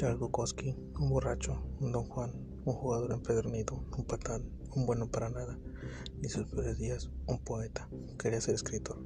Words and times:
Charles 0.00 0.18
Bukowski, 0.18 0.74
un 0.98 1.10
borracho, 1.10 1.62
un 1.78 1.92
don 1.92 2.06
Juan, 2.06 2.32
un 2.64 2.72
jugador 2.72 3.12
empedernido, 3.12 3.84
un 3.98 4.06
patán, 4.06 4.50
un 4.74 4.86
bueno 4.86 5.10
para 5.10 5.28
nada, 5.28 5.58
y 6.22 6.28
sus 6.30 6.46
peores 6.46 6.78
días, 6.78 7.10
un 7.26 7.38
poeta. 7.44 7.86
Quería 8.18 8.40
ser 8.40 8.54
escritor, 8.54 8.98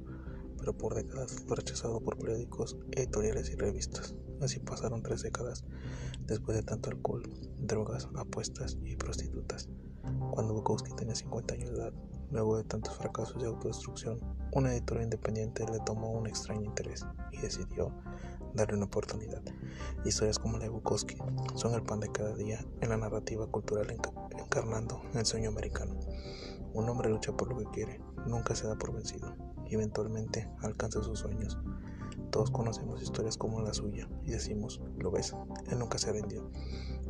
pero 0.57 0.71
por 0.77 0.95
décadas 0.95 1.35
fue 1.45 1.57
rechazado 1.57 1.99
por 1.99 2.17
periódicos, 2.17 2.77
editoriales 2.93 3.49
y 3.49 3.55
revistas. 3.55 4.15
Así 4.39 4.61
pasaron 4.61 5.03
tres 5.03 5.21
décadas, 5.21 5.65
después 6.27 6.55
de 6.55 6.63
tanto 6.63 6.89
alcohol, 6.89 7.23
drogas, 7.57 8.07
apuestas 8.15 8.77
y 8.85 8.95
prostitutas. 8.95 9.67
Cuando 10.31 10.53
Bukowski 10.53 10.93
tenía 10.95 11.15
50 11.15 11.55
años 11.55 11.71
de 11.71 11.75
edad, 11.75 11.93
luego 12.31 12.55
de 12.55 12.63
tantos 12.63 12.95
fracasos 12.95 13.41
de 13.41 13.49
autodestrucción, 13.49 14.17
una 14.53 14.71
editora 14.71 15.03
independiente 15.03 15.65
le 15.69 15.79
tomó 15.85 16.11
un 16.11 16.27
extraño 16.27 16.63
interés 16.63 17.05
y 17.33 17.39
decidió 17.39 17.91
darle 18.55 18.77
una 18.77 18.85
oportunidad. 18.85 19.41
Historias 20.05 20.39
como 20.39 20.57
la 20.57 20.65
de 20.65 20.69
Bukowski 20.69 21.17
son 21.55 21.73
el 21.73 21.83
pan 21.83 21.99
de 21.99 22.11
cada 22.11 22.35
día 22.35 22.65
en 22.81 22.89
la 22.89 22.97
narrativa 22.97 23.47
cultural 23.47 23.95
encarnando 24.37 25.01
el 25.13 25.25
sueño 25.25 25.49
americano. 25.49 25.99
Un 26.73 26.89
hombre 26.89 27.09
lucha 27.09 27.35
por 27.35 27.49
lo 27.49 27.57
que 27.57 27.71
quiere, 27.71 28.01
nunca 28.25 28.55
se 28.55 28.67
da 28.67 28.75
por 28.75 28.93
vencido 28.93 29.35
y 29.67 29.75
eventualmente 29.75 30.49
alcanza 30.61 31.03
sus 31.03 31.19
sueños. 31.19 31.57
Todos 32.31 32.51
conocemos 32.51 33.01
historias 33.01 33.37
como 33.37 33.61
la 33.61 33.73
suya 33.73 34.09
y 34.23 34.31
decimos, 34.31 34.81
lo 34.97 35.11
ves, 35.11 35.35
él 35.69 35.79
nunca 35.79 35.97
se 35.97 36.11
vendió, 36.11 36.49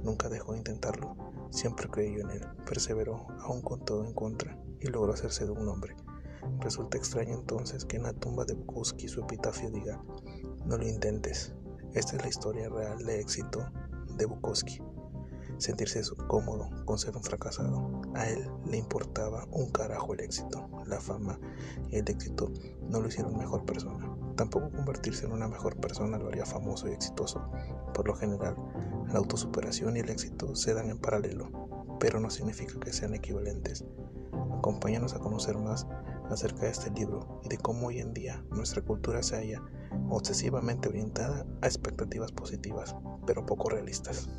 nunca 0.03 0.29
dejó 0.29 0.51
de 0.53 0.59
intentarlo, 0.59 1.15
siempre 1.49 1.89
creyó 1.89 2.21
en 2.21 2.31
él, 2.31 2.45
perseveró 2.65 3.27
aún 3.39 3.61
con 3.61 3.83
todo 3.83 4.05
en 4.05 4.13
contra 4.13 4.59
y 4.79 4.87
logró 4.87 5.13
hacerse 5.13 5.45
de 5.45 5.51
un 5.51 5.67
hombre. 5.67 5.95
Resulta 6.59 6.97
extraño 6.97 7.33
entonces 7.33 7.85
que 7.85 7.97
en 7.97 8.03
la 8.03 8.13
tumba 8.13 8.45
de 8.45 8.53
Bukowski 8.53 9.07
su 9.07 9.21
epitafio 9.21 9.71
diga, 9.71 10.03
no 10.65 10.77
lo 10.77 10.87
intentes. 10.87 11.53
Esta 11.93 12.15
es 12.15 12.21
la 12.21 12.29
historia 12.29 12.69
real 12.69 13.05
de 13.05 13.19
éxito 13.19 13.65
de 14.17 14.25
Bukowski. 14.25 14.81
Sentirse 15.57 16.01
cómodo 16.27 16.69
con 16.85 16.97
ser 16.97 17.15
un 17.15 17.23
fracasado. 17.23 18.01
A 18.15 18.27
él 18.27 18.49
le 18.65 18.77
importaba 18.77 19.47
un 19.51 19.71
carajo 19.71 20.13
el 20.13 20.19
éxito. 20.19 20.67
La 20.87 20.99
fama 20.99 21.39
y 21.89 21.97
el 21.97 22.09
éxito 22.09 22.51
no 22.89 22.99
lo 22.99 23.07
hicieron 23.07 23.37
mejor 23.37 23.65
persona. 23.65 24.13
Tampoco 24.35 24.69
convertirse 24.71 25.25
en 25.25 25.31
una 25.31 25.47
mejor 25.47 25.77
persona 25.77 26.17
lo 26.17 26.27
haría 26.27 26.45
famoso 26.45 26.89
y 26.89 26.91
exitoso. 26.91 27.49
Por 27.93 28.07
lo 28.07 28.15
general, 28.15 28.55
la 29.07 29.19
autosuperación 29.19 29.95
y 29.95 30.01
el 30.01 30.09
éxito 30.09 30.55
se 30.55 30.73
dan 30.73 30.89
en 30.89 30.97
paralelo, 30.97 31.49
pero 31.99 32.19
no 32.19 32.29
significa 32.29 32.77
que 32.79 32.91
sean 32.91 33.13
equivalentes. 33.13 33.85
Acompáñanos 34.57 35.13
a 35.13 35.19
conocer 35.19 35.57
más 35.57 35.87
acerca 36.29 36.63
de 36.63 36.71
este 36.71 36.91
libro 36.91 37.39
y 37.43 37.49
de 37.49 37.57
cómo 37.57 37.87
hoy 37.87 37.99
en 37.99 38.13
día 38.13 38.43
nuestra 38.49 38.81
cultura 38.81 39.23
se 39.23 39.37
halla 39.37 39.63
obsesivamente 40.09 40.89
orientada 40.89 41.45
a 41.61 41.65
expectativas 41.65 42.31
positivas, 42.31 42.95
pero 43.25 43.45
poco 43.45 43.69
realistas. 43.69 44.29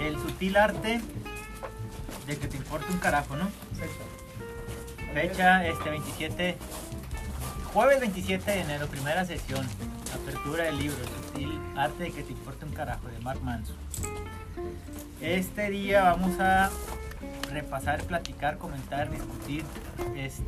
El 0.00 0.16
sutil 0.18 0.56
arte 0.56 1.00
de 2.26 2.36
que 2.36 2.48
te 2.48 2.56
importe 2.56 2.92
un 2.92 2.98
carajo, 2.98 3.36
¿no? 3.36 3.48
Fecha 5.14 5.66
este 5.66 5.90
27, 5.90 6.56
jueves 7.72 8.00
27 8.00 8.50
de 8.50 8.60
enero, 8.60 8.86
primera 8.86 9.24
sesión, 9.24 9.66
apertura 10.14 10.64
del 10.64 10.78
libro, 10.78 10.96
El 11.00 11.08
sutil 11.08 11.60
arte 11.76 12.04
de 12.04 12.10
que 12.12 12.22
te 12.22 12.32
importe 12.32 12.64
un 12.64 12.72
carajo, 12.72 13.08
de 13.08 13.18
Mark 13.20 13.42
Manson. 13.42 13.87
Este 15.20 15.68
día 15.70 16.04
vamos 16.04 16.38
a 16.38 16.70
repasar, 17.50 18.04
platicar, 18.04 18.56
comentar, 18.56 19.10
discutir 19.10 19.64
este, 20.16 20.44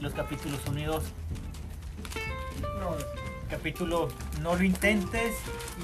los 0.00 0.14
capítulos 0.14 0.60
1 0.66 0.80
y 0.80 0.84
2. 0.84 1.04
Capítulo 3.50 4.08
No 4.40 4.56
lo 4.56 4.64
intentes 4.64 5.34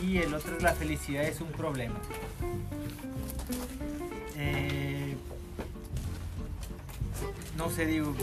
y 0.03 0.17
el 0.17 0.33
otro 0.33 0.57
es 0.57 0.63
La 0.63 0.73
felicidad 0.73 1.25
es 1.25 1.43
un 1.43 1.49
problema. 1.49 1.97
Eh, 4.37 5.15
no 7.59 7.69
sé, 7.69 7.85
digo. 7.85 8.15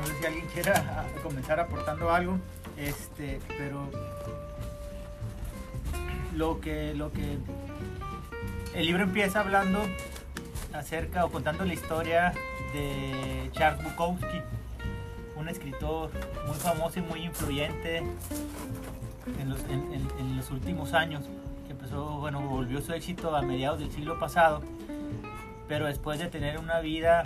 No 0.00 0.06
sé 0.06 0.18
si 0.18 0.26
alguien 0.26 0.46
quiera 0.52 1.06
comenzar 1.22 1.60
aportando 1.60 2.10
algo. 2.10 2.38
Este, 2.76 3.38
pero 3.56 3.88
lo 6.34 6.60
que, 6.60 6.94
lo 6.94 7.12
que 7.12 7.38
el 8.74 8.86
libro 8.86 9.04
empieza 9.04 9.40
hablando 9.40 9.80
acerca 10.72 11.24
o 11.24 11.30
contando 11.30 11.64
la 11.64 11.74
historia 11.74 12.32
de 12.72 13.50
Charles 13.52 13.84
Bukowski, 13.84 14.40
un 15.36 15.48
escritor 15.48 16.10
muy 16.46 16.56
famoso 16.56 16.98
y 16.98 17.02
muy 17.02 17.20
influyente 17.24 17.98
en 17.98 19.48
los, 20.36 20.50
últimos 20.50 20.92
años, 20.92 21.24
que 21.66 21.72
empezó, 21.72 22.18
bueno, 22.18 22.40
volvió 22.40 22.80
su 22.80 22.92
éxito 22.92 23.34
a 23.34 23.42
mediados 23.42 23.78
del 23.78 23.90
siglo 23.90 24.18
pasado, 24.18 24.62
pero 25.68 25.86
después 25.86 26.18
de 26.18 26.26
tener 26.26 26.58
una 26.58 26.80
vida 26.80 27.22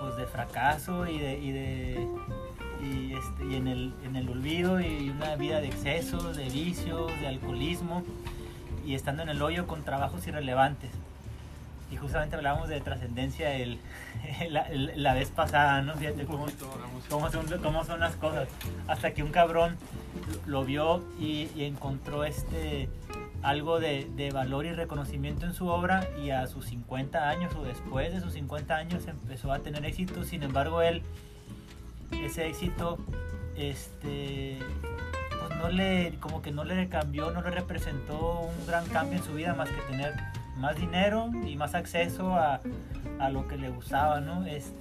pues 0.00 0.16
de 0.16 0.26
fracaso 0.26 1.06
y 1.06 1.18
de 1.18 2.08
y, 2.82 3.14
este, 3.14 3.46
y 3.50 3.56
en, 3.56 3.68
el, 3.68 3.94
en 4.04 4.16
el 4.16 4.28
olvido 4.28 4.80
y 4.80 5.10
una 5.10 5.36
vida 5.36 5.60
de 5.60 5.68
excesos, 5.68 6.36
de 6.36 6.48
vicios, 6.48 7.10
de 7.20 7.26
alcoholismo 7.26 8.04
y 8.84 8.94
estando 8.94 9.22
en 9.22 9.28
el 9.28 9.42
hoyo 9.42 9.66
con 9.66 9.84
trabajos 9.84 10.26
irrelevantes. 10.26 10.90
Y 11.90 11.96
justamente 11.96 12.36
hablábamos 12.36 12.68
de 12.68 12.80
trascendencia 12.80 13.54
el, 13.54 13.78
la, 14.50 14.66
la, 14.70 15.14
vez 15.14 15.30
pasada, 15.30 15.80
¿no? 15.82 15.94
Fíjate 15.94 16.24
cómo, 16.24 16.46
cómo, 17.08 17.30
son, 17.30 17.46
cómo 17.62 17.84
son 17.84 18.00
las 18.00 18.14
cosas. 18.16 18.48
Hasta 18.86 19.12
que 19.12 19.22
un 19.22 19.30
cabrón 19.30 19.76
lo 20.46 20.64
vio 20.64 21.02
y, 21.18 21.48
y 21.56 21.64
encontró 21.64 22.24
este, 22.24 22.88
algo 23.42 23.80
de, 23.80 24.10
de, 24.16 24.30
valor 24.30 24.66
y 24.66 24.72
reconocimiento 24.72 25.46
en 25.46 25.54
su 25.54 25.68
obra 25.68 26.06
y 26.22 26.30
a 26.30 26.46
sus 26.46 26.66
50 26.66 27.28
años 27.28 27.54
o 27.54 27.62
después 27.62 28.12
de 28.12 28.20
sus 28.20 28.34
50 28.34 28.76
años 28.76 29.06
empezó 29.06 29.52
a 29.52 29.60
tener 29.60 29.84
éxito. 29.84 30.24
Sin 30.24 30.42
embargo, 30.42 30.82
él, 30.82 31.02
ese 32.12 32.46
éxito, 32.46 32.98
este, 33.56 34.58
pues 35.38 35.58
no 35.58 35.68
le, 35.68 36.14
como 36.20 36.42
que 36.42 36.50
no 36.50 36.64
le 36.64 36.88
cambió, 36.88 37.30
no 37.30 37.42
le 37.42 37.50
representó 37.50 38.40
un 38.40 38.66
gran 38.66 38.86
cambio 38.86 39.18
en 39.18 39.24
su 39.24 39.34
vida 39.34 39.54
más 39.54 39.68
que 39.68 39.80
tener 39.90 40.14
más 40.56 40.76
dinero 40.76 41.30
y 41.46 41.56
más 41.56 41.74
acceso 41.74 42.34
a, 42.34 42.60
a 43.20 43.30
lo 43.30 43.46
que 43.46 43.56
le 43.56 43.70
gustaba, 43.70 44.20
¿no? 44.20 44.44
Es, 44.44 44.72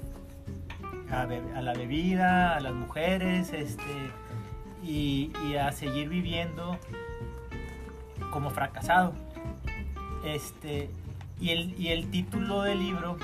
a, 1.11 1.25
la 1.61 1.73
bebida, 1.73 2.55
a 2.55 2.59
las 2.59 2.73
mujeres, 2.73 3.53
este, 3.53 4.11
y, 4.83 5.31
a 5.55 5.71
seguir 5.71 6.09
viviendo 6.09 6.77
como 8.31 8.49
fracasado. 8.49 9.13
Este, 10.25 10.89
y, 11.39 11.51
el, 11.51 11.79
y 11.79 11.89
el 11.89 12.09
título 12.09 12.63
del 12.63 12.79
libro 12.79 13.17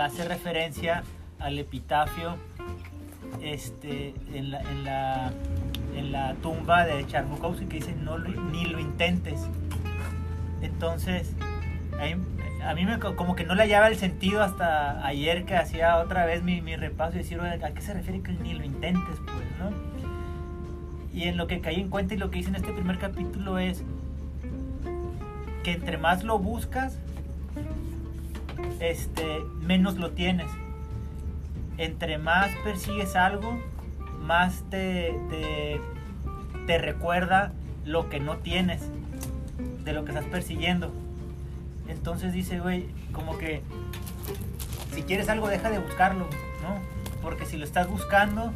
hace 0.00 0.26
referencia 0.26 1.04
al 1.38 1.58
epitafio 1.58 2.36
este, 3.42 4.14
en, 4.32 4.50
la, 4.50 5.32
tumba 6.42 6.84
de 6.84 7.06
Charmukowski 7.06 7.66
que 7.66 7.76
dice 7.76 7.94
no 7.94 8.18
ni 8.18 8.64
lo 8.64 8.78
intentes. 8.78 9.46
Entonces, 10.62 11.34
a 12.64 12.74
mí 12.74 12.84
me, 12.84 12.98
como 12.98 13.36
que 13.36 13.44
no 13.44 13.54
le 13.54 13.62
hallaba 13.62 13.88
el 13.88 13.96
sentido 13.96 14.42
hasta 14.42 15.04
ayer 15.06 15.44
que 15.44 15.56
hacía 15.56 15.98
otra 15.98 16.26
vez 16.26 16.42
mi, 16.42 16.60
mi 16.60 16.76
repaso 16.76 17.14
y 17.14 17.18
decir, 17.18 17.40
¿a 17.40 17.70
qué 17.70 17.80
se 17.80 17.94
refiere 17.94 18.20
que 18.20 18.32
ni 18.32 18.54
lo 18.54 18.64
intentes? 18.64 19.16
Pues, 19.24 19.46
¿no? 19.58 20.00
Y 21.12 21.24
en 21.24 21.36
lo 21.36 21.46
que 21.46 21.60
caí 21.60 21.80
en 21.80 21.88
cuenta 21.88 22.14
y 22.14 22.18
lo 22.18 22.30
que 22.30 22.38
hice 22.38 22.50
en 22.50 22.56
este 22.56 22.72
primer 22.72 22.98
capítulo 22.98 23.58
es 23.58 23.82
que 25.64 25.72
entre 25.72 25.98
más 25.98 26.22
lo 26.24 26.38
buscas, 26.38 26.98
este, 28.80 29.40
menos 29.60 29.96
lo 29.96 30.12
tienes. 30.12 30.50
Entre 31.80 32.18
más 32.18 32.50
persigues 32.62 33.16
algo, 33.16 33.58
más 34.20 34.64
te, 34.68 35.18
te, 36.66 36.76
recuerda 36.76 37.52
lo 37.86 38.10
que 38.10 38.20
no 38.20 38.36
tienes, 38.36 38.82
de 39.82 39.94
lo 39.94 40.04
que 40.04 40.10
estás 40.10 40.26
persiguiendo. 40.26 40.92
Entonces 41.88 42.34
dice, 42.34 42.60
güey, 42.60 42.90
como 43.12 43.38
que 43.38 43.62
si 44.92 45.04
quieres 45.04 45.30
algo, 45.30 45.48
deja 45.48 45.70
de 45.70 45.78
buscarlo, 45.78 46.26
¿no? 46.62 46.76
Porque 47.22 47.46
si 47.46 47.56
lo 47.56 47.64
estás 47.64 47.88
buscando, 47.88 48.52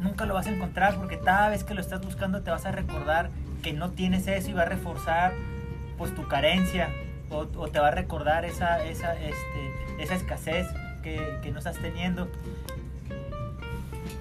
nunca 0.00 0.26
lo 0.26 0.34
vas 0.34 0.46
a 0.46 0.50
encontrar 0.50 0.96
porque 0.96 1.18
cada 1.20 1.48
vez 1.48 1.64
que 1.64 1.72
lo 1.72 1.80
estás 1.80 2.02
buscando 2.02 2.42
te 2.42 2.50
vas 2.50 2.66
a 2.66 2.70
recordar 2.70 3.30
que 3.62 3.72
no 3.72 3.92
tienes 3.92 4.26
eso 4.26 4.50
y 4.50 4.52
va 4.52 4.62
a 4.62 4.66
reforzar 4.66 5.32
pues 5.96 6.14
tu 6.14 6.28
carencia 6.28 6.90
o, 7.30 7.46
o 7.56 7.68
te 7.68 7.80
va 7.80 7.88
a 7.88 7.92
recordar 7.92 8.44
esa, 8.44 8.84
esa, 8.84 9.14
este, 9.14 10.02
esa 10.02 10.16
escasez 10.16 10.66
que, 11.02 11.38
que, 11.42 11.50
no 11.50 11.58
estás 11.58 11.76
teniendo. 11.78 12.28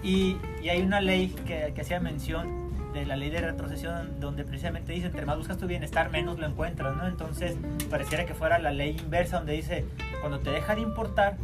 Y, 0.04 0.38
y 0.64 0.70
hay 0.70 0.82
una 0.82 1.02
ley 1.02 1.30
que, 1.46 1.72
que 1.74 1.82
hacía 1.82 2.00
mención 2.00 2.62
de 2.94 3.06
la 3.06 3.16
ley 3.16 3.30
de 3.30 3.40
retrocesión 3.40 4.20
donde 4.20 4.44
precisamente 4.44 4.92
dice 4.92 5.08
entre 5.08 5.26
más 5.26 5.38
buscas 5.38 5.58
tu 5.58 5.66
bienestar 5.66 6.10
menos 6.10 6.40
lo 6.40 6.46
encuentras, 6.46 6.96
¿no? 6.96 7.08
Entonces 7.08 7.56
pareciera 7.90 8.26
que 8.26 8.34
fuera 8.34 8.60
la 8.60 8.72
ley 8.72 8.98
inversa 9.00 9.38
donde 9.38 9.54
dice 9.54 9.86
cuando 10.20 10.40
te 10.40 10.50
deja 10.50 10.76
de 10.76 10.82
importar, 10.82 11.38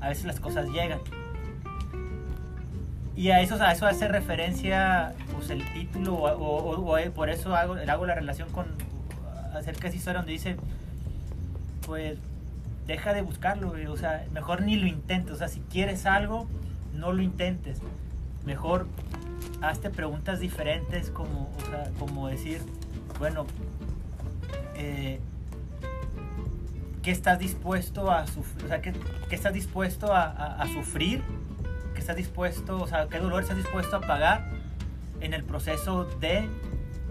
a 0.00 0.08
veces 0.08 0.24
las 0.24 0.40
cosas 0.40 0.68
llegan. 0.70 1.00
Y 3.14 3.30
a 3.30 3.40
eso, 3.40 3.62
a 3.62 3.72
eso 3.72 3.86
hace 3.86 4.08
referencia 4.08 5.14
pues, 5.32 5.50
el 5.50 5.64
título, 5.72 6.14
o, 6.14 6.96
por 7.14 7.28
eso 7.28 7.54
hago, 7.54 7.74
hago 7.74 8.06
la 8.06 8.14
relación 8.14 8.50
con 8.50 8.66
acerca 9.54 9.82
de 9.82 9.88
esa 9.88 9.96
historia 9.96 10.18
donde 10.20 10.32
dice, 10.32 10.56
pues 11.86 12.18
deja 12.86 13.12
de 13.12 13.22
buscarlo, 13.22 13.72
o 13.90 13.96
sea, 13.96 14.26
mejor 14.32 14.62
ni 14.62 14.76
lo 14.76 14.86
intentes, 14.86 15.34
o 15.34 15.36
sea, 15.36 15.48
si 15.48 15.60
quieres 15.60 16.06
algo, 16.06 16.48
no 16.94 17.12
lo 17.12 17.22
intentes, 17.22 17.80
mejor 18.44 18.86
hazte 19.60 19.90
preguntas 19.90 20.40
diferentes 20.40 21.10
como, 21.10 21.50
o 21.56 21.70
sea, 21.70 21.90
como 21.98 22.28
decir, 22.28 22.60
bueno, 23.18 23.46
eh, 24.74 25.20
¿qué 27.02 27.12
estás 27.12 27.38
dispuesto 27.38 28.10
a 28.10 28.26
sufrir? 28.26 28.80
¿qué, 29.28 29.34
estás 29.34 29.52
dispuesto 29.52 30.12
a, 30.14 30.64
sufrir? 30.72 31.22
¿Qué 31.94 32.00
estás 32.00 32.16
dispuesto, 32.16 32.80
o 32.80 32.86
sea, 32.86 33.08
qué 33.08 33.18
dolor 33.18 33.42
estás 33.42 33.56
dispuesto 33.56 33.96
a 33.96 34.00
pagar 34.00 34.48
en 35.20 35.34
el 35.34 35.44
proceso 35.44 36.04
de 36.04 36.48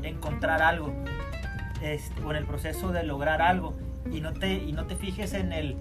encontrar 0.03 0.61
algo? 0.61 0.93
Este, 1.81 2.21
o 2.21 2.29
en 2.31 2.37
el 2.37 2.45
proceso 2.45 2.91
de 2.91 3.03
lograr 3.03 3.41
algo 3.41 3.73
y 4.11 4.21
no 4.21 4.33
te, 4.33 4.53
y 4.53 4.71
no 4.73 4.85
te 4.85 4.95
fijes 4.95 5.33
en 5.33 5.53
el, 5.53 5.75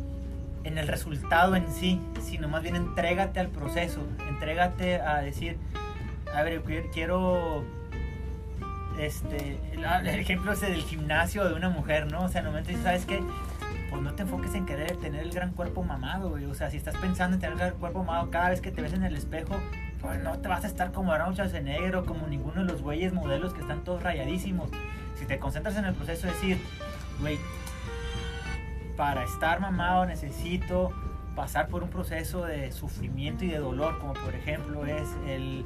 en 0.64 0.78
el 0.78 0.88
resultado 0.88 1.56
en 1.56 1.70
sí, 1.72 2.00
sino 2.22 2.48
más 2.48 2.62
bien 2.62 2.76
entrégate 2.76 3.40
al 3.40 3.48
proceso, 3.48 4.00
entrégate 4.28 5.00
a 5.00 5.20
decir, 5.20 5.56
a 6.34 6.42
ver, 6.42 6.62
quiero, 6.92 7.64
este, 8.98 9.58
el, 9.72 9.84
ejemplo 10.06 10.52
ese 10.52 10.70
del 10.70 10.82
gimnasio 10.82 11.44
de 11.48 11.54
una 11.54 11.68
mujer, 11.70 12.10
¿no? 12.10 12.24
O 12.24 12.28
sea, 12.28 12.42
no 12.42 12.52
me 12.52 12.64
¿sabes 12.82 13.06
qué? 13.06 13.22
Pues 13.90 14.02
no 14.02 14.14
te 14.14 14.22
enfoques 14.22 14.54
en 14.54 14.66
querer 14.66 14.96
tener 14.98 15.22
el 15.22 15.32
gran 15.32 15.52
cuerpo 15.52 15.82
mamado, 15.82 16.30
güey. 16.30 16.44
O 16.44 16.54
sea, 16.54 16.70
si 16.70 16.76
estás 16.76 16.96
pensando 16.96 17.34
en 17.34 17.40
tener 17.40 17.54
el 17.54 17.58
gran 17.58 17.78
cuerpo 17.78 18.04
mamado 18.04 18.30
cada 18.30 18.50
vez 18.50 18.60
que 18.60 18.70
te 18.70 18.82
ves 18.82 18.92
en 18.92 19.02
el 19.02 19.16
espejo, 19.16 19.58
pues 20.00 20.22
no 20.22 20.38
te 20.38 20.48
vas 20.48 20.64
a 20.64 20.68
estar 20.68 20.92
como 20.92 21.12
de 21.12 21.60
negro, 21.60 22.04
como 22.04 22.26
ninguno 22.26 22.64
de 22.64 22.72
los 22.72 22.82
güeyes 22.82 23.12
modelos 23.12 23.52
que 23.52 23.62
están 23.62 23.82
todos 23.82 24.02
rayadísimos. 24.02 24.70
Si 25.18 25.26
te 25.26 25.38
concentras 25.38 25.76
en 25.76 25.86
el 25.86 25.94
proceso 25.94 26.26
de 26.26 26.32
decir, 26.32 26.58
güey, 27.20 27.38
para 29.00 29.24
estar 29.24 29.60
mamado 29.60 30.04
necesito 30.04 30.92
pasar 31.34 31.68
por 31.68 31.82
un 31.82 31.88
proceso 31.88 32.44
de 32.44 32.70
sufrimiento 32.70 33.46
y 33.46 33.48
de 33.48 33.56
dolor, 33.56 33.98
como 33.98 34.12
por 34.12 34.34
ejemplo 34.34 34.84
es 34.84 35.08
el, 35.26 35.64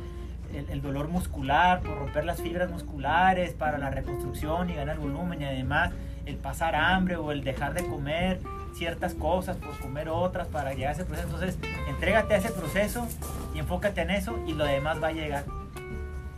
el, 0.53 0.81
dolor 0.81 1.09
muscular, 1.09 1.81
por 1.81 1.99
romper 1.99 2.27
las 2.27 2.41
fibras 2.41 2.71
musculares, 2.71 3.53
para 3.53 3.77
la 3.77 3.91
reconstrucción 3.91 4.71
y 4.71 4.75
ganar 4.75 4.99
volumen 4.99 5.43
y 5.43 5.47
además 5.47 5.91
el 6.27 6.37
pasar 6.37 6.77
hambre 6.77 7.17
o 7.17 7.33
el 7.33 7.43
dejar 7.43 7.75
de 7.75 7.85
comer 7.85 8.39
ciertas 8.73 9.15
cosas 9.15 9.57
por 9.57 9.77
comer 9.81 10.09
otras 10.11 10.47
para 10.47 10.73
llegar 10.73 10.91
a 10.91 10.93
ese 10.93 11.05
proceso. 11.05 11.27
Entonces, 11.27 11.59
entrégate 11.89 12.35
a 12.35 12.37
ese 12.37 12.53
proceso 12.53 13.05
y 13.53 13.59
enfócate 13.59 14.03
en 14.03 14.11
eso 14.13 14.39
y 14.47 14.53
lo 14.53 14.65
demás 14.65 15.03
va 15.03 15.09
a 15.09 15.13
llegar. 15.13 15.45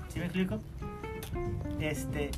¿Sí 0.08 0.18
me 0.18 0.24
explico? 0.24 0.60
Este, 1.78 2.30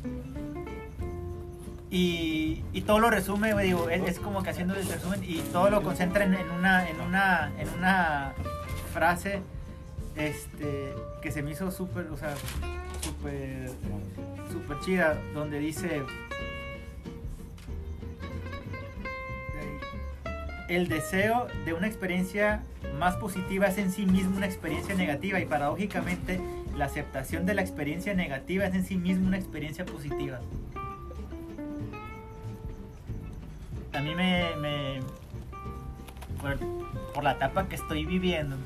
y, 1.91 2.63
todo 2.87 3.01
lo 3.01 3.11
resume, 3.11 3.55
digo, 3.63 3.91
es, 3.91 4.19
como 4.19 4.43
que 4.43 4.51
haciendo 4.51 4.75
el 4.75 4.87
resumen 4.87 5.23
y 5.25 5.41
todo 5.53 5.69
lo 5.71 5.83
concentra 5.83 6.25
en, 6.25 6.35
una, 6.51 6.89
en, 6.89 7.01
una, 7.01 7.53
en 7.59 7.69
una 7.71 8.33
frase 8.93 9.43
este, 10.17 10.95
que 11.23 11.31
se 11.31 11.43
me 11.43 11.53
hizo 11.53 11.71
súper, 11.71 12.07
o 12.07 12.17
sea, 12.17 12.35
súper, 13.03 13.71
súper 14.51 14.81
chida, 14.81 15.19
donde 15.35 15.59
dice, 15.59 16.03
el 20.69 20.89
deseo 20.89 21.47
de 21.65 21.73
una 21.73 21.87
experiencia 21.87 22.63
más 22.99 23.17
positiva 23.17 23.67
es 23.67 23.79
en 23.79 23.91
sí 23.91 24.05
mismo 24.05 24.37
una 24.37 24.47
experiencia 24.47 24.95
negativa 24.95 25.41
y 25.41 25.47
paradójicamente 25.47 26.41
la 26.77 26.85
aceptación 26.85 27.47
de 27.47 27.55
la 27.55 27.63
experiencia 27.63 28.15
negativa 28.15 28.67
es 28.67 28.75
en 28.75 28.85
sí 28.85 28.97
mismo 28.97 29.27
una 29.27 29.39
experiencia 29.39 29.85
positiva. 29.87 30.41
A 33.93 34.01
mí 34.01 34.15
me, 34.15 35.01
por, 37.15 37.25
la 37.25 37.33
etapa 37.33 37.69
que 37.69 37.75
estoy 37.75 38.05
viviendo, 38.05 38.57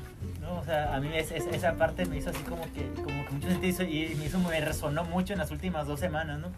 ¿no? 0.41 0.59
O 0.59 0.63
sea, 0.63 0.95
a 0.95 0.99
mí 0.99 1.09
esa 1.13 1.73
parte 1.73 2.05
me 2.05 2.17
hizo 2.17 2.29
así 2.29 2.43
como 2.43 2.61
que, 2.73 2.87
como 3.01 3.25
que 3.25 3.31
mucho 3.31 3.49
sentido 3.49 3.83
y 3.83 4.15
me 4.15 4.25
hizo, 4.25 4.39
me 4.39 4.61
resonó 4.61 5.03
mucho 5.05 5.33
en 5.33 5.39
las 5.39 5.51
últimas 5.51 5.87
dos 5.87 5.99
semanas, 5.99 6.39
¿no? 6.39 6.49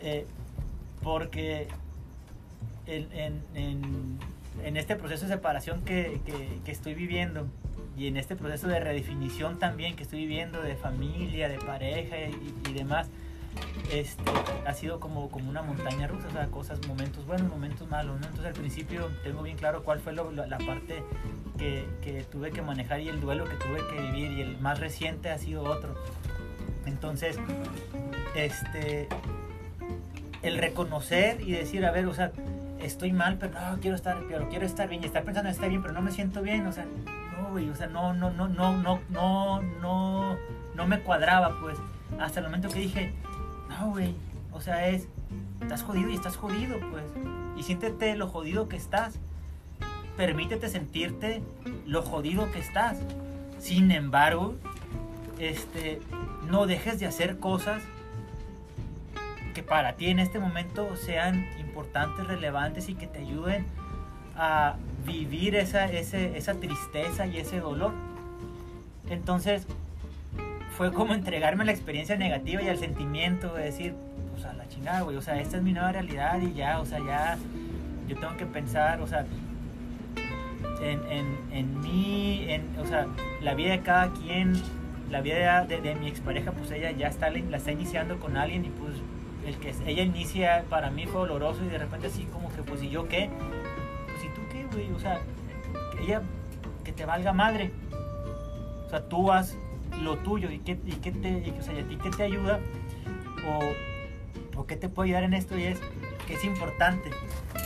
Eh, 0.00 0.26
porque 1.02 1.68
en, 2.86 3.40
en, 3.54 4.76
este 4.76 4.96
proceso 4.96 5.26
de 5.26 5.34
separación 5.34 5.82
que, 5.84 6.20
que, 6.64 6.72
estoy 6.72 6.94
viviendo 6.94 7.46
y 7.96 8.06
en 8.06 8.16
este 8.16 8.36
proceso 8.36 8.68
de 8.68 8.80
redefinición 8.80 9.58
también 9.58 9.96
que 9.96 10.02
estoy 10.02 10.20
viviendo 10.20 10.60
de 10.60 10.74
familia, 10.76 11.48
de 11.48 11.58
pareja 11.58 12.16
y 12.18 12.72
demás, 12.72 13.08
este, 13.90 14.22
ha 14.66 14.72
sido 14.74 15.00
como, 15.00 15.30
como 15.30 15.50
una 15.50 15.62
montaña 15.62 16.06
rusa, 16.06 16.28
o 16.28 16.32
sea, 16.32 16.46
cosas, 16.46 16.86
momentos 16.86 17.26
buenos, 17.26 17.48
momentos 17.48 17.88
malos, 17.88 18.20
¿no? 18.20 18.26
Entonces 18.26 18.46
al 18.46 18.52
principio 18.52 19.10
tengo 19.24 19.42
bien 19.42 19.56
claro 19.56 19.82
cuál 19.82 20.00
fue 20.00 20.12
la 20.12 20.58
parte 20.58 21.02
que, 21.58 21.88
que, 22.02 22.22
tuve 22.22 22.50
que 22.52 22.62
manejar 22.62 23.00
y 23.00 23.08
el 23.08 23.20
duelo 23.20 23.44
que 23.44 23.56
tuve 23.56 23.80
que 23.88 24.00
vivir 24.00 24.32
y 24.32 24.40
el 24.42 24.58
más 24.58 24.78
reciente 24.78 25.30
ha 25.30 25.38
sido 25.38 25.64
otro. 25.64 25.94
Entonces, 26.86 27.38
este, 28.34 29.08
el 30.42 30.58
reconocer 30.58 31.40
y 31.40 31.52
decir, 31.52 31.84
a 31.84 31.90
ver, 31.90 32.06
o 32.06 32.14
sea, 32.14 32.32
estoy 32.80 33.12
mal, 33.12 33.36
pero 33.38 33.52
no, 33.54 33.80
quiero 33.80 33.96
estar, 33.96 34.18
pero 34.28 34.48
quiero 34.48 34.66
estar 34.66 34.88
bien 34.88 35.02
y 35.02 35.06
estar 35.06 35.24
pensando 35.24 35.48
en 35.48 35.54
estar 35.54 35.68
bien, 35.68 35.82
pero 35.82 35.94
no 35.94 36.00
me 36.00 36.12
siento 36.12 36.42
bien, 36.42 36.66
o 36.66 36.72
sea, 36.72 36.86
no, 37.36 37.50
güey, 37.50 37.68
o 37.68 37.74
sea, 37.74 37.88
no, 37.88 38.14
no, 38.14 38.30
no, 38.30 38.48
no, 38.48 38.76
no, 38.76 39.00
no, 39.10 39.62
no, 39.62 40.36
no 40.74 40.86
me 40.86 41.00
cuadraba, 41.00 41.58
pues, 41.60 41.76
hasta 42.18 42.40
el 42.40 42.46
momento 42.46 42.68
que 42.68 42.80
dije, 42.80 43.12
no, 43.80 43.90
güey. 43.90 44.14
O 44.52 44.60
sea, 44.60 44.88
es. 44.88 45.08
Estás 45.60 45.82
jodido 45.82 46.10
y 46.10 46.14
estás 46.14 46.36
jodido, 46.36 46.78
pues. 46.90 47.04
Y 47.56 47.62
siéntete 47.62 48.16
lo 48.16 48.28
jodido 48.28 48.68
que 48.68 48.76
estás. 48.76 49.18
Permítete 50.16 50.68
sentirte 50.68 51.42
lo 51.86 52.02
jodido 52.02 52.50
que 52.52 52.58
estás. 52.58 52.98
Sin 53.58 53.90
embargo, 53.90 54.54
este, 55.38 56.00
no 56.48 56.66
dejes 56.66 56.98
de 56.98 57.06
hacer 57.06 57.38
cosas 57.38 57.82
que 59.54 59.62
para 59.62 59.94
ti 59.94 60.06
en 60.06 60.18
este 60.18 60.38
momento 60.38 60.96
sean 60.96 61.46
importantes, 61.58 62.26
relevantes 62.26 62.88
y 62.88 62.94
que 62.94 63.06
te 63.06 63.20
ayuden 63.20 63.66
a 64.36 64.76
vivir 65.06 65.54
esa, 65.54 65.86
esa 65.86 66.54
tristeza 66.54 67.26
y 67.26 67.38
ese 67.38 67.60
dolor. 67.60 67.92
Entonces, 69.08 69.66
fue 70.76 70.92
como 70.92 71.14
entregarme 71.14 71.62
a 71.62 71.66
la 71.66 71.72
experiencia 71.72 72.16
negativa 72.16 72.62
y 72.62 72.68
al 72.68 72.78
sentimiento 72.78 73.54
de 73.54 73.64
decir, 73.64 73.94
pues 74.32 74.44
a 74.44 74.52
la 74.52 74.68
chingada, 74.68 75.02
güey, 75.02 75.16
o 75.16 75.22
sea, 75.22 75.40
esta 75.40 75.56
es 75.56 75.62
mi 75.62 75.72
nueva 75.72 75.92
realidad 75.92 76.40
y 76.40 76.54
ya, 76.54 76.80
o 76.80 76.86
sea, 76.86 76.98
ya 76.98 77.38
yo 78.08 78.16
tengo 78.16 78.36
que 78.36 78.46
pensar, 78.46 79.00
o 79.00 79.06
sea, 79.06 79.26
en, 80.80 81.00
en, 81.10 81.38
en 81.52 81.80
mí, 81.80 82.46
en, 82.48 82.78
o 82.78 82.86
sea, 82.86 83.06
la 83.42 83.54
vida 83.54 83.72
de 83.72 83.80
cada 83.80 84.12
quien, 84.12 84.54
la 85.10 85.20
vida 85.20 85.64
de, 85.66 85.80
de, 85.80 85.94
mi 85.94 86.08
expareja, 86.08 86.52
pues 86.52 86.70
ella 86.70 86.90
ya 86.92 87.08
está, 87.08 87.30
la 87.30 87.56
está 87.56 87.72
iniciando 87.72 88.18
con 88.18 88.36
alguien 88.36 88.64
y 88.64 88.68
pues 88.70 88.94
el 89.46 89.56
que 89.56 89.74
ella 89.86 90.02
inicia 90.02 90.64
para 90.68 90.90
mí 90.90 91.06
fue 91.06 91.20
doloroso 91.20 91.64
y 91.64 91.68
de 91.68 91.78
repente 91.78 92.06
así 92.06 92.24
como 92.24 92.48
que, 92.50 92.62
pues, 92.62 92.82
¿y 92.82 92.90
yo 92.90 93.08
qué? 93.08 93.30
Pues, 94.06 94.24
¿y 94.24 94.28
tú 94.28 94.40
qué, 94.50 94.64
güey? 94.72 94.92
O 94.92 94.98
sea, 94.98 95.20
ella, 96.00 96.22
que 96.84 96.92
te 96.92 97.04
valga 97.04 97.32
madre. 97.32 97.72
O 98.86 98.90
sea, 98.90 99.02
tú 99.02 99.30
has 99.32 99.56
lo 100.02 100.18
tuyo 100.18 100.50
y 100.50 100.58
qué, 100.58 100.78
y 100.84 100.92
qué 100.92 101.12
te, 101.12 101.28
y, 101.28 101.54
o 101.58 101.62
sea, 101.62 101.74
a 101.74 101.82
ti 101.82 101.96
qué 102.02 102.10
te 102.10 102.22
ayuda 102.22 102.60
o, 103.46 104.60
o 104.60 104.66
qué 104.66 104.76
te 104.76 104.88
puede 104.88 105.08
ayudar 105.10 105.24
en 105.24 105.34
esto 105.34 105.58
y 105.58 105.64
es 105.64 105.80
que 106.26 106.34
es 106.34 106.44
importante. 106.44 107.10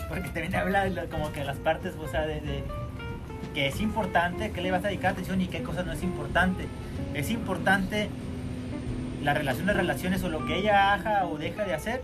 Porque 0.09 0.29
también 0.29 0.55
habla 0.55 1.07
como 1.11 1.33
que 1.33 1.45
las 1.45 1.57
partes, 1.59 1.95
o 1.99 2.09
sea, 2.09 2.27
de, 2.27 2.41
que 3.55 3.69
es 3.69 3.81
importante, 3.81 4.51
que 4.51 4.61
le 4.61 4.71
vas 4.71 4.85
a 4.85 4.89
dedicar 4.89 5.13
atención 5.13 5.41
y 5.41 5.47
qué 5.47 5.63
cosa 5.63 5.83
no 5.83 5.93
es 5.93 6.03
importante. 6.03 6.67
Es 7.15 7.31
importante 7.31 8.09
la 9.23 9.33
relación 9.33 9.67
de 9.67 9.73
relaciones 9.73 10.23
o 10.25 10.29
lo 10.29 10.45
que 10.45 10.59
ella 10.59 10.93
haga 10.93 11.27
o 11.27 11.39
deja 11.39 11.65
de 11.65 11.75
hacer. 11.75 12.03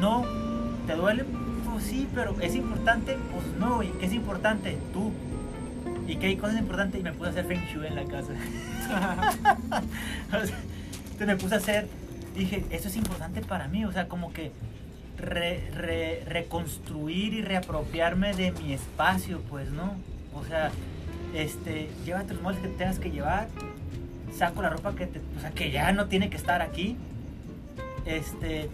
No, 0.00 0.24
¿te 0.86 0.94
duele? 0.94 1.24
Pues 1.70 1.84
sí, 1.84 2.08
pero 2.14 2.36
es 2.40 2.54
importante, 2.54 3.16
pues 3.32 3.46
no, 3.58 3.82
y 3.82 3.88
¿qué 3.88 4.06
es 4.06 4.12
importante? 4.12 4.78
Tú, 4.92 5.12
y 6.06 6.16
que 6.16 6.26
hay 6.26 6.36
cosas 6.36 6.58
importantes 6.58 7.00
y 7.00 7.02
me 7.02 7.12
puse 7.12 7.28
a 7.28 7.30
hacer 7.30 7.44
Feng 7.46 7.64
Shui 7.66 7.86
en 7.86 7.94
la 7.94 8.04
casa. 8.04 8.32
entonces 10.24 11.26
me 11.26 11.36
puse 11.36 11.54
a 11.54 11.58
hacer, 11.58 11.86
dije, 12.34 12.64
eso 12.70 12.88
es 12.88 12.96
importante 12.96 13.40
para 13.42 13.68
mí, 13.68 13.84
o 13.84 13.92
sea, 13.92 14.08
como 14.08 14.32
que 14.32 14.52
reconstruir 16.26 17.34
y 17.34 17.42
reapropiarme 17.42 18.34
de 18.34 18.50
mi 18.52 18.72
espacio, 18.72 19.40
pues, 19.48 19.70
¿no? 19.70 19.94
O 20.34 20.44
sea, 20.44 20.70
este, 21.34 21.88
llévate 22.04 22.34
los 22.34 22.42
moldes 22.42 22.62
que 22.62 22.68
tengas 22.68 22.98
que 22.98 23.10
llevar, 23.10 23.48
saco 24.36 24.62
la 24.62 24.70
ropa 24.70 24.94
que, 24.94 25.06
te, 25.06 25.20
o 25.36 25.40
sea, 25.40 25.50
que 25.50 25.70
ya 25.70 25.92
no 25.92 26.06
tiene 26.06 26.28
que 26.28 26.36
estar 26.36 26.60
aquí, 26.60 26.96
este, 28.04 28.68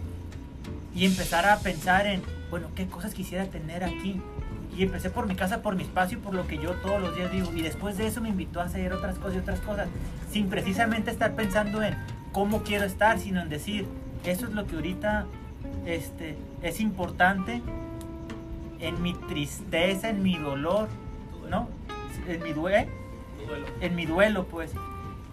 y 0.95 1.05
empezar 1.05 1.45
a 1.47 1.59
pensar 1.59 2.07
en 2.07 2.23
bueno, 2.49 2.67
¿qué 2.75 2.87
cosas 2.87 3.13
quisiera 3.13 3.45
tener 3.45 3.83
aquí? 3.83 4.19
Y 4.79 4.83
empecé 4.83 5.09
por 5.09 5.27
mi 5.27 5.35
casa, 5.35 5.61
por 5.61 5.75
mi 5.75 5.83
espacio, 5.83 6.19
por 6.19 6.33
lo 6.33 6.47
que 6.47 6.57
yo 6.57 6.71
todos 6.75 7.01
los 7.01 7.13
días 7.13 7.29
digo. 7.33 7.51
Y 7.53 7.61
después 7.61 7.97
de 7.97 8.07
eso 8.07 8.21
me 8.21 8.29
invitó 8.29 8.61
a 8.61 8.63
hacer 8.63 8.93
otras 8.93 9.17
cosas 9.17 9.35
y 9.35 9.39
otras 9.39 9.59
cosas, 9.59 9.89
sin 10.31 10.47
precisamente 10.47 11.11
estar 11.11 11.35
pensando 11.35 11.83
en 11.83 11.97
cómo 12.31 12.63
quiero 12.63 12.85
estar, 12.85 13.19
sino 13.19 13.41
en 13.41 13.49
decir, 13.49 13.87
eso 14.23 14.45
es 14.45 14.53
lo 14.53 14.65
que 14.67 14.75
ahorita 14.75 15.25
este, 15.85 16.37
es 16.61 16.79
importante 16.79 17.61
en 18.79 19.01
mi 19.01 19.15
tristeza, 19.15 20.11
en 20.11 20.23
mi 20.23 20.37
dolor, 20.37 20.87
¿no? 21.49 21.67
En 22.29 22.41
mi 22.41 22.53
duelo, 22.53 22.89
en 23.81 23.95
mi 23.97 24.05
duelo, 24.05 24.45
pues. 24.45 24.71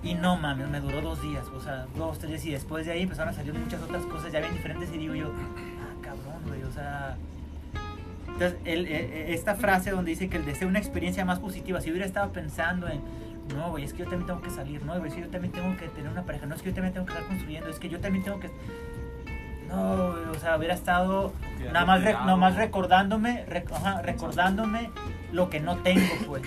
Y 0.03 0.15
no 0.15 0.35
mames, 0.37 0.69
me 0.71 0.81
duró 0.81 1.03
dos 1.03 1.23
días, 1.23 1.47
o 1.55 1.61
sea, 1.61 1.87
dos, 1.97 2.19
tres 2.19 2.31
días. 2.33 2.47
Y 2.47 2.51
después 2.51 2.85
de 2.85 2.91
ahí 2.91 3.03
empezaron 3.03 3.33
a 3.33 3.37
salir 3.37 3.55
muchas 3.55 3.81
otras 3.81 4.03
cosas 4.07 4.33
ya 4.33 4.41
bien 4.41 4.55
diferentes. 4.55 4.93
Y 4.93 4.99
digo 4.99 5.15
yo, 5.15 5.29
ah, 5.29 5.95
cabrón, 6.03 6.43
güey, 6.49 6.65
o 6.65 6.73
sea. 6.73 7.17
Entonces, 8.37 8.59
el, 8.67 8.87
e, 8.87 9.31
e, 9.31 9.35
esta 9.35 9.55
frase 9.55 9.93
donde 9.93 10.11
dice 10.11 10.29
que 10.29 10.37
el 10.37 10.45
deseo 10.45 10.69
una 10.69 10.79
experiencia 10.79 11.25
más 11.25 11.41
positiva, 11.41 11.81
si 11.81 11.89
hubiera 11.89 12.05
estado 12.05 12.33
pensando 12.33 12.87
en, 12.87 13.01
no, 13.57 13.71
güey, 13.71 13.85
es 13.85 13.95
que 13.95 14.01
yo 14.01 14.11
también 14.11 14.27
tengo 14.27 14.43
que 14.43 14.51
salir, 14.51 14.85
no, 14.85 14.95
güey, 14.99 15.09
es 15.09 15.15
que 15.15 15.23
yo 15.23 15.31
también 15.31 15.53
tengo 15.55 15.75
que 15.79 15.89
tener 15.89 16.13
una 16.13 16.23
pareja, 16.23 16.45
no, 16.45 16.55
es 16.55 16.61
que 16.61 16.69
yo 16.69 16.75
también 16.75 16.93
tengo 16.93 17.07
que 17.07 17.15
estar 17.15 17.27
construyendo, 17.27 17.71
es 17.71 17.79
que 17.79 17.89
yo 17.89 17.99
también 17.99 18.25
tengo 18.25 18.39
que. 18.39 18.51
No, 19.69 20.13
güey, 20.13 20.25
o 20.27 20.39
sea, 20.39 20.59
hubiera 20.59 20.75
estado 20.75 21.33
nada 21.73 21.87
más, 21.87 22.05
re, 22.05 22.15
más 22.15 22.57
recordándome, 22.57 23.47
ajá, 23.75 24.03
recordándome 24.03 24.91
lo 25.33 25.49
que 25.49 25.61
no 25.61 25.79
tengo, 25.79 26.13
pues. 26.27 26.43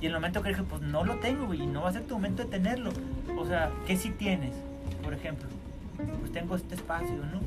Y 0.00 0.06
en 0.06 0.12
el 0.12 0.14
momento 0.14 0.42
que 0.42 0.50
dije, 0.50 0.62
pues 0.62 0.80
no 0.80 1.04
lo 1.04 1.16
tengo, 1.16 1.52
y 1.54 1.66
no 1.66 1.82
va 1.82 1.88
a 1.88 1.92
ser 1.92 2.04
tu 2.04 2.14
momento 2.14 2.44
de 2.44 2.50
tenerlo. 2.50 2.92
O 3.36 3.44
sea, 3.46 3.72
¿qué 3.84 3.96
si 3.96 4.10
tienes? 4.10 4.54
Por 5.02 5.12
ejemplo, 5.12 5.48
pues 6.20 6.30
tengo 6.30 6.54
este 6.54 6.76
espacio, 6.76 7.16
¿no? 7.16 7.40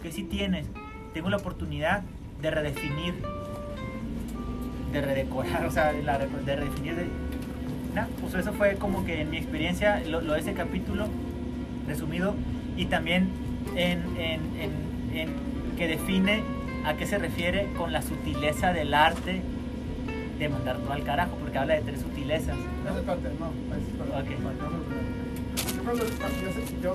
¿Qué 0.00 0.12
si 0.12 0.22
tienes? 0.22 0.68
Tengo 1.12 1.30
la 1.30 1.38
oportunidad 1.38 2.04
de 2.42 2.50
redefinir, 2.50 3.14
de 4.92 5.00
redecorar, 5.00 5.64
o 5.66 5.70
sea, 5.70 5.92
de, 5.92 6.56
redefinir. 6.56 6.96
De... 6.96 7.06
pues 8.20 8.34
eso 8.34 8.52
fue 8.52 8.76
como 8.76 9.04
que 9.04 9.22
en 9.22 9.30
mi 9.30 9.38
experiencia, 9.38 10.02
lo, 10.06 10.20
de 10.20 10.40
ese 10.40 10.52
capítulo 10.52 11.06
resumido, 11.86 12.34
y 12.76 12.86
también 12.86 13.28
en, 13.76 14.02
en, 14.18 14.40
en 15.14 15.28
que 15.76 15.88
define 15.88 16.42
a 16.84 16.94
qué 16.94 17.06
se 17.06 17.18
refiere 17.18 17.68
con 17.76 17.92
la 17.92 18.02
sutileza 18.02 18.72
del 18.72 18.92
arte 18.92 19.40
de 20.38 20.48
mandar 20.48 20.78
todo 20.78 20.92
al 20.92 21.04
carajo, 21.04 21.36
porque 21.36 21.58
habla 21.58 21.74
de 21.74 21.82
tres 21.82 22.00
sutilezas. 22.00 22.56
No, 22.56 22.90
no, 22.90 23.02
no 23.02 24.18
okay. 24.18 24.36
Yo 25.76 25.82
cuando 25.84 26.04
yo, 26.04 26.94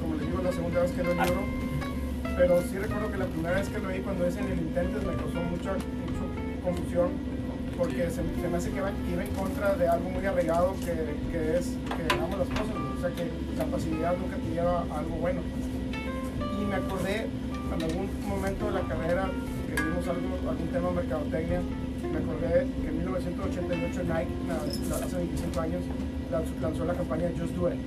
como 0.00 0.14
le 0.16 0.26
digo, 0.26 0.42
la 0.42 0.52
segunda 0.52 0.80
vez 0.82 0.92
que 0.92 1.02
lo 1.02 1.12
ah. 1.12 1.24
libro, 1.24 1.42
pero 2.36 2.62
sí 2.62 2.78
recuerdo 2.78 3.10
que 3.10 3.18
la 3.18 3.26
primera 3.26 3.54
vez 3.56 3.68
que 3.68 3.78
lo 3.78 3.88
leí 3.88 4.00
cuando 4.00 4.26
es 4.26 4.36
en 4.36 4.46
el 4.46 4.58
intento 4.58 4.98
me 4.98 5.16
causó 5.16 5.40
mucha, 5.50 5.72
mucha 5.72 6.62
confusión 6.64 7.10
porque 7.76 8.10
se, 8.10 8.22
me 8.22 8.56
hace 8.56 8.70
que 8.70 8.76
iba, 8.76 8.90
en 8.90 9.30
contra 9.34 9.74
de 9.74 9.88
algo 9.88 10.10
muy 10.10 10.24
arraigado 10.24 10.74
que, 10.80 10.92
que 11.32 11.58
es 11.58 11.76
que 11.88 12.14
amamos 12.14 12.38
las 12.38 12.48
cosas, 12.48 12.76
o 12.96 13.00
sea 13.00 13.10
que 13.10 13.30
capacidad 13.56 14.16
nunca 14.16 14.36
te 14.36 14.54
lleva 14.54 14.84
a 14.90 14.98
algo 14.98 15.16
bueno. 15.16 15.40
Y 16.60 16.64
me 16.64 16.76
acordé 16.76 17.26
en 17.74 17.82
algún 17.82 18.08
momento 18.28 18.66
de 18.66 18.72
la 18.72 18.80
carrera 18.82 19.30
que 19.66 19.82
vimos 19.82 20.06
algo, 20.06 20.50
algún 20.50 20.68
tema 20.68 20.88
de 20.90 20.94
mercadotecnia 20.94 21.60
me 22.12 22.18
acordé 22.18 22.66
que 22.82 22.88
en 22.88 22.98
1988 22.98 24.02
Nike, 24.02 24.28
hace 24.92 25.16
25 25.16 25.60
años, 25.60 25.82
lanzó 26.60 26.84
la 26.84 26.94
campaña 26.94 27.30
Just 27.38 27.54
Do 27.54 27.72
It, 27.72 27.80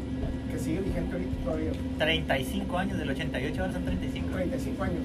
que 0.56 0.64
sigue 0.64 0.80
vigente 0.82 1.14
ahorita 1.14 1.44
todavía. 1.44 1.72
35 1.98 2.78
años, 2.78 2.98
del 2.98 3.10
88 3.10 3.62
ahora 3.62 3.74
son 3.74 3.86
35. 3.86 4.36
35 4.36 4.84
años. 4.84 5.02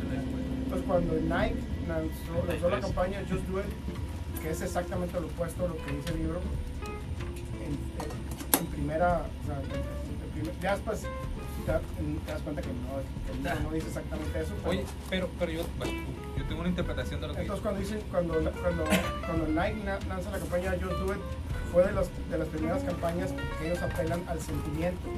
Entonces 0.62 0.86
cuando 0.86 1.14
Nike 1.14 1.56
lanzó, 1.88 2.68
la 2.70 2.80
campaña 2.80 3.18
Just 3.28 3.46
Do 3.48 3.60
It, 3.60 3.66
que 4.42 4.50
es 4.50 4.62
exactamente 4.62 5.20
lo 5.20 5.26
opuesto 5.26 5.64
a 5.64 5.68
lo 5.68 5.76
que 5.84 5.92
dice 5.92 6.10
el 6.10 6.18
libro, 6.18 6.40
en, 8.60 8.66
primera, 8.66 9.22
o 9.42 9.46
sea, 9.46 9.56
en, 9.56 10.60
ya 10.62 10.72
después 10.72 11.00
te, 11.66 11.72
das 11.72 12.42
cuenta 12.42 12.62
que 12.62 12.68
no, 12.68 13.60
no, 13.62 13.70
dice 13.72 13.88
exactamente 13.88 14.40
eso. 14.40 14.54
Oye, 14.64 14.84
pero, 15.08 15.28
pero 15.38 15.52
yo, 15.52 15.62
yo 16.38 16.44
tengo 16.44 16.60
una 16.60 16.70
interpretación 16.70 17.20
de 17.20 17.28
lo 17.28 17.34
que 17.34 17.40
Entonces, 17.42 17.62
cuando 17.62 17.80
dicen, 17.80 18.00
cuando, 18.10 18.34
cuando, 18.34 18.84
cuando 19.26 19.46
Nike 19.48 19.84
lanza 20.08 20.30
la 20.30 20.38
campaña 20.38 20.72
Just 20.80 20.98
Do 21.00 21.14
It, 21.14 21.20
fue 21.72 21.84
de, 21.84 21.92
los, 21.92 22.08
de 22.30 22.38
las 22.38 22.48
primeras 22.48 22.82
campañas 22.82 23.32
que 23.58 23.66
ellos 23.66 23.82
apelan 23.82 24.22
al 24.28 24.40
sentimiento, 24.40 25.08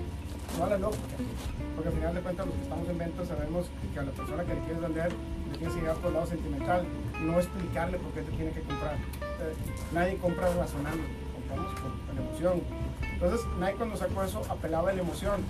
no 0.58 0.64
a 0.64 0.68
la 0.68 0.78
lógica. 0.78 1.16
Porque 1.74 1.88
al 1.88 1.94
final 1.94 2.14
de 2.14 2.20
cuentas, 2.20 2.46
los 2.46 2.54
que 2.54 2.62
estamos 2.62 2.88
en 2.88 2.98
ventas 2.98 3.28
sabemos 3.28 3.66
que 3.92 3.98
a 3.98 4.02
la 4.02 4.12
persona 4.12 4.44
que 4.44 4.54
le 4.54 4.60
quieres 4.60 4.80
vender 4.80 5.12
le 5.50 5.58
tienes 5.58 5.74
que 5.74 5.80
llegar 5.80 5.96
por 5.96 6.08
el 6.08 6.14
lado 6.14 6.26
sentimental, 6.26 6.84
no 7.20 7.38
explicarle 7.38 7.98
por 7.98 8.12
qué 8.12 8.22
te 8.22 8.32
tiene 8.32 8.52
que 8.52 8.62
comprar. 8.62 8.94
Eh, 8.94 9.54
nadie 9.92 10.16
compra 10.16 10.48
razonando, 10.54 11.02
compramos 11.34 11.80
con, 11.80 11.92
con 12.06 12.18
emoción. 12.18 12.62
Entonces, 13.22 13.46
Nike 13.60 13.74
cuando 13.76 13.96
sacó 13.96 14.24
eso 14.24 14.42
apelaba 14.48 14.90
a 14.90 14.92
la 14.94 15.02
emoción. 15.02 15.42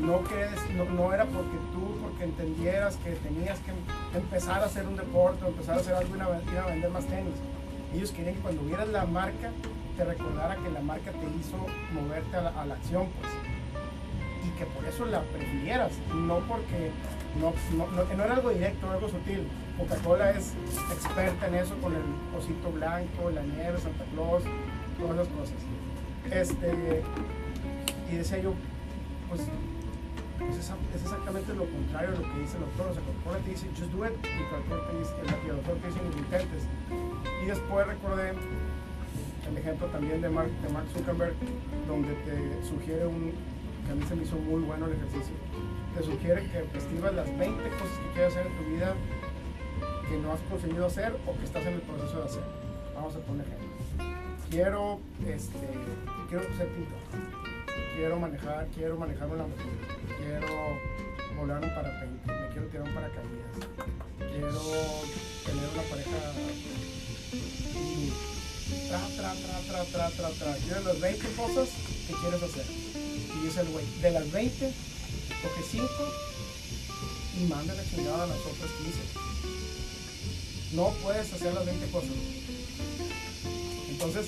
No, 0.00 0.24
que 0.24 0.48
no, 0.74 0.84
no 0.86 1.12
era 1.12 1.24
porque 1.26 1.56
tú, 1.72 2.00
porque 2.02 2.24
entendieras 2.24 2.96
que 2.96 3.12
tenías 3.12 3.58
que 3.60 4.18
empezar 4.18 4.62
a 4.62 4.66
hacer 4.66 4.86
un 4.88 4.96
deporte 4.96 5.44
o 5.44 5.48
empezar 5.48 5.76
a 5.76 5.80
hacer 5.80 5.94
algo 5.94 6.16
y 6.16 6.50
ir 6.52 6.58
a 6.58 6.66
vender 6.66 6.90
más 6.90 7.04
tenis. 7.06 7.34
Ellos 7.94 8.10
querían 8.10 8.36
que 8.36 8.40
cuando 8.40 8.62
vieras 8.62 8.88
la 8.88 9.04
marca, 9.04 9.50
te 9.96 10.04
recordara 10.04 10.56
que 10.56 10.70
la 10.70 10.80
marca 10.80 11.12
te 11.12 11.26
hizo 11.38 11.58
moverte 11.92 12.36
a 12.36 12.64
la, 12.64 12.74
acción, 12.74 13.08
pues. 13.20 13.32
Que 14.62 14.66
por 14.66 14.84
eso 14.84 15.04
la 15.06 15.22
prefirieras, 15.22 15.90
no 16.14 16.38
porque 16.46 16.92
no, 17.40 17.52
no, 17.76 18.04
no, 18.14 18.22
era 18.22 18.34
algo 18.34 18.50
directo, 18.50 18.88
algo 18.88 19.08
sutil. 19.08 19.48
Coca-Cola 19.76 20.30
es 20.30 20.52
experta 20.92 21.48
en 21.48 21.56
eso 21.56 21.74
con 21.78 21.92
el 21.92 22.02
osito 22.38 22.70
blanco, 22.70 23.30
la 23.34 23.42
nieve, 23.42 23.76
Santa 23.80 24.04
Claus, 24.14 24.44
todas 25.00 25.14
esas 25.14 25.28
cosas. 25.34 25.56
Este, 26.30 27.02
y 28.08 28.14
decía 28.14 28.38
yo, 28.38 28.54
pues 29.28 29.40
es, 29.40 31.02
exactamente 31.02 31.52
lo 31.54 31.64
contrario 31.66 32.12
de 32.12 32.18
lo 32.18 32.32
que 32.32 32.38
dice 32.38 32.58
el 32.58 32.62
doctor. 32.62 32.86
O 32.86 32.94
sea, 32.94 33.02
Coca-Cola 33.02 33.38
te 33.38 33.50
dice, 33.50 33.66
just 33.76 33.90
do 33.90 34.06
it, 34.06 34.12
y 34.22 34.44
el 34.44 34.50
doctor 34.62 34.86
te 34.86 34.98
dice, 34.98 35.12
el 35.42 35.56
doctor 35.56 35.74
te 35.78 35.86
dice, 35.88 35.98
no 36.06 36.18
intentes. 36.18 36.62
Y 37.42 37.46
después 37.46 37.84
recordé 37.84 38.30
el 38.30 39.58
ejemplo 39.58 39.88
también 39.88 40.22
de 40.22 40.28
Mark, 40.28 40.50
de 40.62 40.68
Mark 40.68 40.86
Zuckerberg, 40.94 41.34
donde 41.88 42.14
te 42.14 42.62
sugiere 42.62 43.08
un, 43.08 43.34
que 43.84 43.92
a 43.92 43.94
mí 43.94 44.04
se 44.06 44.14
me 44.16 44.22
hizo 44.22 44.36
muy 44.36 44.62
bueno 44.62 44.86
el 44.86 44.92
ejercicio, 44.92 45.34
te 45.96 46.02
sugiere 46.02 46.42
que 46.50 46.78
escribas 46.78 47.14
las 47.14 47.26
20 47.38 47.62
cosas 47.70 47.98
que 47.98 48.12
quieres 48.14 48.32
hacer 48.32 48.46
en 48.46 48.56
tu 48.56 48.64
vida 48.70 48.94
que 50.08 50.16
no 50.18 50.32
has 50.32 50.40
conseguido 50.42 50.86
hacer 50.86 51.16
o 51.26 51.36
que 51.36 51.44
estás 51.44 51.64
en 51.66 51.74
el 51.74 51.82
proceso 51.82 52.18
de 52.18 52.24
hacer. 52.24 52.42
Vamos 52.94 53.16
a 53.16 53.18
poner 53.20 53.46
ejemplos. 53.46 53.70
Quiero, 54.50 55.00
este, 55.26 55.68
quiero 56.28 56.44
ser 56.56 56.68
pintor, 56.68 56.98
quiero 57.96 58.20
manejar, 58.20 58.66
quiero 58.74 58.98
manejar 58.98 59.28
una 59.28 59.44
moto, 59.44 59.62
quiero 60.18 60.46
volar 61.38 61.64
un 61.64 61.74
parapente, 61.74 62.26
me 62.26 62.48
quiero 62.48 62.66
tirar 62.68 62.86
un 62.86 62.94
paracaídas, 62.94 63.68
quiero 64.18 64.60
tener 65.46 65.68
una 65.72 65.82
pareja 65.88 66.18
tra, 68.88 69.00
tra, 69.16 69.34
tra, 69.34 69.84
tra, 69.84 70.10
tra, 70.10 70.30
tra. 70.30 70.56
Tienes 70.56 70.84
las 70.84 71.00
20 71.00 71.28
cosas 71.34 71.68
que 72.06 72.14
quieres 72.14 72.42
hacer. 72.42 72.66
Y 72.66 73.46
dice 73.46 73.60
el 73.60 73.68
güey, 73.68 73.84
de 74.00 74.10
las 74.10 74.30
20, 74.30 74.72
coge 75.42 75.62
5 75.70 75.86
y 77.40 77.44
manda 77.46 77.74
la 77.74 77.84
chingada 77.88 78.24
a 78.24 78.26
las 78.26 78.38
otras 78.38 78.70
15. 78.70 78.98
No 80.74 80.90
puedes 81.02 81.32
hacer 81.32 81.54
las 81.54 81.66
20 81.66 81.86
cosas. 81.90 82.10
Entonces, 83.90 84.26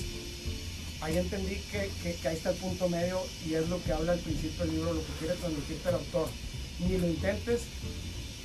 ahí 1.01 1.17
entendí 1.17 1.55
que, 1.71 1.89
que, 2.01 2.27
ahí 2.27 2.35
está 2.35 2.51
el 2.51 2.57
punto 2.57 2.89
medio 2.89 3.19
y 3.47 3.55
es 3.55 3.67
lo 3.69 3.83
que 3.83 3.93
habla 3.93 4.13
al 4.13 4.19
principio 4.19 4.65
del 4.65 4.75
libro, 4.75 4.93
lo 4.93 5.05
que 5.05 5.13
quiere 5.19 5.35
transmitirte 5.35 5.89
el 5.89 5.95
autor. 5.95 6.29
Ni 6.79 6.97
lo 6.97 7.07
intentes, 7.07 7.61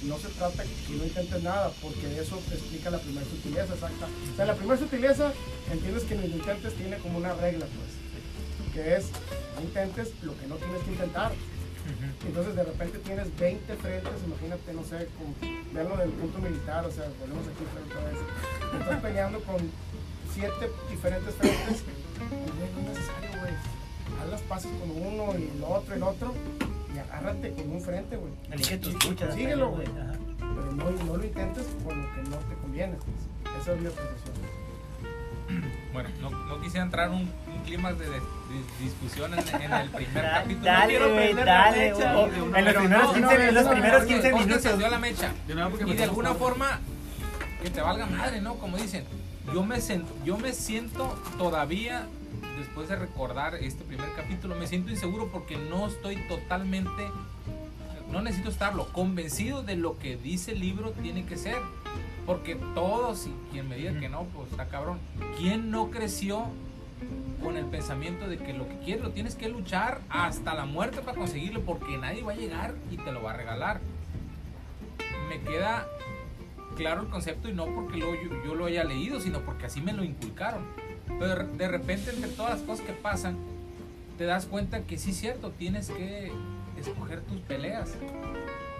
no 0.04 0.18
se 0.18 0.28
trata 0.28 0.62
que 0.62 0.94
no 0.96 1.04
intentes 1.04 1.42
nada, 1.42 1.72
porque 1.82 2.18
eso 2.18 2.40
te 2.48 2.54
explica 2.54 2.90
la 2.90 2.98
primera 2.98 3.26
sutileza 3.26 3.74
exacta. 3.74 4.06
O 4.32 4.36
sea, 4.36 4.46
la 4.46 4.54
primera 4.54 4.78
sutileza, 4.78 5.32
entiendes 5.70 6.04
que 6.04 6.14
ni 6.16 6.28
lo 6.28 6.36
intentes 6.36 6.74
tiene 6.74 6.98
como 6.98 7.18
una 7.18 7.34
regla, 7.34 7.66
pues, 7.66 8.72
que 8.72 8.96
es, 8.96 9.10
no 9.56 9.62
intentes 9.62 10.12
lo 10.22 10.38
que 10.38 10.46
no 10.46 10.56
tienes 10.56 10.82
que 10.82 10.92
intentar. 10.92 11.32
Entonces 12.24 12.54
de 12.54 12.62
repente 12.62 12.98
tienes 12.98 13.36
20 13.36 13.74
frentes, 13.76 14.12
imagínate, 14.24 14.72
no 14.72 14.84
sé, 14.84 15.08
con, 15.18 15.34
verlo 15.74 15.96
del 15.96 16.10
punto 16.10 16.38
militar, 16.38 16.84
o 16.84 16.90
sea, 16.90 17.08
volvemos 17.18 17.46
aquí 17.48 17.64
otra 17.64 18.04
vez. 18.04 18.80
Estás 18.80 19.00
peleando 19.00 19.40
con 19.40 19.56
siete 20.32 20.70
diferentes 20.88 21.34
frentes 21.34 21.84
no 22.28 22.82
es 22.82 22.88
necesario, 22.88 23.30
güey. 23.40 23.54
Haz 24.20 24.30
las 24.30 24.42
pases 24.42 24.70
con 24.78 24.90
uno 24.90 25.38
y 25.38 25.50
el 25.56 25.64
otro, 25.64 25.94
el 25.94 26.02
otro, 26.02 26.34
y 26.34 26.79
agárrate 27.00 27.52
con 27.52 27.70
un 27.70 27.80
frente, 27.80 28.16
güey. 28.16 28.32
Elige 28.50 28.78
tus 28.78 29.04
luchas. 29.04 29.34
Síguelo, 29.34 29.70
güey. 29.70 29.86
Pero 29.86 30.72
no, 30.72 30.90
no, 30.90 31.16
lo 31.16 31.24
intentes 31.24 31.64
por 31.84 31.96
lo 31.96 32.14
que 32.14 32.22
no 32.22 32.36
te 32.36 32.54
conviene. 32.54 32.96
Pues. 32.96 33.60
Esa 33.62 33.72
es 33.72 33.80
mi 33.80 33.86
apreciación. 33.86 34.60
Bueno, 35.92 36.08
no, 36.20 36.30
no, 36.30 36.60
quisiera 36.60 36.84
entrar 36.84 37.08
en 37.08 37.14
un, 37.14 37.22
un 37.22 37.62
clima 37.64 37.92
de, 37.92 38.08
de, 38.08 38.20
discusión 38.80 39.34
en, 39.34 39.40
en, 39.60 39.72
el 39.72 39.90
primer 39.90 40.24
capítulo. 40.30 40.64
Dale, 40.64 41.00
no 41.00 41.08
güey, 41.10 41.34
dale. 41.34 41.88
en 41.88 42.64
los 42.64 42.78
primeros 42.78 43.12
15, 43.12 43.52
los 43.52 43.68
primeros 43.68 44.04
15 44.04 44.32
minutos. 44.32 44.62
Se 44.62 44.76
dio 44.76 44.88
la 44.88 44.98
mecha. 45.00 45.32
Y 45.84 45.94
de 45.94 46.04
alguna 46.04 46.34
forma 46.34 46.78
que 47.60 47.70
te 47.70 47.80
valga 47.80 48.06
madre, 48.06 48.40
¿no? 48.40 48.54
Como 48.54 48.76
dicen, 48.76 49.04
yo 49.52 49.64
me, 49.64 49.80
siento, 49.80 50.12
yo 50.24 50.38
me 50.38 50.52
siento 50.52 51.20
todavía, 51.36 52.06
después 52.60 52.88
de 52.88 52.96
recordar 52.96 53.54
este 53.56 53.84
primer 53.84 54.12
capítulo, 54.14 54.54
me 54.54 54.66
siento 54.66 54.90
inseguro 54.90 55.28
porque 55.28 55.56
no 55.56 55.86
estoy 55.86 56.16
totalmente, 56.28 57.10
no 58.10 58.22
necesito 58.22 58.50
estarlo, 58.50 58.92
convencido 58.92 59.62
de 59.62 59.76
lo 59.76 59.98
que 59.98 60.16
dice 60.16 60.52
el 60.52 60.60
libro 60.60 60.92
tiene 60.92 61.26
que 61.26 61.36
ser. 61.36 61.56
Porque 62.26 62.54
todos, 62.74 63.26
y 63.26 63.34
quien 63.50 63.68
me 63.68 63.76
diga 63.76 63.98
que 63.98 64.08
no, 64.08 64.24
pues 64.24 64.50
está 64.52 64.68
cabrón. 64.68 65.00
¿Quién 65.38 65.70
no 65.70 65.90
creció 65.90 66.46
con 67.42 67.56
el 67.56 67.64
pensamiento 67.64 68.28
de 68.28 68.36
que 68.38 68.52
lo 68.52 68.68
que 68.68 68.78
quieres 68.78 69.02
lo 69.02 69.10
tienes 69.10 69.34
que 69.34 69.48
luchar 69.48 70.00
hasta 70.10 70.54
la 70.54 70.64
muerte 70.64 71.00
para 71.00 71.16
conseguirlo? 71.16 71.62
Porque 71.62 71.98
nadie 71.98 72.22
va 72.22 72.32
a 72.32 72.36
llegar 72.36 72.74
y 72.90 72.98
te 72.98 73.10
lo 73.10 73.22
va 73.22 73.32
a 73.32 73.36
regalar. 73.36 73.80
Me 75.28 75.40
queda 75.40 75.88
claro 76.76 77.02
el 77.02 77.08
concepto 77.08 77.48
y 77.48 77.52
no 77.52 77.64
porque 77.74 77.96
lo, 77.96 78.14
yo, 78.14 78.44
yo 78.44 78.54
lo 78.54 78.66
haya 78.66 78.84
leído, 78.84 79.18
sino 79.18 79.40
porque 79.40 79.66
así 79.66 79.80
me 79.80 79.92
lo 79.92 80.04
inculcaron. 80.04 80.64
Pero 81.18 81.46
de 81.46 81.68
repente 81.68 82.10
entre 82.10 82.30
todas 82.30 82.52
las 82.52 82.62
cosas 82.62 82.86
que 82.86 82.92
pasan, 82.92 83.36
te 84.18 84.24
das 84.24 84.46
cuenta 84.46 84.82
que 84.82 84.98
sí 84.98 85.10
es 85.10 85.16
cierto, 85.18 85.50
tienes 85.50 85.90
que 85.90 86.32
escoger 86.78 87.20
tus 87.22 87.40
peleas. 87.40 87.94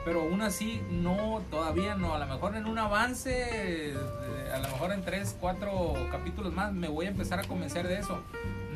Pero 0.04 0.22
aún 0.22 0.40
así, 0.40 0.80
no, 0.90 1.42
todavía 1.50 1.94
no. 1.94 2.14
A 2.14 2.18
lo 2.18 2.26
mejor 2.26 2.56
en 2.56 2.66
un 2.66 2.78
avance, 2.78 3.90
eh, 3.90 3.94
a 4.52 4.58
lo 4.58 4.68
mejor 4.68 4.92
en 4.92 5.02
tres, 5.02 5.36
cuatro 5.38 5.94
capítulos 6.10 6.54
más, 6.54 6.72
me 6.72 6.88
voy 6.88 7.06
a 7.06 7.10
empezar 7.10 7.38
a 7.38 7.44
convencer 7.44 7.86
de 7.86 7.98
eso. 7.98 8.20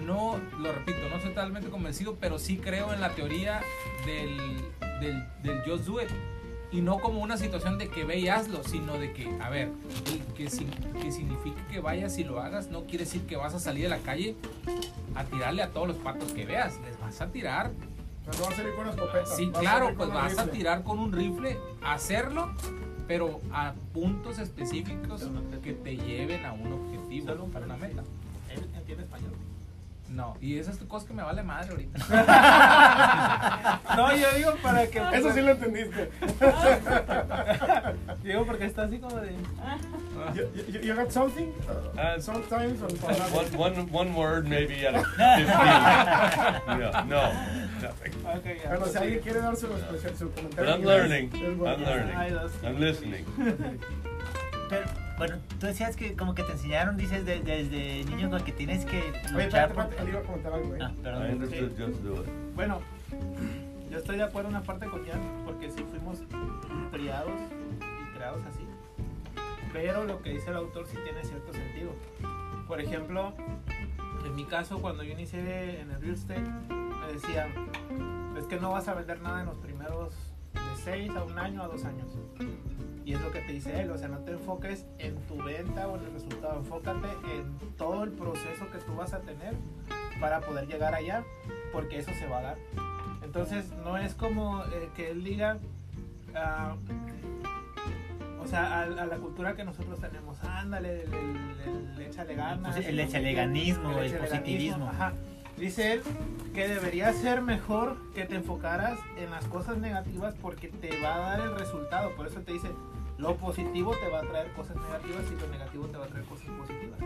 No, 0.04 0.38
lo 0.58 0.72
repito, 0.72 0.98
no 1.08 1.16
estoy 1.16 1.30
totalmente 1.30 1.70
convencido, 1.70 2.16
pero 2.20 2.38
sí 2.38 2.58
creo 2.58 2.92
en 2.92 3.00
la 3.00 3.10
teoría 3.14 3.62
del, 4.04 4.36
del, 5.00 5.24
del 5.42 5.62
Just 5.66 5.86
Do 5.86 6.02
It. 6.02 6.10
Y 6.72 6.80
no 6.80 6.98
como 6.98 7.20
una 7.20 7.36
situación 7.36 7.78
de 7.78 7.88
que 7.88 8.04
ve 8.04 8.18
y 8.18 8.28
hazlo, 8.28 8.64
sino 8.64 8.94
de 8.98 9.12
que, 9.12 9.28
a 9.40 9.48
ver, 9.48 9.70
que, 10.36 10.50
si- 10.50 10.64
que 11.00 11.12
significa 11.12 11.64
que 11.70 11.78
vayas 11.80 12.18
y 12.18 12.24
lo 12.24 12.40
hagas, 12.40 12.68
no 12.68 12.82
quiere 12.84 13.04
decir 13.04 13.22
que 13.26 13.36
vas 13.36 13.54
a 13.54 13.60
salir 13.60 13.84
de 13.84 13.90
la 13.90 13.98
calle 13.98 14.34
a 15.14 15.24
tirarle 15.24 15.62
a 15.62 15.68
todos 15.70 15.86
los 15.88 15.96
patos 15.98 16.32
que 16.32 16.44
veas. 16.44 16.78
Les 16.80 16.98
vas 17.00 17.20
a 17.20 17.28
tirar 17.28 17.70
No 18.26 18.32
va 18.42 18.48
a 18.52 18.56
salir 18.56 18.72
con 18.74 18.80
una 18.86 18.90
escopeta. 18.90 19.26
Sí, 19.26 19.50
a 19.54 19.60
claro, 19.60 19.94
pues 19.96 20.08
vas 20.08 20.36
a 20.38 20.42
rifle. 20.44 20.58
tirar 20.58 20.82
con 20.82 20.98
un 20.98 21.12
rifle, 21.12 21.58
hacerlo, 21.84 22.50
pero 23.06 23.40
a 23.52 23.74
puntos 23.92 24.38
específicos 24.38 25.20
Pero 25.22 25.60
que 25.62 25.74
te 25.74 25.96
lleven 25.96 26.44
a 26.44 26.52
un 26.54 26.72
objetivo, 26.72 27.26
Solo 27.28 27.44
un 27.44 27.54
a 27.56 27.58
una 27.60 27.76
meta. 27.76 28.02
Él 28.50 28.66
entiende 28.74 29.04
español. 29.04 29.32
No, 30.14 30.36
y 30.40 30.58
esa 30.60 30.70
es 30.70 30.78
tu 30.78 30.86
cosa 30.86 31.08
que 31.08 31.12
me 31.12 31.24
vale 31.24 31.42
madre 31.42 31.70
ahorita. 31.70 31.98
No, 33.96 34.14
yo 34.16 34.26
digo 34.36 34.54
para 34.62 34.86
que. 34.86 34.98
Eso 35.12 35.32
sí 35.32 35.40
lo 35.40 35.50
entendiste. 35.52 36.10
Digo 38.22 38.44
porque 38.46 38.66
está 38.66 38.84
así 38.84 38.98
como 38.98 39.16
de. 39.20 39.32
You, 40.34 40.44
you, 40.68 40.80
you 40.80 40.94
got 40.94 41.10
something? 41.12 41.52
Uh, 41.96 42.18
Sometimes 42.20 42.80
nothing? 42.80 42.98
One, 43.34 43.46
one, 43.56 43.88
one 43.92 44.14
word 44.14 44.46
maybe 44.48 44.86
out 44.86 44.94
of 44.96 45.04
15. 45.06 45.46
yeah, 45.46 47.04
no, 47.08 47.32
nothing. 47.82 48.12
Ok, 48.24 48.44
ya. 48.62 48.68
Bueno, 48.70 48.86
si 48.86 48.98
alguien 48.98 49.20
quiere 49.20 49.40
dar 49.40 49.56
su, 49.56 49.66
su, 49.66 49.72
su 50.16 50.24
But 50.26 50.36
comentario. 50.36 50.74
I'm 50.74 50.84
learning. 50.84 51.30
I'm 51.34 51.58
learning. 51.84 52.16
I'm 52.64 52.78
listening. 52.80 53.24
Pero, 54.70 54.84
bueno, 55.18 55.36
tú 55.60 55.66
decías 55.66 55.96
que 55.96 56.14
como 56.16 56.34
que 56.34 56.42
te 56.42 56.52
enseñaron, 56.52 56.96
dices, 56.96 57.24
de- 57.24 57.40
desde 57.40 58.04
niño 58.04 58.30
con 58.30 58.42
que 58.44 58.52
tienes 58.52 58.84
que 58.84 59.12
Oye, 59.34 59.44
luchar 59.46 59.72
por... 59.72 59.88
iba 60.08 60.20
a 60.20 60.54
algo, 60.54 60.74
¿eh? 60.74 60.78
Ah, 60.82 60.92
perdón. 61.02 61.48
Bueno, 62.54 62.80
yo 63.90 63.98
estoy 63.98 64.16
de 64.16 64.22
acuerdo 64.24 64.48
en 64.50 64.56
una 64.56 64.64
parte 64.64 64.86
con 64.86 65.06
Jan, 65.06 65.20
porque 65.44 65.70
sí 65.70 65.84
fuimos 65.90 66.18
criados 66.90 67.32
y 67.80 68.16
creados 68.16 68.42
así. 68.46 68.66
Pero 69.72 70.04
lo 70.04 70.22
que 70.22 70.30
dice 70.30 70.50
el 70.50 70.56
autor 70.56 70.86
sí 70.86 70.96
tiene 71.04 71.22
cierto 71.24 71.52
sentido. 71.52 71.90
Por 72.68 72.80
ejemplo, 72.80 73.34
en 74.24 74.34
mi 74.34 74.44
caso, 74.44 74.80
cuando 74.80 75.02
yo 75.02 75.12
inicié 75.12 75.80
en 75.80 75.90
el 75.90 76.00
real 76.00 76.14
estate, 76.14 76.42
me 76.70 77.12
decían, 77.12 77.50
es 78.38 78.44
que 78.46 78.58
no 78.58 78.70
vas 78.70 78.88
a 78.88 78.94
vender 78.94 79.20
nada 79.20 79.40
en 79.40 79.46
los 79.46 79.58
primeros 79.58 80.14
de 80.54 80.60
6 80.84 81.10
a 81.16 81.24
un 81.24 81.38
año 81.38 81.62
a 81.62 81.66
dos 81.68 81.84
años. 81.84 82.06
Y 83.04 83.12
es 83.12 83.20
lo 83.20 83.30
que 83.32 83.40
te 83.40 83.52
dice 83.52 83.80
él, 83.82 83.90
o 83.90 83.98
sea, 83.98 84.08
no 84.08 84.18
te 84.20 84.32
enfoques 84.32 84.86
en 84.98 85.16
tu 85.26 85.36
venta 85.42 85.88
o 85.88 85.98
en 85.98 86.04
el 86.06 86.12
resultado, 86.12 86.58
enfócate 86.58 87.08
en 87.36 87.58
todo 87.76 88.02
el 88.04 88.10
proceso 88.12 88.70
que 88.72 88.78
tú 88.78 88.94
vas 88.96 89.12
a 89.12 89.20
tener 89.20 89.54
para 90.20 90.40
poder 90.40 90.66
llegar 90.66 90.94
allá, 90.94 91.22
porque 91.72 91.98
eso 91.98 92.10
se 92.18 92.26
va 92.26 92.38
a 92.38 92.42
dar. 92.42 92.56
Entonces, 93.22 93.70
no 93.84 93.98
es 93.98 94.14
como 94.14 94.62
eh, 94.64 94.88
que 94.96 95.10
él 95.10 95.22
diga, 95.22 95.58
ah, 96.34 96.76
o 98.42 98.46
sea, 98.46 98.80
a, 98.80 98.82
a 98.84 99.06
la 99.06 99.16
cultura 99.16 99.54
que 99.54 99.64
nosotros 99.64 100.00
tenemos, 100.00 100.42
ándale, 100.44 101.02
el, 101.02 101.12
el- 101.14 101.90
el 101.96 102.00
échale 102.02 102.34
ganas. 102.34 102.74
Pues 102.74 102.86
el 102.86 102.96
no 102.96 103.02
sé 103.02 103.08
échale 103.08 103.28
qué, 103.30 103.34
ganismo, 103.34 103.98
el 103.98 104.06
échale 104.06 104.28
positivismo. 104.28 104.88
Ajá. 104.88 105.12
Dice 105.56 105.92
él 105.94 106.02
que 106.52 106.68
debería 106.68 107.12
ser 107.12 107.40
mejor 107.42 107.96
que 108.14 108.24
te 108.24 108.34
enfocaras 108.36 108.98
en 109.16 109.30
las 109.30 109.46
cosas 109.46 109.78
negativas 109.78 110.34
porque 110.40 110.68
te 110.68 111.00
va 111.00 111.14
a 111.14 111.18
dar 111.18 111.40
el 111.40 111.54
resultado. 111.58 112.10
Por 112.16 112.26
eso 112.26 112.40
te 112.40 112.52
dice, 112.52 112.68
lo 113.18 113.36
positivo 113.36 113.94
te 113.96 114.08
va 114.08 114.20
a 114.20 114.22
traer 114.22 114.52
cosas 114.52 114.76
negativas 114.76 115.24
y 115.30 115.40
lo 115.40 115.46
negativo 115.48 115.86
te 115.86 115.98
va 115.98 116.04
a 116.04 116.08
traer 116.08 116.24
cosas 116.24 116.48
positivas. 116.48 116.98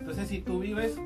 Entonces, 0.00 0.28
si 0.28 0.40
tú 0.40 0.60
vives 0.60 0.98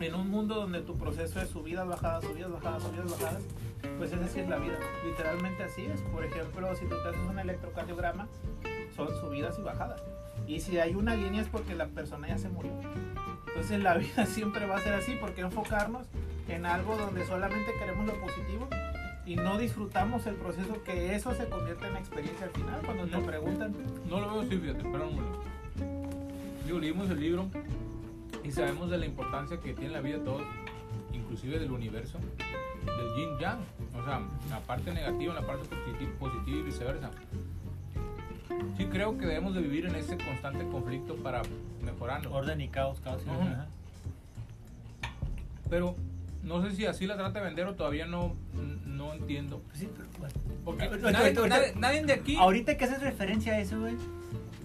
en 0.00 0.14
un 0.14 0.30
mundo 0.30 0.56
donde 0.56 0.80
tu 0.80 0.96
proceso 0.96 1.40
es 1.40 1.48
subidas, 1.48 1.86
bajadas, 1.86 2.24
subidas, 2.24 2.52
bajadas, 2.52 2.82
subidas, 2.82 3.10
bajadas, 3.10 3.42
pues 3.98 4.12
esa 4.12 4.28
sí 4.28 4.40
es 4.40 4.48
la 4.48 4.58
vida. 4.58 4.78
Literalmente 5.04 5.62
así 5.62 5.86
es. 5.86 6.00
Por 6.02 6.24
ejemplo, 6.24 6.74
si 6.76 6.86
tú 6.86 6.94
te 7.02 7.08
haces 7.08 7.28
un 7.28 7.38
electrocardiograma, 7.38 8.28
son 8.94 9.08
subidas 9.20 9.58
y 9.58 9.62
bajadas. 9.62 10.02
Y 10.46 10.60
si 10.60 10.78
hay 10.78 10.94
una 10.94 11.16
línea 11.16 11.40
es 11.40 11.48
porque 11.48 11.74
la 11.74 11.86
persona 11.86 12.28
ya 12.28 12.38
se 12.38 12.48
murió. 12.48 12.72
Entonces 13.48 13.82
la 13.82 13.94
vida 13.98 14.26
siempre 14.26 14.66
va 14.66 14.76
a 14.76 14.80
ser 14.80 14.94
así. 14.94 15.14
¿Por 15.14 15.32
qué 15.32 15.40
enfocarnos 15.40 16.06
en 16.48 16.66
algo 16.66 16.96
donde 16.96 17.24
solamente 17.26 17.72
queremos 17.78 18.06
lo 18.06 18.20
positivo 18.20 18.68
y 19.26 19.36
no 19.36 19.58
disfrutamos 19.58 20.26
el 20.26 20.36
proceso 20.36 20.82
que 20.84 21.14
eso 21.14 21.34
se 21.34 21.46
convierte 21.48 21.86
en 21.88 21.96
experiencia 21.96 22.46
al 22.46 22.52
final? 22.52 22.80
Cuando 22.84 23.04
te 23.06 23.16
No. 23.18 23.22
preguntan, 23.26 23.74
No 24.08 24.20
lo 24.20 24.30
veo 24.32 24.40
así, 24.42 24.56
fíjate, 24.56 24.84
momento. 24.84 25.42
Digo, 26.64 26.78
leímos 26.78 27.10
el 27.10 27.20
libro 27.20 27.46
y 28.44 28.50
sabemos 28.52 28.90
de 28.90 28.98
la 28.98 29.06
importancia 29.06 29.58
que 29.60 29.74
tiene 29.74 29.92
la 29.92 30.00
vida 30.00 30.18
de 30.18 30.24
todos, 30.24 30.42
inclusive 31.12 31.58
del 31.58 31.70
universo, 31.72 32.18
del 32.84 33.14
yin 33.16 33.38
yang, 33.40 33.58
o 34.00 34.04
sea, 34.04 34.20
la 34.50 34.60
parte 34.60 34.92
negativa, 34.92 35.34
la 35.34 35.46
parte 35.46 35.64
positi- 35.68 36.10
positiva 36.18 36.58
y 36.58 36.62
viceversa. 36.62 37.10
Sí 38.78 38.84
creo 38.86 39.18
que 39.18 39.26
debemos 39.26 39.54
de 39.54 39.60
vivir 39.60 39.86
en 39.86 39.96
ese 39.96 40.16
constante 40.16 40.66
conflicto 40.68 41.14
para 41.16 41.42
mejorarnos. 41.84 42.32
Orden 42.32 42.60
y 42.60 42.68
caos, 42.68 43.00
caos 43.00 43.22
y 43.26 43.30
ajá. 43.30 43.66
Pero 45.68 45.96
no 46.46 46.62
sé 46.62 46.74
si 46.74 46.86
así 46.86 47.06
la 47.06 47.16
trata 47.16 47.40
de 47.40 47.44
vender 47.44 47.66
o 47.66 47.74
todavía 47.74 48.06
no, 48.06 48.34
no 48.86 49.12
entiendo. 49.14 49.60
Pues 49.66 49.78
sí, 49.80 49.88
pero 49.94 50.08
bueno. 50.18 50.34
Porque 50.64 50.84
Ahorita- 50.84 51.10
nadie, 51.12 51.36
ahorita- 51.36 51.48
nadie- 51.48 51.72
nadie 51.76 52.04
de 52.04 52.12
aquí... 52.14 52.36
Ahorita 52.36 52.76
que 52.76 52.84
haces 52.84 53.00
referencia 53.02 53.52
a 53.54 53.58
eso, 53.58 53.78
güey, 53.80 53.94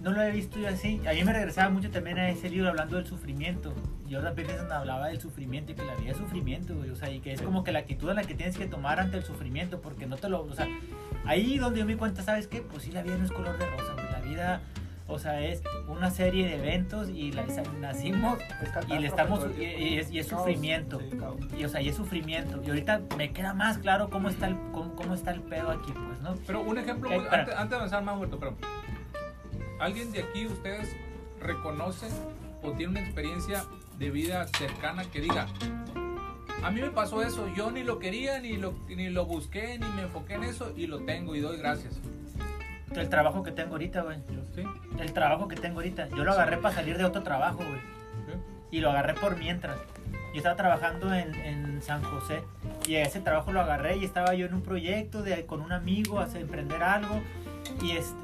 no 0.02 0.10
lo 0.12 0.22
he 0.22 0.30
visto 0.32 0.58
yo 0.58 0.68
así. 0.68 1.00
A 1.06 1.12
mí 1.12 1.22
me 1.24 1.32
regresaba 1.32 1.68
mucho 1.70 1.90
también 1.90 2.18
a 2.18 2.28
ese 2.30 2.48
libro 2.50 2.68
hablando 2.70 2.96
del 2.96 3.06
sufrimiento. 3.06 3.74
Jordan 4.10 4.34
Peterson 4.34 4.70
hablaba 4.72 5.08
del 5.08 5.20
sufrimiento 5.20 5.72
y 5.72 5.74
que 5.74 5.84
la 5.84 5.94
vida 5.94 6.10
es 6.10 6.16
sufrimiento, 6.16 6.74
güey. 6.76 6.90
O 6.90 6.96
sea, 6.96 7.10
y 7.10 7.20
que 7.20 7.32
es 7.32 7.40
como 7.40 7.62
que 7.64 7.72
la 7.72 7.78
actitud 7.80 8.10
en 8.10 8.16
la 8.16 8.24
que 8.24 8.34
tienes 8.34 8.58
que 8.58 8.66
tomar 8.66 8.98
ante 9.00 9.16
el 9.16 9.22
sufrimiento, 9.24 9.80
porque 9.80 10.06
no 10.06 10.16
te 10.16 10.28
lo. 10.28 10.42
O 10.42 10.54
sea, 10.54 10.66
ahí 11.24 11.56
donde 11.58 11.80
yo 11.80 11.86
me 11.86 11.92
di 11.92 11.98
cuenta, 11.98 12.22
¿sabes 12.22 12.46
qué? 12.46 12.60
Pues 12.62 12.82
sí, 12.82 12.90
la 12.92 13.02
vida 13.02 13.16
no 13.16 13.24
es 13.24 13.30
color 13.32 13.56
de 13.58 13.64
rosa, 13.66 13.92
güey. 13.94 14.06
La 14.10 14.20
vida, 14.20 14.60
o 15.08 15.18
sea, 15.18 15.40
es 15.40 15.62
una 15.88 16.10
serie 16.10 16.46
de 16.46 16.54
eventos 16.56 17.08
y 17.08 17.32
la, 17.32 17.44
nacimos 17.80 18.38
y 18.88 18.98
le 18.98 19.06
estamos. 19.06 19.44
Y, 19.58 19.62
y 19.64 19.98
es, 19.98 20.10
y 20.10 20.18
es 20.18 20.28
sufrimiento. 20.28 21.00
Y, 21.58 21.64
o 21.64 21.68
sea, 21.68 21.82
y 21.82 21.88
es 21.88 21.96
sufrimiento. 21.96 22.62
Y 22.64 22.68
ahorita 22.68 23.02
me 23.16 23.32
queda 23.32 23.54
más 23.54 23.78
claro 23.78 24.08
cómo 24.10 24.28
está 24.28 24.46
el, 24.48 24.56
cómo, 24.72 24.94
cómo 24.94 25.14
está 25.14 25.32
el 25.32 25.42
pedo 25.42 25.70
aquí, 25.70 25.92
pues, 25.92 26.20
¿no? 26.20 26.34
Pero 26.46 26.60
un 26.62 26.78
ejemplo, 26.78 27.10
Eh, 27.10 27.26
antes, 27.30 27.54
antes 27.54 27.70
de 27.70 27.76
avanzar 27.76 28.02
más, 28.02 28.14
Humberto, 28.14 28.38
pero 28.38 28.56
¿alguien 29.80 30.12
de 30.12 30.22
aquí 30.22 30.46
ustedes 30.46 30.94
reconoce 31.40 32.06
o 32.62 32.72
tiene 32.72 32.92
una 32.92 33.00
experiencia 33.00 33.64
de 33.98 34.10
vida 34.10 34.46
cercana 34.56 35.04
que 35.04 35.20
diga, 35.20 35.46
a 36.62 36.70
mí 36.70 36.80
me 36.80 36.90
pasó 36.90 37.22
eso, 37.22 37.48
yo 37.54 37.70
ni 37.70 37.82
lo 37.82 37.98
quería, 37.98 38.38
ni 38.38 38.56
lo, 38.56 38.74
ni 38.88 39.10
lo 39.10 39.26
busqué, 39.26 39.78
ni 39.78 39.88
me 39.88 40.02
enfoqué 40.02 40.34
en 40.34 40.44
eso 40.44 40.72
y 40.76 40.86
lo 40.86 41.00
tengo 41.00 41.34
y 41.34 41.40
doy 41.40 41.58
gracias? 41.58 42.00
El 42.96 43.08
trabajo 43.08 43.42
que 43.42 43.52
tengo 43.52 43.72
ahorita, 43.72 44.02
güey. 44.02 44.18
¿Sí? 44.54 44.62
El 44.98 45.12
trabajo 45.12 45.48
que 45.48 45.56
tengo 45.56 45.76
ahorita. 45.80 46.08
Yo 46.10 46.24
lo 46.24 46.32
agarré 46.32 46.56
para 46.58 46.74
salir 46.74 46.98
de 46.98 47.04
otro 47.04 47.22
trabajo, 47.22 47.58
güey. 47.58 47.80
¿Sí? 48.26 48.38
Y 48.72 48.80
lo 48.80 48.90
agarré 48.90 49.14
por 49.14 49.36
mientras. 49.38 49.76
Yo 50.32 50.38
estaba 50.38 50.56
trabajando 50.56 51.12
en, 51.14 51.34
en 51.34 51.82
San 51.82 52.02
José. 52.02 52.42
Y 52.86 52.94
ese 52.96 53.20
trabajo 53.20 53.52
lo 53.52 53.60
agarré 53.60 53.96
y 53.98 54.04
estaba 54.04 54.34
yo 54.34 54.46
en 54.46 54.54
un 54.54 54.62
proyecto 54.62 55.22
de, 55.22 55.44
con 55.46 55.60
un 55.60 55.72
amigo 55.72 56.20
a 56.20 56.24
hacer- 56.24 56.42
emprender 56.42 56.82
algo. 56.82 57.20
Y 57.82 57.92
este 57.92 58.16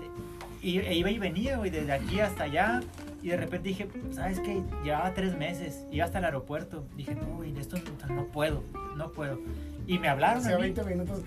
y, 0.63 0.79
e 0.81 0.95
iba 0.95 1.11
y 1.11 1.19
venía, 1.19 1.57
güey, 1.57 1.71
desde 1.71 1.93
aquí 1.93 2.21
hasta 2.21 2.45
allá. 2.45 2.81
Y 3.23 3.29
de 3.29 3.37
repente 3.37 3.69
dije, 3.69 3.89
¿sabes 4.13 4.41
qué? 4.41 4.63
Llevaba 4.85 5.13
tres 5.15 5.37
meses. 5.37 5.85
Iba 5.91 6.05
hasta 6.05 6.19
el 6.19 6.25
aeropuerto. 6.25 6.87
Dije, 6.97 7.15
no, 7.15 7.27
güey, 7.37 7.57
esto 7.59 7.77
no, 8.09 8.15
no 8.15 8.25
puedo. 8.27 8.63
No 8.97 9.11
puedo. 9.13 9.39
Y 9.87 9.99
me 9.99 10.09
hablaron. 10.09 10.45
A 10.47 10.51
mí. 10.57 10.63
20 10.63 10.85
minutos. 10.85 11.21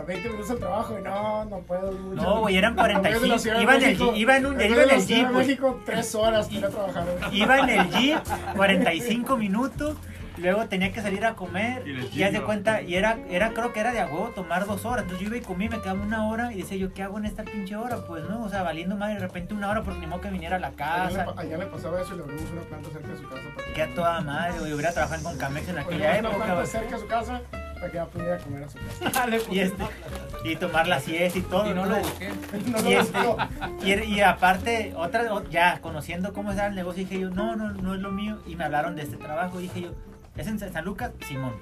A 0.00 0.04
20 0.04 0.28
minutos 0.28 0.50
al 0.50 0.58
trabajo 0.58 0.96
y 0.98 1.02
no, 1.02 1.44
no 1.44 1.58
puedo. 1.60 1.92
mucho. 1.92 2.22
No, 2.22 2.40
güey, 2.40 2.56
eran 2.56 2.76
Yo 2.76 2.82
de 2.82 2.92
la 2.92 3.00
45. 3.00 3.38
Ciudad 3.38 3.56
de 3.56 3.62
Iba 3.62 3.76
en 3.76 3.82
el 3.82 3.96
Jeep, 3.98 4.16
iba 4.16 4.36
en 4.36 4.46
un, 4.46 4.58
yo 4.58 4.64
iba 4.66 4.82
en 4.82 4.90
el 4.90 5.06
Jeep. 5.06 5.28
México, 5.30 5.80
tres 5.84 6.14
horas 6.14 6.48
para 6.48 6.68
trabajar. 6.70 7.04
güey. 7.04 7.40
Iba 7.40 7.58
en 7.60 7.68
el 7.70 7.90
Jeep 7.90 8.20
45 8.56 9.36
minutos, 9.36 9.96
luego 10.38 10.66
tenía 10.66 10.90
que 10.92 11.02
salir 11.02 11.24
a 11.26 11.34
comer 11.34 11.86
Y 11.86 12.18
y 12.18 12.22
haz 12.22 12.32
de 12.32 12.40
cuenta, 12.42 12.80
y 12.82 12.94
era, 12.94 13.18
era 13.28 13.50
creo 13.50 13.72
que 13.72 13.80
era 13.80 13.92
de 13.92 14.00
a 14.00 14.06
huevo 14.06 14.30
tomar 14.34 14.66
dos 14.66 14.84
horas, 14.86 15.02
entonces 15.02 15.20
yo 15.20 15.34
iba 15.34 15.36
y 15.36 15.46
comí, 15.46 15.68
me 15.68 15.80
quedaba 15.80 16.00
una 16.00 16.28
hora 16.28 16.52
y 16.52 16.62
decía 16.62 16.78
yo, 16.78 16.92
¿qué 16.94 17.02
hago 17.02 17.18
en 17.18 17.26
esta 17.26 17.44
pinche 17.44 17.76
hora? 17.76 17.98
Pues 18.06 18.24
no, 18.28 18.44
o 18.44 18.48
sea, 18.48 18.62
valiendo 18.62 18.96
madre, 18.96 19.14
de 19.14 19.20
repente 19.20 19.52
una 19.54 19.68
hora 19.68 19.82
porque 19.82 20.00
ni 20.00 20.06
modo 20.06 20.20
que 20.22 20.30
viniera 20.30 20.56
a 20.56 20.58
la 20.58 20.68
Allá 20.68 21.08
le, 21.10 21.16
casa, 21.16 21.34
allá 21.36 21.58
le 21.58 21.66
pasaba 21.66 22.00
eso 22.00 22.14
y 22.14 22.16
le 22.18 22.22
abrimos 22.24 22.50
una 22.52 22.62
planta 22.62 22.88
cerca 22.90 23.08
de 23.08 23.16
su 23.18 23.28
casa 23.28 23.42
para 23.54 23.72
que 23.74 23.82
a 23.82 23.94
toda 23.94 24.20
madre, 24.22 24.58
güey, 24.60 24.72
hubiera 24.72 24.92
trabajado 24.92 25.18
en 25.20 25.24
Concamex 25.24 25.68
en 25.68 25.78
aquella 25.78 26.06
Ponemos 26.06 26.18
una 26.20 26.28
época, 26.30 26.44
planta 26.46 26.66
cerca 26.66 26.94
de 26.96 27.00
su 27.02 27.06
casa 27.06 27.40
para 27.80 27.90
que 27.90 27.96
ya 27.98 28.06
pudiera 28.06 28.38
comer 28.38 28.64
a 28.64 28.68
su 28.68 28.78
casa. 28.78 29.26
y, 29.50 29.58
este, 29.60 29.84
y 30.44 30.56
tomar 30.56 30.86
la 30.86 31.00
siesta 31.00 31.38
y 31.38 31.42
todo. 31.42 31.68
Y 31.70 31.74
no 31.74 31.86
lo 31.86 31.96
entonces- 31.96 32.28
busqué. 32.36 32.70
No, 32.70 32.78
Y, 32.78 32.94
no, 32.94 33.00
este, 33.00 33.18
no. 33.18 33.36
y, 33.82 34.14
y 34.16 34.20
aparte, 34.20 34.92
otra, 34.96 35.24
ya 35.50 35.80
conociendo 35.80 36.32
cómo 36.32 36.52
era 36.52 36.66
el 36.66 36.74
negocio, 36.74 37.02
dije 37.04 37.20
yo, 37.20 37.30
no, 37.30 37.56
no, 37.56 37.72
no 37.72 37.94
es 37.94 38.00
lo 38.00 38.10
mío. 38.12 38.38
Y 38.46 38.54
me 38.56 38.64
hablaron 38.64 38.94
de 38.96 39.02
este 39.02 39.16
trabajo. 39.16 39.58
Dije 39.58 39.80
yo, 39.82 39.90
¿es 40.36 40.46
en 40.46 40.58
San 40.58 40.84
Lucas? 40.84 41.12
Simón. 41.26 41.54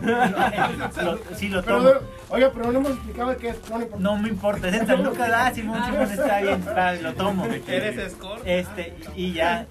Lo- 0.00 1.18
sí, 1.36 1.48
lo 1.50 1.62
tomo. 1.62 1.84
Pero, 1.88 2.00
oiga, 2.30 2.50
pero 2.54 2.72
no 2.72 2.78
hemos 2.78 2.92
explicado 2.92 3.30
de 3.30 3.36
qué 3.36 3.48
es. 3.50 3.58
No, 3.68 3.76
no 3.76 3.82
importa. 3.84 3.98
No 3.98 4.16
me 4.16 4.28
importa, 4.30 4.68
es 4.68 4.74
en 4.74 4.86
San 4.86 5.02
Lucas. 5.04 5.30
Ah, 5.34 5.52
Simón, 5.54 5.84
Simón, 5.84 6.10
está 6.10 6.40
bien, 6.40 6.64
lo 7.02 7.12
tomo. 7.14 7.44
¿Eres 7.44 7.98
escort? 7.98 8.42
Este, 8.46 8.96
y 9.14 9.32
ya. 9.34 9.66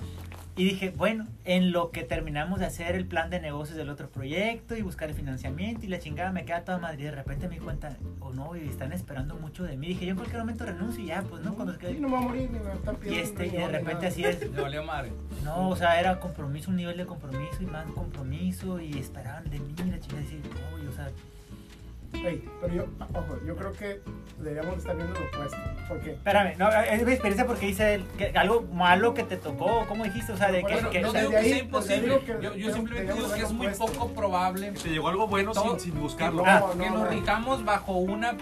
Y 0.60 0.65
dije, 0.65 0.89
bueno, 0.89 1.26
en 1.45 1.72
lo 1.72 1.89
que 1.91 2.04
terminamos 2.04 2.60
de 2.60 2.65
hacer 2.65 2.93
el 2.98 3.06
plan 3.06 3.30
de 3.30 3.39
negocios 3.39 3.78
del 3.78 3.89
otro 3.89 4.10
proyecto 4.10 4.76
y 4.76 4.82
buscar 4.82 5.08
el 5.08 5.15
financiamiento 5.15 5.86
y 5.86 5.88
la 5.88 6.00
chingada 6.00 6.34
me 6.34 6.43
queda 6.43 6.65
toda 6.65 6.80
madre. 6.80 7.00
Y 7.00 7.06
de 7.06 7.12
repente 7.12 7.48
me 7.48 7.56
di 7.56 7.62
cuenta, 7.62 7.95
oh 8.19 8.34
no, 8.34 8.58
y 8.58 8.67
están 8.67 8.91
esperando 8.91 9.36
mucho 9.36 9.63
de 9.63 9.78
mí. 9.78 9.88
Dije, 9.88 10.08
yo 10.08 10.12
en 10.12 10.17
cualquier 10.17 10.39
momento 10.41 10.65
renuncio 10.65 11.02
y 11.02 11.08
ya, 11.08 11.22
pues 11.22 11.43
no, 11.43 11.56
cuando 11.56 11.72
se 11.72 11.80
quede. 11.80 11.93
Sí, 11.93 12.02
no 12.02 12.10
me 12.10 12.15
va 12.15 12.19
a 12.19 12.24
morir, 12.24 12.52
ni 12.52 12.60
me 12.60 12.65
va 12.65 12.74
a 12.74 12.76
estar 12.76 12.93
Y, 12.93 12.98
pidiendo 12.98 13.24
este, 13.24 13.48
un 13.48 13.56
y 13.56 13.58
de 13.58 13.67
repente 13.69 14.08
así 14.08 14.26
es. 14.26 14.52
Le 14.54 14.62
valió 14.62 14.84
madre. 14.84 15.13
No, 15.45 15.69
o 15.69 15.78
sea, 15.78 15.98
era 15.98 16.19
compromiso, 16.19 16.72
un 16.72 16.76
nivel 16.76 16.98
de 16.98 17.06
compromiso 17.06 17.62
y 17.62 17.65
más 17.65 17.86
compromiso 17.91 18.82
y 18.82 18.98
esperaban 18.98 19.50
de 19.50 19.60
mí 19.60 19.74
la 19.89 19.98
chingada. 20.02 20.24
Decir, 20.24 20.41
no, 20.43 20.84
y, 20.84 20.88
o 20.88 20.91
sea, 20.91 21.10
Ey, 22.12 22.43
pero 22.60 22.74
yo, 22.74 22.86
ojo, 23.13 23.38
yo 23.45 23.56
creo 23.56 23.72
que 23.74 24.02
deberíamos 24.39 24.80
estar 24.80 24.95
viendo 24.95 25.13
lo 25.17 25.26
opuesto. 25.28 25.58
Porque 25.88 26.12
espérame, 26.13 26.58
no, 26.58 26.69
es 26.69 27.06
mi 27.06 27.12
experiencia 27.12 27.45
porque 27.45 27.67
dice 27.67 28.04
que 28.17 28.28
algo 28.38 28.63
malo 28.74 29.13
que 29.13 29.24
te 29.24 29.38
tocó, 29.38 29.86
¿cómo 29.88 30.04
dijiste? 30.04 30.32
O 30.34 30.38
sea, 30.38 30.52
de 30.52 30.63
que. 30.63 30.74
Bueno, 30.74 30.89
que- 30.89 31.02
No 31.02 31.10
o 31.10 31.12
sea, 31.12 31.22
digo 31.22 31.32
que 31.32 31.38
ahí- 31.38 31.43
sea 31.45 31.54
desde 31.54 31.65
imposible. 31.65 32.19
que- 32.19 32.32
Yo, 32.41 32.56
yo 32.56 32.67
que 32.67 32.74
simplemente 32.74 33.13
digo 33.13 33.34
que 33.34 33.41
es 33.41 33.52
muy 33.52 33.67
haberlo 33.67 33.86
poco 33.86 34.08
probable 34.13 34.72
Te 34.72 34.89
llegó 34.89 35.08
algo 35.08 35.28
bueno 35.28 35.54
sin, 35.54 35.80
sin 35.80 36.00
buscarlo. 36.00 36.43
Ah, 36.45 36.60
no, 36.76 36.84
que 36.84 36.89
no, 36.89 36.95
nos 36.98 37.04
no. 37.06 37.10
rijamos 37.12 37.63
bajo 37.63 37.93
una 37.93 38.36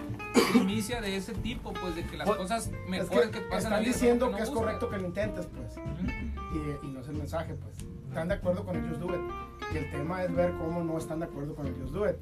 primicia 0.53 1.01
de 1.01 1.15
ese 1.17 1.33
tipo, 1.33 1.73
pues 1.73 1.95
de 1.95 2.05
que 2.05 2.17
las 2.17 2.25
Pues, 2.27 2.37
cosas 2.39 2.67
es 2.67 2.89
mejores 2.89 3.29
que 3.29 3.39
que, 3.39 3.41
pasan 3.41 3.73
en 3.73 3.79
están 3.79 3.83
diciendo 3.83 4.35
que 4.35 4.43
es 4.43 4.49
correcto 4.49 4.89
que 4.89 4.97
lo 4.97 5.07
intentes, 5.07 5.45
pues. 5.47 5.75
Y, 6.53 6.85
y 6.87 6.89
no 6.91 7.01
es 7.01 7.07
el 7.09 7.15
mensaje, 7.15 7.53
pues. 7.53 7.75
Están 8.07 8.29
de 8.29 8.35
acuerdo 8.35 8.63
con 8.65 8.75
el 8.77 8.87
Just 8.89 9.01
Do 9.01 9.07
It. 9.13 9.21
Y 9.73 9.77
el 9.77 9.91
tema 9.91 10.23
es 10.23 10.33
ver 10.33 10.51
cómo 10.53 10.81
no 10.83 10.97
están 10.97 11.19
de 11.19 11.25
acuerdo 11.25 11.53
con 11.53 11.67
el 11.67 11.73
Just 11.75 11.93
Do 11.93 12.09
It. 12.09 12.15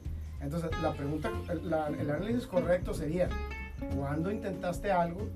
Entonces, 0.45 0.69
la 0.81 0.93
pregunta, 0.93 1.31
la- 1.63 1.87
el 1.87 2.09
análisis 2.09 2.45
correcto 2.45 2.93
sería, 2.93 3.27
¿cuándo 3.95 4.31
intentaste 4.31 4.91
algo 4.91 5.27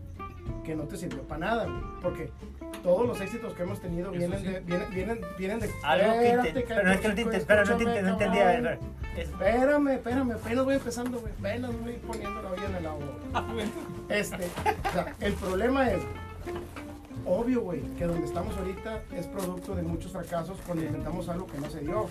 que 0.64 0.76
no 0.76 0.84
te 0.84 0.98
sirvió 0.98 1.24
para 1.24 1.40
nada? 1.40 1.68
Porque 2.02 2.32
todos 2.84 3.08
los 3.08 3.20
éxitos 3.20 3.54
que 3.54 3.64
hemos 3.64 3.82
tenido 3.82 4.12
vienen, 4.12 4.40
sí. 4.40 4.46
de, 4.46 4.60
vienen, 4.62 4.90
vienen, 4.92 5.20
vienen 5.38 5.60
de... 5.62 5.70
algo 5.84 6.12
que 6.14 6.64
Pero 6.68 6.84
no 6.84 6.92
es 6.92 7.00
que 7.00 7.08
no 7.08 7.16
te 7.16 7.40
pero 7.46 7.66
no, 7.66 7.78
te 7.78 8.02
no 8.04 8.10
entendía. 8.10 8.78
Espérame, 9.18 9.88
espérame, 9.96 10.32
apenas 10.34 10.64
voy 10.66 10.76
empezando, 10.76 11.20
güey. 11.20 11.34
Apenas 11.40 11.72
voy 11.82 11.94
poniendo 11.94 12.42
la 12.42 12.52
olla 12.52 12.66
en 12.66 12.76
el 12.76 12.86
agua. 12.86 13.06
güey. 13.52 13.66
Este, 14.10 14.46
o 14.46 14.94
sea, 14.94 15.16
el 15.20 15.34
problema 15.34 15.90
es, 15.92 16.02
obvio, 17.26 17.62
güey, 17.62 17.82
que 17.98 18.06
donde 18.06 18.28
estamos 18.28 18.56
ahorita 18.58 19.02
es 19.16 19.26
producto 19.26 19.76
de 19.76 19.82
muchos 19.82 20.12
fracasos 20.12 20.58
cuando 20.66 20.86
intentamos 20.86 21.28
algo 21.30 21.48
que 21.48 21.58
no 21.58 21.70
se 21.70 21.80
dio. 21.80 22.08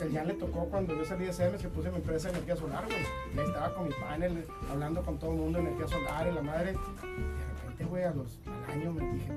El 0.00 0.12
Jan 0.12 0.28
le 0.28 0.34
tocó 0.34 0.66
cuando 0.66 0.94
yo 0.94 1.04
salí 1.04 1.24
de 1.24 1.32
CEMES 1.32 1.62
que 1.62 1.68
puse 1.68 1.90
mi 1.90 1.96
empresa 1.96 2.28
de 2.28 2.34
energía 2.34 2.56
solar, 2.56 2.84
güey. 2.84 2.98
Y 3.34 3.38
ahí 3.38 3.46
estaba 3.46 3.74
con 3.74 3.88
mi 3.88 3.94
panel, 3.94 4.44
hablando 4.70 5.02
con 5.02 5.18
todo 5.18 5.32
el 5.32 5.38
mundo 5.38 5.58
de 5.58 5.64
energía 5.66 5.88
solar 5.88 6.28
y 6.28 6.34
la 6.34 6.42
madre. 6.42 6.72
Y 7.02 7.20
de 7.20 7.44
repente, 7.60 7.84
güey, 7.84 8.04
al 8.04 8.24
año 8.70 8.92
me 8.92 9.12
dije, 9.12 9.32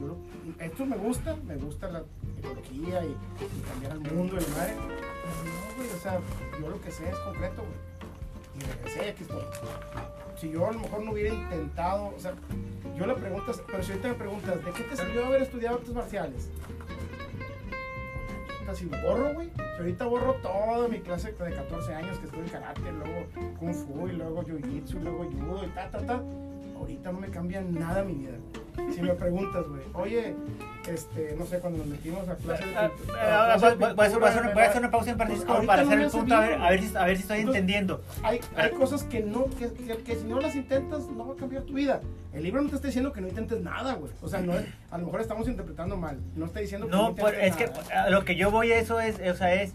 no, 0.00 0.16
esto 0.58 0.86
me 0.86 0.96
gusta, 0.96 1.36
me 1.46 1.56
gusta 1.56 1.90
la 1.90 2.04
ecología 2.38 3.04
y, 3.04 3.16
cambiar 3.68 3.92
al 3.92 4.00
mundo 4.00 4.36
y 4.36 4.40
la 4.40 4.56
madre. 4.56 4.74
Pero 4.76 5.44
no, 5.44 5.76
güey, 5.76 5.88
o 5.88 6.00
sea, 6.00 6.20
yo 6.60 6.68
lo 6.68 6.80
que 6.80 6.90
sé 6.90 7.08
es 7.08 7.18
concreto, 7.18 7.62
güey. 7.62 7.92
Y 8.54 8.60
regresé 8.60 9.10
aquí 9.10 9.22
estoy. 9.22 9.42
Si 10.36 10.50
yo 10.50 10.68
a 10.68 10.72
lo 10.72 10.80
mejor 10.80 11.02
no 11.02 11.12
hubiera 11.12 11.34
intentado, 11.34 12.12
o 12.14 12.18
sea, 12.18 12.34
yo 12.98 13.06
le 13.06 13.14
preguntas, 13.14 13.62
pero 13.66 13.82
si 13.82 13.92
ahorita 13.92 14.08
me 14.08 14.14
preguntas, 14.14 14.64
¿de 14.64 14.72
qué 14.72 14.82
te 14.82 14.96
sirvió 14.96 15.26
haber 15.26 15.42
estudiado 15.42 15.76
artes 15.76 15.94
marciales? 15.94 16.50
Puta, 18.62 19.02
borro, 19.02 19.34
güey. 19.34 19.50
Si 19.56 19.78
ahorita 19.78 20.06
borro 20.06 20.34
toda 20.34 20.86
mi 20.86 21.00
clase 21.00 21.32
de 21.32 21.52
14 21.52 21.94
años 21.94 22.18
que 22.18 22.26
estuve 22.26 22.42
en 22.42 22.48
karate, 22.48 22.80
luego 22.92 23.26
kung 23.58 23.74
fu, 23.74 24.08
y 24.08 24.12
luego 24.12 24.42
jiu-jitsu, 24.44 25.00
luego 25.00 25.24
judo, 25.24 25.64
y 25.64 25.68
ta, 25.70 25.90
ta, 25.90 25.98
ta. 26.06 26.22
Ahorita 26.82 27.12
no 27.12 27.20
me 27.20 27.28
cambia 27.28 27.60
nada 27.60 28.02
mi 28.02 28.14
vida. 28.14 28.32
Si 28.92 29.00
me 29.02 29.12
preguntas, 29.14 29.64
güey, 29.68 29.82
oye, 29.94 30.34
este, 30.88 31.36
no 31.38 31.46
sé, 31.46 31.60
cuando 31.60 31.78
nos 31.78 31.86
metimos 31.86 32.28
a 32.28 32.34
clase 32.34 32.64
Ah, 32.76 32.90
ah, 33.14 33.52
a 33.54 33.58
clase 33.58 33.76
de 33.76 33.76
Voy 33.76 34.04
a 34.04 34.08
hacer- 34.68 34.78
una 34.80 34.90
pausa 34.90 35.10
en 35.10 35.16
Pues 35.18 35.44
como 35.44 35.64
para 35.64 35.82
hacer 35.82 35.98
no 35.98 36.04
el 36.06 36.10
punto, 36.10 36.34
a 36.34 36.40
ver, 36.40 36.54
a 36.60 36.70
ver 36.70 36.82
si, 36.82 36.96
a 36.96 37.04
ver 37.04 37.16
si 37.16 37.22
estoy 37.22 37.38
Entonces, 37.38 37.60
entendiendo. 37.60 38.02
Hay, 38.24 38.40
hay 38.56 38.70
cosas 38.70 39.04
que 39.04 39.20
no, 39.20 39.44
que, 39.58 39.72
que, 39.72 39.96
que 40.02 40.16
si 40.16 40.24
no 40.24 40.40
las 40.40 40.56
intentas, 40.56 41.06
no 41.08 41.28
va 41.28 41.34
a 41.34 41.36
cambiar 41.36 41.62
tu 41.62 41.74
vida. 41.74 42.00
El 42.32 42.42
libro 42.42 42.62
no 42.62 42.68
te 42.68 42.74
está 42.76 42.88
diciendo 42.88 43.12
que 43.12 43.20
no 43.20 43.28
intentes 43.28 43.60
nada, 43.60 43.94
güey. 43.94 44.10
O 44.22 44.28
sea, 44.28 44.40
no 44.40 44.54
es- 44.54 44.66
a 44.90 44.98
lo 44.98 45.04
mejor 45.06 45.20
estamos 45.20 45.46
interpretando 45.46 45.96
mal. 45.96 46.18
No 46.34 46.46
está 46.46 46.58
diciendo 46.60 46.86
que 46.88 46.92
no, 46.92 47.02
No, 47.02 47.08
intentes 47.10 47.38
es 47.44 47.56
que 47.56 47.66
nada. 47.66 48.10
lo 48.10 48.24
que 48.24 48.34
yo 48.34 48.50
voy 48.50 48.72
a 48.72 48.78
eso 48.78 48.98
es, 48.98 49.20
o 49.20 49.34
sea, 49.36 49.54
es 49.62 49.72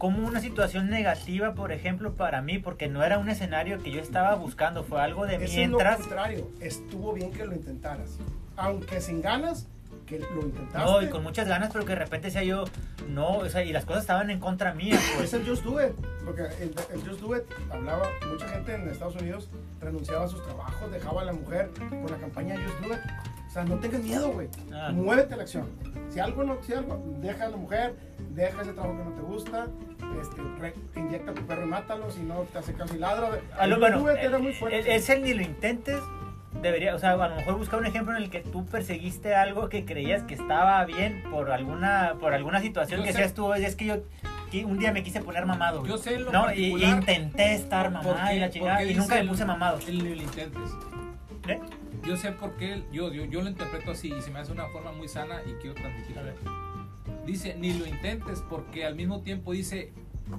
como 0.00 0.26
una 0.26 0.40
situación 0.40 0.88
negativa, 0.88 1.52
por 1.52 1.72
ejemplo, 1.72 2.14
para 2.14 2.40
mí, 2.40 2.58
porque 2.58 2.88
no 2.88 3.04
era 3.04 3.18
un 3.18 3.28
escenario 3.28 3.82
que 3.82 3.90
yo 3.90 4.00
estaba 4.00 4.34
buscando, 4.34 4.82
fue 4.82 4.98
algo 5.02 5.26
de 5.26 5.34
Eso 5.34 5.44
es 5.44 5.54
mientras. 5.56 5.98
lo 5.98 6.06
contrario. 6.06 6.48
Estuvo 6.58 7.12
bien 7.12 7.30
que 7.30 7.44
lo 7.44 7.52
intentaras. 7.52 8.16
Aunque 8.56 9.02
sin 9.02 9.20
ganas, 9.20 9.66
que 10.06 10.18
lo 10.20 10.40
intentaste. 10.40 10.90
No, 10.90 11.02
y 11.02 11.10
con 11.10 11.22
muchas 11.22 11.46
ganas, 11.46 11.68
pero 11.70 11.84
que 11.84 11.90
de 11.90 11.98
repente 11.98 12.28
decía 12.28 12.42
yo, 12.44 12.64
no, 13.10 13.32
o 13.40 13.48
sea, 13.50 13.62
y 13.62 13.74
las 13.74 13.84
cosas 13.84 14.04
estaban 14.04 14.30
en 14.30 14.40
contra 14.40 14.72
mía, 14.72 14.94
Es 14.94 15.10
pues. 15.18 15.34
el 15.34 15.46
Just 15.46 15.64
Do 15.64 15.86
It. 15.86 15.92
Porque 16.24 16.44
el, 16.62 16.74
el 16.94 17.06
Just 17.06 17.20
Do 17.20 17.36
It 17.36 17.42
hablaba, 17.70 18.08
mucha 18.32 18.48
gente 18.48 18.74
en 18.76 18.88
Estados 18.88 19.16
Unidos 19.16 19.50
renunciaba 19.82 20.24
a 20.24 20.28
sus 20.28 20.42
trabajos, 20.42 20.90
dejaba 20.90 21.20
a 21.20 21.24
la 21.26 21.34
mujer 21.34 21.70
con 21.90 22.10
la 22.10 22.16
campaña 22.16 22.56
Just 22.56 22.80
Do 22.86 22.94
It. 22.94 23.00
O 23.50 23.52
sea, 23.52 23.64
no 23.64 23.76
tengas 23.80 24.00
miedo, 24.04 24.30
güey. 24.30 24.48
Ah. 24.72 24.92
Muévete 24.92 25.34
a 25.34 25.36
la 25.38 25.42
acción. 25.42 25.68
Si 26.08 26.20
algo 26.20 26.44
no, 26.44 26.58
si 26.62 26.72
algo, 26.72 27.02
deja 27.20 27.46
a 27.46 27.48
la 27.48 27.56
mujer, 27.56 27.96
deja 28.30 28.62
ese 28.62 28.72
trabajo 28.72 28.96
que 28.96 29.04
no 29.04 29.10
te 29.10 29.22
gusta, 29.22 29.66
este, 30.22 30.40
re- 30.60 30.74
inyecta 30.94 31.32
a 31.32 31.34
tu 31.34 31.44
perro 31.46 31.64
y 31.64 31.68
mátalo, 31.68 32.08
si 32.12 32.20
no 32.20 32.42
te 32.52 32.58
hace 32.58 32.74
caso 32.74 32.94
y 32.94 32.98
ladra. 33.00 33.40
A 33.58 33.66
lo- 33.66 33.74
El 33.74 33.80
bueno, 33.80 34.08
era 34.08 34.36
el- 34.36 34.42
muy 34.42 34.52
fuerte. 34.52 34.78
el- 34.78 34.86
ese 34.86 35.18
ni 35.18 35.34
lo 35.34 35.42
intentes, 35.42 35.98
debería, 36.62 36.94
o 36.94 36.98
sea, 37.00 37.12
a 37.12 37.28
lo 37.28 37.34
mejor 37.34 37.56
buscar 37.58 37.80
un 37.80 37.86
ejemplo 37.86 38.16
en 38.16 38.22
el 38.22 38.30
que 38.30 38.38
tú 38.40 38.66
perseguiste 38.66 39.34
algo 39.34 39.68
que 39.68 39.84
creías 39.84 40.22
que 40.22 40.34
estaba 40.34 40.84
bien 40.84 41.24
por 41.28 41.50
alguna, 41.50 42.14
por 42.20 42.34
alguna 42.34 42.60
situación 42.60 43.00
Yo 43.00 43.06
que 43.06 43.12
sé- 43.12 43.18
seas 43.18 43.34
tú, 43.34 43.52
es 43.52 43.74
que 43.74 43.84
yo 43.84 43.96
que 44.52 44.64
un 44.64 44.78
día 44.78 44.92
me 44.92 45.02
quise 45.04 45.20
poner 45.20 45.46
mamado. 45.46 45.84
Yo 45.86 45.96
sé 45.98 46.18
lo 46.18 46.30
no, 46.32 46.52
y, 46.52 46.84
intenté 46.84 47.54
estar 47.54 47.90
mamado 47.90 48.14
¿Por 48.16 48.24
qué- 48.28 48.36
y 48.36 48.40
la 48.40 48.50
chingada 48.50 48.80
nunca 48.96 49.14
me 49.16 49.20
el- 49.22 49.28
puse 49.28 49.44
mamado. 49.44 49.78
El 49.86 50.02
ni 50.04 50.14
lo 50.16 50.22
intentes. 50.22 50.70
¿Eh? 51.48 51.58
Yo 52.06 52.16
sé 52.16 52.32
por 52.32 52.56
qué, 52.56 52.82
yo, 52.92 53.12
yo, 53.12 53.24
yo 53.24 53.42
lo 53.42 53.48
interpreto 53.48 53.90
así 53.92 54.12
y 54.12 54.22
se 54.22 54.30
me 54.30 54.38
hace 54.38 54.52
una 54.52 54.66
forma 54.68 54.92
muy 54.92 55.08
sana 55.08 55.42
y 55.46 55.52
quiero 55.54 55.74
transmitirlo. 55.74 56.20
A 56.20 56.24
ver. 56.24 56.36
Dice, 57.26 57.56
ni 57.58 57.72
lo 57.74 57.86
intentes 57.86 58.42
porque 58.48 58.84
al 58.84 58.94
mismo 58.94 59.20
tiempo 59.20 59.52
dice, 59.52 59.92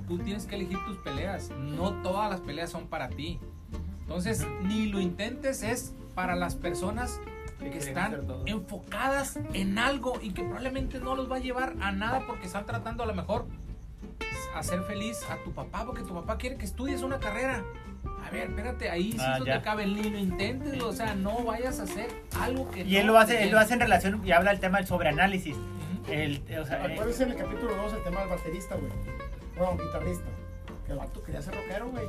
tú 0.08 0.18
tienes 0.20 0.46
que 0.46 0.56
elegir 0.56 0.78
tus 0.86 0.98
peleas. 0.98 1.50
No 1.52 2.02
todas 2.02 2.30
las 2.30 2.42
peleas 2.42 2.70
son 2.70 2.88
para 2.88 3.10
ti. 3.10 3.40
Entonces, 4.02 4.46
ni 4.64 4.88
lo 4.88 5.00
intentes 5.00 5.64
es 5.64 5.94
para 6.16 6.36
las 6.36 6.56
personas 6.56 7.20
que 7.60 7.78
están 7.78 8.28
enfocadas 8.46 9.40
en 9.54 9.78
algo 9.78 10.20
y 10.22 10.32
que 10.32 10.44
probablemente 10.44 11.00
no 11.00 11.16
los 11.16 11.32
va 11.32 11.36
a 11.36 11.40
llevar 11.40 11.76
a 11.80 11.92
nada 11.92 12.26
porque 12.26 12.48
están 12.48 12.66
tratando 12.66 13.04
a 13.04 13.06
lo 13.06 13.14
mejor 13.14 13.46
hacer 14.56 14.82
feliz 14.84 15.20
a 15.30 15.38
tu 15.44 15.52
papá 15.52 15.84
porque 15.86 16.02
tu 16.04 16.14
papá 16.14 16.38
quiere 16.38 16.58
que 16.58 16.66
estudies 16.66 17.02
una 17.02 17.20
carrera. 17.20 17.64
A 18.26 18.30
ver, 18.32 18.50
espérate, 18.50 18.90
ahí 18.90 19.12
sí 19.14 19.18
Ah, 19.22 19.36
eso 19.36 19.46
ya. 19.46 19.58
te 19.60 19.64
cabe, 19.64 19.86
ni 19.86 20.04
lo 20.10 20.18
intentes, 20.18 20.82
o 20.82 20.92
sea, 20.94 21.14
no 21.16 21.44
vayas 21.44 21.80
a 21.80 21.84
hacer 21.84 22.08
algo 22.40 22.70
que 22.72 22.82
Y 22.84 22.98
él 22.98 23.08
no 23.08 23.14
lo 23.14 23.20
hace, 23.20 23.44
él 23.44 23.52
lo 23.52 23.60
hace 23.60 23.74
en 23.74 23.80
relación 23.80 24.22
y 24.26 24.32
habla 24.32 24.52
del 24.52 24.60
tema 24.60 24.78
del 24.80 24.88
sobreanálisis. 24.88 25.56
Ujú. 25.56 26.12
El, 26.12 26.42
o 26.60 26.66
sea, 26.66 26.86
eh, 26.88 26.94
Acuérdense 26.94 27.24
en 27.24 27.32
el 27.32 27.38
capítulo 27.38 27.76
2 27.76 27.94
el 27.94 28.04
tema 28.04 28.22
del 28.22 28.30
baterista, 28.30 28.76
güey. 28.76 28.92
Bueno, 29.58 29.78
guitarrista. 29.84 30.26
Que 30.86 30.94
el 30.94 30.98
vato 30.98 31.24
quería 31.24 31.42
ser 31.42 31.54
rockero, 31.56 31.90
güey. 31.90 32.06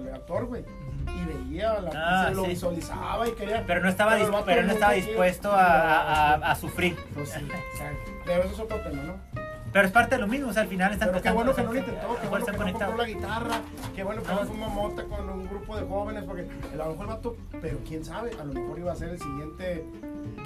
El, 0.00 0.06
el 0.08 0.14
actor, 0.14 0.46
güey. 0.46 0.64
Y 1.06 1.24
veía, 1.26 1.78
la, 1.80 1.90
Ah, 1.94 2.28
se 2.28 2.34
lo 2.34 2.44
sí. 2.44 2.48
visualizaba 2.50 3.28
y 3.28 3.32
quería. 3.32 3.64
pero 3.66 3.80
no 3.82 3.88
estaba, 3.88 4.12
Pero 4.12 4.24
el 4.26 4.32
dis- 4.32 4.42
pero 4.46 4.62
no 4.62 4.72
estaba 4.72 4.92
dispuesto 4.92 5.52
a, 5.52 5.62
a- 5.66 6.34
a- 6.34 6.50
a 6.52 6.54
sufrir. 6.56 6.96
Pues 7.14 7.30
sí, 7.30 7.40
o 7.74 7.76
sea, 7.76 7.92
pero 8.24 8.44
eso 8.44 8.54
es 8.54 8.60
otro 8.60 8.78
tema, 8.80 9.02
¿no? 9.02 9.41
Pero 9.72 9.86
es 9.86 9.92
parte 9.92 10.16
de 10.16 10.20
lo 10.20 10.26
mismo, 10.26 10.48
o 10.48 10.52
sea, 10.52 10.62
al 10.62 10.68
final 10.68 10.92
están 10.92 11.08
Pero 11.08 11.22
qué 11.22 11.30
bueno 11.30 11.54
que 11.54 11.62
no 11.62 11.72
lo 11.72 11.78
intentó, 11.78 12.16
qué 12.20 12.28
bueno 12.28 12.44
que 12.44 12.52
no 12.52 12.58
conectados. 12.58 12.94
compró 12.94 13.06
la 13.06 13.08
guitarra, 13.18 13.60
qué 13.96 14.04
bueno 14.04 14.22
que 14.22 14.28
no 14.28 14.34
No. 14.40 14.46
fumó 14.46 14.68
mota 14.68 15.04
con 15.04 15.28
un 15.30 15.48
grupo 15.48 15.76
de 15.76 15.86
jóvenes, 15.86 16.24
porque 16.24 16.46
a 16.72 16.76
lo 16.76 16.90
mejor 16.90 17.00
el 17.00 17.06
vato, 17.06 17.36
pero 17.60 17.78
quién 17.88 18.04
sabe, 18.04 18.32
a 18.38 18.44
lo 18.44 18.52
mejor 18.52 18.78
iba 18.78 18.92
a 18.92 18.96
ser 18.96 19.08
el 19.10 19.18
siguiente 19.18 19.84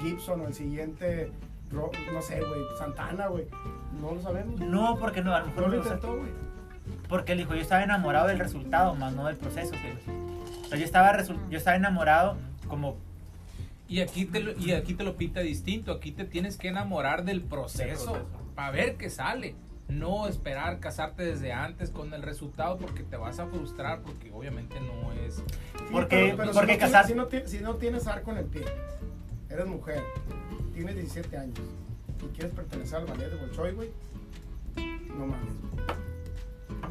Gibson 0.01 0.41
o 0.41 0.47
el 0.47 0.53
siguiente, 0.53 1.31
no 1.71 2.21
sé, 2.21 2.39
güey, 2.39 2.61
Santana, 2.79 3.27
güey. 3.27 3.45
No 4.01 4.13
lo 4.13 4.21
sabemos. 4.21 4.59
No, 4.59 4.95
porque 4.97 5.21
no, 5.21 5.33
a 5.35 5.39
lo 5.41 5.47
mejor 5.47 5.63
No 5.63 5.67
lo 5.69 5.77
intentó, 5.77 6.15
güey. 6.15 6.29
Porque 7.09 7.31
él 7.33 7.39
dijo, 7.39 7.53
yo 7.55 7.61
estaba 7.61 7.83
enamorado 7.83 8.27
del 8.27 8.39
resultado, 8.39 8.95
más 8.95 9.13
no 9.13 9.25
del 9.25 9.35
proceso. 9.35 9.73
O 10.63 10.67
sea, 10.69 10.77
yo 10.77 10.85
estaba, 10.85 11.21
yo 11.23 11.57
estaba 11.57 11.75
enamorado 11.75 12.37
como... 12.67 12.95
Y 13.89 14.01
aquí, 14.01 14.25
te 14.25 14.41
lo, 14.41 14.51
y 14.57 14.73
aquí 14.73 14.93
te 14.93 15.03
lo 15.05 15.15
pinta 15.15 15.39
distinto. 15.39 15.93
Aquí 15.93 16.11
te 16.11 16.25
tienes 16.25 16.57
que 16.57 16.67
enamorar 16.67 17.23
del 17.23 17.41
proceso, 17.41 18.17
para 18.57 18.71
ver 18.71 18.97
qué 18.97 19.09
sale. 19.09 19.55
No 19.87 20.27
esperar 20.27 20.79
casarte 20.81 21.23
desde 21.23 21.53
antes 21.53 21.91
con 21.91 22.13
el 22.13 22.21
resultado 22.23 22.77
porque 22.77 23.03
te 23.03 23.15
vas 23.15 23.39
a 23.39 23.45
frustrar 23.47 24.01
porque 24.01 24.29
obviamente 24.33 24.75
no 24.81 25.13
es... 25.13 25.35
Sí, 25.35 25.43
Porque- 25.91 26.33
pero- 26.35 26.37
pero 26.37 26.51
porque 26.51 26.73
si 26.73 26.79
no, 26.79 26.85
casar- 26.85 27.05
tienes, 27.05 27.07
si, 27.07 27.13
no, 27.37 27.43
ti- 27.43 27.49
si 27.57 27.63
no 27.63 27.75
tienes 27.75 28.07
arco 28.07 28.31
en 28.31 28.37
el 28.39 28.45
pie, 28.45 28.65
eres 29.49 29.65
mujer, 29.67 30.03
tienes 30.73 30.95
17 30.95 31.37
años 31.37 31.59
y 32.21 32.25
quieres 32.35 32.51
pertenecer 32.53 32.97
al 32.97 33.05
ballet 33.05 33.29
de 33.29 33.35
Bolshoi, 33.37 33.71
güey, 33.75 33.89
no 35.17 35.27
mames. 35.27 35.53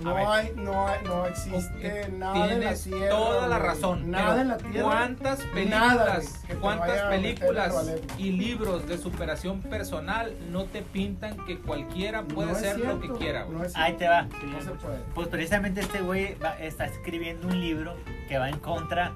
No 0.03 0.15
ver. 0.15 0.27
hay, 0.27 0.53
no 0.57 0.87
hay, 0.87 0.99
no 1.05 1.27
existe 1.27 2.09
nada 2.11 2.35
en 2.37 2.49
la 2.51 2.57
Tienes 2.59 2.83
tierra. 2.85 3.09
toda 3.09 3.49
la 3.49 3.59
razón. 3.59 4.11
Nada 4.11 4.29
pero 4.31 4.41
en 4.43 4.49
la 4.49 4.57
tierra. 4.59 4.83
¿Cuántas 4.83 5.41
películas, 5.41 6.45
cuántas 6.61 7.01
películas 7.03 7.75
y 8.19 8.33
libros 8.33 8.87
de 8.89 8.99
superación 8.99 9.63
personal 9.63 10.35
no 10.51 10.65
te 10.65 10.83
pintan 10.83 11.37
que 11.47 11.59
cualquiera 11.59 12.23
puede 12.23 12.53
No 12.53 12.59
ser 12.59 12.79
lo 12.81 13.01
que 13.01 13.09
quiera? 13.13 13.47
No 13.47 13.63
Ahí 13.75 13.95
te 13.95 14.07
va. 14.09 14.23
No 14.25 14.61
se 14.61 14.71
puede. 14.73 14.99
Pues 15.15 15.29
precisamente 15.29 15.81
este 15.81 16.01
güey 16.01 16.35
va- 16.39 16.59
está 16.59 16.87
escribiendo 16.87 17.49
un 17.49 17.59
libro 17.61 17.95
que 18.29 18.39
va 18.39 18.49
en 18.51 18.59
contra 18.59 19.13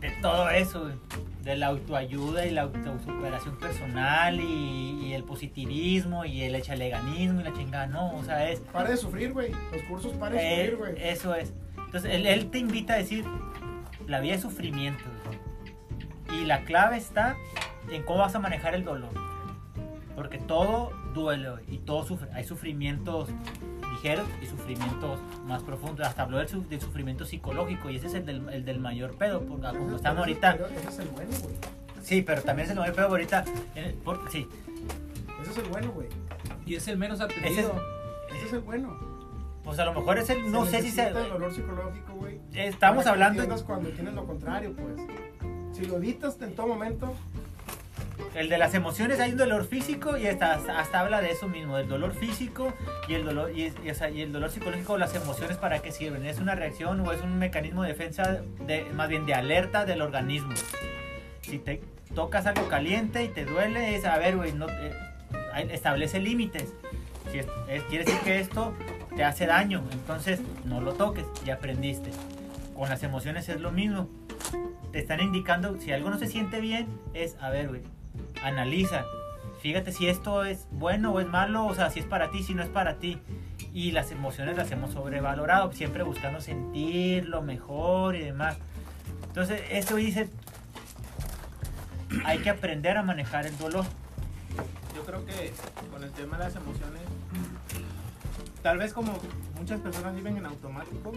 de 0.00 0.10
todo 0.22 0.48
eso, 0.50 0.80
güey. 0.82 0.94
De 1.42 1.56
la 1.56 1.66
autoayuda 1.68 2.46
y 2.46 2.50
la 2.50 2.62
autosuperación 2.62 3.56
personal 3.58 4.40
y, 4.40 5.06
y 5.06 5.12
el 5.12 5.24
positivismo 5.24 6.24
y 6.24 6.42
el 6.42 6.54
echaleganismo 6.54 7.40
y 7.40 7.44
la 7.44 7.52
chingada, 7.52 7.86
no, 7.86 8.14
o 8.16 8.24
sea, 8.24 8.48
es... 8.48 8.60
Pare 8.60 8.90
de 8.90 8.96
sufrir, 8.96 9.32
güey. 9.32 9.52
Los 9.72 9.82
cursos 9.82 10.12
pare 10.14 10.36
de 10.36 10.42
eh, 10.42 10.70
sufrir, 10.70 10.76
güey. 10.76 11.08
eso 11.08 11.34
es. 11.34 11.52
Entonces, 11.76 12.14
él, 12.14 12.26
él 12.26 12.50
te 12.50 12.58
invita 12.58 12.94
a 12.94 12.96
decir, 12.96 13.24
la 14.06 14.20
vida 14.20 14.34
es 14.34 14.42
sufrimiento. 14.42 15.04
Y 16.32 16.44
la 16.44 16.64
clave 16.64 16.96
está 16.96 17.36
en 17.90 18.02
cómo 18.04 18.20
vas 18.20 18.34
a 18.34 18.38
manejar 18.38 18.74
el 18.74 18.84
dolor. 18.84 19.10
Porque 20.14 20.38
todo 20.38 20.92
duele 21.14 21.50
y 21.68 21.78
todo 21.78 22.04
sufre. 22.04 22.28
Hay 22.32 22.44
sufrimientos 22.44 23.28
ligeros 24.02 24.26
y 24.42 24.46
sufrimientos 24.46 25.20
más 25.46 25.62
profundos. 25.62 26.06
Hasta 26.06 26.22
habló 26.22 26.38
del, 26.38 26.48
su- 26.48 26.66
del 26.68 26.80
sufrimiento 26.80 27.24
psicológico 27.24 27.88
y 27.90 27.96
ese 27.96 28.08
es 28.08 28.14
el 28.14 28.26
del, 28.26 28.48
el 28.48 28.64
del 28.64 28.80
mayor 28.80 29.14
pedo. 29.14 29.40
Porque 29.42 29.66
como 29.78 29.96
estamos 29.96 30.20
ahorita... 30.20 30.52
pero 30.54 30.66
Ese 30.68 30.88
es 30.88 30.98
el 30.98 31.08
bueno, 31.08 31.30
güey. 31.42 31.54
Sí, 32.02 32.22
pero 32.22 32.42
también 32.42 32.66
es 32.66 32.72
el 32.72 32.78
mayor 32.80 32.94
pedo 32.96 33.06
ahorita. 33.08 33.44
eh, 33.76 33.94
por- 34.04 34.30
sí, 34.30 34.48
Ese 35.42 35.50
es 35.52 35.58
el 35.58 35.64
bueno, 35.68 35.92
güey. 35.92 36.08
Y 36.66 36.74
es 36.74 36.88
el 36.88 36.96
menos 36.98 37.20
ese 37.20 37.28
es, 37.32 37.38
atendido. 37.38 37.82
Ese 38.34 38.46
es 38.46 38.52
el 38.52 38.60
bueno. 38.60 38.96
pues 39.64 39.78
a 39.78 39.84
lo 39.84 39.94
mejor 39.94 40.18
es 40.18 40.30
el... 40.30 40.50
No 40.50 40.64
Se 40.64 40.72
sé 40.72 40.82
si 40.82 40.90
se... 40.90 41.06
el 41.08 41.14
dolor 41.14 41.52
psicológico, 41.54 42.12
güey. 42.14 42.40
Estamos 42.52 43.06
hablando... 43.06 43.44
cuando 43.64 43.90
tienes 43.90 44.14
lo 44.14 44.26
contrario, 44.26 44.74
pues. 44.74 44.96
Si 45.76 45.86
lo 45.86 45.96
evitas 45.96 46.40
en 46.42 46.54
todo 46.54 46.66
momento, 46.66 47.14
El 48.34 48.48
de 48.48 48.56
las 48.58 48.74
emociones 48.74 49.20
hay 49.20 49.32
un 49.32 49.36
dolor 49.38 49.66
físico 49.66 50.16
y 50.16 50.26
hasta, 50.26 50.54
hasta 50.54 51.00
habla 51.00 51.20
de 51.20 51.30
eso 51.32 51.48
mismo, 51.48 51.76
del 51.76 51.88
dolor 51.88 52.14
físico 52.14 52.72
y 53.08 53.14
el 53.14 53.24
dolor 53.24 53.50
y, 53.54 53.64
y, 53.66 53.72
y 54.14 54.20
el 54.22 54.32
dolor 54.32 54.50
psicológico, 54.50 54.96
las 54.98 55.14
emociones 55.14 55.56
para 55.58 55.80
qué 55.80 55.92
sirven, 55.92 56.24
es 56.24 56.38
una 56.38 56.54
reacción 56.54 57.00
o 57.00 57.12
es 57.12 57.20
un 57.20 57.38
mecanismo 57.38 57.82
de 57.82 57.88
defensa 57.90 58.40
de 58.66 58.84
más 58.94 59.08
bien 59.08 59.26
de 59.26 59.34
alerta 59.34 59.84
del 59.84 60.00
organismo. 60.02 60.52
Si 61.42 61.58
te 61.58 61.82
tocas 62.14 62.46
algo 62.46 62.68
caliente 62.68 63.24
y 63.24 63.28
te 63.28 63.44
duele, 63.44 63.96
es 63.96 64.04
a 64.06 64.16
ver, 64.18 64.36
güey, 64.36 64.52
no 64.52 64.66
eh, 64.68 64.92
establece 65.70 66.18
límites. 66.20 66.72
Si 67.30 67.38
es- 67.38 67.46
es- 67.68 67.82
quiere 67.84 68.04
decir 68.04 68.20
que 68.20 68.40
esto 68.40 68.74
te 69.14 69.24
hace 69.24 69.46
daño, 69.46 69.82
entonces 69.92 70.40
no 70.64 70.80
lo 70.80 70.94
toques, 70.94 71.24
ya 71.44 71.54
aprendiste. 71.54 72.10
Con 72.74 72.88
las 72.88 73.02
emociones 73.02 73.48
es 73.50 73.60
lo 73.60 73.70
mismo. 73.72 74.08
Te 74.90 74.98
están 74.98 75.20
indicando 75.20 75.78
si 75.80 75.92
algo 75.92 76.10
no 76.10 76.18
se 76.18 76.26
siente 76.26 76.60
bien, 76.60 76.86
es 77.14 77.36
a 77.40 77.48
ver, 77.50 77.68
güey, 77.68 77.82
analiza. 78.42 79.04
Fíjate 79.60 79.92
si 79.92 80.08
esto 80.08 80.44
es 80.44 80.66
bueno 80.72 81.12
o 81.12 81.20
es 81.20 81.28
malo, 81.28 81.66
o 81.66 81.74
sea, 81.74 81.90
si 81.90 82.00
es 82.00 82.06
para 82.06 82.30
ti, 82.30 82.42
si 82.42 82.54
no 82.54 82.62
es 82.62 82.68
para 82.68 82.98
ti. 82.98 83.20
Y 83.72 83.92
las 83.92 84.10
emociones 84.10 84.56
las 84.56 84.70
hemos 84.72 84.92
sobrevalorado, 84.92 85.72
siempre 85.72 86.02
buscando 86.02 86.40
sentir 86.40 87.28
lo 87.28 87.42
mejor 87.42 88.16
y 88.16 88.24
demás. 88.24 88.56
Entonces, 89.28 89.62
esto 89.70 89.96
dice, 89.96 90.28
hay 92.24 92.38
que 92.40 92.50
aprender 92.50 92.96
a 92.96 93.02
manejar 93.02 93.46
el 93.46 93.56
dolor. 93.56 93.84
Yo 94.94 95.04
creo 95.04 95.24
que 95.24 95.52
con 95.90 96.02
el 96.02 96.10
tema 96.10 96.36
de 96.38 96.44
las 96.44 96.56
emociones, 96.56 97.02
tal 98.62 98.78
vez 98.78 98.92
como 98.92 99.18
muchas 99.56 99.80
personas 99.80 100.14
viven 100.14 100.36
en 100.36 100.46
automático, 100.46 101.12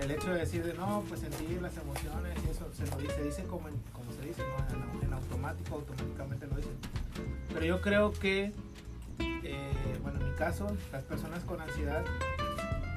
el 0.00 0.10
hecho 0.10 0.32
de 0.32 0.40
decir, 0.40 0.64
de, 0.64 0.74
no, 0.74 1.04
pues 1.08 1.20
sentir 1.20 1.62
las 1.62 1.76
emociones 1.76 2.36
y 2.46 2.50
eso 2.50 2.68
se, 2.72 2.86
lo 2.86 2.96
dice, 2.96 3.14
se 3.14 3.24
dice 3.24 3.44
como, 3.44 3.68
se 3.68 4.26
dice, 4.26 4.42
¿no? 4.42 4.76
en, 4.76 5.01
en 5.01 5.01
automático, 5.48 5.74
automáticamente 5.76 6.46
lo 6.46 6.56
dicen. 6.56 6.72
Pero 7.52 7.66
yo 7.66 7.80
creo 7.80 8.12
que, 8.12 8.52
eh, 9.18 9.98
bueno, 10.02 10.20
en 10.20 10.30
mi 10.30 10.36
caso, 10.36 10.66
las 10.92 11.02
personas 11.04 11.42
con 11.44 11.60
ansiedad 11.60 12.04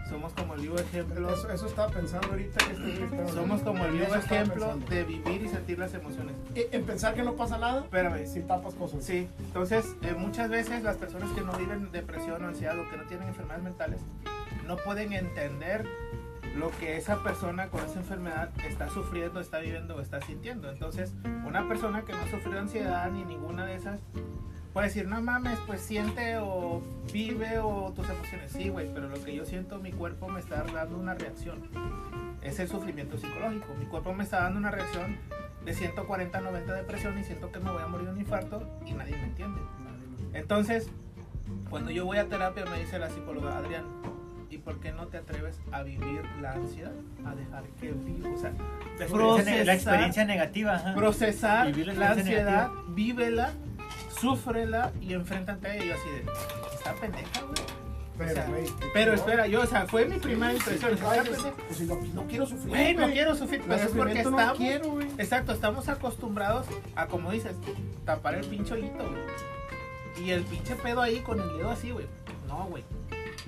somos 0.09 0.33
como 0.33 0.53
el 0.53 0.61
vivo 0.61 0.77
ejemplo. 0.77 1.33
eso, 1.33 1.49
eso 1.49 1.65
estaba 1.65 1.91
pensando 1.91 2.27
ahorita 2.29 2.63
que 2.63 2.71
este 2.73 3.31
Somos 3.33 3.61
como 3.63 3.83
el 3.85 3.93
vivo 3.93 4.13
ejemplo 4.15 4.67
pensando. 4.67 4.85
de 4.87 5.03
vivir 5.03 5.41
y 5.41 5.47
sentir 5.49 5.79
las 5.79 5.93
emociones. 5.95 6.35
Eh, 6.53 6.69
En 6.71 6.83
pensar 6.85 7.15
que 7.15 7.23
no 7.23 7.33
pasa 7.33 7.57
nada, 7.57 7.81
Espérame, 7.81 8.25
si 8.27 8.41
tapas 8.41 8.75
cosas. 8.75 9.03
Sí, 9.03 9.27
entonces 9.39 9.95
eh, 10.03 10.13
muchas 10.15 10.49
veces 10.49 10.83
las 10.83 10.97
personas 10.97 11.31
que 11.31 11.41
no 11.41 11.53
viven 11.53 11.91
depresión 11.91 12.43
o 12.43 12.47
ansiedad 12.47 12.79
o 12.79 12.87
que 12.89 12.97
no 12.97 13.03
tienen 13.05 13.27
enfermedades 13.29 13.63
mentales 13.63 13.99
no 14.67 14.77
pueden 14.77 15.13
entender 15.13 15.87
lo 16.57 16.71
que 16.71 16.97
esa 16.97 17.21
persona 17.21 17.67
con 17.67 17.83
esa 17.83 17.99
enfermedad 17.99 18.49
está 18.67 18.89
sufriendo, 18.89 19.39
está 19.39 19.59
viviendo 19.59 19.95
o 19.95 20.01
está 20.01 20.21
sintiendo. 20.21 20.71
Entonces, 20.71 21.13
una 21.45 21.67
persona 21.67 22.03
que 22.03 22.13
no 22.13 22.19
ha 22.19 22.29
sufrido 22.29 22.59
ansiedad 22.59 23.11
ni 23.11 23.25
ninguna 23.25 23.65
de 23.65 23.75
esas 23.75 23.99
puede 24.75 24.87
decir, 24.87 25.07
no 25.07 25.21
mames, 25.21 25.57
pues 25.65 25.79
siente 25.79 26.37
o 26.37 26.81
vive 27.13 27.59
o 27.59 27.93
tus 27.95 28.09
emociones. 28.09 28.51
Sí, 28.51 28.67
güey, 28.67 28.93
pero 28.93 29.07
lo 29.07 29.23
que 29.23 29.33
yo 29.33 29.45
siento, 29.45 29.79
mi 29.79 29.93
cuerpo 29.93 30.27
me 30.27 30.41
está 30.41 30.63
dando 30.63 30.97
una 30.97 31.13
reacción. 31.13 31.69
Es 32.41 32.59
el 32.59 32.67
sufrimiento 32.67 33.17
psicológico. 33.17 33.73
Mi 33.79 33.85
cuerpo 33.85 34.13
me 34.13 34.25
está 34.25 34.43
dando 34.43 34.59
una 34.59 34.71
reacción 34.71 35.17
de 35.63 35.73
140 35.73 36.41
90 36.41 36.73
de 36.73 36.83
presión 36.83 37.17
y 37.17 37.23
siento 37.23 37.51
que 37.53 37.59
me 37.59 37.71
voy 37.71 37.81
a 37.81 37.87
morir 37.87 38.07
de 38.07 38.13
un 38.13 38.19
infarto 38.19 38.67
y 38.85 38.91
nadie 38.91 39.15
me 39.15 39.23
entiende. 39.23 39.61
Entonces, 40.33 40.89
cuando 41.69 41.91
yo 41.91 42.05
voy 42.05 42.17
a 42.17 42.27
terapia 42.27 42.65
me 42.65 42.77
dice 42.77 42.99
la 42.99 43.09
psicóloga, 43.09 43.57
Adrián, 43.57 43.85
¿y 44.49 44.57
por 44.57 44.79
qué 44.79 44.91
no 44.91 45.07
te 45.07 45.17
atreves 45.17 45.59
a 45.71 45.83
vivir 45.83 46.21
la 46.41 46.53
ansiedad? 46.53 46.91
A 47.25 47.35
dejar 47.35 47.63
que 47.79 47.91
viva, 47.91 48.29
o 48.29 48.37
sea, 48.37 48.51
La 48.99 49.73
experiencia, 49.73 50.23
la 50.23 50.27
negativa. 50.27 50.75
ajá. 50.75 50.95
procesar 50.95 51.67
Vivir 51.67 51.87
la 51.87 51.93
la 51.93 52.11
ansiedad, 52.11 52.69
vívela, 52.89 53.51
súfrela 54.19 54.91
y 55.01 55.13
enfréntate 55.13 55.67
a 55.67 55.75
ella 55.75 55.95
así 55.95 56.09
de, 56.09 56.25
está 56.73 56.93
pendeja, 56.95 57.41
güey. 57.41 57.85
Pero, 58.17 58.31
O 58.31 58.33
sea, 58.33 58.45
güey, 58.47 58.63
pero 58.93 59.11
no. 59.11 59.17
espera, 59.17 59.47
yo, 59.47 59.61
o 59.61 59.65
sea, 59.65 59.87
fue 59.87 60.05
mi 60.05 60.17
primera 60.19 60.53
impresión. 60.53 60.91
Sí, 60.97 61.03
pues, 61.03 61.53
pues, 61.67 61.77
si 61.77 61.83
no, 61.83 61.99
no 62.13 62.27
quiero 62.27 62.45
sufrir. 62.45 62.69
Güey, 62.69 62.95
no 62.95 63.07
quiero 63.11 63.35
sufrir, 63.35 63.61
pero 63.67 63.75
es 63.75 63.87
porque 63.91 64.23
no 64.23 64.29
estamos, 64.29 64.57
quiero, 64.57 65.01
exacto, 65.17 65.51
estamos 65.51 65.89
acostumbrados 65.89 66.65
a, 66.95 67.07
como 67.07 67.31
dices, 67.31 67.57
tapar 68.05 68.35
el 68.35 68.45
pinche 68.45 68.73
hoyito, 68.73 69.03
güey. 69.09 70.25
Y 70.25 70.31
el 70.31 70.43
pinche 70.43 70.75
pedo 70.75 71.01
ahí 71.01 71.19
con 71.19 71.41
el 71.41 71.57
dedo 71.57 71.71
así, 71.71 71.91
güey. 71.91 72.05
No, 72.47 72.67
güey. 72.67 72.85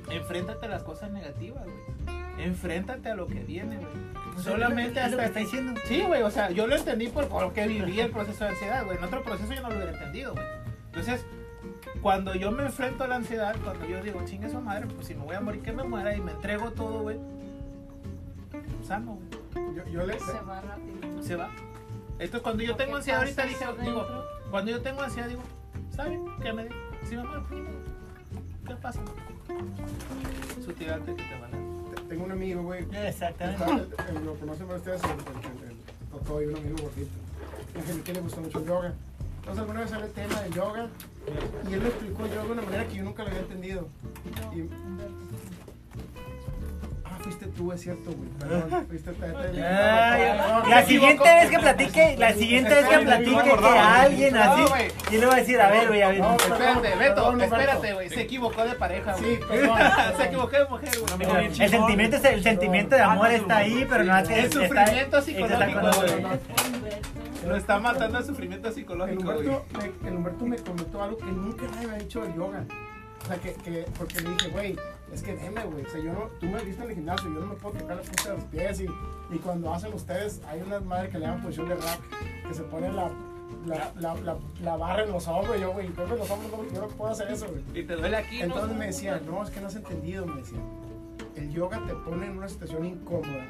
Enfréntate 0.10 0.65
a 0.65 0.69
las 0.69 0.83
cosas 0.83 1.12
negativas, 1.12 1.63
güey. 1.63 2.17
Enfréntate 2.39 3.10
a 3.10 3.15
lo 3.15 3.27
que 3.27 3.39
viene, 3.39 3.77
güey. 3.77 3.88
Pues, 4.33 4.45
Solamente 4.45 5.01
es 5.03 5.12
lo 5.12 5.17
que 5.17 5.23
hasta 5.23 5.39
está 5.39 5.39
diciendo. 5.39 5.81
Sí, 5.86 6.01
güey, 6.01 6.21
o 6.21 6.29
sea, 6.29 6.51
yo 6.51 6.67
lo 6.67 6.75
entendí 6.75 7.07
por, 7.07 7.27
porque 7.27 7.67
viví 7.67 7.99
el 7.99 8.12
proceso 8.12 8.43
de 8.43 8.51
ansiedad, 8.51 8.86
güey. 8.86 8.97
En 8.97 9.03
otro 9.03 9.23
proceso 9.23 9.53
yo 9.53 9.62
no 9.62 9.69
lo 9.69 9.75
hubiera 9.75 9.91
entendido, 9.91 10.33
güey. 10.33 10.45
Entonces, 10.88 11.25
cuando 12.01 12.36
yo 12.36 12.51
me 12.51 12.63
enfrento 12.63 13.03
a 13.03 13.07
la 13.07 13.15
ansiedad, 13.15 13.55
cuando 13.63 13.86
yo 13.88 14.01
digo, 14.03 14.21
chingue 14.25 14.49
su 14.49 14.62
madre, 14.62 14.86
pues 14.88 15.07
si 15.07 15.15
me 15.15 15.23
voy 15.23 15.36
a 15.36 15.41
morir, 15.41 15.62
que 15.62 15.71
me 15.73 15.83
muera 15.83 16.15
y 16.15 16.21
me 16.21 16.31
entrego 16.31 16.71
todo, 16.71 17.01
güey. 17.01 17.17
Sano, 18.83 19.17
güey. 19.53 19.75
Yo, 19.75 19.86
yo 19.88 20.05
le. 20.05 20.19
Se 20.19 20.31
va 20.41 20.62
rápido. 20.62 21.23
Se 21.23 21.36
va. 21.36 21.49
Entonces, 22.19 22.41
cuando 22.41 22.63
yo 22.63 22.71
Lo 22.71 22.77
tengo 22.77 22.91
que 22.91 22.97
ansiedad 22.97 23.19
ahorita, 23.21 23.45
digo, 23.45 23.73
dentro. 23.73 24.25
cuando 24.49 24.71
yo 24.71 24.81
tengo 24.81 25.01
ansiedad, 25.01 25.27
digo, 25.27 25.41
¿saben 25.89 26.25
qué 26.41 26.53
me 26.53 26.63
digo? 26.63 26.75
Si 27.03 27.15
me 27.15 27.23
muero, 27.23 27.45
pues. 27.47 27.62
¿Qué 28.67 28.75
pasa? 28.75 28.99
Su 30.63 30.73
que 30.73 30.73
te 30.75 30.91
van 30.91 31.53
a. 31.53 32.08
Tengo 32.10 32.23
un 32.25 32.32
amigo, 32.32 32.63
güey. 32.63 32.86
Exactamente. 32.93 33.63
Está- 33.63 34.10
el- 34.10 34.25
Lo 34.25 34.34
conocen 34.36 34.69
ustedes, 34.71 35.01
el, 35.03 35.10
el, 35.10 35.17
el, 35.17 35.71
el 35.71 35.77
Totoy, 36.12 36.45
un 36.45 36.56
amigo 36.56 36.75
gordito. 36.82 37.12
Y 37.97 38.01
que 38.01 38.13
le 38.13 38.21
gusta 38.21 38.41
mucho 38.41 38.60
el 38.60 38.65
yoga. 38.65 38.93
Entonces, 39.39 39.60
alguna 39.62 39.80
vez 39.82 39.89
sale 39.89 40.06
el 40.06 40.12
tema 40.12 40.41
del 40.41 40.53
yoga 40.53 40.88
Y 41.69 41.73
él 41.73 41.80
me 41.82 41.88
explicó 41.88 42.27
yo 42.27 42.43
de 42.45 42.51
una 42.51 42.62
manera 42.63 42.86
que 42.88 42.95
yo 42.95 43.03
nunca 43.03 43.23
lo 43.23 43.30
había 43.30 43.41
entendido. 43.41 43.88
Y- 44.53 44.69
tú, 47.57 47.71
es 47.73 47.81
cierto, 47.81 48.11
güey. 48.11 48.29
Perdón, 48.39 48.85
fuiste 48.87 49.11
La 50.69 50.83
siguiente 50.85 51.23
vez 51.23 51.49
que 51.49 51.59
platique, 51.59 52.15
la 52.17 52.33
siguiente 52.33 52.69
vez 52.73 52.85
que 52.87 52.99
platique 52.99 53.43
que 53.43 53.79
alguien 53.79 54.37
así, 54.37 54.61
No, 54.61 54.69
güey. 54.69 54.87
y 55.11 55.17
le 55.17 55.25
voy 55.25 55.35
a 55.35 55.37
decir, 55.39 55.59
a 55.61 55.69
ver, 55.69 55.87
güey, 55.87 56.01
a 56.01 56.07
ver. 56.09 56.19
No, 56.19 56.35
Espérate, 56.35 56.95
Beto, 56.95 57.37
espérate, 57.41 57.93
güey. 57.93 58.09
Se 58.09 58.21
equivocó 58.21 58.63
de 58.63 58.75
pareja, 58.75 59.15
güey. 59.17 59.35
Sí, 59.35 59.41
perdón. 59.47 59.77
Se 60.17 60.23
equivocó 60.23 60.51
de 60.57 60.65
mujer, 60.67 60.89
güey. 60.99 61.45
El 61.59 61.69
sentimiento, 61.69 62.17
es- 62.17 62.25
el 62.25 62.43
sentimiento 62.43 62.95
de 62.95 63.01
amor 63.01 63.31
está 63.31 63.57
ahí, 63.57 63.85
pero 63.89 64.03
no 64.03 64.17
es 64.17 64.27
que 64.27 64.39
El 64.39 64.45
está- 64.45 64.59
sufrimiento 64.67 65.17
está 65.17 65.21
psicológico, 65.21 65.79
güey. 65.81 66.37
Lo 67.47 67.55
está 67.55 67.79
matando 67.79 68.17
el 68.19 68.25
sufrimiento 68.25 68.67
El 68.67 68.73
psicológico, 68.73 69.23
güey. 69.23 69.37
Humberto, 69.47 69.65
me, 70.01 70.09
el 70.09 70.15
Humberto 70.15 70.45
me 70.45 70.57
comentó 70.57 71.03
algo 71.03 71.17
que 71.17 71.25
nunca 71.25 71.63
me 71.87 71.91
ha 71.95 71.97
dicho 71.97 72.21
del 72.21 72.33
yoga. 72.35 72.63
O 73.23 73.27
sea, 73.27 73.37
que, 73.37 73.53
que 73.53 73.85
porque 73.97 74.19
le 74.21 74.29
dije, 74.31 74.49
güey, 74.49 74.75
es 75.11 75.23
que 75.23 75.35
deme, 75.35 75.63
güey. 75.65 75.85
O 75.85 75.89
sea, 75.89 76.01
yo 76.01 76.13
no, 76.13 76.19
tú 76.39 76.45
me 76.47 76.61
viste 76.63 76.83
en 76.83 76.89
el 76.89 76.95
gimnasio, 76.95 77.33
yo 77.33 77.39
no 77.39 77.47
me 77.47 77.55
puedo 77.55 77.77
tocar 77.77 77.97
la 77.97 78.01
punta 78.03 78.29
de 78.31 78.35
los 78.35 78.43
pies. 78.45 78.81
Y, 78.81 78.85
y 79.35 79.37
cuando 79.39 79.73
hacen 79.73 79.93
ustedes, 79.93 80.41
hay 80.47 80.61
una 80.61 80.79
madre 80.79 81.09
que 81.09 81.19
le 81.19 81.25
llaman 81.25 81.41
posición 81.43 81.69
de 81.69 81.75
rack, 81.75 81.99
que 82.47 82.53
se 82.53 82.63
pone 82.63 82.91
la, 82.91 83.11
la, 83.65 83.91
la, 83.95 84.15
la, 84.15 84.37
la 84.61 84.75
barra 84.77 85.03
en 85.03 85.11
los 85.11 85.27
hombros. 85.27 85.59
Yo, 85.59 85.71
güey, 85.73 85.89
ponme 85.89 86.17
los 86.17 86.29
hombros, 86.29 86.51
no, 86.51 86.73
yo 86.73 86.81
no 86.81 86.87
puedo 86.89 87.11
hacer 87.11 87.29
eso, 87.31 87.47
güey. 87.47 87.63
Y 87.81 87.85
te 87.85 87.95
duele 87.95 88.17
aquí, 88.17 88.39
¿no? 88.39 88.45
Entonces 88.45 88.77
me 88.77 88.85
decía, 88.87 89.21
no, 89.25 89.43
es 89.43 89.49
que 89.49 89.61
no 89.61 89.67
has 89.67 89.75
entendido, 89.75 90.25
me 90.25 90.37
decía. 90.41 90.59
El 91.35 91.51
yoga 91.51 91.81
te 91.85 91.93
pone 91.93 92.25
en 92.25 92.37
una 92.37 92.47
situación 92.49 92.85
incómoda 92.85 93.45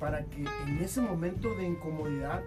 para 0.00 0.24
que 0.24 0.44
en 0.66 0.78
ese 0.82 1.00
momento 1.00 1.54
de 1.54 1.64
incomodidad 1.64 2.42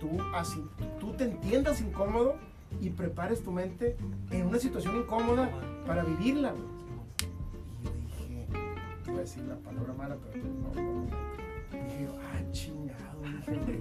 tú, 0.00 0.08
así, 0.34 0.64
tú 0.98 1.12
te 1.12 1.24
entiendas 1.24 1.80
incómodo 1.80 2.36
y 2.80 2.90
prepares 2.90 3.42
tu 3.44 3.50
mente 3.52 3.96
en 4.30 4.46
una 4.46 4.58
situación 4.58 4.96
incómoda 4.96 5.50
para 5.86 6.02
vivirla. 6.04 6.52
güey. 6.52 6.79
Yo 9.10 9.14
iba 9.14 9.18
a 9.18 9.22
decir 9.22 9.42
la 9.44 9.56
palabra 9.56 9.92
mala, 9.94 10.16
pero 10.32 10.44
no, 10.44 10.82
no. 10.82 11.06
Dije, 11.72 12.08
ah, 12.22 12.52
chingado, 12.52 13.20
dije, 13.22 13.60
güey. 13.64 13.80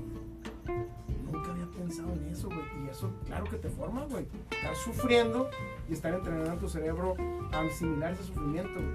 Nunca 1.32 1.52
había 1.52 1.66
pensado 1.68 2.14
en 2.14 2.28
eso, 2.32 2.48
güey. 2.48 2.86
Y 2.86 2.90
eso, 2.90 3.12
claro 3.28 3.46
que 3.46 3.58
te 3.58 3.70
forma, 3.70 4.06
güey. 4.06 4.26
Estar 4.52 4.76
sufriendo 4.76 5.50
y 5.88 5.94
estar 5.94 6.14
entrenando 6.14 6.56
tu 6.58 6.68
cerebro 6.70 7.16
a 7.52 7.60
asimilar 7.62 8.14
ese 8.14 8.24
sufrimiento, 8.24 8.74
güey. 8.74 8.88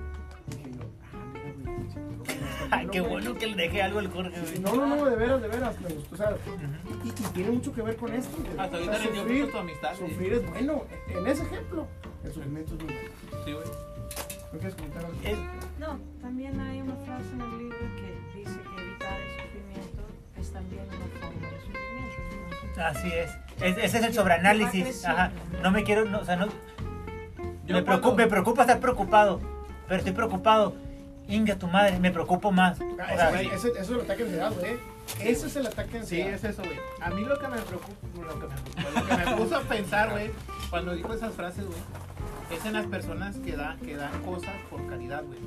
Dije 0.50 0.72
yo, 0.76 0.84
ah, 1.12 1.24
mira, 1.32 1.52
güey. 1.62 1.76
pinche, 1.76 2.00
Ay, 2.70 2.88
qué 2.90 3.00
bueno 3.00 3.34
que 3.34 3.46
le 3.46 3.56
dejé 3.56 3.82
algo 3.82 4.00
al 4.00 4.10
Jorge, 4.10 4.40
güey. 4.40 4.58
No, 4.58 4.74
no, 4.74 4.86
no, 4.96 5.04
de 5.04 5.16
veras, 5.16 5.40
de 5.40 5.48
veras, 5.48 5.80
me 5.80 5.88
gustó. 5.90 6.14
O 6.14 6.18
sea, 6.18 6.36
y, 7.04 7.08
y 7.08 7.12
tiene 7.32 7.50
mucho 7.52 7.72
que 7.72 7.82
ver 7.82 7.96
con 7.96 8.12
esto. 8.12 8.36
güey. 8.38 8.58
Hasta 8.58 8.76
O 8.76 8.84
sea, 8.84 8.92
ahorita 8.92 8.98
le 8.98 9.12
dio 9.12 9.22
sufrir, 9.22 9.50
tu 9.52 9.58
amistad, 9.58 9.94
güey. 9.98 10.10
sufrir 10.10 10.32
es 10.32 10.50
bueno. 10.50 10.82
En 11.08 11.26
ese 11.28 11.42
ejemplo, 11.44 11.86
el 12.24 12.32
sufrimiento 12.32 12.74
es 12.74 12.84
bueno. 12.84 13.00
Sí, 13.44 13.52
güey. 13.52 13.93
¿No 14.54 14.60
quieres 14.60 14.74
comentar 14.76 15.04
algo? 15.04 15.18
Es- 15.24 15.38
No, 15.80 15.98
también 16.22 16.60
hay 16.60 16.80
una 16.80 16.94
frase 17.04 17.24
en 17.32 17.40
el 17.40 17.58
libro 17.58 17.78
que 17.96 18.38
dice 18.38 18.60
que 18.60 18.82
evitar 18.82 19.20
el 19.20 19.30
sufrimiento 19.42 20.02
es 20.40 20.52
también 20.52 20.82
una 20.86 21.20
forma 21.20 21.48
de 21.50 21.60
sufrimiento. 21.60 22.62
Entonces, 22.62 22.84
Así 22.96 23.12
es. 23.12 23.30
Es- 23.60 23.84
ese 23.84 23.98
es 23.98 24.04
el 24.04 24.14
sobreanálisis. 24.14 25.04
Ajá. 25.04 25.32
No 25.62 25.70
me 25.72 25.82
quiero, 25.84 26.04
no, 26.04 26.20
o 26.20 26.24
sea, 26.24 26.36
no. 26.36 26.46
Me 27.66 27.82
preocupa, 27.82 28.16
me 28.16 28.26
preocupa 28.28 28.62
estar 28.62 28.78
preocupado, 28.80 29.40
pero 29.88 29.98
estoy 29.98 30.12
preocupado. 30.12 30.74
Inga 31.26 31.56
tu 31.56 31.66
madre, 31.66 31.98
me 31.98 32.10
preocupo 32.10 32.52
más. 32.52 32.78
O 32.80 32.84
Ah, 33.00 33.16
sea, 33.16 33.40
ese- 33.40 33.54
ese- 33.54 33.68
eso 33.70 33.78
es 33.80 33.90
el 33.90 34.00
ataque 34.02 34.24
de 34.24 34.42
ansiedad, 34.42 34.52
güey. 34.60 34.78
Ese 35.30 35.46
es 35.46 35.56
el 35.56 35.66
ataque 35.66 36.00
de 36.00 36.06
Sí, 36.06 36.20
es 36.20 36.44
eso, 36.44 36.62
güey. 36.62 36.78
A 37.00 37.10
mí 37.10 37.24
lo 37.24 37.38
que 37.38 37.48
me 37.48 37.56
preocupa, 37.62 37.96
lo 38.14 38.38
que 38.40 38.46
me, 38.46 38.54
preocupa, 38.54 39.00
lo 39.00 39.06
que 39.06 39.30
me 39.30 39.36
puso 39.36 39.56
a 39.56 39.60
pensar, 39.62 40.10
güey, 40.10 40.30
cuando 40.70 40.94
dijo 40.94 41.12
esas 41.14 41.32
frases, 41.34 41.64
güey, 41.66 41.78
es 42.50 42.64
en 42.64 42.72
las 42.72 42.86
personas 42.86 43.36
que 43.38 43.56
dan, 43.56 43.78
que 43.78 43.96
dan 43.96 44.22
cosas 44.22 44.54
por 44.70 44.86
caridad, 44.86 45.24
güey. 45.24 45.38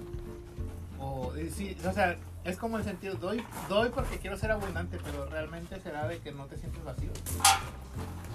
O, 0.99 1.35
eh, 1.35 1.51
sí, 1.53 1.77
o 1.87 1.93
sea, 1.93 2.17
es 2.43 2.57
como 2.57 2.77
el 2.77 2.83
sentido, 2.83 3.15
doy, 3.15 3.43
doy 3.69 3.89
porque 3.89 4.17
quiero 4.17 4.37
ser 4.37 4.51
abundante, 4.51 4.97
pero 5.03 5.25
realmente 5.27 5.79
será 5.79 6.07
de 6.07 6.19
que 6.19 6.31
no 6.31 6.45
te 6.45 6.57
sientes 6.57 6.83
vacío. 6.83 7.11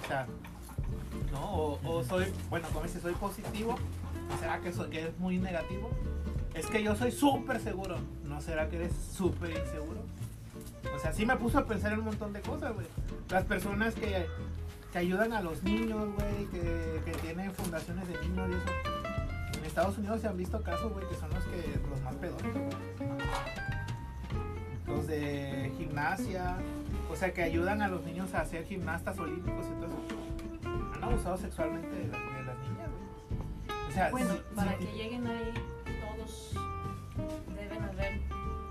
O 0.03 0.07
sea, 0.07 0.27
¿no? 1.31 1.51
O, 1.51 1.79
o 1.83 2.03
soy, 2.03 2.25
bueno, 2.49 2.67
como 2.69 2.83
dice, 2.83 3.01
soy 3.01 3.13
positivo, 3.13 3.75
¿será 4.39 4.59
que, 4.59 4.71
soy, 4.71 4.89
que 4.89 5.07
es 5.07 5.19
muy 5.19 5.37
negativo? 5.37 5.89
Es 6.53 6.67
que 6.67 6.83
yo 6.83 6.95
soy 6.95 7.11
súper 7.11 7.59
seguro, 7.59 7.97
¿no 8.23 8.39
será 8.39 8.69
que 8.69 8.77
eres 8.77 8.93
súper 8.93 9.49
inseguro? 9.51 10.01
O 10.95 10.99
sea, 10.99 11.11
sí 11.13 11.25
me 11.25 11.35
puso 11.35 11.57
a 11.57 11.65
pensar 11.65 11.93
en 11.93 11.99
un 11.99 12.05
montón 12.05 12.33
de 12.33 12.41
cosas, 12.41 12.73
güey. 12.73 12.85
Las 13.29 13.45
personas 13.45 13.95
que, 13.95 14.27
que 14.93 14.99
ayudan 14.99 15.33
a 15.33 15.41
los 15.41 15.61
niños, 15.63 16.07
güey, 16.15 16.45
que, 16.51 17.01
que 17.03 17.11
tienen 17.21 17.51
fundaciones 17.53 18.07
de 18.07 18.13
niños 18.21 18.49
y 18.49 18.53
eso. 18.53 19.57
En 19.59 19.65
Estados 19.65 19.97
Unidos 19.97 20.21
se 20.21 20.27
han 20.27 20.37
visto 20.37 20.61
casos, 20.61 20.93
güey, 20.93 21.07
que 21.09 21.15
son 21.15 21.29
los 21.31 21.43
que 21.45 21.79
los 21.89 22.01
más 22.01 22.15
pedores. 22.15 22.53
güey. 22.53 22.67
Los 24.85 25.07
de 25.07 25.73
gimnasia, 25.77 26.57
o 27.11 27.15
sea, 27.15 27.33
que 27.33 27.41
ayudan 27.41 27.81
a 27.81 27.87
los 27.87 28.03
niños 28.03 28.33
a 28.35 28.45
ser 28.45 28.65
gimnastas 28.65 29.17
olímpicos 29.17 29.65
y 29.65 29.81
todo 29.81 29.87
eso. 30.05 30.95
Han 30.95 31.03
abusado 31.03 31.37
sexualmente 31.37 31.89
de, 31.89 32.07
las- 32.07 32.21
de 32.21 32.43
las 32.43 32.57
niñas, 32.59 32.89
güey. 32.89 33.89
O 33.89 33.91
sea, 33.91 34.11
bueno, 34.11 34.33
sí- 34.33 34.41
para 34.55 34.77
sí- 34.77 34.85
que 34.85 34.93
lleguen 34.93 35.25
ahí, 35.27 35.53
todos 36.15 36.53
deben 37.55 37.83
haber 37.83 38.19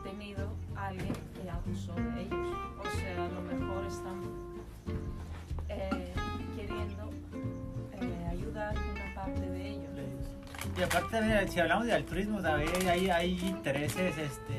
tenido 0.04 0.48
a 0.76 0.86
alguien 0.88 1.12
que 1.34 1.50
abusó 1.50 1.94
de 1.94 2.22
ellos. 2.22 2.56
O 2.78 2.96
sea, 2.96 3.24
a 3.24 3.28
lo 3.28 3.42
mejor 3.42 3.84
están 3.86 4.20
parte 9.24 9.40
de 9.50 9.68
ellos. 9.70 9.82
Y 10.78 10.82
aparte 10.82 11.08
también, 11.10 11.48
si 11.50 11.60
hablamos 11.60 11.86
de 11.86 11.92
altruismo, 11.92 12.40
¿sabes? 12.40 12.70
hay, 12.86 13.10
hay 13.10 13.38
intereses 13.40 14.16
este, 14.16 14.58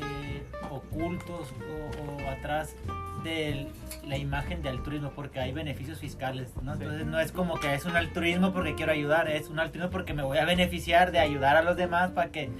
eh, 0.00 0.42
ocultos 0.70 1.52
o, 1.60 2.02
o 2.24 2.30
atrás 2.30 2.74
de 3.22 3.68
la 4.04 4.16
imagen 4.16 4.62
de 4.62 4.68
altruismo 4.70 5.10
porque 5.14 5.38
hay 5.38 5.52
beneficios 5.52 6.00
fiscales, 6.00 6.50
¿no? 6.60 6.72
Entonces 6.72 7.06
no 7.06 7.20
es 7.20 7.30
como 7.30 7.54
que 7.60 7.72
es 7.74 7.84
un 7.84 7.94
altruismo 7.96 8.52
porque 8.52 8.74
quiero 8.74 8.90
ayudar, 8.92 9.28
es 9.30 9.48
un 9.48 9.60
altruismo 9.60 9.90
porque 9.90 10.12
me 10.12 10.22
voy 10.24 10.38
a 10.38 10.44
beneficiar 10.44 11.12
de 11.12 11.20
ayudar 11.20 11.56
a 11.56 11.62
los 11.62 11.76
demás 11.76 12.10
para 12.10 12.30
que 12.32 12.50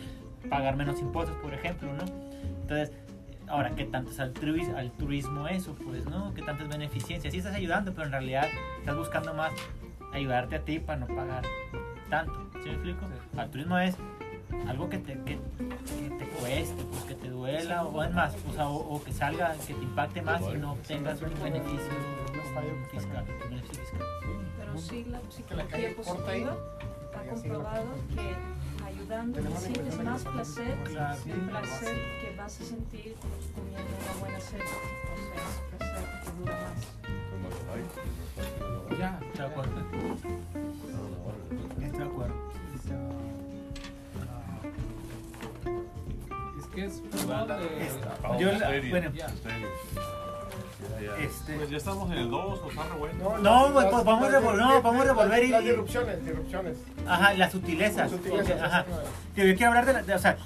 pagar 0.49 0.77
menos 0.77 1.01
impuestos, 1.01 1.37
por 1.39 1.53
ejemplo, 1.53 1.93
¿no? 1.93 2.05
Entonces, 2.61 2.93
ahora, 3.49 3.71
¿qué 3.75 3.85
tanto 3.87 4.13
es 4.13 4.21
altruis- 4.21 4.73
altruismo 4.77 5.49
eso? 5.49 5.75
Pues, 5.85 6.05
¿no? 6.07 6.33
¿Qué 6.33 6.43
tanto 6.43 6.63
es 6.63 6.69
beneficencia? 6.69 7.29
Sí 7.31 7.39
estás 7.39 7.55
ayudando, 7.57 7.93
pero 7.93 8.07
en 8.07 8.13
realidad 8.13 8.47
estás 8.79 8.97
buscando 8.97 9.35
más 9.35 9.53
ayudarte 10.13 10.57
a 10.57 10.61
ti 10.61 10.79
para 10.79 11.01
no 11.01 11.07
pagar 11.07 11.45
tanto. 12.11 12.35
¿Sí 12.63 12.69
me 12.69 12.75
explico? 12.75 13.01
Altruismo 13.37 13.79
es 13.79 13.97
algo 14.69 14.89
que 14.89 14.99
te, 14.99 15.15
que, 15.15 15.39
que 15.39 16.11
te 16.19 16.27
cueste, 16.39 16.85
pues 16.85 17.05
que 17.05 17.15
te 17.15 17.31
duela, 17.31 17.85
o 17.85 18.03
es 18.03 18.13
más, 18.13 18.37
o, 18.49 18.53
sea, 18.53 18.69
o, 18.69 18.77
o 18.77 19.03
que 19.03 19.13
salga, 19.13 19.55
que 19.67 19.75
te 19.75 19.83
impacte 19.83 20.23
más 20.23 20.43
y 20.43 20.59
no 20.59 20.77
tengas 20.87 21.21
un 21.23 21.31
beneficio 21.43 21.91
fiscal. 22.91 23.25
un 23.45 23.51
beneficio 23.51 23.85
fiscal. 23.85 24.07
Pero 24.59 24.79
sí, 24.79 25.05
la 25.09 25.21
que 25.49 25.55
la 25.55 25.65
calle 25.65 25.89
psicología 25.91 25.97
positiva 25.97 26.57
ha 27.15 27.31
comprobado 27.31 27.87
que 28.15 28.62
la 29.13 29.61
sientes 29.61 29.99
de 29.99 30.05
más 30.05 30.25
placer, 30.25 30.79
el 31.27 31.41
placer 31.43 31.97
que 32.23 32.35
vas 32.37 32.61
a 32.61 32.65
sentir 32.65 33.15
comiendo 33.55 33.91
una 34.03 34.13
buena 34.21 34.41
cena. 34.41 34.65
O 34.65 35.17
sea, 35.29 35.45
es 35.49 35.61
placer 35.77 36.09
que 36.25 36.31
dura 36.39 36.55
más. 36.63 36.81
Ya, 38.99 39.21
¿Estoy 39.23 39.39
de 39.39 39.47
acuerdo? 39.47 39.73
Estoy 41.83 41.99
de 41.99 42.05
acuerdo. 42.05 42.35
es 46.59 46.67
que 46.69 46.85
es 46.85 47.03
Yo 48.39 48.49
bueno. 48.91 49.13
Ya. 51.03 51.17
Este- 51.19 51.55
Pues 51.57 51.71
ya 51.71 51.77
estamos 51.79 52.11
en 52.13 52.19
el 52.19 52.31
2, 52.31 52.61
o 52.61 52.71
está 52.71 52.83
re 52.85 52.97
bueno. 52.99 53.39
No, 53.39 53.73
pues, 53.73 53.87
vamos 54.05 54.29
a 54.29 54.31
las- 54.31 54.43
revol- 54.43 54.57
las- 54.57 54.67
no, 54.69 54.83
vamos 54.83 55.01
a 55.03 55.05
revolver 55.05 55.45
y- 55.45 55.49
Las 55.49 55.65
disrupciones, 55.65 56.25
disrupciones. 56.25 56.77
Ajá, 57.07 57.35
las 57.35 57.53
sutilezas. 57.53 57.97
Las 57.97 58.11
sutilezas, 58.11 58.63
ajá. 58.63 58.85
Tío, 59.35 59.45
yo 59.47 59.55
quiero 59.57 59.69
hablar 59.69 59.87
de, 59.87 59.93
la, 59.95 60.03
de- 60.03 60.15
o 60.15 60.19
sea, 60.19 60.37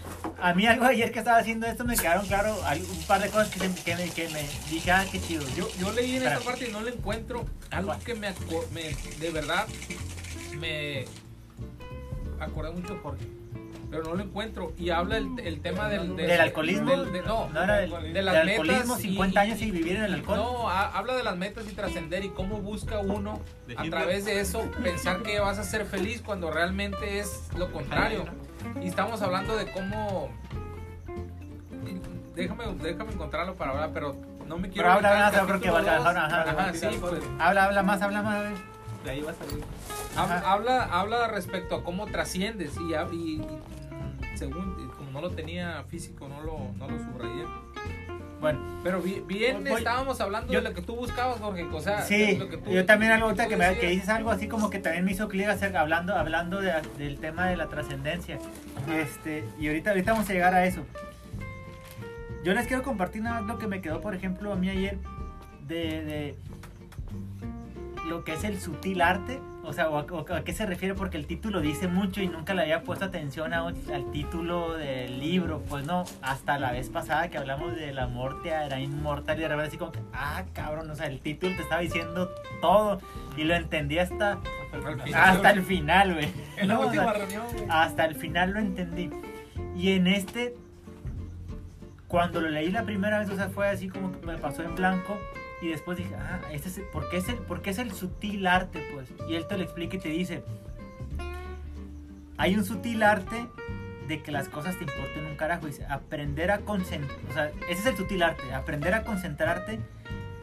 a 0.40 0.54
mí 0.54 0.66
algo 0.66 0.84
ayer 0.86 1.12
que 1.12 1.18
estaba 1.18 1.38
haciendo 1.38 1.66
esto 1.66 1.84
me 1.84 1.96
quedaron 1.96 2.26
claro 2.26 2.54
un 2.54 3.02
par 3.06 3.20
de 3.22 3.28
cosas 3.30 3.48
que, 3.50 3.60
se- 3.60 3.74
que, 3.84 3.96
me, 3.96 4.10
que 4.10 4.28
me 4.30 4.42
dije, 4.70 4.90
ah, 4.90 5.04
qué 5.10 5.20
chido. 5.20 5.44
Yo, 5.56 5.68
yo 5.78 5.92
leí 5.92 6.16
en 6.16 6.22
esta 6.26 6.40
parte 6.40 6.68
y 6.68 6.72
no 6.72 6.80
le 6.80 6.92
encuentro 6.92 7.44
algo 7.70 7.92
que 8.04 8.14
me, 8.14 8.32
me 8.72 8.96
de 9.18 9.30
verdad 9.30 9.66
me 10.58 11.04
acordé 12.40 12.70
mucho 12.72 12.98
Jorge. 13.02 13.24
Pero 13.90 14.02
no 14.02 14.14
lo 14.14 14.22
encuentro. 14.24 14.72
Y 14.76 14.90
habla 14.90 15.16
el, 15.18 15.38
el 15.38 15.60
tema 15.60 15.88
del, 15.88 16.16
¿Del 16.16 16.40
alcoholismo? 16.40 16.90
del- 16.90 17.12
de- 17.12 17.22
no, 17.22 17.48
No 17.50 17.62
era 17.62 17.76
del, 17.76 17.90
de 17.90 18.12
del 18.12 18.24
las 18.24 18.34
alcoholismo, 18.36 18.82
metas 18.94 18.98
y- 19.00 19.08
50 19.10 19.40
años 19.40 19.62
y 19.62 19.70
vivir 19.70 19.96
en 19.96 20.04
el 20.04 20.14
alcohol. 20.14 20.36
No, 20.38 20.68
ha- 20.70 20.96
habla 20.96 21.14
de 21.14 21.22
las 21.22 21.36
metas 21.36 21.64
y 21.70 21.74
trascender 21.74 22.24
y 22.24 22.30
cómo 22.30 22.60
busca 22.60 22.98
uno 22.98 23.40
a 23.76 23.84
través 23.84 24.24
de 24.24 24.40
eso 24.40 24.68
pensar 24.82 25.22
que 25.22 25.38
vas 25.40 25.58
a 25.58 25.64
ser 25.64 25.84
feliz 25.86 26.20
cuando 26.20 26.50
realmente 26.50 27.20
es 27.20 27.48
lo 27.56 27.70
contrario. 27.70 28.24
Y 28.82 28.88
estamos 28.88 29.22
hablando 29.22 29.56
de 29.56 29.70
cómo 29.70 30.30
déjame 32.34 32.64
déjame 32.82 33.12
encontrarlo 33.12 33.54
para 33.54 33.70
hablar, 33.72 33.90
pero 33.94 34.16
no 34.46 34.58
me 34.58 34.68
quiero 34.68 34.88
Pero 34.88 35.08
habla, 35.08 35.28
el 35.40 35.46
porque 35.46 35.70
valga- 35.70 35.96
ajá, 35.98 36.10
ajá. 36.26 36.50
Ajá, 36.50 36.74
sí, 36.74 36.86
pues, 37.00 37.20
Habla, 37.38 37.64
habla 37.64 37.82
más, 37.82 38.02
habla 38.02 38.22
más. 38.22 38.34
a 38.36 38.40
ver. 38.42 38.52
De 39.04 39.10
ahí 39.12 39.20
va 39.22 39.30
a 39.30 39.34
salir. 39.34 39.64
Habla, 40.16 40.38
habla, 40.50 40.84
habla 40.84 41.28
respecto 41.28 41.76
a 41.76 41.84
cómo 41.84 42.06
trasciendes 42.06 42.74
y, 42.76 42.92
y- 43.14 43.16
y, 43.16 43.46
según, 44.36 44.76
y 44.84 44.96
como 44.96 45.10
no 45.10 45.20
lo 45.20 45.30
tenía 45.30 45.82
físico, 45.88 46.28
no 46.28 46.40
lo, 46.42 46.72
no 46.78 46.88
lo 46.90 46.98
subrayé. 46.98 47.44
Bueno, 48.40 48.60
Pero 48.84 49.00
bi- 49.00 49.22
bien 49.26 49.64
Voy- 49.64 49.78
estábamos 49.78 50.20
hablando 50.20 50.52
yo- 50.52 50.60
de 50.60 50.68
lo 50.68 50.74
que 50.74 50.82
tú 50.82 50.94
buscabas, 50.94 51.38
Jorge. 51.40 51.64
O 51.72 51.80
sea, 51.80 52.02
sí, 52.02 52.18
de 52.34 52.38
lo 52.38 52.48
que 52.50 52.58
tú- 52.58 52.70
yo 52.70 52.84
también 52.84 53.12
algo 53.12 53.30
tú 53.34 53.48
que, 53.48 53.56
me, 53.56 53.78
que 53.78 53.88
dices 53.88 54.08
algo 54.10 54.30
así 54.30 54.46
como 54.46 54.68
que 54.68 54.78
también 54.78 55.04
me 55.06 55.12
hizo 55.12 55.26
clic 55.28 55.48
acerca, 55.48 55.80
hablando, 55.80 56.14
hablando 56.14 56.60
de- 56.60 56.82
del 56.98 57.18
tema 57.18 57.46
de 57.46 57.56
la 57.56 57.66
trascendencia. 57.68 58.38
Este, 58.94 59.44
y 59.58 59.68
ahorita, 59.68 59.90
ahorita 59.90 60.12
vamos 60.12 60.28
a 60.28 60.32
llegar 60.34 60.54
a 60.54 60.66
eso. 60.66 60.84
Yo 62.44 62.52
les 62.54 62.66
quiero 62.66 62.82
compartir 62.82 63.22
nada 63.22 63.40
más 63.40 63.48
lo 63.48 63.58
que 63.58 63.66
me 63.66 63.80
quedó, 63.80 64.00
por 64.02 64.14
ejemplo, 64.14 64.52
a 64.52 64.56
mí 64.56 64.68
ayer 64.68 64.98
de, 65.66 66.04
de 66.04 66.34
lo 68.06 68.22
que 68.22 68.34
es 68.34 68.44
el 68.44 68.60
sutil 68.60 69.00
arte. 69.00 69.40
O 69.66 69.72
sea, 69.72 69.90
o 69.90 69.98
a, 69.98 70.02
o 70.02 70.34
a 70.34 70.44
qué 70.44 70.52
se 70.52 70.64
refiere, 70.64 70.94
porque 70.94 71.16
el 71.16 71.26
título 71.26 71.60
dice 71.60 71.88
mucho 71.88 72.22
y 72.22 72.28
nunca 72.28 72.54
le 72.54 72.62
había 72.62 72.82
puesto 72.82 73.04
atención 73.04 73.52
a- 73.52 73.66
al 73.66 74.10
título 74.12 74.74
del 74.74 75.18
libro. 75.18 75.60
Pues 75.68 75.84
no, 75.84 76.04
hasta 76.22 76.58
la 76.58 76.70
vez 76.72 76.88
pasada 76.88 77.28
que 77.28 77.38
hablamos 77.38 77.74
de 77.74 77.92
la 77.92 78.06
muerte 78.06 78.50
era 78.50 78.78
inmortal 78.80 79.38
y 79.38 79.42
de 79.42 79.48
repente 79.48 79.68
así 79.68 79.76
como 79.76 79.92
que, 79.92 79.98
ah, 80.12 80.44
cabrón, 80.52 80.88
o 80.90 80.94
sea, 80.94 81.06
el 81.06 81.20
título 81.20 81.56
te 81.56 81.62
estaba 81.62 81.80
diciendo 81.80 82.30
todo 82.60 83.00
y 83.36 83.44
lo 83.44 83.54
entendí 83.56 83.98
hasta, 83.98 84.38
hasta 85.14 85.50
el 85.50 85.62
final, 85.62 86.14
güey. 86.14 86.28
En 86.56 86.68
la 86.68 86.78
última 86.78 87.12
reunión, 87.12 87.44
güey. 87.52 87.64
hasta 87.68 88.04
el 88.04 88.14
final 88.14 88.52
lo 88.52 88.60
entendí. 88.60 89.10
Y 89.74 89.90
en 89.92 90.06
este, 90.06 90.54
cuando 92.08 92.40
lo 92.40 92.48
leí 92.48 92.70
la 92.70 92.84
primera 92.84 93.18
vez, 93.18 93.28
o 93.30 93.36
sea, 93.36 93.48
fue 93.48 93.68
así 93.68 93.88
como 93.88 94.12
que 94.12 94.24
me 94.26 94.38
pasó 94.38 94.62
en 94.62 94.74
blanco. 94.74 95.18
Y 95.62 95.68
después 95.68 95.96
dije, 95.98 96.14
ah, 96.16 96.40
este 96.52 96.68
es 96.68 96.78
el- 96.78 96.84
¿por, 96.84 97.08
qué 97.08 97.16
es 97.18 97.28
el, 97.28 97.36
¿por 97.36 97.62
qué 97.62 97.70
es 97.70 97.78
el 97.78 97.92
sutil 97.92 98.46
arte? 98.46 98.86
Pues. 98.92 99.08
Y 99.28 99.34
él 99.36 99.46
te 99.46 99.56
lo 99.56 99.64
explica 99.64 99.96
y 99.96 100.00
te 100.00 100.08
dice, 100.10 100.42
hay 102.36 102.54
un 102.56 102.64
sutil 102.64 103.02
arte 103.02 103.46
de 104.08 104.22
que 104.22 104.30
las 104.30 104.48
cosas 104.48 104.76
te 104.78 104.84
importen 104.84 105.24
un 105.26 105.36
carajo. 105.36 105.66
Dice, 105.66 105.86
aprender 105.86 106.50
a 106.50 106.58
concentrar, 106.60 107.18
o 107.30 107.32
sea, 107.32 107.46
ese 107.68 107.80
es 107.80 107.86
el 107.86 107.96
sutil 107.96 108.22
arte, 108.22 108.52
aprender 108.52 108.94
a 108.94 109.02
concentrarte 109.04 109.80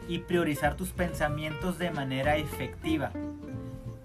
y 0.08 0.18
priorizar 0.18 0.76
tus 0.76 0.90
pensamientos 0.90 1.78
de 1.78 1.90
manera 1.90 2.36
efectiva. 2.36 3.10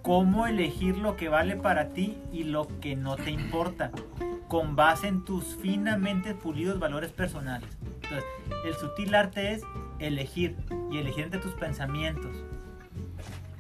Cómo 0.02 0.48
elegir 0.48 0.98
lo 0.98 1.16
que 1.16 1.30
vale 1.30 1.56
para 1.56 1.90
ti 1.90 2.18
y 2.32 2.44
lo 2.44 2.68
que 2.80 2.96
no 2.96 3.16
te 3.16 3.32
importa, 3.32 3.92
con 4.48 4.76
base 4.76 5.08
en 5.08 5.26
tus 5.26 5.56
finamente 5.58 6.34
pulidos 6.34 6.80
valores 6.80 7.12
personales. 7.12 7.70
Entonces, 8.04 8.24
el 8.66 8.74
sutil 8.76 9.14
arte 9.14 9.54
es 9.54 9.64
elegir 10.00 10.56
y 10.92 10.98
elegir 10.98 11.26
entre 11.26 11.40
tus 11.40 11.54
pensamientos. 11.54 12.32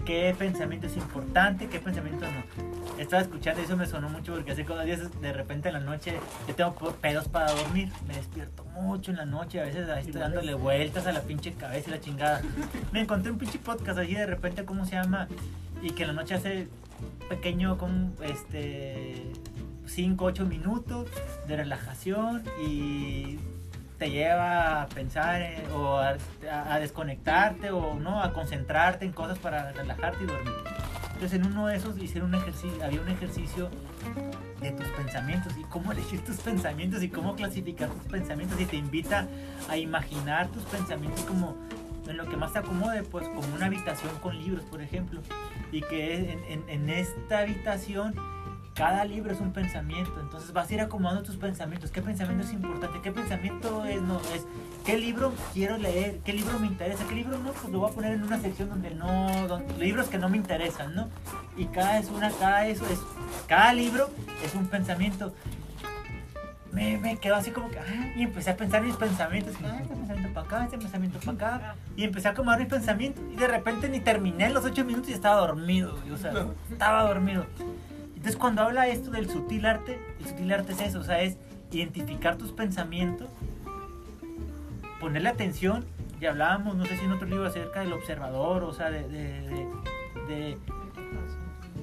¿Qué 0.05 0.33
pensamiento 0.35 0.87
es 0.87 0.97
importante? 0.97 1.67
¿Qué 1.67 1.79
pensamiento 1.79 2.25
no? 2.25 2.99
Estaba 2.99 3.21
escuchando 3.21 3.61
y 3.61 3.65
eso 3.65 3.77
me 3.77 3.85
sonó 3.85 4.09
mucho 4.09 4.33
porque 4.33 4.53
hace 4.53 4.65
cosas 4.65 4.85
días 4.85 5.21
de 5.21 5.33
repente 5.33 5.69
en 5.69 5.75
la 5.75 5.79
noche 5.81 6.17
yo 6.47 6.55
tengo 6.55 6.73
pedos 6.73 7.27
para 7.27 7.51
dormir. 7.51 7.91
Me 8.07 8.15
despierto 8.15 8.63
mucho 8.65 9.11
en 9.11 9.17
la 9.17 9.25
noche, 9.25 9.61
a 9.61 9.65
veces 9.65 9.87
ahí 9.89 10.05
estoy 10.05 10.19
dándole 10.19 10.55
vueltas 10.55 11.05
a 11.05 11.11
la 11.11 11.21
pinche 11.21 11.53
cabeza 11.53 11.89
y 11.89 11.91
la 11.91 12.01
chingada. 12.01 12.41
Me 12.91 13.01
encontré 13.01 13.31
un 13.31 13.37
pinche 13.37 13.59
podcast 13.59 13.99
allí 13.99 14.15
de 14.15 14.25
repente, 14.25 14.65
¿cómo 14.65 14.83
se 14.85 14.93
llama? 14.93 15.27
Y 15.81 15.91
que 15.91 16.03
en 16.03 16.07
la 16.09 16.13
noche 16.13 16.35
hace 16.35 16.67
pequeño, 17.29 17.77
como 17.77 18.11
este 18.23 19.31
5, 19.85 20.25
8 20.25 20.45
minutos 20.45 21.07
de 21.47 21.55
relajación 21.55 22.43
y 22.65 23.39
te 23.97 24.09
lleva 24.11 24.83
a 24.83 24.87
pensar 24.87 25.41
en- 25.41 25.71
o 25.71 25.97
a- 25.97 26.15
a 26.69 26.79
desconectarte 26.79 27.71
o 27.71 27.95
no 27.95 28.21
a 28.23 28.31
concentrarte 28.33 29.05
en 29.05 29.11
cosas 29.11 29.37
para 29.39 29.71
relajarte 29.73 30.23
y 30.23 30.27
dormir. 30.27 30.53
Entonces 31.13 31.33
en 31.39 31.45
uno 31.47 31.67
de 31.67 31.75
esos 31.75 31.97
hicieron 31.97 32.29
un 32.33 32.35
ejercicio, 32.41 32.83
había 32.83 33.01
un 33.01 33.09
ejercicio 33.09 33.69
de 34.61 34.71
tus 34.71 34.87
pensamientos 34.89 35.53
y 35.57 35.63
cómo 35.63 35.91
elegir 35.91 36.23
tus 36.23 36.37
pensamientos 36.37 37.03
y 37.03 37.09
cómo 37.09 37.35
clasificar 37.35 37.89
tus 37.89 38.03
pensamientos 38.11 38.59
y 38.61 38.65
te 38.65 38.77
invita 38.77 39.27
a 39.69 39.75
imaginar 39.77 40.47
tus 40.49 40.63
pensamientos 40.63 41.21
como 41.25 41.57
en 42.07 42.15
lo 42.17 42.25
que 42.29 42.37
más 42.37 42.53
te 42.53 42.59
acomode, 42.59 43.03
pues 43.03 43.27
como 43.27 43.53
una 43.53 43.65
habitación 43.65 44.11
con 44.21 44.37
libros, 44.37 44.63
por 44.65 44.81
ejemplo, 44.81 45.21
y 45.71 45.81
que 45.81 46.37
en, 46.67 46.89
esta 46.89 47.39
habitación 47.39 48.15
cada 48.73 49.03
libro 49.03 49.33
es 49.33 49.41
un 49.41 49.51
pensamiento, 49.51 50.13
entonces 50.21 50.53
vas 50.53 50.69
a 50.69 50.73
ir 50.73 50.79
acomodando 50.79 51.21
tus 51.21 51.35
pensamientos, 51.35 51.91
qué 51.91 52.01
pensamiento 52.01 52.45
es 52.45 52.53
importante, 52.53 52.99
qué 53.03 53.11
pensamiento 53.11 53.83
es, 53.83 54.01
no, 54.01 54.21
es, 54.33 54.45
qué 54.85 54.97
libro 54.97 55.33
quiero 55.53 55.77
leer, 55.77 56.19
qué 56.23 56.31
libro 56.31 56.57
me 56.59 56.67
interesa, 56.67 57.03
qué 57.09 57.15
libro 57.15 57.37
no, 57.39 57.51
pues 57.51 57.73
lo 57.73 57.79
voy 57.79 57.91
a 57.91 57.93
poner 57.93 58.13
en 58.13 58.23
una 58.23 58.39
sección 58.39 58.69
donde 58.69 58.91
no, 58.91 59.27
libros 59.77 60.07
que 60.07 60.17
no 60.17 60.29
me 60.29 60.37
interesan, 60.37 60.95
¿no? 60.95 61.09
Y 61.57 61.65
cada 61.65 61.99
es 61.99 62.09
una, 62.09 62.31
cada 62.31 62.67
eso 62.67 62.85
es, 62.85 62.99
cada 63.47 63.73
libro 63.73 64.09
es 64.45 64.55
un 64.55 64.67
pensamiento. 64.67 65.33
Me, 66.71 66.97
me 66.99 67.17
quedo 67.17 67.35
así 67.35 67.49
como 67.51 67.69
que, 67.69 67.79
ah, 67.79 68.13
y 68.15 68.21
empecé 68.23 68.51
a 68.51 68.55
pensar 68.57 68.83
mis 68.83 68.95
pensamientos, 68.95 69.55
ah, 69.65 69.79
este 69.81 69.95
pensamiento 69.95 70.33
para 70.33 70.45
acá, 70.45 70.63
este 70.65 70.77
pensamiento 70.77 71.19
para 71.19 71.31
acá, 71.57 71.75
y 71.95 72.03
empecé 72.03 72.27
a 72.27 72.31
acomodar 72.31 72.59
mis 72.59 72.67
pensamientos, 72.69 73.23
y 73.33 73.35
de 73.37 73.47
repente 73.47 73.89
ni 73.89 73.99
terminé 73.99 74.49
los 74.51 74.63
ocho 74.65 74.85
minutos 74.85 75.09
y 75.09 75.13
estaba 75.13 75.37
dormido, 75.41 75.97
o 76.13 76.17
sea, 76.17 76.31
estaba 76.71 77.03
dormido. 77.03 77.45
Entonces 78.15 78.35
cuando 78.35 78.61
habla 78.61 78.87
esto 78.87 79.09
del 79.09 79.29
sutil 79.29 79.65
arte, 79.65 79.99
el 80.19 80.27
sutil 80.27 80.51
arte 80.53 80.73
es 80.73 80.81
eso, 80.81 80.99
o 80.99 81.03
sea, 81.03 81.21
es 81.21 81.37
identificar 81.71 82.35
tus 82.37 82.51
pensamientos, 82.51 83.29
ponerle 84.99 85.29
atención, 85.29 85.85
y 86.21 86.25
hablábamos, 86.25 86.75
no 86.75 86.85
sé 86.85 86.97
si 86.97 87.05
en 87.05 87.11
otro 87.13 87.27
libro 87.27 87.47
acerca 87.47 87.79
del 87.79 87.93
observador, 87.93 88.63
o 88.63 88.73
sea, 88.73 88.91
de, 88.91 89.07
de, 89.07 89.41
de- 90.27 90.57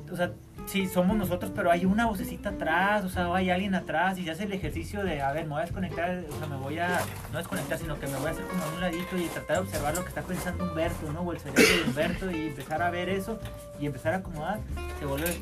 de- 0.05 0.13
o 0.13 0.17
sea, 0.17 0.31
sí, 0.67 0.87
somos 0.89 1.17
nosotros, 1.17 1.51
pero 1.55 1.71
hay 1.71 1.85
una 1.85 2.07
vocecita 2.07 2.51
atrás, 2.51 3.05
o 3.05 3.09
sea, 3.09 3.33
hay 3.35 3.51
alguien 3.51 3.75
atrás 3.75 4.19
y 4.19 4.25
se 4.25 4.31
hace 4.33 4.45
el 4.45 4.53
ejercicio 4.53 5.03
de, 5.05 5.23
a 5.23 5.33
ver, 5.33 5.45
me 5.45 5.51
voy 5.53 5.61
a 5.61 5.65
desconectar, 5.65 6.25
o 6.31 6.39
sea, 6.39 6.47
me 6.47 6.57
voy 6.57 6.79
a, 6.79 7.01
no 7.33 7.39
desconectar, 7.39 7.79
sino 7.79 7.99
que 7.99 8.07
me 8.07 8.17
voy 8.17 8.27
a 8.29 8.31
hacer 8.31 8.45
como 8.47 8.63
a 8.63 8.69
un 8.75 8.81
ladito 8.81 9.17
y 9.17 9.27
tratar 9.27 9.57
de 9.59 9.63
observar 9.63 9.95
lo 9.95 10.03
que 10.03 10.09
está 10.09 10.23
pensando 10.23 10.65
Humberto, 10.65 11.13
¿no? 11.13 11.21
O 11.23 11.33
el 11.33 11.39
cerebro 11.41 11.63
de 11.63 11.83
Humberto 11.89 12.31
y 12.31 12.47
empezar 12.49 12.83
a 12.83 12.91
ver 12.91 13.09
eso 13.09 13.39
y 13.81 13.87
empezar 13.87 14.15
a 14.15 14.17
acomodar, 14.19 14.59
se 14.99 15.07
vuelve 15.07 15.39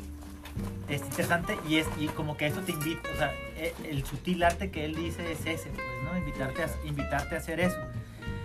es 0.87 1.01
interesante 1.01 1.57
y 1.67 1.77
es 1.77 1.87
y 1.99 2.07
como 2.07 2.37
que 2.37 2.47
eso 2.47 2.61
te 2.61 2.71
invita, 2.71 3.09
o 3.13 3.17
sea, 3.17 3.33
e- 3.57 3.73
el 3.89 4.05
sutil 4.05 4.41
arte 4.43 4.71
que 4.71 4.85
él 4.85 4.95
dice 4.95 5.31
es 5.31 5.39
ese, 5.45 5.69
pues, 5.69 5.85
¿no? 6.05 6.17
Invitarte 6.17 6.63
a, 6.63 6.67
invitarte 6.85 7.35
a 7.35 7.39
hacer 7.39 7.59
eso. 7.59 7.77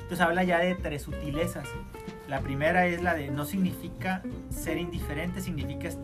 Entonces 0.02 0.20
habla 0.26 0.42
ya 0.42 0.58
de 0.58 0.74
tres 0.74 1.02
sutilezas. 1.02 1.68
La 2.28 2.40
primera 2.40 2.86
es 2.86 3.00
la 3.00 3.14
de 3.14 3.30
no 3.30 3.44
significa 3.44 4.22
ser 4.50 4.78
indiferente, 4.78 5.40
significa, 5.40 5.86
est- 5.86 5.98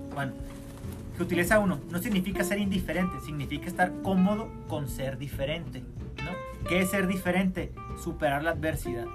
bueno, 1.17 1.25
sutileza 1.25 1.59
uno, 1.59 1.81
no 1.91 1.99
significa 1.99 2.45
ser 2.45 2.59
indiferente, 2.59 3.21
significa 3.21 3.67
estar 3.67 3.93
cómodo 4.03 4.49
con 4.69 4.89
ser 4.89 5.19
diferente, 5.19 5.81
¿no? 5.81 6.69
¿Qué 6.69 6.81
es 6.83 6.91
ser 6.91 7.07
diferente? 7.07 7.73
Superar 8.03 8.43
la 8.43 8.51
adversidad. 8.51 9.07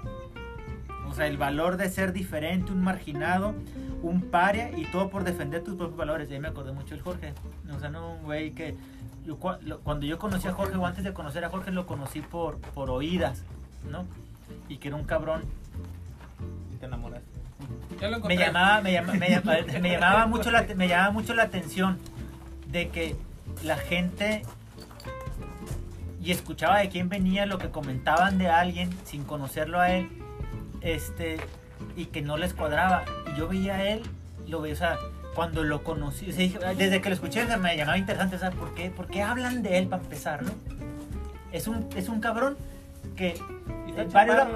O 1.08 1.14
sea, 1.14 1.26
el 1.26 1.36
valor 1.36 1.76
de 1.76 1.90
ser 1.90 2.12
diferente, 2.12 2.72
un 2.72 2.82
marginado, 2.82 3.54
un 4.02 4.22
paria 4.22 4.70
y 4.76 4.84
todo 4.86 5.10
por 5.10 5.24
defender 5.24 5.62
tus 5.62 5.76
propios 5.76 5.96
valores. 5.96 6.30
Y 6.30 6.34
ahí 6.34 6.40
me 6.40 6.48
acordé 6.48 6.72
mucho 6.72 6.94
del 6.94 7.02
Jorge. 7.02 7.34
O 7.74 7.78
sea, 7.78 7.90
no 7.90 8.14
un 8.14 8.22
güey 8.22 8.52
que... 8.52 8.74
cuando 9.82 10.06
yo 10.06 10.18
conocí 10.18 10.48
a 10.48 10.52
Jorge, 10.52 10.76
o 10.76 10.86
antes 10.86 11.04
de 11.04 11.12
conocer 11.12 11.44
a 11.44 11.50
Jorge, 11.50 11.70
lo 11.70 11.86
conocí 11.86 12.22
por, 12.22 12.56
por 12.58 12.88
oídas, 12.90 13.44
¿no? 13.90 14.06
Y 14.68 14.78
que 14.78 14.88
era 14.88 14.96
un 14.96 15.04
cabrón. 15.04 15.42
Y 16.72 16.76
te 16.76 16.86
enamoraste. 16.86 17.31
Ya 18.00 18.08
lo 18.08 18.20
Me 18.20 18.36
llamaba, 18.36 18.80
me 18.80 18.92
llama- 18.92 19.12
me 19.14 19.28
llama- 19.30 19.56
me 19.80 19.90
llamaba 19.92 20.26
mucho 20.26 20.50
la, 20.50 20.62
me 20.76 20.88
llamaba 20.88 21.10
mucho 21.12 21.34
la 21.34 21.44
atención 21.44 21.98
de 22.68 22.88
que 22.88 23.16
la 23.62 23.76
gente 23.76 24.42
y 26.22 26.30
escuchaba 26.30 26.78
de 26.78 26.88
quién 26.88 27.08
venía 27.08 27.46
lo 27.46 27.58
que 27.58 27.70
comentaban 27.70 28.38
de 28.38 28.48
alguien 28.48 28.90
sin 29.04 29.24
conocerlo 29.24 29.80
a 29.80 29.90
él 29.92 30.08
este 30.80 31.38
y 31.96 32.06
que 32.06 32.22
no 32.22 32.36
les 32.36 32.54
cuadraba. 32.54 33.04
Y 33.32 33.38
yo 33.38 33.48
veía 33.48 33.74
a 33.76 33.88
él 33.88 34.02
lo 34.48 34.60
veía 34.60 34.74
o 34.74 34.78
sea 34.78 34.96
cuando 35.34 35.62
lo 35.64 35.82
conocí 35.82 36.28
o 36.28 36.32
sea, 36.32 36.38
dije, 36.38 36.58
desde 36.76 37.00
que 37.00 37.08
lo 37.08 37.14
escuché 37.14 37.44
me 37.56 37.76
llamaba 37.76 37.96
interesante 37.98 38.36
o 38.36 38.38
sea, 38.38 38.50
¿por 38.50 38.74
qué, 38.74 38.90
por 38.90 39.06
qué 39.06 39.22
hablan 39.22 39.62
de 39.62 39.78
él 39.78 39.86
para 39.88 40.02
empezar 40.02 40.42
no 40.42 40.50
es 41.52 41.66
un 41.68 41.88
es 41.96 42.08
un 42.08 42.20
cabrón 42.20 42.56
que 43.16 43.34
varios- 44.12 44.46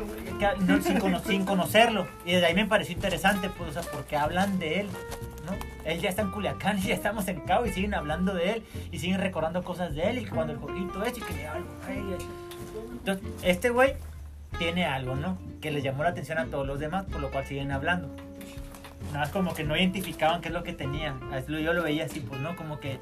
no, 0.66 0.82
sin, 0.82 0.98
cono- 0.98 1.20
sin 1.26 1.44
conocerlo 1.44 2.06
y 2.24 2.32
desde 2.32 2.46
ahí 2.46 2.54
me 2.54 2.66
pareció 2.66 2.94
interesante 2.94 3.50
pues 3.50 3.70
o 3.76 3.82
sea 3.82 3.90
porque 3.92 4.16
hablan 4.16 4.58
de 4.58 4.80
él 4.80 4.86
¿no? 5.46 5.52
Él 5.84 6.00
ya 6.00 6.08
está 6.08 6.22
en 6.22 6.30
Culiacán 6.30 6.78
y 6.78 6.82
ya 6.88 6.94
estamos 6.94 7.28
en 7.28 7.40
Cabo 7.40 7.66
y 7.66 7.70
siguen 7.72 7.94
hablando 7.94 8.34
de 8.34 8.52
él 8.54 8.62
y 8.90 8.98
siguen 8.98 9.20
recordando 9.20 9.62
cosas 9.62 9.94
de 9.94 10.10
él 10.10 10.18
y 10.18 10.26
cuando 10.26 10.52
el 10.52 10.58
Jorgito 10.58 11.04
es 11.04 11.16
y 11.16 11.20
que 11.20 11.34
le 11.34 11.46
algo. 11.46 11.68
Entonces, 12.98 13.24
este 13.42 13.70
güey 13.70 13.94
tiene 14.58 14.84
algo, 14.86 15.14
¿no? 15.14 15.38
Que 15.60 15.70
les 15.70 15.84
llamó 15.84 16.02
la 16.02 16.08
atención 16.10 16.38
a 16.38 16.46
todos 16.46 16.66
los 16.66 16.80
demás, 16.80 17.04
por 17.04 17.20
lo 17.20 17.30
cual 17.30 17.46
siguen 17.46 17.70
hablando. 17.70 18.08
Nada 19.12 19.20
más 19.20 19.28
como 19.30 19.54
que 19.54 19.62
no 19.62 19.76
identificaban 19.76 20.40
qué 20.40 20.48
es 20.48 20.54
lo 20.54 20.64
que 20.64 20.72
tenía. 20.72 21.14
Yo 21.46 21.72
lo 21.72 21.82
veía 21.84 22.06
así, 22.06 22.18
pues, 22.18 22.40
¿no? 22.40 22.56
Como 22.56 22.80
que 22.80 22.98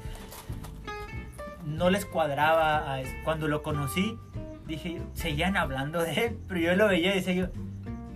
no 1.65 1.89
les 1.89 2.05
cuadraba. 2.05 2.91
a 2.93 3.01
eso. 3.01 3.11
Cuando 3.23 3.47
lo 3.47 3.63
conocí, 3.63 4.19
dije, 4.67 5.01
seguían 5.13 5.57
hablando 5.57 6.01
de 6.01 6.13
él, 6.25 6.37
pero 6.47 6.59
yo 6.59 6.75
lo 6.75 6.87
veía 6.87 7.13
y 7.13 7.19
decía 7.19 7.33
yo, 7.33 7.47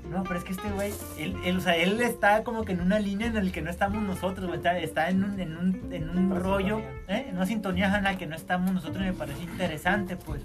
No, 0.10 0.24
pero 0.24 0.40
es 0.40 0.44
que 0.44 0.52
este 0.52 0.70
güey, 0.72 0.92
él, 1.20 1.36
él, 1.46 1.58
o 1.58 1.62
sea, 1.62 1.76
él 1.76 2.02
está 2.02 2.44
como 2.44 2.66
que 2.66 2.72
en 2.74 2.82
una 2.82 3.00
línea 3.00 3.28
en 3.28 3.46
la 3.46 3.52
que 3.52 3.62
no 3.62 3.70
estamos 3.70 4.02
nosotros, 4.02 4.48
güey. 4.48 4.58
Está, 4.58 4.78
está 4.80 5.10
en 5.10 5.24
un, 5.24 5.40
en 5.40 5.56
un, 5.56 5.94
en 5.94 6.10
un 6.10 6.36
rollo. 6.40 6.80
¿eh? 7.08 7.28
En 7.30 7.36
una 7.36 7.46
sintonía 7.46 7.96
en 7.96 8.04
la 8.04 8.18
que 8.18 8.26
no 8.26 8.36
estamos 8.36 8.74
nosotros 8.74 9.04
y 9.04 9.08
me 9.08 9.14
parece 9.14 9.44
interesante, 9.44 10.16
pues. 10.16 10.42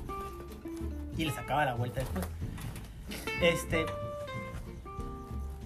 Y 1.17 1.25
le 1.25 1.33
sacaba 1.33 1.65
la 1.65 1.75
vuelta 1.75 2.01
después. 2.01 2.27
Este. 3.41 3.87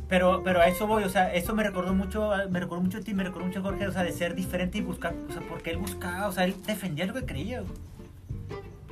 Pero, 0.08 0.42
pero 0.42 0.60
a 0.60 0.68
eso 0.68 0.86
voy, 0.86 1.04
o 1.04 1.08
sea, 1.10 1.34
eso 1.34 1.54
me 1.54 1.62
recordó 1.62 1.92
mucho, 1.92 2.32
me 2.50 2.60
recordó 2.60 2.80
mucho 2.80 2.98
a 2.98 3.00
ti, 3.02 3.12
me 3.12 3.24
recordó 3.24 3.46
mucho 3.46 3.58
a 3.58 3.62
Jorge, 3.62 3.88
o 3.88 3.92
sea, 3.92 4.04
de 4.04 4.12
ser 4.12 4.34
diferente 4.34 4.78
y 4.78 4.80
buscar, 4.80 5.14
o 5.28 5.32
sea, 5.32 5.42
porque 5.46 5.70
él 5.70 5.76
buscaba, 5.76 6.28
o 6.28 6.32
sea, 6.32 6.44
él 6.44 6.56
defendía 6.66 7.04
lo 7.04 7.12
que 7.12 7.26
creía, 7.26 7.60
güey. 7.60 7.74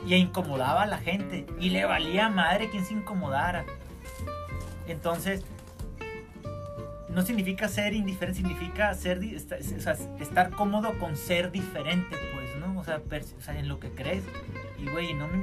Y 0.06 0.14
incomodaba 0.14 0.82
a 0.82 0.86
la 0.86 0.98
gente. 0.98 1.46
Y 1.58 1.70
le 1.70 1.84
valía 1.84 2.28
madre 2.28 2.70
quien 2.70 2.84
se 2.84 2.94
incomodara. 2.94 3.64
Entonces, 4.86 5.44
no 7.08 7.22
significa 7.22 7.68
ser 7.68 7.94
indiferente, 7.94 8.40
significa 8.40 8.92
ser, 8.94 9.18
o 9.20 9.80
sea, 9.80 9.96
estar 10.20 10.50
cómodo 10.50 10.98
con 10.98 11.16
ser 11.16 11.50
diferente, 11.50 12.16
pues, 12.34 12.56
¿no? 12.60 12.78
O 12.78 12.84
sea, 12.84 13.00
o 13.38 13.40
en 13.56 13.68
lo 13.68 13.80
que 13.80 13.90
crees. 13.90 14.22
Y, 14.78 14.88
güey, 14.90 15.14
no 15.14 15.26
me, 15.26 15.42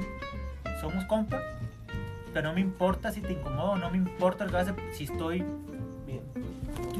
somos 0.80 1.04
compas, 1.06 1.42
pero 2.32 2.48
no 2.48 2.54
me 2.54 2.60
importa 2.60 3.12
si 3.12 3.20
te 3.20 3.32
incomodo, 3.32 3.76
no 3.76 3.90
me 3.90 3.96
importa 3.96 4.44
si 4.92 5.04
estoy 5.04 5.44
Bien. 6.06 6.20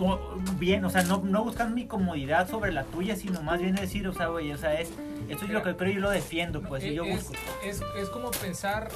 o- 0.00 0.18
bien, 0.58 0.84
o 0.84 0.90
sea, 0.90 1.02
no, 1.04 1.18
no 1.24 1.44
buscando 1.44 1.74
mi 1.74 1.86
comodidad 1.86 2.48
sobre 2.48 2.72
la 2.72 2.82
tuya, 2.84 3.14
sino 3.16 3.42
más 3.42 3.60
bien 3.60 3.76
decir, 3.76 4.08
o 4.08 4.12
sea, 4.12 4.26
güey, 4.26 4.50
o 4.52 4.58
sea, 4.58 4.80
es, 4.80 4.92
esto 5.28 5.44
es 5.44 5.50
lo 5.50 5.62
que 5.62 5.76
creo 5.76 5.92
y 5.92 5.94
yo 5.94 6.00
lo 6.00 6.10
defiendo, 6.10 6.62
pues, 6.62 6.84
y 6.84 6.94
yo 6.94 7.04
es, 7.04 7.28
busco. 7.28 7.34
es, 7.64 7.82
es 7.96 8.08
como 8.10 8.30
pensar, 8.30 8.88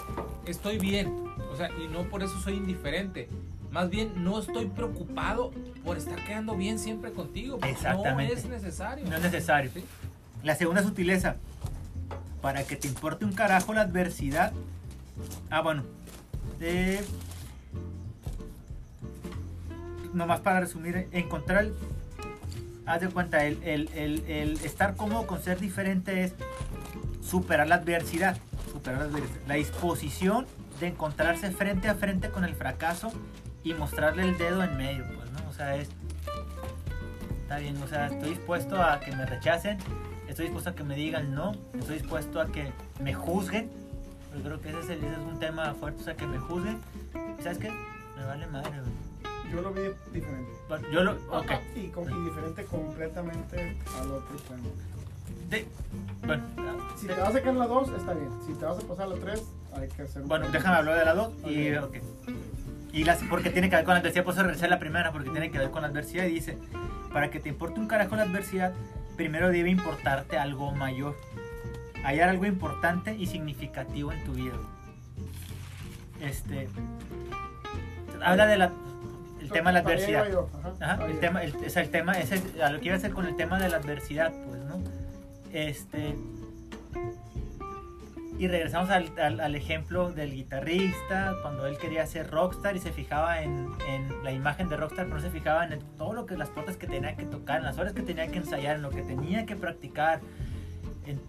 estoy 0.47 0.79
bien, 0.79 1.25
o 1.53 1.57
sea, 1.57 1.71
y 1.79 1.89
no 1.89 2.05
por 2.05 2.23
eso 2.23 2.39
soy 2.41 2.55
indiferente. 2.55 3.29
Más 3.71 3.91
bien, 3.91 4.13
no 4.25 4.39
estoy 4.39 4.67
preocupado 4.67 5.53
por 5.85 5.99
estar 5.99 6.25
quedando 6.25 6.57
bien 6.57 6.79
siempre 6.79 7.13
contigo. 7.13 7.59
Exactamente. 7.63 8.33
No 8.33 8.39
es 8.39 8.47
necesario. 8.47 9.05
No 9.07 9.17
es 9.17 9.23
necesario. 9.23 9.71
Sí. 9.73 9.85
La 10.43 10.55
segunda 10.55 10.83
sutileza, 10.83 11.37
para 12.41 12.65
que 12.65 12.77
te 12.77 12.89
importe 12.89 13.25
un 13.25 13.33
carajo 13.33 13.75
la 13.75 13.83
adversidad. 13.83 14.53
Ah, 15.51 15.61
bueno. 15.61 15.85
Eh, 16.61 17.05
nomás 20.15 20.41
para 20.41 20.61
resumir, 20.61 21.09
encontrar 21.13 21.65
el... 21.65 21.75
Haz 22.89 23.01
de 23.03 23.09
cuenta, 23.09 23.45
el, 23.45 23.63
el- 23.65 24.25
el- 24.27 24.61
estar 24.65 24.97
cómodo 24.97 25.27
con 25.27 25.43
ser 25.43 25.61
diferente 25.61 26.25
es 26.25 26.35
superar 27.23 27.69
la 27.69 27.77
adversidad. 27.77 28.37
Superar 28.73 29.01
la 29.01 29.05
adversidad. 29.07 29.41
La 29.47 29.55
disposición 29.55 30.47
de 30.81 30.89
encontrarse 30.89 31.51
frente 31.51 31.89
a 31.89 31.95
frente 31.95 32.31
con 32.31 32.45
el 32.45 32.55
fracaso 32.55 33.13
y 33.65 33.75
mostrarle 33.75 34.23
el 34.23 34.39
dedo 34.39 34.63
en 34.63 34.77
medio, 34.77 35.05
pues, 35.17 35.31
¿no? 35.33 35.49
O 35.51 35.53
sea, 35.53 35.77
es... 35.77 35.89
Está 37.43 37.59
bien, 37.59 37.77
o 37.83 37.89
sea, 37.89 38.07
estoy 38.07 38.31
dispuesto 38.31 38.81
a 38.83 39.01
que 39.01 39.11
me 39.17 39.25
rechacen, 39.27 39.79
estoy 40.29 40.45
dispuesto 40.47 40.71
a 40.71 40.75
que 40.75 40.85
me 40.85 40.95
digan 40.97 41.35
no, 41.35 41.53
estoy 41.79 41.99
dispuesto 41.99 42.41
a 42.41 42.47
que 42.53 42.73
me 43.03 43.15
juzguen. 43.15 43.71
Yo 44.37 44.43
creo 44.43 44.61
que 44.61 44.69
ese 44.69 44.79
es, 44.81 44.91
ese 44.91 45.07
es 45.13 45.19
un 45.19 45.39
tema 45.39 45.75
fuerte, 45.75 46.03
o 46.03 46.05
sea, 46.05 46.15
que 46.15 46.27
me 46.27 46.39
juzguen. 46.39 46.79
¿Y 47.39 47.43
¿Sabes 47.43 47.59
qué? 47.59 47.71
Me 48.17 48.25
vale 48.27 48.47
madre, 48.49 48.71
güey. 48.71 49.08
Yo 49.53 49.63
lo 49.63 49.73
vi 49.73 49.83
diferente. 50.13 50.51
Yo 50.93 51.03
lo. 51.05 51.13
Ok. 51.31 51.51
Y, 51.75 51.79
y 51.81 52.25
diferente 52.25 52.65
completamente 52.65 53.77
al 54.01 54.11
otro 54.11 54.35
extremo. 54.37 54.69
De- 55.51 55.67
bueno, 56.27 56.43
Si 56.97 57.07
te 57.07 57.15
vas 57.15 57.31
a 57.31 57.33
sacar 57.33 57.55
la 57.55 57.67
2, 57.67 57.89
está 57.91 58.13
bien. 58.15 58.29
Si 58.47 58.53
te 58.55 58.65
vas 58.65 58.79
a 58.79 58.87
pasar 58.87 59.07
a 59.07 59.09
la 59.09 59.17
3, 59.17 59.43
hay 59.75 59.89
que 59.89 60.03
hacer 60.03 60.23
bueno, 60.23 60.49
déjame 60.51 60.77
hablar 60.77 60.99
de 60.99 61.05
la 61.05 61.15
2 61.15 61.33
y. 61.47 61.75
Ok. 61.77 61.85
ok. 61.97 61.97
Y 62.93 63.05
las, 63.05 63.23
porque 63.25 63.51
tiene 63.51 63.69
que 63.71 63.77
ver 63.77 63.85
con 63.85 63.95
la 63.95 64.01
adversidad, 64.01 64.25
por 64.25 64.33
eso 64.35 64.43
regresé 64.43 64.65
a 64.65 64.69
la 64.69 64.79
primera, 64.79 65.13
porque 65.13 65.31
tiene 65.31 65.51
que 65.51 65.59
ver 65.59 65.71
con 65.71 65.83
la 65.83 65.89
adversidad. 65.89 66.25
Y 66.25 66.31
dice: 66.35 66.59
Para 67.13 67.31
que 67.31 67.39
te 67.41 67.49
importe 67.49 67.81
un 67.81 67.87
carajo 67.87 68.17
la 68.17 68.23
adversidad, 68.23 68.73
primero 69.17 69.49
debe 69.51 69.71
importarte 69.71 70.39
algo 70.39 70.73
mayor. 70.73 71.17
Hallar 72.05 72.29
algo 72.29 72.47
importante 72.47 73.15
y 73.15 73.27
significativo 73.27 74.13
en 74.13 74.25
tu 74.25 74.33
vida. 74.33 74.55
Este. 76.21 76.69
Habla 78.23 78.47
de 78.47 78.59
la. 78.59 78.73
El 79.49 79.53
tema 79.55 79.71
de 79.71 79.75
la 79.75 79.81
adversidad. 79.81 80.25
ajá, 80.81 81.07
el 81.07 81.21
tema, 81.21 81.43
el, 81.43 81.55
o 81.57 81.71
sea, 81.71 81.83
el 81.83 81.91
tema, 81.91 82.13
ese, 82.19 82.63
a 82.63 82.71
lo 82.71 82.79
que 82.81 82.87
iba 82.87 82.95
a 82.95 82.99
hacer 82.99 83.13
con 83.13 83.27
el 83.27 83.37
tema 83.37 83.59
de 83.59 83.69
la 83.69 83.77
adversidad, 83.79 84.33
pues, 84.47 84.61
¿no? 84.63 84.79
Este. 85.53 86.15
Y 88.39 88.47
regresamos 88.47 88.89
al, 88.91 89.11
al- 89.19 89.41
al 89.41 89.55
ejemplo 89.57 90.13
del 90.13 90.33
guitarrista, 90.33 91.35
cuando 91.43 91.67
él 91.67 91.77
quería 91.77 92.07
ser 92.07 92.31
rockstar 92.31 92.77
y 92.77 92.79
se 92.79 92.93
fijaba 92.93 93.43
en, 93.43 93.69
en 93.89 94.23
la 94.23 94.31
imagen 94.31 94.69
de 94.69 94.77
rockstar, 94.77 95.07
pero 95.07 95.17
no 95.17 95.23
se 95.23 95.31
fijaba 95.31 95.65
en 95.65 95.73
el- 95.73 95.81
todo 95.97 96.13
lo 96.13 96.25
que 96.25 96.37
las 96.37 96.49
puertas 96.49 96.77
que 96.77 96.87
tenía 96.87 97.17
que 97.17 97.25
tocar, 97.25 97.59
en 97.59 97.65
las 97.65 97.79
horas 97.79 97.95
que 97.95 98.03
tenía 98.03 98.29
que 98.29 98.39
ensayar, 98.39 98.77
en 98.77 98.83
lo 98.83 98.91
que 98.91 99.03
tenía 99.03 99.45
que 99.45 99.57
practicar, 99.57 100.21
en 101.07 101.21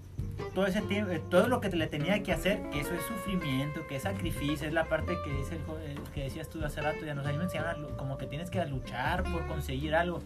todo 0.53 0.65
ese 0.65 0.81
tiempo, 0.81 1.11
eh, 1.11 1.21
todo 1.29 1.47
lo 1.47 1.61
que 1.61 1.69
le 1.69 1.87
tenía 1.87 2.21
que 2.23 2.31
hacer, 2.31 2.61
que 2.69 2.81
eso 2.81 2.93
es 2.93 3.03
sufrimiento, 3.03 3.85
que 3.87 3.97
es 3.97 4.03
sacrificio, 4.03 4.67
es 4.67 4.73
la 4.73 4.85
parte 4.85 5.17
que 5.23 5.31
dice 5.31 5.55
el, 5.55 6.01
que 6.13 6.23
decías 6.23 6.49
tú 6.49 6.63
hace 6.63 6.81
rato, 6.81 7.05
ya 7.05 7.13
nos 7.13 7.27
enseñaron 7.27 7.95
como 7.97 8.17
que 8.17 8.25
tienes 8.25 8.49
que 8.49 8.63
luchar 8.65 9.23
por 9.23 9.45
conseguir 9.47 9.95
algo, 9.95 10.21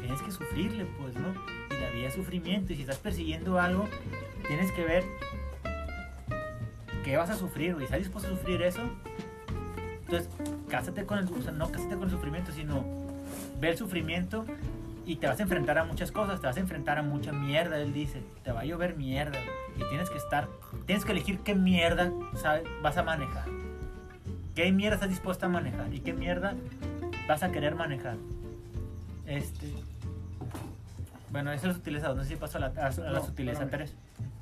tienes 0.00 0.20
que 0.22 0.30
sufrirle, 0.30 0.86
pues, 1.00 1.14
¿no? 1.16 1.34
Y 1.74 1.80
la 1.80 1.90
vida 1.90 2.08
es 2.08 2.14
sufrimiento, 2.14 2.72
y 2.72 2.76
si 2.76 2.82
estás 2.82 2.98
persiguiendo 2.98 3.60
algo, 3.60 3.88
tienes 4.46 4.70
que 4.72 4.84
ver 4.84 5.04
qué 7.04 7.16
vas 7.16 7.30
a 7.30 7.36
sufrir, 7.36 7.74
güey, 7.74 7.84
¿estás 7.84 8.00
dispuesto 8.00 8.32
a 8.32 8.36
sufrir 8.36 8.62
eso? 8.62 8.82
Entonces, 10.02 10.28
cásate 10.68 11.04
con 11.04 11.18
el, 11.18 11.24
o 11.24 11.42
sea, 11.42 11.52
no 11.52 11.70
cásate 11.70 11.94
con 11.94 12.04
el 12.04 12.10
sufrimiento, 12.10 12.52
sino 12.52 12.84
ve 13.60 13.70
el 13.70 13.76
sufrimiento 13.76 14.44
y 15.06 15.16
te 15.16 15.26
vas 15.28 15.38
a 15.38 15.44
enfrentar 15.44 15.78
a 15.78 15.84
muchas 15.84 16.10
cosas, 16.12 16.40
te 16.40 16.46
vas 16.48 16.56
a 16.56 16.60
enfrentar 16.60 16.98
a 16.98 17.02
mucha 17.02 17.32
mierda, 17.32 17.78
él 17.80 17.92
dice, 17.92 18.22
te 18.44 18.50
va 18.52 18.60
a 18.60 18.64
llover 18.64 18.96
mierda 18.96 19.38
y 19.76 19.88
tienes 19.88 20.10
que 20.10 20.18
estar, 20.18 20.48
tienes 20.84 21.04
que 21.04 21.12
elegir 21.12 21.38
qué 21.40 21.54
mierda 21.54 22.12
sabes, 22.34 22.64
vas 22.82 22.96
a 22.96 23.02
manejar, 23.04 23.44
qué 24.54 24.72
mierda 24.72 24.96
estás 24.96 25.08
dispuesta 25.10 25.46
a 25.46 25.48
manejar 25.48 25.94
y 25.94 26.00
qué 26.00 26.12
mierda 26.12 26.54
vas 27.28 27.42
a 27.44 27.52
querer 27.52 27.74
manejar. 27.76 28.16
Este, 29.26 29.72
bueno, 31.30 31.52
eso 31.52 31.70
es 31.70 31.76
utilizado, 31.76 32.14
no 32.16 32.22
sé 32.24 32.30
si 32.30 32.36
paso 32.36 32.58
a 32.58 32.62
la, 32.62 32.66
a, 32.76 32.86
a 32.88 33.10
la 33.10 33.20
sutileza 33.24 33.62
espérame. 33.64 33.88
3. 33.88 33.96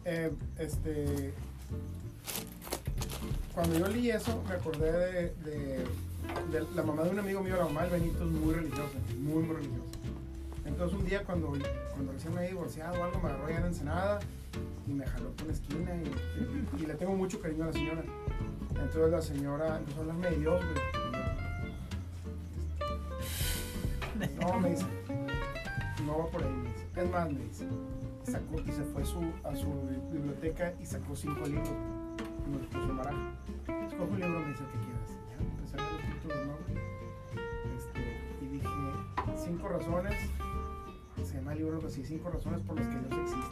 Eh, 0.06 0.32
este. 0.58 1.32
Cuando 3.54 3.78
yo 3.78 3.86
leí 3.88 4.10
eso, 4.10 4.42
me 4.48 4.54
acordé 4.54 4.90
de, 4.92 5.34
de- 5.50 5.84
de 6.50 6.64
la 6.74 6.82
mamá 6.82 7.02
de 7.04 7.10
un 7.10 7.18
amigo 7.18 7.42
mío, 7.42 7.56
la 7.56 7.64
mamá 7.64 7.82
del 7.82 8.00
Benito, 8.00 8.24
es 8.24 8.30
muy 8.30 8.54
religiosa, 8.54 8.98
muy, 9.20 9.42
muy 9.42 9.56
religiosa. 9.56 9.84
Entonces, 10.64 10.98
un 10.98 11.04
día, 11.04 11.22
cuando, 11.24 11.52
cuando 11.92 12.12
recién 12.12 12.32
me 12.32 12.40
había 12.40 12.50
divorciado 12.50 13.00
o 13.00 13.04
algo, 13.04 13.20
me 13.20 13.28
agarró 13.28 13.46
allá 13.46 13.58
en 13.58 13.66
Ensenada 13.66 14.20
y 14.86 14.92
me 14.92 15.06
jaló 15.06 15.30
por 15.32 15.44
una 15.44 15.54
esquina 15.54 15.90
y, 15.96 16.86
le 16.86 16.94
tengo 16.94 17.14
mucho 17.14 17.40
cariño 17.40 17.64
a 17.64 17.66
la 17.66 17.72
señora. 17.72 18.02
Entonces, 18.70 19.10
la 19.10 19.22
señora 19.22 19.78
empezó 19.78 19.98
a 19.98 20.00
hablarme 20.02 20.30
de 20.30 20.36
Dios, 20.38 20.62
No, 24.40 24.60
me 24.60 24.70
dice, 24.70 24.86
no 26.06 26.18
va 26.18 26.26
por 26.26 26.42
ahí, 26.42 26.50
me 26.50 26.68
dice. 26.68 26.86
Es 26.96 27.10
más, 27.10 27.32
me 27.32 27.40
dice, 27.40 27.66
sacó 28.22 28.60
y 28.64 28.72
se 28.72 28.84
fue 28.84 29.04
su, 29.04 29.20
a 29.42 29.54
su 29.56 29.66
biblioteca 30.12 30.72
y 30.80 30.86
sacó 30.86 31.16
cinco 31.16 31.46
libros 31.46 31.68
y 32.46 32.50
me 32.50 32.58
los 32.58 32.66
puso 32.68 32.90
en 32.90 32.96
baraja. 32.96 33.32
Escoge 33.86 34.10
un 34.10 34.20
libro, 34.20 34.40
me 34.40 34.48
dice 34.48 34.62
el 34.62 34.70
que 34.70 34.78
quieras. 34.78 35.10
Ya 35.28 35.36
empecé 35.44 35.76
a 35.76 35.80
leer 35.80 35.92
los 35.92 36.14
títulos, 36.14 36.46
¿no? 36.46 36.54
Este, 37.76 38.00
y 38.40 38.46
dije, 38.46 38.68
cinco 39.44 39.68
razones, 39.68 40.14
se 41.22 41.34
llama 41.34 41.52
el 41.52 41.58
libro 41.58 41.76
algo 41.76 41.88
así, 41.88 42.04
cinco 42.04 42.30
razones 42.30 42.60
por 42.62 42.76
las 42.78 42.86
que 42.88 42.98
Dios 42.98 43.20
existe. 43.20 43.46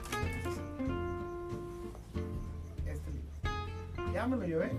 Este 2.86 3.10
libro. 3.10 4.12
Ya 4.12 4.26
me 4.26 4.36
lo 4.36 4.46
llevé, 4.46 4.72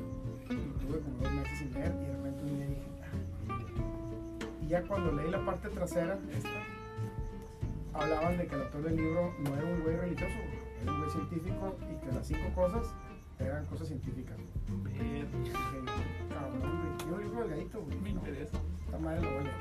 lo 0.49 0.55
tuve 0.55 0.99
como 0.99 1.17
dos 1.19 1.31
meses 1.31 1.57
sin 1.57 1.73
leer 1.73 1.93
y 2.01 2.05
de 2.05 2.15
repente 2.15 2.43
un 2.43 2.55
día 2.57 2.67
dije, 2.67 2.81
ah, 3.01 4.63
y 4.63 4.67
ya 4.67 4.83
cuando 4.83 5.11
leí 5.13 5.31
la 5.31 5.45
parte 5.45 5.69
trasera, 5.69 6.19
esta, 6.31 6.49
hablaban 7.93 8.37
de 8.37 8.47
que 8.47 8.55
el 8.55 8.61
autor 8.61 8.83
del 8.83 8.95
libro 8.97 9.33
no 9.43 9.55
era 9.55 9.65
un 9.65 9.81
güey 9.81 9.95
religioso, 9.95 10.35
era 10.81 10.91
un 10.91 10.99
güey 10.99 11.11
científico 11.11 11.75
y 11.91 12.05
que 12.05 12.11
las 12.13 12.27
cinco 12.27 12.53
cosas 12.53 12.93
eran 13.39 13.65
cosas 13.65 13.87
científicas. 13.87 14.37
Dije, 14.85 15.25
cabrón, 16.29 16.61
güey, 16.61 17.09
yo 17.09 17.17
libro 17.17 17.41
delgadito, 17.41 17.81
güey. 17.81 17.97
Me 17.99 18.13
no, 18.13 18.19
interesa. 18.19 18.59
Esta 18.93 19.05
madre 19.05 19.21
lo 19.21 19.29
voy 19.31 19.39
a 19.39 19.41
leer. 19.41 19.53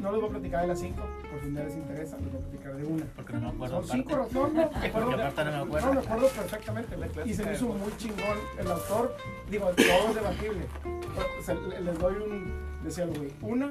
No 0.00 0.10
les 0.12 0.20
voy 0.20 0.28
a 0.30 0.32
platicar 0.32 0.60
de 0.62 0.66
las 0.66 0.80
cinco, 0.80 1.02
por 1.30 1.40
si 1.42 1.50
día 1.50 1.62
les 1.62 1.76
interesa, 1.76 2.16
les 2.16 2.32
voy 2.32 2.40
a 2.40 2.44
platicar 2.44 2.74
de 2.76 2.84
una. 2.84 3.04
Porque 3.14 3.32
no 3.34 3.40
me 3.40 3.48
acuerdo. 3.48 3.82
Son 3.82 3.88
cinco 3.88 4.28
no, 4.32 4.48
no, 4.48 4.54
me 4.54 4.62
acuerdo, 4.64 5.10
no 5.10 5.16
me 5.16 5.22
acuerdo. 5.22 5.86
no, 5.86 5.92
me 5.94 6.00
acuerdo 6.00 6.28
perfectamente. 6.28 6.96
Y 7.24 7.34
se 7.34 7.44
me 7.44 7.52
hizo 7.52 7.66
muy 7.68 7.96
chingón 7.98 8.38
el 8.58 8.70
autor. 8.70 9.16
Digo, 9.48 9.66
todo 9.66 10.08
es 10.08 10.14
debatible. 10.16 10.66
O 11.38 11.42
sea, 11.42 11.54
le- 11.54 11.80
les 11.82 11.98
doy 11.98 12.14
un. 12.16 12.82
Decía 12.82 13.04
el 13.04 13.10
güey. 13.10 13.30
Una, 13.42 13.70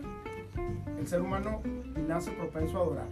el 0.97 1.07
ser 1.07 1.21
humano 1.21 1.61
nace 2.07 2.31
propenso 2.31 2.77
a 2.77 2.81
adorar. 2.81 3.05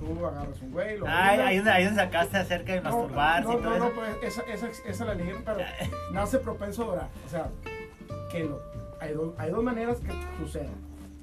Tú 0.00 0.26
agarras 0.26 0.60
un 0.60 0.72
güey, 0.72 0.98
lo. 0.98 1.06
Ay, 1.06 1.38
ahí 1.38 1.56
donde, 1.56 1.70
ahí 1.70 1.84
donde 1.84 2.02
sacaste 2.02 2.36
acerca 2.38 2.72
de 2.72 2.80
No, 2.80 2.90
masturbarse 2.90 3.48
no, 3.48 3.60
no, 3.60 3.78
no, 3.78 3.90
pues 3.90 4.16
esa, 4.22 4.42
esa, 4.42 4.68
esa 4.86 5.04
la 5.04 5.14
leí, 5.14 5.32
pero 5.44 5.58
nace 6.12 6.38
propenso 6.38 6.82
a 6.82 6.84
adorar. 6.86 7.08
O 7.24 7.28
sea, 7.28 7.48
que 8.30 8.44
lo, 8.44 8.60
hay 9.06 9.14
dos, 9.14 9.34
hay 9.38 9.50
dos 9.50 9.62
maneras 9.62 10.00
que 10.00 10.12
suceda. 10.38 10.70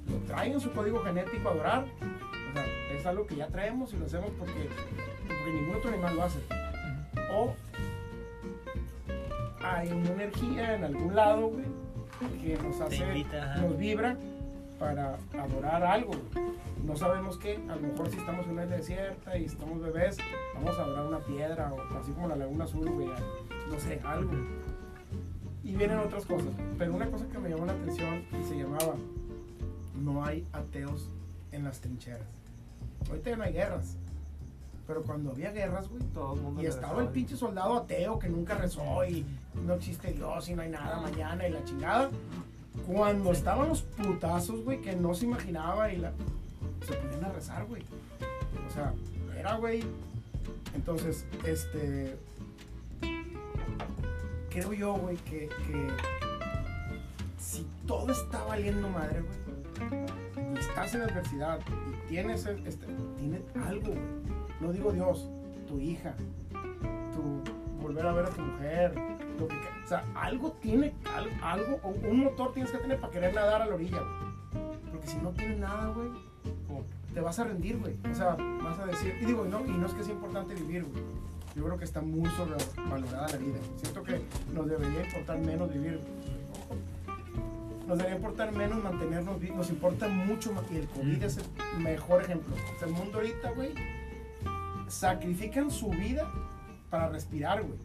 Lo 0.08 0.16
traen 0.26 0.52
en 0.52 0.60
su 0.60 0.70
código 0.72 1.00
genético 1.00 1.48
a 1.48 1.52
adorar. 1.52 1.84
O 1.84 2.52
sea, 2.52 2.66
es 2.94 3.06
algo 3.06 3.26
que 3.26 3.36
ya 3.36 3.48
traemos 3.48 3.92
y 3.92 3.96
lo 3.96 4.06
hacemos 4.06 4.30
porque, 4.38 4.68
porque 5.26 5.52
ningún 5.52 5.76
otro 5.76 5.90
animal 5.90 6.16
lo 6.16 6.22
hace. 6.24 6.38
O 7.32 7.54
hay 9.62 9.90
una 9.90 10.10
energía 10.10 10.74
en 10.74 10.84
algún 10.84 11.14
lado, 11.14 11.48
güey, 11.48 11.64
que 12.42 12.62
nos 12.62 12.80
hace, 12.80 13.24
nos 13.60 13.78
vibra 13.78 14.16
para 14.78 15.16
adorar 15.38 15.82
algo. 15.82 16.12
No 16.84 16.96
sabemos 16.96 17.38
qué, 17.38 17.58
a 17.68 17.76
lo 17.76 17.80
mejor 17.80 18.10
si 18.10 18.18
estamos 18.18 18.44
en 18.46 18.52
una 18.52 18.64
isla 18.64 18.76
desierta 18.76 19.38
y 19.38 19.46
estamos 19.46 19.80
bebés, 19.80 20.18
vamos 20.54 20.78
a 20.78 20.82
adorar 20.82 21.06
una 21.06 21.18
piedra 21.20 21.72
o 21.72 21.98
así 21.98 22.12
como 22.12 22.28
la 22.28 22.36
laguna 22.36 22.64
azul, 22.64 22.90
güey, 22.90 23.08
no 23.70 23.80
sé, 23.80 24.00
algo. 24.04 24.32
Y 25.64 25.74
vienen 25.74 25.98
otras 25.98 26.26
cosas, 26.26 26.50
pero 26.78 26.94
una 26.94 27.10
cosa 27.10 27.26
que 27.26 27.38
me 27.38 27.48
llamó 27.48 27.64
la 27.64 27.72
atención 27.72 28.22
y 28.38 28.44
se 28.44 28.58
llamaba, 28.58 28.94
no 30.02 30.24
hay 30.24 30.46
ateos 30.52 31.10
en 31.52 31.64
las 31.64 31.80
trincheras. 31.80 32.28
Ahorita 33.08 33.30
ya 33.30 33.36
no 33.36 33.44
hay 33.44 33.52
guerras, 33.52 33.96
pero 34.86 35.02
cuando 35.02 35.30
había 35.30 35.50
guerras, 35.50 35.88
güey, 35.88 36.02
Todo 36.12 36.34
el 36.34 36.40
mundo 36.42 36.62
y 36.62 36.66
estaba 36.66 37.02
el 37.02 37.08
pinche 37.08 37.36
soldado 37.36 37.74
ateo 37.74 38.18
que 38.18 38.28
nunca 38.28 38.54
rezó 38.54 39.04
y 39.06 39.24
no 39.66 39.74
existe 39.74 40.12
Dios 40.12 40.48
y 40.48 40.54
no 40.54 40.62
hay 40.62 40.70
nada 40.70 41.00
mañana 41.00 41.48
y 41.48 41.52
la 41.52 41.64
chingada. 41.64 42.10
Cuando 42.86 43.32
estaban 43.32 43.68
los 43.68 43.82
putazos, 43.82 44.62
güey, 44.64 44.80
que 44.82 44.94
no 44.94 45.14
se 45.14 45.24
imaginaba 45.24 45.90
y 45.92 45.98
la... 45.98 46.12
se 46.86 46.92
ponían 46.94 47.24
a 47.24 47.32
rezar, 47.32 47.64
güey. 47.66 47.82
O 48.68 48.72
sea, 48.72 48.92
era, 49.38 49.56
güey. 49.56 49.82
Entonces, 50.74 51.24
este... 51.46 52.16
Creo 54.54 54.72
yo, 54.72 54.94
güey, 54.94 55.16
que, 55.16 55.48
que 55.48 55.88
si 57.38 57.66
todo 57.86 58.12
está 58.12 58.42
valiendo 58.44 58.88
madre, 58.88 59.20
güey, 59.22 60.54
y 60.54 60.58
estás 60.58 60.94
en 60.94 61.02
adversidad 61.02 61.58
y 62.06 62.08
tienes, 62.08 62.46
el- 62.46 62.64
este, 62.66 62.86
tienes 63.18 63.42
algo, 63.66 63.88
güey. 63.88 63.98
No 64.60 64.72
digo 64.72 64.92
Dios, 64.92 65.28
tu 65.66 65.80
hija, 65.80 66.14
tu 67.12 67.42
volver 67.82 68.06
a 68.06 68.12
ver 68.12 68.26
a 68.26 68.30
tu 68.30 68.40
mujer, 68.42 68.94
lo 69.40 69.48
que, 69.48 69.56
o 69.56 69.88
sea, 69.88 70.04
algo 70.14 70.52
tiene, 70.62 70.94
al- 71.14 71.30
algo, 71.42 71.80
un 72.08 72.20
motor 72.24 72.52
tienes 72.54 72.70
que 72.70 72.78
tener 72.78 73.00
para 73.00 73.12
querer 73.12 73.34
nadar 73.34 73.60
a 73.62 73.66
la 73.66 73.74
orilla, 73.74 73.98
güey. 73.98 74.74
Porque 74.92 75.06
si 75.08 75.16
no 75.18 75.30
tienes 75.30 75.58
nada, 75.58 75.88
güey, 75.88 76.08
te 77.12 77.20
vas 77.20 77.38
a 77.40 77.44
rendir, 77.44 77.76
güey. 77.78 77.96
O 78.10 78.14
sea, 78.14 78.36
vas 78.62 78.78
a 78.78 78.86
decir, 78.86 79.16
y 79.20 79.24
digo, 79.24 79.44
no, 79.44 79.60
y 79.66 79.70
no 79.70 79.86
es 79.86 79.92
que 79.94 80.04
sea 80.04 80.14
importante 80.14 80.54
vivir, 80.54 80.84
güey. 80.84 81.02
Yo 81.54 81.64
creo 81.64 81.78
que 81.78 81.84
está 81.84 82.00
muy 82.00 82.28
sobrevalorada 82.30 83.28
la 83.28 83.36
vida. 83.36 83.58
Siento 83.80 84.02
que 84.02 84.20
nos 84.52 84.68
debería 84.68 85.04
importar 85.04 85.38
menos 85.38 85.72
vivir. 85.72 86.00
Nos 87.86 87.98
debería 87.98 88.16
importar 88.16 88.52
menos 88.52 88.82
mantenernos 88.82 89.40
vivos. 89.40 89.58
Nos 89.58 89.70
importa 89.70 90.08
mucho 90.08 90.52
más. 90.52 90.64
Y 90.72 90.76
el 90.78 90.88
COVID 90.88 91.22
es 91.22 91.38
el 91.38 91.80
mejor 91.80 92.22
ejemplo. 92.22 92.54
O 92.54 92.78
sea, 92.78 92.88
el 92.88 92.94
mundo 92.94 93.18
ahorita, 93.18 93.52
güey, 93.52 93.74
sacrifican 94.88 95.70
su 95.70 95.90
vida 95.90 96.30
para 96.90 97.08
respirar, 97.08 97.62
güey. 97.62 97.78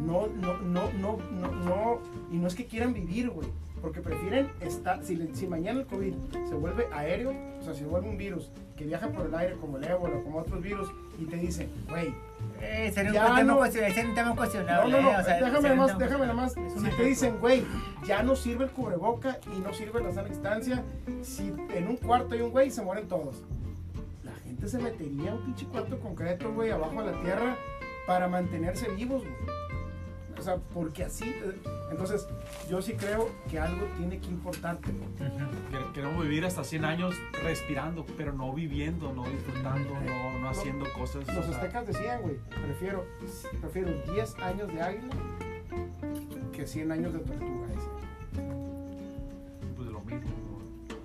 No, 0.00 0.26
no, 0.26 0.58
no, 0.58 0.92
no, 0.92 1.18
no, 1.30 1.50
no, 1.52 1.98
y 2.32 2.36
no 2.36 2.48
es 2.48 2.54
que 2.54 2.66
quieran 2.66 2.92
vivir, 2.92 3.30
güey, 3.30 3.48
porque 3.84 4.00
prefieren 4.00 4.50
estar, 4.60 5.04
si, 5.04 5.46
mañana 5.46 5.80
el 5.80 5.86
COVID 5.86 6.14
se 6.48 6.54
vuelve 6.54 6.88
aéreo, 6.90 7.34
o 7.60 7.62
sea, 7.62 7.74
si 7.74 7.84
vuelve 7.84 8.08
un 8.08 8.16
virus 8.16 8.50
que 8.78 8.84
viaja 8.86 9.08
por 9.08 9.26
el 9.26 9.34
aire 9.34 9.56
como 9.60 9.76
el 9.76 9.84
ébola, 9.84 10.22
como 10.22 10.38
otros 10.38 10.62
virus, 10.62 10.88
y 11.20 11.26
te 11.26 11.36
dicen, 11.36 11.68
güey, 11.90 12.14
Eh, 12.62 12.90
sería, 12.94 13.12
Ya 13.12 13.34
un 13.40 13.46
no- 13.46 13.58
cuestion- 13.60 13.92
sería 13.92 14.08
un 14.08 14.14
tema 14.14 14.28
no, 14.30 14.36
cuestionable. 14.36 14.90
no, 14.90 15.02
no, 15.02 15.10
eh, 15.10 15.16
o 15.20 15.24
sea, 15.24 15.34
déjame 15.40 15.68
nomás, 15.68 15.86
tema 15.88 15.98
déjame 16.04 16.26
nomás, 16.26 16.54
cuestionable. 16.54 16.88
Es 16.88 16.94
si 16.94 17.02
te 17.02 17.08
dicen, 17.08 17.38
güey, 17.40 17.62
ya 18.06 18.22
no 18.22 18.36
sirve 18.36 18.64
el 18.64 18.70
cubreboca 18.70 19.38
y 19.54 19.60
no 19.60 19.74
sirve 19.74 20.02
la 20.02 20.12
sana 20.12 20.28
distancia, 20.28 20.82
si 21.22 21.52
en 21.74 21.88
un 21.88 21.96
cuarto 21.96 22.34
hay 22.34 22.40
un 22.40 22.50
güey, 22.52 22.70
se 22.70 22.80
mueren 22.80 23.06
todos. 23.06 23.42
La 24.24 24.32
gente 24.44 24.66
se 24.66 24.78
metería 24.78 25.32
a 25.32 25.34
un 25.34 25.44
pinche 25.44 25.66
cuarto 25.66 25.98
concreto, 26.00 26.52
güey, 26.54 26.70
abajo 26.70 27.02
de 27.02 27.12
la 27.12 27.20
tierra 27.20 27.56
para 28.06 28.28
mantenerse 28.28 28.88
vivos, 28.92 29.22
güey. 29.22 29.53
O 30.44 30.46
sea, 30.46 30.58
porque 30.74 31.04
así, 31.04 31.34
entonces, 31.90 32.28
yo 32.68 32.82
sí 32.82 32.92
creo 32.92 33.30
que 33.50 33.58
algo 33.58 33.86
tiene 33.96 34.20
que 34.20 34.26
importarte, 34.26 34.92
Queremos 35.94 36.22
vivir 36.22 36.44
hasta 36.44 36.62
100 36.62 36.84
años 36.84 37.14
respirando, 37.42 38.04
pero 38.18 38.34
no 38.34 38.52
viviendo, 38.52 39.10
no 39.14 39.24
disfrutando, 39.24 39.94
no, 40.00 40.38
no 40.40 40.48
haciendo 40.50 40.84
cosas. 40.92 41.26
Los 41.34 41.46
aztecas 41.46 41.86
decían, 41.86 42.20
güey, 42.20 42.36
prefiero, 42.62 43.06
prefiero 43.62 43.90
10 44.12 44.34
años 44.40 44.68
de 44.68 44.82
águila 44.82 45.14
que 46.52 46.66
100 46.66 46.92
años 46.92 47.14
de 47.14 47.20
tortuga. 47.20 47.66
pues 49.76 49.88
lo 49.88 50.00
mismo. 50.00 50.30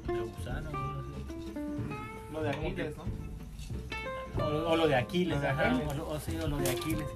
¿no? 0.06 0.14
De 0.14 0.20
gusano, 0.20 0.70
no 0.70 1.02
sé. 1.02 2.34
Lo 2.34 2.44
de 2.44 2.50
Aquiles, 2.50 2.94
¿no? 2.98 4.44
O, 4.44 4.72
o 4.72 4.76
lo 4.76 4.86
de 4.86 4.96
Aquiles, 4.96 5.40
de 5.40 5.48
ajá, 5.48 5.80
o, 5.98 6.10
o 6.10 6.20
sí, 6.20 6.38
o 6.44 6.46
lo 6.46 6.58
de 6.58 6.72
Aquiles. 6.72 7.08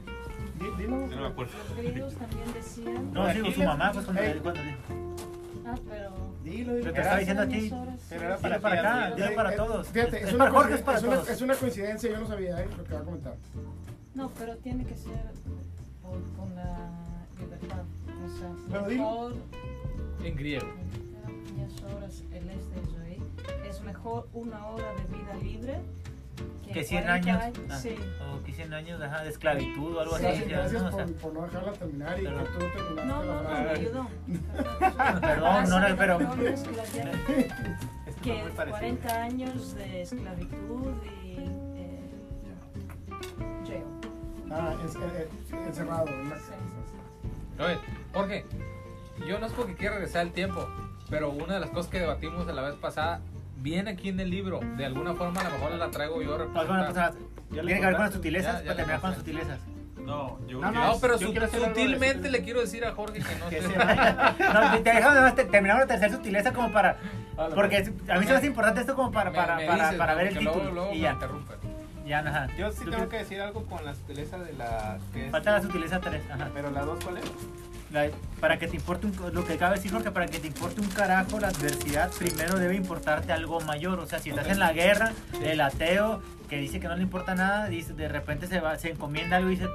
Di- 0.64 0.84
dilo. 0.84 1.08
Yo 1.10 1.16
no 1.16 1.22
me 1.22 1.28
acuerdo. 1.28 1.52
Los 1.70 1.78
griegos 1.78 2.14
también 2.16 2.54
decían. 2.54 3.14
No, 3.14 3.32
sí, 3.34 3.42
o 3.42 3.52
su 3.52 3.64
mamá, 3.64 3.92
pues 3.92 4.06
cuando, 4.06 4.22
Ey. 4.22 4.40
cuando 4.40 4.62
dijo. 4.62 4.78
Ah, 5.66 5.76
pero. 5.90 6.12
Dilo, 6.44 6.72
Lo 6.74 6.78
dilo. 6.80 6.94
que 6.94 7.00
estaba 7.00 7.18
diciendo 7.20 7.42
a 7.44 7.48
ti. 7.48 7.72
Pero 8.10 8.22
era 8.24 8.36
ti, 8.38 8.42
para 8.62 8.80
acá, 8.80 9.16
dile 9.16 9.32
para 9.32 9.54
Eh, 9.54 9.58
todos. 9.58 9.88
Fíjate, 9.88 10.18
Es 10.18 10.28
es, 10.28 10.34
una 10.34 10.46
para 10.46 10.52
Jorge, 10.52 10.74
es 10.76 10.82
coincidencia- 10.82 10.86
para 11.10 11.16
todos. 11.22 11.30
es 11.30 11.42
una 11.42 11.56
coincidencia, 11.56 12.10
yo 12.12 12.20
no 12.20 12.28
sabía 12.28 12.62
¿eh? 12.62 12.68
lo 12.78 12.84
que 12.84 12.94
va 12.94 13.00
a 13.00 13.04
comentar. 13.04 13.36
No, 14.16 14.30
pero 14.38 14.58
tiene 14.58 14.86
que 14.86 14.96
ser 14.96 15.14
por- 16.02 16.22
con 16.38 16.54
la 16.56 16.78
libertad. 17.40 17.84
O 18.26 18.38
sea, 18.40 18.50
Pero 18.72 18.88
dilo. 18.90 19.04
mejor. 19.04 19.34
En 20.24 20.36
griego. 20.36 20.68
Muchas 21.58 21.84
horas 21.94 22.24
el 22.32 22.50
este. 22.50 22.74
Es 23.70 23.82
mejor 23.82 24.28
una 24.34 24.68
hora 24.68 24.86
de 24.94 25.18
vida 25.18 25.34
libre 25.42 25.80
Que 26.74 26.84
100 26.84 27.04
40 27.04 27.44
años. 27.44 27.60
ah, 27.70 27.76
Sí. 27.78 27.96
O 28.34 28.44
que 28.44 28.52
100 28.52 28.74
años 28.74 29.00
ajá, 29.02 29.24
de 29.24 29.30
esclavitud 29.30 29.96
o 29.96 30.00
algo 30.00 30.18
Sí, 30.18 30.26
así. 30.26 30.44
gracias 30.46 30.82
¿no? 30.82 30.90
O 30.90 30.92
sea, 30.92 31.06
por, 31.06 31.16
por 31.16 31.34
no 31.34 31.42
dejarla 31.44 31.72
terminar 31.74 32.20
y 32.20 32.24
Pero- 32.24 32.38
que 32.40 32.44
tú 32.46 32.60
terminaste 32.60 33.06
No, 33.06 33.24
la 33.24 33.26
no, 33.26 33.44
no, 33.44 33.50
frase. 33.50 33.64
me 33.64 33.70
ayudó. 33.70 34.08
Perdón, 35.22 35.70
no, 35.70 35.80
no, 35.90 35.96
pero- 35.98 36.20
No, 36.20 36.36
no, 36.36 36.42
que 36.44 36.50
es 38.38 38.44
muy 38.44 38.52
parecido. 38.52 38.80
40 38.80 39.22
años 39.24 39.76
de 39.76 40.02
esclavitud 40.02 40.94
y 41.06 41.36
eh, 41.78 42.10
jail. 43.68 43.84
Ah, 44.52 44.74
es, 44.86 44.96
eh, 44.96 45.00
eh, 45.02 45.30
encerrado. 45.68 46.06
Oye, 47.60 47.78
Jorge, 48.14 48.46
yo 49.28 49.38
no 49.40 49.46
es 49.46 49.54
porque 49.54 49.76
quiera 49.76 49.96
regresar 49.96 50.24
el 50.26 50.32
tiempo, 50.32 50.68
pero 51.10 51.30
una 51.30 51.54
de 51.56 51.60
las 51.60 51.70
cosas 51.70 51.92
que 51.92 52.00
debatimos 52.00 52.48
la 52.48 52.62
vez 52.64 52.76
pasada 52.76 53.22
viene 53.64 53.92
aquí 53.92 54.10
en 54.10 54.20
el 54.20 54.30
libro. 54.30 54.60
De 54.78 54.86
alguna 54.86 55.14
forma, 55.16 55.42
a 55.42 55.46
lo 55.46 55.50
mejor 55.52 55.72
la 55.72 55.90
traigo 55.90 56.22
yo 56.22 56.36
a 56.36 56.38
Pues 56.38 56.50
bueno, 56.68 56.68
pues, 56.86 56.96
representar. 56.96 57.14
ah, 57.16 57.50
tiene 57.50 57.80
que 57.80 57.86
ver 57.86 57.96
con 57.96 58.04
las 58.06 58.14
sutilezas 58.14 58.54
Ya, 58.54 58.60
ya 58.60 58.66
para 58.66 58.76
terminar 58.76 59.02
con 59.02 59.10
las 59.10 59.20
sutilezas. 59.20 59.60
No, 60.04 60.38
yo 60.48 60.60
No, 60.60 60.72
No, 60.72 60.92
es- 60.94 61.00
pero 61.00 61.18
yo 61.18 61.28
su- 61.32 61.58
sutilmente 61.64 62.30
le 62.30 62.44
quiero 62.44 62.60
decir 62.60 62.84
a 62.84 62.92
Jorge 62.92 63.20
que 63.20 63.36
no 63.40 63.50
Que 63.50 63.62
se 63.62 63.68
vaya. 63.78 64.36
No, 64.38 64.84
te 65.36 65.46
terminar 65.46 65.80
la 65.80 65.88
tercera 65.88 66.14
sutileza 66.14 66.52
como 66.52 66.72
para. 66.74 66.98
Porque 67.56 67.78
a 67.78 68.20
mí 68.20 68.26
se 68.26 68.32
me 68.32 68.38
hace 68.38 68.48
importante 68.48 68.82
esto 68.82 68.96
como 68.96 69.12
para, 69.12 69.30
Me- 69.32 69.38
para, 69.38 69.56
me 69.56 69.66
para, 69.66 69.84
dices, 69.84 69.98
para 69.98 70.14
ver 70.16 70.28
el 70.28 70.38
título. 70.38 70.56
Luego, 70.56 70.72
luego 70.74 70.94
y 70.94 71.00
ya. 71.00 71.18
Ya, 72.06 72.20
ajá. 72.20 72.48
Yo 72.58 72.70
sí 72.74 72.84
¿Tú 72.84 72.92
tengo 72.92 73.08
que 73.08 73.18
decir 73.20 73.40
algo 73.40 73.64
con 73.66 73.86
la 73.86 73.94
sutileza 73.96 74.38
de 74.40 74.52
la. 74.54 75.00
Que 75.14 75.28
es- 75.28 75.32
Falta 75.32 75.52
la 75.54 75.62
sutileza 75.62 76.02
3. 76.02 76.22
Ajá. 76.30 76.50
Pero 76.54 76.70
la 76.72 76.82
dos, 76.82 77.02
¿cuál 77.02 77.18
es? 77.20 77.24
La- 77.94 78.10
para 78.42 78.58
que 78.60 78.68
te 78.68 78.76
importe 78.76 79.06
un, 79.08 79.16
lo 79.34 79.46
que 79.46 79.54
acaba 79.54 79.72
de 79.72 79.78
decir 79.78 79.92
Jorge, 79.92 80.12
para 80.12 80.26
que 80.26 80.40
te 80.40 80.48
importe 80.48 80.82
un 80.82 80.88
carajo 80.88 81.40
la 81.40 81.48
adversidad, 81.50 82.12
primero 82.12 82.58
debe 82.60 82.76
importarte 82.76 83.32
algo 83.32 83.62
mayor. 83.62 84.00
O 84.00 84.06
sea, 84.08 84.20
si 84.20 84.32
estás 84.32 84.46
Ok. 84.48 84.52
en 84.54 84.60
la 84.60 84.74
guerra, 84.74 85.14
el 85.44 85.62
ateo 85.62 86.22
que 86.50 86.58
dice 86.58 86.80
que 86.80 86.88
no 86.88 86.96
le 86.96 87.04
importa 87.04 87.36
nada, 87.36 87.68
dice, 87.68 87.94
de 87.94 88.08
repente 88.10 88.48
se 88.48 88.60
va, 88.60 88.78
se 88.78 88.90
encomienda 88.90 89.38
algo 89.38 89.50
y 89.50 89.56
dice 89.56 89.68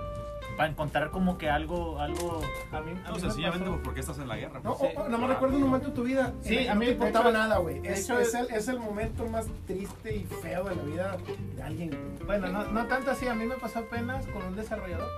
para 0.56 0.70
encontrar 0.70 1.10
como 1.12 1.38
que 1.38 1.48
algo, 1.48 2.00
algo. 2.00 2.40
A 2.72 2.80
mí, 2.80 2.90
a 2.90 2.94
No, 3.10 3.14
mí 3.14 3.14
me 3.14 3.20
sencillamente 3.20 3.60
pasó- 3.60 3.70
pues, 3.74 3.84
porque 3.84 4.00
estás 4.00 4.18
en 4.18 4.26
la 4.26 4.36
guerra. 4.36 4.60
No, 4.64 4.74
pues. 4.76 4.92
o- 4.96 5.00
o- 5.00 5.04
nada 5.04 5.18
más 5.18 5.30
recuerdo 5.30 5.56
un 5.56 5.62
momento 5.62 5.86
en 5.88 5.94
tu 5.94 6.02
vida. 6.02 6.32
Sí, 6.42 6.56
que 6.58 6.68
a 6.68 6.74
no 6.74 6.80
mí, 6.80 6.86
te 6.86 6.90
de 6.90 6.96
importaba 6.96 7.30
hecho- 7.30 7.38
nada, 7.38 7.58
güey. 7.58 7.78
de 7.78 7.92
Es, 7.92 8.10
es 8.10 8.34
el, 8.34 8.50
es 8.50 8.66
el 8.66 8.80
momento 8.80 9.24
más 9.26 9.46
triste 9.68 10.16
y 10.16 10.24
feo 10.42 10.64
de 10.64 10.74
la 10.74 10.82
vida 10.82 11.16
de 11.54 11.62
alguien. 11.62 11.90
Bueno, 12.26 12.48
no, 12.48 12.64
no 12.64 12.86
tanto 12.86 13.12
así, 13.12 13.28
a 13.28 13.34
mí 13.34 13.46
me 13.46 13.54
pasó 13.54 13.78
apenas 13.78 14.26
con 14.26 14.42
un 14.42 14.56
desarrollador 14.56 15.08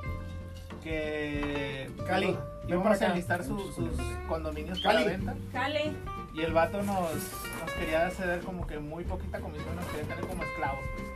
que 0.80 1.90
Cali, 2.06 2.36
íbamos- 2.66 3.00
a 3.00 3.06
enlistar 3.06 3.44
su- 3.44 3.72
sus 3.72 3.90
condominios 4.28 4.80
para 4.80 4.98
Cali. 5.00 5.10
venta 5.10 5.34
Cali. 5.52 5.96
y 6.34 6.40
el 6.42 6.52
vato 6.52 6.82
nos, 6.82 7.10
nos 7.12 7.70
quería 7.78 8.10
ceder 8.10 8.40
como 8.40 8.66
que 8.66 8.78
muy 8.78 9.04
poquita 9.04 9.40
comisión, 9.40 9.74
nos 9.76 9.84
quería 9.86 10.08
tener 10.14 10.26
como 10.26 10.42
esclavos. 10.42 10.80
pues. 10.94 11.10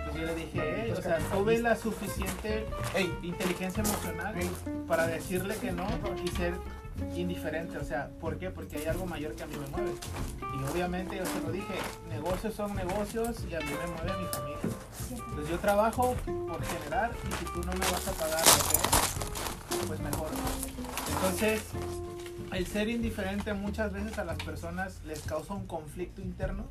Entonces 0.00 0.20
yo 0.20 0.26
le 0.26 0.34
dije, 0.34 0.84
"Ey, 0.86 0.90
o 0.92 1.02
sea, 1.02 1.18
tuve 1.32 1.58
la 1.58 1.76
suficiente 1.76 2.66
ey, 2.94 3.12
inteligencia 3.22 3.82
emocional 3.82 4.34
para 4.88 5.06
decirle 5.06 5.56
que 5.56 5.72
no 5.72 5.86
y 6.24 6.28
ser 6.28 6.54
indiferente, 7.16 7.78
o 7.78 7.84
sea, 7.84 8.10
¿por 8.20 8.38
qué? 8.38 8.50
Porque 8.50 8.76
hay 8.76 8.86
algo 8.86 9.06
mayor 9.06 9.34
que 9.34 9.42
a 9.42 9.46
mí 9.46 9.54
me 9.56 9.66
mueve. 9.68 9.92
Y 10.40 10.70
obviamente 10.70 11.16
yo 11.16 11.24
se 11.26 11.40
lo 11.40 11.50
dije, 11.50 11.74
negocios 12.08 12.54
son 12.54 12.74
negocios 12.74 13.44
y 13.50 13.54
a 13.54 13.60
mí 13.60 13.66
me 13.66 13.86
mueve 13.94 14.20
mi 14.20 14.26
familia. 14.28 14.58
Entonces 15.10 15.50
yo 15.50 15.58
trabajo 15.58 16.14
por 16.24 16.62
generar 16.64 17.10
y 17.28 17.32
si 17.32 17.44
tú 17.46 17.60
no 17.60 17.72
me 17.72 17.78
vas 17.78 18.08
a 18.08 18.12
pagar 18.12 18.42
pues 19.86 20.00
mejor. 20.00 20.28
Entonces, 21.14 21.62
el 22.52 22.66
ser 22.66 22.88
indiferente 22.88 23.54
muchas 23.54 23.92
veces 23.92 24.18
a 24.18 24.24
las 24.24 24.38
personas 24.38 25.00
les 25.04 25.22
causa 25.22 25.54
un 25.54 25.66
conflicto 25.66 26.20
interno 26.20 26.64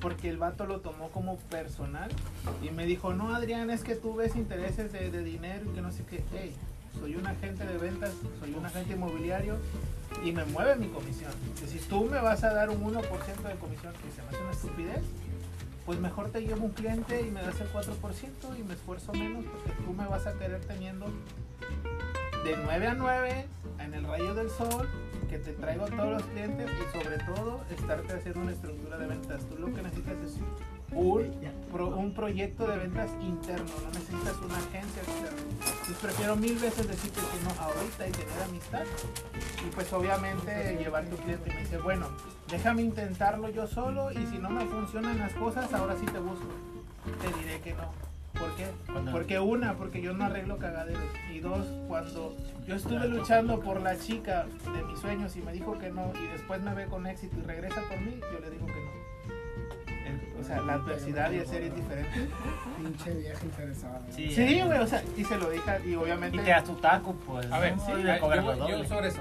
porque 0.00 0.28
el 0.28 0.38
vato 0.38 0.66
lo 0.66 0.80
tomó 0.80 1.10
como 1.10 1.36
personal 1.36 2.10
y 2.62 2.70
me 2.70 2.86
dijo, 2.86 3.12
no 3.12 3.34
Adrián, 3.34 3.70
es 3.70 3.84
que 3.84 3.94
tú 3.94 4.14
ves 4.14 4.34
intereses 4.34 4.92
de, 4.92 5.10
de 5.10 5.22
dinero 5.22 5.70
y 5.70 5.74
que 5.74 5.82
no 5.82 5.92
sé 5.92 6.04
qué, 6.04 6.24
hey, 6.32 6.54
soy 6.98 7.16
un 7.16 7.26
agente 7.26 7.64
de 7.64 7.78
ventas, 7.78 8.12
soy 8.40 8.54
un 8.54 8.64
agente 8.64 8.94
inmobiliario 8.94 9.56
y 10.24 10.32
me 10.32 10.44
mueve 10.44 10.76
mi 10.76 10.88
comisión. 10.88 11.32
Que 11.58 11.66
si 11.66 11.78
tú 11.78 12.04
me 12.04 12.20
vas 12.20 12.42
a 12.44 12.52
dar 12.52 12.70
un 12.70 12.82
1% 12.82 12.96
de 12.96 13.54
comisión, 13.56 13.92
que 13.94 14.10
se 14.10 14.22
me 14.22 14.28
hace 14.28 14.40
una 14.40 14.50
estupidez, 14.50 15.02
pues 15.86 15.98
mejor 15.98 16.30
te 16.30 16.40
llevo 16.42 16.66
un 16.66 16.72
cliente 16.72 17.20
y 17.20 17.30
me 17.30 17.42
das 17.42 17.60
el 17.60 17.72
4% 17.72 18.58
y 18.58 18.62
me 18.62 18.74
esfuerzo 18.74 19.12
menos 19.12 19.44
porque 19.44 19.72
tú 19.82 19.92
me 19.92 20.06
vas 20.06 20.26
a 20.26 20.32
querer 20.34 20.60
teniendo 20.60 21.06
de 22.44 22.56
9 22.64 22.86
a 22.86 22.94
9 22.94 23.46
en 23.80 23.94
el 23.94 24.04
rayo 24.04 24.34
del 24.34 24.50
sol, 24.50 24.88
que 25.28 25.38
te 25.38 25.52
traigo 25.52 25.86
todos 25.86 26.12
los 26.12 26.22
clientes 26.24 26.70
y 26.70 26.98
sobre 26.98 27.18
todo 27.18 27.60
estarte 27.70 28.12
haciendo 28.14 28.40
una 28.40 28.52
estructura 28.52 28.98
de 28.98 29.06
ventas. 29.06 29.44
Tú 29.46 29.56
lo 29.56 29.74
que 29.74 29.82
necesitas 29.82 30.18
es 30.18 30.38
un, 30.92 31.32
pro- 31.72 31.96
un 31.96 32.12
proyecto 32.14 32.66
de 32.66 32.76
ventas 32.78 33.10
interno, 33.20 33.66
no 33.84 33.90
necesitas 33.90 34.36
una 34.44 34.56
agencia 34.58 35.02
externa. 35.02 35.38
Entonces 35.70 35.96
prefiero 36.00 36.36
mil 36.36 36.58
veces 36.58 36.88
decirte 36.88 37.20
que 37.20 37.44
no 37.44 37.62
ahorita 37.62 38.08
y 38.08 38.10
tener 38.12 38.42
amistad 38.44 38.82
y 39.66 39.70
pues 39.74 39.92
obviamente 39.92 40.76
llevar 40.80 41.04
tu 41.06 41.16
cliente 41.16 41.50
y 41.50 41.54
me 41.54 41.60
dice, 41.60 41.78
bueno, 41.78 42.08
déjame 42.48 42.82
intentarlo 42.82 43.48
yo 43.50 43.66
solo 43.66 44.10
y 44.12 44.26
si 44.26 44.38
no 44.38 44.50
me 44.50 44.64
funcionan 44.66 45.18
las 45.18 45.32
cosas, 45.34 45.72
ahora 45.72 45.96
sí 45.98 46.06
te 46.06 46.18
busco. 46.18 46.46
Te 47.20 47.38
diré 47.40 47.60
que 47.60 47.74
no. 47.74 47.90
¿Por 48.38 48.54
qué? 48.56 48.66
Porque 49.10 49.38
una, 49.38 49.74
porque 49.76 50.00
yo 50.00 50.12
no 50.14 50.24
arreglo 50.24 50.58
cagaderos. 50.58 51.02
Y 51.32 51.40
dos, 51.40 51.66
cuando 51.88 52.34
yo 52.66 52.74
estuve 52.76 53.06
luchando 53.08 53.60
por 53.60 53.80
la 53.80 53.98
chica 53.98 54.46
de 54.72 54.82
mis 54.84 54.98
sueños 54.98 55.36
y 55.36 55.40
me 55.42 55.52
dijo 55.52 55.78
que 55.78 55.90
no 55.90 56.12
y 56.22 56.26
después 56.32 56.60
me 56.62 56.74
ve 56.74 56.86
con 56.86 57.06
éxito 57.06 57.36
y 57.38 57.42
regresa 57.42 57.82
por 57.88 58.00
mí, 58.00 58.18
yo 58.32 58.38
le 58.40 58.50
digo 58.50 58.66
que 58.66 58.72
no. 58.72 59.09
Sea, 60.50 60.60
la 60.62 60.72
adversidad 60.74 61.30
y 61.30 61.36
el 61.38 61.46
ser 61.46 61.62
indiferente. 61.62 62.28
Pinche 62.76 63.14
vieja 63.14 63.44
interesada. 63.44 64.02
Sí, 64.10 64.30
Sí, 64.32 64.62
güey, 64.62 64.78
o 64.80 64.86
sea, 64.86 65.02
y 65.16 65.22
se 65.24 65.38
lo 65.38 65.48
dije 65.48 65.80
y 65.86 65.94
obviamente... 65.94 66.38
Y 66.38 66.40
te 66.40 66.50
das 66.50 66.64
tu 66.64 66.74
taco, 66.74 67.14
pues. 67.24 67.50
A 67.52 67.60
ver, 67.60 67.74
sí, 67.78 67.92
Y 67.92 68.02
le 68.02 68.14
yo, 68.16 68.20
cobras 68.20 68.44
yo 68.44 68.56
doble. 68.56 68.88
sobre 68.88 69.08
eso. 69.08 69.20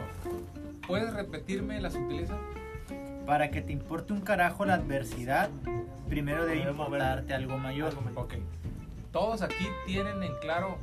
¿Puedes 0.87 1.13
repetirme 1.13 1.79
la 1.81 1.91
sutileza? 1.91 2.35
Para 3.27 3.51
que 3.51 3.61
te 3.61 3.71
importe 3.71 4.11
un 4.11 4.21
carajo 4.21 4.65
la 4.65 4.73
adversidad, 4.73 5.51
primero 6.07 6.45
debe 6.47 6.67
importarte 6.67 7.31
algo 7.35 7.59
mayor. 7.59 7.93
Ok. 8.15 8.33
Todos 9.11 9.43
aquí 9.43 9.67
tienen 9.85 10.23
en 10.23 10.35
claro 10.41 10.79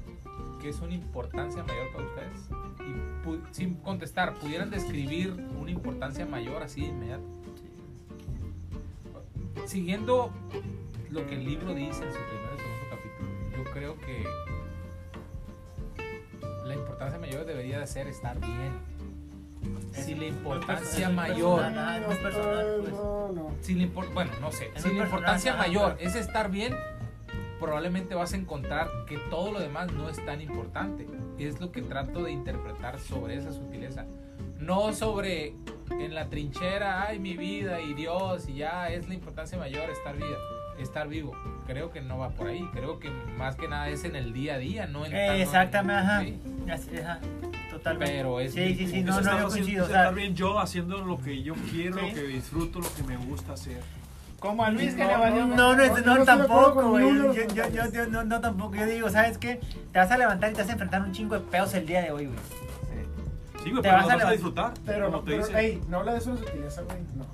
que 0.62 0.68
es 0.68 0.78
una 0.78 0.94
importancia 0.94 1.64
mayor 1.64 1.90
para 1.92 2.04
ustedes. 2.04 2.48
Y 2.86 3.54
sin 3.54 3.74
contestar, 3.76 4.34
¿pudieran 4.34 4.70
describir 4.70 5.32
una 5.60 5.72
importancia 5.72 6.24
mayor 6.24 6.62
así 6.62 6.82
de 6.82 6.86
inmediato? 6.86 7.24
Siguiendo 9.64 10.30
lo 11.10 11.26
que 11.26 11.34
el 11.34 11.44
libro 11.44 11.74
dice 11.74 12.04
en 12.04 12.12
su 12.12 12.18
primer 12.18 12.54
y 12.54 12.58
segundo 12.58 12.86
capítulo, 12.90 13.64
yo 13.64 13.70
creo 13.72 13.98
que 13.98 14.24
la 16.66 16.74
importancia 16.74 17.18
mayor 17.18 17.44
debería 17.46 17.78
de 17.80 17.86
ser 17.86 18.06
estar 18.08 18.38
bien. 18.40 18.72
Si 19.92 20.14
la 20.14 20.26
importancia 20.26 21.08
mayor 21.08 21.62
pues. 22.06 22.94
No, 22.94 23.32
no. 23.32 23.50
si 23.60 23.74
la 23.74 23.84
impor- 23.84 24.12
bueno, 24.12 24.30
no 24.40 24.52
sé, 24.52 24.70
si 24.76 24.92
la 24.92 25.04
importancia 25.04 25.56
mayor 25.56 25.96
es 25.98 26.14
estar 26.14 26.50
bien, 26.50 26.74
probablemente 27.58 28.14
vas 28.14 28.32
a 28.32 28.36
encontrar 28.36 28.88
que 29.08 29.16
todo 29.30 29.50
lo 29.52 29.58
demás 29.58 29.90
no 29.92 30.08
es 30.08 30.24
tan 30.24 30.40
importante. 30.40 31.06
Es 31.38 31.60
lo 31.60 31.72
que 31.72 31.82
trato 31.82 32.22
de 32.22 32.30
interpretar 32.32 33.00
sobre 33.00 33.36
esa 33.36 33.52
sutileza. 33.52 34.06
No 34.58 34.92
sobre 34.92 35.54
en 35.90 36.14
la 36.14 36.28
trinchera, 36.28 37.02
ay, 37.06 37.18
mi 37.18 37.36
vida 37.36 37.80
y 37.80 37.94
Dios, 37.94 38.48
y 38.48 38.54
ya 38.54 38.88
es 38.90 39.08
la 39.08 39.14
importancia 39.14 39.56
mayor 39.58 39.88
estar 39.90 40.16
vida, 40.16 40.36
estar 40.78 41.08
vivo. 41.08 41.32
Creo 41.66 41.90
que 41.92 42.00
no 42.00 42.18
va 42.18 42.30
por 42.30 42.48
ahí. 42.48 42.68
Creo 42.72 42.98
que 42.98 43.10
más 43.10 43.56
que 43.56 43.68
nada 43.68 43.88
es 43.88 44.04
en 44.04 44.16
el 44.16 44.32
día 44.32 44.54
a 44.54 44.58
día, 44.58 44.86
no 44.86 45.04
en 45.06 45.14
Eh, 45.14 45.26
en- 45.36 45.40
exactamente, 45.42 46.02
ajá. 46.02 46.78
sí. 46.78 46.98
Ajá. 46.98 47.20
Totalmente. 47.70 48.14
Pero 48.16 48.40
es 48.40 48.54
Sí, 48.54 48.74
sí, 48.74 48.86
sí, 48.88 48.98
Eso 49.00 49.06
no, 49.06 49.20
no, 49.20 49.38
yo 49.40 49.48
coincido. 49.48 49.84
O 49.84 49.86
estar 49.86 50.14
bien 50.14 50.34
yo 50.34 50.58
haciendo 50.58 50.98
lo 51.04 51.18
que 51.18 51.42
yo 51.42 51.54
quiero, 51.70 51.98
Sí. 52.00 52.08
lo 52.08 52.14
que 52.14 52.22
disfruto, 52.22 52.80
lo 52.80 52.94
que 52.94 53.02
me 53.02 53.16
gusta 53.16 53.52
hacer. 53.52 53.80
Como 54.40 54.64
a 54.64 54.70
Luis 54.70 54.94
que 54.94 55.02
No, 55.02 55.08
le 55.08 55.16
valió... 55.16 55.46
No, 55.46 55.76
no, 55.76 55.86
No, 56.00 56.16
no, 56.18 56.24
tampoco, 56.24 56.90
güey. 56.90 57.04
Yo, 57.06 57.32
yo, 57.34 57.68
yo, 57.70 57.92
yo- 57.92 58.06
no, 58.06 58.24
no, 58.24 58.40
tampoco. 58.40 58.74
Yo 58.76 58.86
digo, 58.86 59.08
¿sabes 59.10 59.38
qué? 59.38 59.60
Te 59.92 59.98
vas 59.98 60.10
a 60.10 60.18
levantar 60.18 60.50
y 60.50 60.54
te 60.54 60.60
vas 60.60 60.68
a 60.68 60.72
enfrentar 60.72 61.02
un 61.02 61.12
chingo 61.12 61.34
de 61.34 61.40
pedos 61.40 61.74
el 61.74 61.86
día 61.86 62.02
de 62.02 62.10
hoy, 62.10 62.26
güey. 62.26 62.38
Sí, 63.66 63.72
güey, 63.72 63.82
pero 63.82 63.94
vas 63.96 64.06
lo 64.06 64.12
a 64.12 64.14
vas 64.14 64.14
a 64.14 64.16
levantar. 64.16 64.32
disfrutar. 64.32 64.74
Pero, 64.86 65.10
no, 65.10 65.18
te 65.18 65.24
pero, 65.26 65.38
dicen. 65.38 65.56
ey, 65.56 65.82
no 65.88 65.96
habla 65.98 66.12
de 66.12 66.18
eso 66.18 66.36
de 66.36 66.38
sutileza, 66.38 66.82
güey. 66.82 66.98
No. 67.16 67.26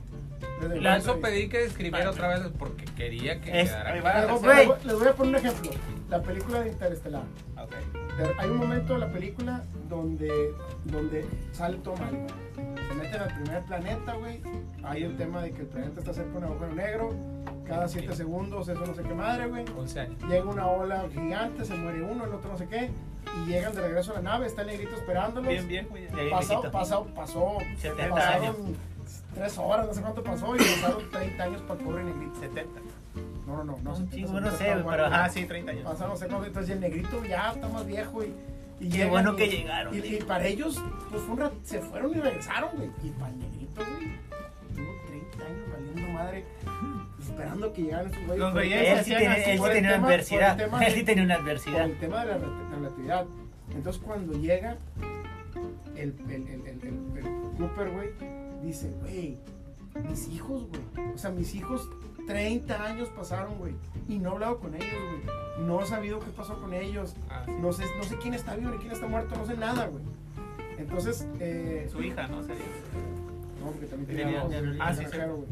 Güey. 0.60 1.20
pedí 1.20 1.48
que 1.48 1.58
describiera 1.58 2.10
otra 2.10 2.28
vez 2.28 2.42
porque 2.58 2.84
quería 2.84 3.40
que 3.40 3.60
Es- 3.62 3.68
quedara 3.70 3.92
ahí 3.92 4.00
claro. 4.00 4.40
va. 4.40 4.54
Les 4.54 4.66
voy- 4.66 4.76
les 4.84 4.98
voy 4.98 5.08
a 5.08 5.12
poner 5.14 5.40
un 5.40 5.46
ejemplo. 5.46 5.70
La 6.08 6.22
película 6.22 6.60
de 6.60 6.68
Interestelar. 6.70 7.22
Ok. 7.60 7.70
De- 8.18 8.34
Hay 8.38 8.50
un 8.50 8.58
momento 8.58 8.92
de 8.94 8.98
la 9.00 9.08
película 9.12 9.62
donde, 9.88 10.54
donde 10.84 11.26
sale 11.52 11.78
todo 11.78 11.96
mal. 11.96 12.10
güey. 12.10 12.82
Se 12.88 12.94
meten 12.94 13.20
al 13.22 13.34
primer 13.42 13.62
planeta, 13.64 14.14
güey. 14.14 14.40
Hay 14.84 15.02
el 15.04 15.16
tema 15.16 15.42
de 15.42 15.52
que 15.52 15.62
el 15.62 15.66
planeta 15.68 16.00
está 16.00 16.12
cerca 16.12 16.30
de 16.32 16.36
un 16.38 16.44
agujero 16.44 16.74
negro. 16.74 17.14
Cada 17.66 17.88
7 17.88 18.14
segundos, 18.14 18.68
eso 18.68 18.84
no 18.84 18.94
sé 18.94 19.02
qué 19.02 19.14
madre, 19.14 19.46
güey. 19.46 19.64
11 19.76 20.00
años. 20.00 20.22
Llega 20.28 20.44
una 20.44 20.66
ola 20.66 21.04
gigante, 21.12 21.64
se 21.64 21.74
muere 21.74 22.02
uno, 22.02 22.24
el 22.26 22.32
otro 22.34 22.50
no 22.52 22.58
sé 22.58 22.66
qué. 22.68 22.90
Y 23.44 23.48
llegan 23.48 23.74
de 23.74 23.80
regreso 23.80 24.10
a 24.12 24.16
la 24.16 24.22
nave, 24.22 24.46
está 24.46 24.62
el 24.62 24.66
negrito 24.68 24.94
esperándolos. 24.96 25.48
Bien, 25.48 25.66
bien, 25.66 25.88
bien 25.92 26.30
Pasó, 26.30 26.60
pasó, 26.70 27.06
pasó, 27.14 27.56
70 27.78 28.14
pasaron 28.14 28.44
años. 28.44 28.56
Tres 29.34 29.58
horas, 29.58 29.86
no 29.86 29.94
sé 29.94 30.00
cuánto 30.02 30.22
pasó, 30.22 30.54
y 30.54 30.58
pasaron 30.58 31.10
30 31.10 31.42
años 31.44 31.62
para 31.62 31.80
el 31.80 31.86
pobre 31.86 32.04
negrito. 32.04 32.34
70. 32.40 32.80
No, 33.46 33.56
no, 33.56 33.64
no, 33.64 33.78
no. 33.82 33.90
Un 33.90 33.96
70, 33.96 34.14
chingo, 34.14 34.28
70 34.28 34.50
no 34.50 34.56
sé, 34.56 34.64
güey, 34.64 34.74
bueno. 34.82 34.90
pero 34.90 35.06
ajá. 35.06 35.24
Ah, 35.24 35.28
sí, 35.28 35.44
30 35.44 35.70
años. 35.72 35.84
Pasaron 35.84 36.10
no 36.12 36.16
sé 36.18 36.26
cuánto, 36.28 36.46
entonces 36.46 36.70
el 36.70 36.80
negrito 36.80 37.24
ya 37.24 37.52
está 37.52 37.68
más 37.68 37.86
viejo 37.86 38.22
y. 38.24 38.32
y 38.80 38.88
Qué 38.88 39.04
bueno 39.06 39.32
y- 39.32 39.36
que 39.36 39.48
llegaron. 39.48 39.94
Y, 39.94 39.98
y 39.98 40.16
para 40.22 40.46
ellos, 40.46 40.82
pues 41.10 41.22
fue 41.22 41.34
un 41.34 41.40
rat- 41.40 41.52
se 41.64 41.80
fueron 41.80 42.10
y 42.16 42.20
regresaron, 42.20 42.70
güey. 42.76 42.90
Y 43.02 43.10
para 43.10 43.28
el 43.32 43.38
negrito, 43.38 43.82
güey, 43.84 44.12
tuvo 44.74 44.92
30 45.08 45.44
años 45.44 45.70
valiendo 45.72 46.12
madre, 46.12 46.44
esperando 47.20 47.72
que 47.72 47.82
llegaran 47.82 48.06
esos 48.06 48.18
güeyes. 48.26 48.38
Los 48.38 48.54
veía 48.54 48.92
Él 48.98 49.04
sí 49.04 49.10
tenía, 49.10 49.28
una 49.98 50.06
adversidad. 50.06 50.60
Él 50.82 50.92
sí 50.94 51.02
tenía 51.04 51.24
una 51.24 51.34
adversidad. 51.36 51.84
el 51.84 51.98
tema 51.98 52.24
de 52.24 52.26
la 52.32 52.38
re- 52.38 52.46
relatividad. 52.76 53.24
Entonces 53.74 54.02
cuando 54.04 54.32
llega 54.34 54.76
el, 55.96 56.14
el, 56.28 56.30
el, 56.30 56.48
el, 56.48 56.66
el- 56.66 57.16
el 57.16 57.56
Cooper, 57.58 57.90
güey, 57.90 58.08
dice, 58.62 58.90
güey, 59.00 59.36
mis 60.08 60.28
hijos, 60.28 60.66
güey. 60.68 61.10
O 61.14 61.18
sea, 61.18 61.30
mis 61.30 61.54
hijos 61.54 61.88
30 62.26 62.84
años 62.84 63.08
pasaron, 63.10 63.58
güey. 63.58 63.74
Y 64.08 64.18
no 64.18 64.30
he 64.30 64.32
hablado 64.32 64.58
con 64.58 64.74
ellos, 64.74 64.88
güey. 64.90 65.66
No 65.66 65.82
he 65.82 65.86
sabido 65.86 66.18
qué 66.20 66.30
pasó 66.36 66.60
con 66.60 66.72
ellos. 66.72 67.14
Ah, 67.28 67.42
sí. 67.46 67.52
No 67.60 67.72
sé, 67.72 67.84
no 67.96 68.02
sé 68.04 68.16
quién 68.18 68.34
está 68.34 68.56
vivo 68.56 68.70
ni 68.70 68.78
quién 68.78 68.92
está 68.92 69.06
muerto, 69.06 69.34
no 69.36 69.46
sé 69.46 69.56
nada, 69.56 69.86
güey. 69.86 70.02
Entonces, 70.78 71.26
eh, 71.40 71.88
Su 71.90 72.02
hija, 72.02 72.26
¿no? 72.28 72.42
Sería. 72.42 72.64
no, 73.60 73.70
porque 73.70 73.86
también 73.86 74.18
Tenía- 74.18 74.42
ah, 74.80 74.94
sí, 74.94 75.04
güey. 75.04 75.46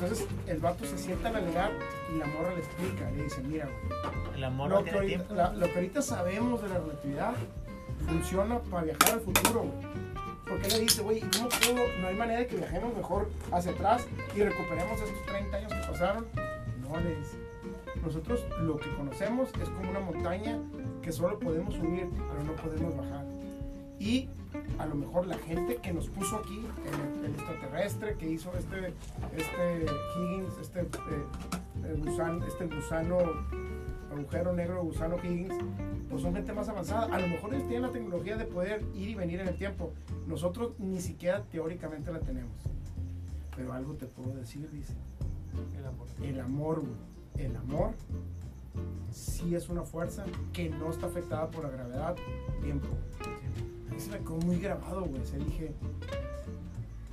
Entonces, 0.00 0.26
el 0.46 0.58
vato 0.58 0.84
se 0.84 0.98
sienta 0.98 1.28
a 1.28 1.36
alegar 1.36 1.70
y 2.14 2.18
la 2.18 2.26
morra 2.26 2.50
le 2.54 2.58
explica, 2.58 3.10
le 3.10 3.24
dice, 3.24 3.42
mira, 3.42 3.66
güey, 3.66 4.40
lo 4.68 4.84
que, 4.84 4.90
ahorita, 4.90 5.34
la- 5.34 5.52
lo 5.52 5.66
que 5.66 5.74
ahorita 5.74 6.02
sabemos 6.02 6.62
de 6.62 6.68
la 6.70 6.78
relatividad 6.78 7.34
funciona 8.06 8.58
para 8.58 8.84
viajar 8.84 9.12
al 9.12 9.20
futuro, 9.20 9.60
güey. 9.60 10.13
Porque 10.48 10.68
le 10.68 10.80
dice, 10.80 11.02
güey, 11.02 11.18
¿y 11.18 11.20
¿cómo 11.20 11.48
puedo? 11.48 12.00
No 12.00 12.08
hay 12.08 12.14
manera 12.14 12.40
de 12.40 12.46
que 12.46 12.56
viajemos 12.56 12.94
mejor 12.94 13.30
hacia 13.50 13.72
atrás 13.72 14.06
y 14.34 14.42
recuperemos 14.42 15.00
estos 15.00 15.26
30 15.26 15.56
años 15.56 15.72
que 15.72 15.90
pasaron. 15.90 16.26
No, 16.82 17.00
le 17.00 17.16
dice. 17.16 17.36
Nosotros 18.02 18.44
lo 18.60 18.76
que 18.76 18.94
conocemos 18.96 19.48
es 19.62 19.68
como 19.70 19.90
una 19.90 20.00
montaña 20.00 20.58
que 21.02 21.12
solo 21.12 21.38
podemos 21.38 21.74
subir, 21.74 22.08
pero 22.10 22.44
no 22.44 22.52
podemos 22.56 22.96
bajar. 22.96 23.24
Y 23.98 24.28
a 24.78 24.86
lo 24.86 24.94
mejor 24.94 25.26
la 25.26 25.38
gente 25.38 25.76
que 25.76 25.92
nos 25.92 26.08
puso 26.08 26.36
aquí, 26.36 26.66
el, 26.86 27.24
el 27.24 27.34
extraterrestre 27.34 28.16
que 28.16 28.28
hizo 28.28 28.52
este, 28.58 28.92
este 29.36 29.86
Higgins, 30.16 30.58
este, 30.60 30.80
eh, 30.80 31.96
gusano, 31.98 32.44
este 32.46 32.66
gusano, 32.66 33.18
agujero 34.14 34.52
negro, 34.52 34.82
gusano 34.82 35.16
Higgins, 35.22 35.54
pues 36.08 36.22
son 36.22 36.34
gente 36.34 36.52
más 36.52 36.68
avanzada. 36.68 37.14
A 37.14 37.20
lo 37.20 37.28
mejor 37.28 37.54
ellos 37.54 37.66
tienen 37.68 37.82
la 37.82 37.92
tecnología 37.92 38.36
de 38.36 38.44
poder 38.44 38.82
ir 38.94 39.10
y 39.10 39.14
venir 39.14 39.40
en 39.40 39.48
el 39.48 39.56
tiempo. 39.56 39.92
Nosotros 40.26 40.72
ni 40.78 41.00
siquiera 41.00 41.42
teóricamente 41.50 42.12
la 42.12 42.20
tenemos. 42.20 42.56
Pero 43.56 43.72
algo 43.72 43.94
te 43.94 44.06
puedo 44.06 44.34
decir, 44.34 44.70
dice. 44.70 44.94
El 45.78 45.86
amor. 45.86 46.06
El 46.22 46.40
amor, 46.40 46.80
güey. 46.80 47.46
El 47.46 47.56
amor 47.56 47.94
sí 49.10 49.54
es 49.54 49.68
una 49.68 49.82
fuerza 49.82 50.24
que 50.52 50.68
no 50.70 50.90
está 50.90 51.06
afectada 51.06 51.50
por 51.50 51.64
la 51.64 51.70
gravedad, 51.70 52.16
tiempo. 52.62 52.88
A 53.88 53.94
mí 53.94 54.00
se 54.00 54.10
me 54.10 54.18
quedó 54.18 54.36
muy 54.38 54.58
grabado, 54.58 55.04
güey. 55.04 55.24
Se 55.24 55.38
dije, 55.38 55.72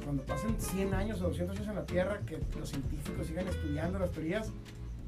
cuando 0.03 0.23
pasen 0.23 0.59
100 0.59 0.93
años 0.93 1.21
o 1.21 1.27
200 1.27 1.57
años 1.57 1.69
en 1.69 1.75
la 1.75 1.85
Tierra, 1.85 2.19
que 2.25 2.39
los 2.57 2.69
científicos 2.69 3.27
sigan 3.27 3.47
estudiando 3.47 3.99
las 3.99 4.11
teorías, 4.11 4.51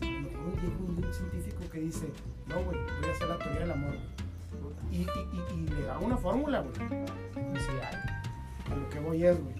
un, 0.01 1.13
científico 1.13 1.63
que 1.71 1.79
dice, 1.79 2.07
no, 2.47 2.55
güey, 2.63 2.77
voy 3.01 3.09
a 3.09 3.11
hacer 3.13 3.27
la 3.29 3.37
teoría 3.37 3.59
del 3.61 3.71
amor. 3.71 3.95
Y, 4.91 5.01
y, 5.01 5.07
y, 5.55 5.67
le 5.69 5.83
da 5.83 5.97
una 5.99 6.17
fórmula, 6.17 6.61
güey. 6.61 6.73
Y 7.53 7.57
sí 7.59 7.69
hay. 7.81 8.71
a 8.71 8.75
lo 8.75 8.89
que 8.89 8.99
voy 8.99 9.23
es, 9.25 9.41
güey. 9.41 9.55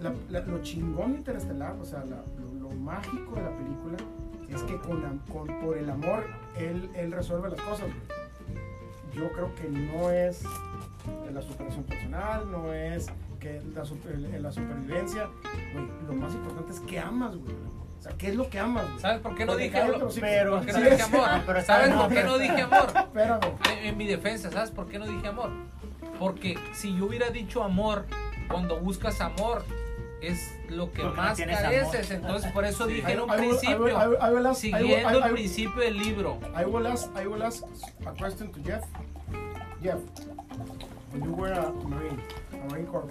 la- 0.00 0.14
la- 0.30 0.40
lo 0.46 0.60
chingón 0.62 1.14
interestelar, 1.14 1.74
o 1.80 1.84
sea, 1.84 2.04
lo, 2.04 2.16
mágico 2.76 3.34
de 3.34 3.42
la 3.42 3.56
película 3.56 3.96
es 4.48 4.62
que 4.62 4.76
con, 4.78 5.18
con- 5.32 5.60
por 5.60 5.76
el 5.76 5.90
amor 5.90 6.22
él, 6.56 6.88
él 6.94 7.10
resuelve 7.10 7.48
las 7.50 7.60
cosas, 7.62 7.86
güey. 7.88 8.16
Yo 9.16 9.32
creo 9.32 9.52
que 9.56 9.68
no 9.68 10.10
es 10.10 10.44
la 11.32 11.42
superación 11.42 11.82
personal, 11.84 12.48
no 12.52 12.72
es 12.72 13.06
que 13.40 13.60
la, 13.74 13.84
super- 13.84 14.12
el- 14.14 14.42
la 14.42 14.52
supervivencia, 14.52 15.28
güey. 15.72 15.86
Lo 16.06 16.14
más 16.14 16.32
importante 16.34 16.72
es 16.72 16.80
que 16.80 16.98
amas, 17.00 17.36
güey. 17.36 17.54
O 17.98 18.02
sea, 18.02 18.12
¿qué 18.18 18.28
es 18.28 18.34
lo 18.36 18.48
que 18.50 18.58
amas, 18.58 18.86
güey? 18.88 19.00
¿Sabes 19.00 19.20
por 19.20 19.34
qué 19.34 19.44
no 19.46 19.56
dije 19.56 19.78
amor? 19.78 20.08
pero- 20.20 20.50
¿Por 20.56 20.66
qué 20.66 20.72
no 20.72 20.78
Sí, 20.78 20.84
dije 20.90 21.02
amor? 21.02 21.28
pero 21.46 21.62
¿Sabes 21.64 21.90
por 21.94 22.08
qué 22.08 22.22
no 22.24 22.38
dije 22.38 22.62
amor? 22.62 22.86
Espérame. 22.96 23.40
En, 23.72 23.86
en 23.86 23.96
mi 23.96 24.06
defensa, 24.06 24.50
¿sabes 24.50 24.70
por 24.70 24.86
qué 24.88 24.98
no 24.98 25.06
dije 25.06 25.26
amor? 25.28 25.50
Porque 26.18 26.58
si 26.72 26.96
yo 26.96 27.06
hubiera 27.06 27.30
dicho 27.30 27.62
amor, 27.62 28.06
cuando 28.50 28.78
buscas 28.80 29.20
amor, 29.20 29.64
es 30.22 30.54
lo 30.70 30.90
que 30.92 31.02
Porque 31.02 31.16
más 31.16 31.38
careces. 31.38 32.10
amor. 32.10 32.26
Entonces, 32.26 32.52
por 32.52 32.64
eso 32.64 32.86
dije 32.86 33.12
en 33.12 33.20
un 33.20 33.28
principio, 33.28 33.86
siguiendo 34.54 35.24
el 35.26 35.32
principio 35.32 35.82
del 35.82 35.98
libro. 35.98 36.38
I 36.58 36.64
will 36.64 36.86
ask 36.86 37.08
I 37.20 37.26
will 37.26 37.42
ask 37.42 37.62
a 38.06 38.12
question 38.12 38.50
to 38.52 38.60
Jeff. 38.64 38.84
Jeff, 39.82 39.98
when 41.12 41.22
you 41.24 41.32
were 41.34 41.52
a 41.52 41.70
Marine, 41.70 42.18
a 42.52 42.70
Marine 42.70 42.86
Corps, 42.86 43.10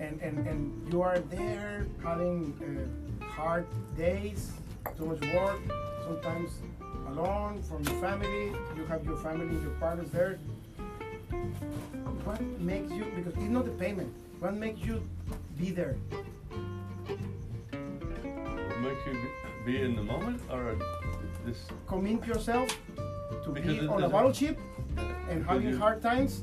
and, 0.00 0.20
and, 0.20 0.46
and 0.48 0.92
you 0.92 1.00
are 1.02 1.20
there 1.30 1.86
having 2.02 2.52
uh, 2.60 3.05
hard 3.36 3.66
days, 3.96 4.52
too 4.96 5.04
much 5.06 5.20
work, 5.34 5.60
sometimes 6.04 6.50
alone 7.08 7.62
from 7.62 7.82
your 7.84 8.00
family, 8.00 8.52
you 8.76 8.84
have 8.88 9.04
your 9.04 9.16
family, 9.18 9.54
your 9.62 9.72
partners 9.78 10.10
there. 10.10 10.38
What 12.24 12.40
makes 12.58 12.90
you, 12.92 13.04
because 13.14 13.34
it's 13.34 13.52
not 13.52 13.66
the 13.66 13.72
payment, 13.72 14.12
what 14.40 14.54
makes 14.54 14.80
you 14.80 15.02
be 15.58 15.70
there? 15.70 15.96
What 17.70 18.80
makes 18.80 19.06
you 19.06 19.18
be 19.66 19.82
in 19.82 19.96
the 19.96 20.02
moment 20.02 20.40
or 20.50 20.76
this? 21.44 21.58
Commit 21.86 22.26
yourself 22.26 22.68
to 23.44 23.50
Because 23.50 23.80
be 23.80 23.86
on 23.86 24.02
a 24.02 24.08
battleship 24.08 24.58
and 25.28 25.44
having 25.44 25.68
you- 25.70 25.78
hard 25.78 26.00
times, 26.00 26.42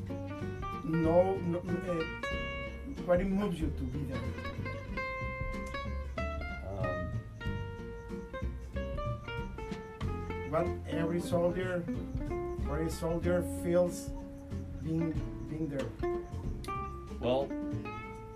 no, 0.83 1.37
no 1.51 1.57
uh, 1.59 2.03
what 3.05 3.25
moves 3.25 3.59
you 3.59 3.71
to 3.77 3.83
be 3.83 3.99
there. 4.11 4.52
What 10.53 10.67
every 10.87 11.19
soldier, 11.19 11.83
every 12.69 12.91
soldier 12.91 13.43
feels 13.63 14.11
being 14.83 15.11
being 15.49 15.67
there. 15.67 15.87
well, 17.19 17.49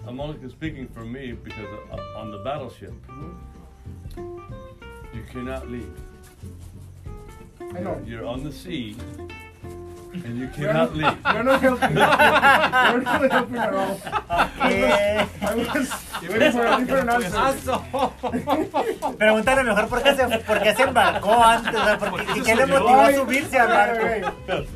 I'm 0.08 0.20
only 0.20 0.50
speaking 0.50 0.88
for 0.88 1.06
me 1.06 1.34
because 1.34 1.70
on 2.16 2.32
the 2.32 2.40
battleship, 2.40 2.92
mm-hmm. 3.06 4.40
you 5.16 5.24
cannot 5.30 5.70
leave. 5.70 5.94
I 7.62 7.82
know. 7.82 8.02
You're 8.04 8.26
on 8.26 8.44
the 8.44 8.52
sea, 8.52 8.96
and 10.26 10.38
you 10.38 10.44
You're 10.58 10.74
cannot 10.74 10.96
leave. 10.96 11.18
you're 11.34 11.44
not 11.44 11.62
helping. 11.62 11.90
you're 11.98 13.02
not 13.02 13.32
helping 13.32 13.58
at 13.58 13.74
all. 13.74 14.02
Eh, 14.62 15.26
I 15.42 15.56
was 15.56 15.92
waiting 16.22 16.52
for 16.52 16.66
a 16.66 16.78
different 16.80 17.10
answer. 17.10 17.80
Pregúntale 19.18 19.64
mejor 19.64 19.88
por 19.90 20.02
qué 20.04 20.16
se, 20.16 20.24
por 20.46 20.60
qué 20.62 20.76
se 20.76 20.84
embarcó 20.84 21.34
antes, 21.44 21.74
o 21.76 21.84
sea, 21.84 21.98
porque, 21.98 22.26
¿y 22.36 22.42
qué 22.42 22.56
le 22.56 22.66
motivó 22.66 23.00
a 23.02 23.14
subirse 23.14 23.58
al 23.58 23.68
barco? 23.68 24.06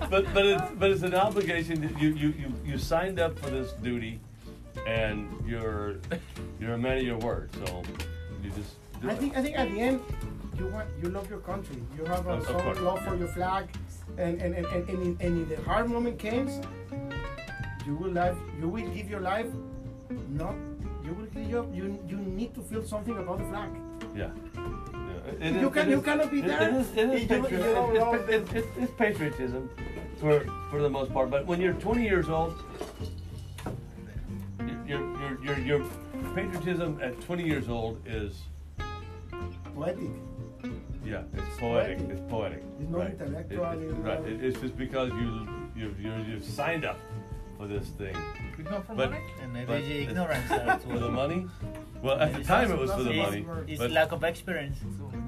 but 0.10 0.34
but 0.34 0.46
it's, 0.46 0.64
but 0.80 0.92
it's 0.92 1.04
an 1.04 1.14
obligation 1.16 1.82
that 1.82 2.00
you, 2.02 2.10
you, 2.10 2.30
you, 2.38 2.54
you 2.66 2.78
signed 2.78 3.20
up 3.20 3.38
for 3.40 3.50
this 3.50 3.74
duty, 3.82 4.20
and 4.88 5.28
you're 5.46 5.96
you're 6.60 6.74
a 6.74 6.78
man 6.78 6.98
of 6.98 7.04
your 7.04 7.18
word. 7.18 7.50
So 7.66 7.82
you 8.44 8.50
just 8.52 8.76
do 9.02 9.10
I 9.10 9.14
it. 9.14 9.20
think 9.20 9.38
I 9.38 9.42
think 9.42 9.58
at 9.58 9.70
the 9.72 9.80
end 9.80 10.00
you 10.58 10.68
want 10.68 10.88
you 11.02 11.10
love 11.10 11.30
your 11.30 11.40
country. 11.40 11.78
You 11.98 12.06
have 12.06 12.26
a 12.28 12.32
Of- 12.34 12.40
of 12.50 12.60
strong 12.60 12.84
love 12.86 13.02
for 13.06 13.16
your 13.16 13.28
flag, 13.30 13.68
and 14.18 14.42
and 14.42 14.56
and, 14.56 14.66
and, 14.66 15.22
and, 15.22 15.22
in, 15.22 15.50
the 15.50 15.58
hard 15.64 15.90
moment 15.90 16.20
comes, 16.20 16.60
you 17.86 17.96
will 17.96 18.12
life 18.12 18.38
you 18.60 18.68
will 18.70 18.88
give 18.92 19.10
your 19.10 19.20
life. 19.22 19.48
Not 20.30 20.56
you 21.06 21.14
will 21.14 21.26
give 21.28 21.50
your 21.50 21.66
you 21.74 21.98
you 22.08 22.18
need 22.18 22.54
to 22.56 22.62
feel 22.62 22.84
something 22.84 23.18
about 23.18 23.40
the 23.40 23.46
flag. 23.46 23.70
Yeah. 24.16 24.30
Yeah. 24.56 25.48
It 25.48 25.54
You 25.62 25.68
is- 25.68 25.74
can- 25.74 25.90
you 25.90 25.98
is- 26.00 26.04
cannot 26.06 26.32
be 26.32 26.42
there 26.42 26.62
It 26.70 26.74
is, 26.76 26.92
it 26.92 27.10
is 27.10 27.24
if 27.24 27.30
you- 27.32 27.36
if 27.38 27.42
patri- 27.44 27.58
you 27.58 28.00
don't 28.00 28.16
it's- 28.30 28.30
it's, 28.30 28.54
it's, 28.54 28.78
it's 28.78 28.94
patriotism 28.98 29.70
for 30.20 30.46
for 30.70 30.82
the 30.82 30.90
most 30.90 31.14
part. 31.14 31.30
But 31.32 31.46
when 31.48 31.62
you're 31.62 31.74
20 31.74 32.04
years 32.04 32.30
old, 32.30 32.54
your 34.88 35.02
your 35.20 35.44
your 35.44 35.58
your 35.60 35.82
patriotism 36.36 37.00
at 37.02 37.20
20 37.22 37.44
years 37.44 37.70
old 37.70 38.00
is 38.06 38.42
Poetic. 39.76 40.10
Yeah, 41.04 41.24
it's 41.34 41.58
poetic. 41.60 41.98
poetic. 41.98 42.10
It's 42.12 42.22
poetic. 42.32 42.64
It's 42.80 42.90
not 42.90 43.00
right. 43.00 43.12
intellectual, 43.12 43.66
It- 43.66 43.78
it- 43.80 43.90
it's 43.90 44.00
right. 44.00 44.20
It- 44.26 44.44
it's 44.44 44.60
just 44.62 44.78
because 44.78 45.10
you 45.10 45.48
you 45.76 45.96
you 46.00 46.12
you've 46.28 46.44
signed 46.44 46.86
up 46.86 46.98
for 47.58 47.68
this 47.68 47.88
thing. 48.00 48.16
We 48.58 48.64
come 48.64 48.84
from 48.84 48.98
But- 48.98 49.12
money? 49.12 49.24
And 49.42 49.54
maybe 49.54 49.74
the 49.82 49.98
ignorance 50.04 50.48
For 50.92 51.00
the 51.00 51.10
money? 51.10 51.48
Well, 52.02 52.20
at 52.20 52.34
the 52.34 52.44
time 52.44 52.72
it 52.72 52.78
was 52.80 52.92
for 52.92 53.04
the 53.04 53.12
It's- 53.12 53.26
money. 53.26 53.46
It's 53.68 53.80
But, 53.80 53.92
lack 53.92 54.12
of 54.12 54.24
experience, 54.24 54.78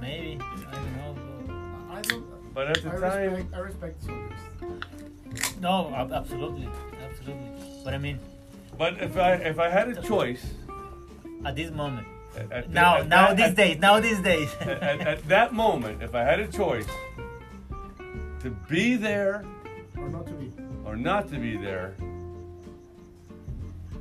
maybe. 0.02 0.40
I 0.42 0.72
don't 0.76 0.98
know. 0.98 1.16
I 1.92 2.02
don't. 2.02 2.54
but 2.54 2.68
at 2.70 2.82
the 2.84 2.90
I 2.90 3.00
time, 3.00 3.34
respect 3.34 3.54
I 3.54 3.60
respect 3.60 4.04
soldiers. 4.04 5.60
No, 5.62 5.92
ab- 5.96 6.12
absolutely, 6.12 6.68
absolutely. 7.08 7.50
But 7.84 7.94
I 7.94 7.98
mean, 7.98 8.20
but 8.78 9.02
if 9.02 9.18
I 9.18 9.34
if 9.52 9.58
I 9.60 9.70
had 9.70 9.90
a 9.90 10.02
choice, 10.02 10.44
at 11.46 11.56
this 11.56 11.72
moment, 11.72 12.08
at, 12.36 12.52
at 12.52 12.68
the- 12.68 12.74
now, 12.74 12.98
at 12.98 13.08
now 13.08 13.28
that- 13.28 13.38
these 13.38 13.46
at- 13.48 13.56
days, 13.56 13.78
now 13.80 14.00
these 14.00 14.22
days. 14.22 14.50
at, 14.62 14.70
at, 14.84 15.02
at 15.02 15.28
that 15.28 15.54
moment, 15.54 16.02
if 16.04 16.14
I 16.16 16.24
had 16.24 16.40
a 16.40 16.48
choice 16.48 16.88
to 18.42 18.50
be 18.70 18.96
there 18.96 19.44
Or 19.98 20.10
not 20.10 20.26
to 20.28 20.34
be. 20.34 20.52
or 20.86 20.96
not 20.96 21.30
to 21.30 21.38
be 21.38 21.56
there, 21.58 21.96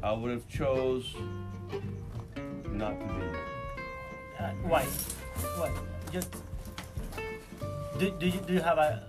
I 0.02 0.12
would 0.12 0.30
have 0.32 0.48
chose 0.48 1.14
not 2.70 2.98
to 2.98 3.06
be 3.06 3.20
there. 3.20 3.40
Uh, 4.40 4.50
why? 4.66 4.82
Why? 5.56 5.70
Just 6.12 6.34
do, 7.98 8.10
do 8.18 8.26
you 8.26 8.40
do 8.46 8.52
you 8.54 8.60
have 8.60 8.78
a 8.78 9.04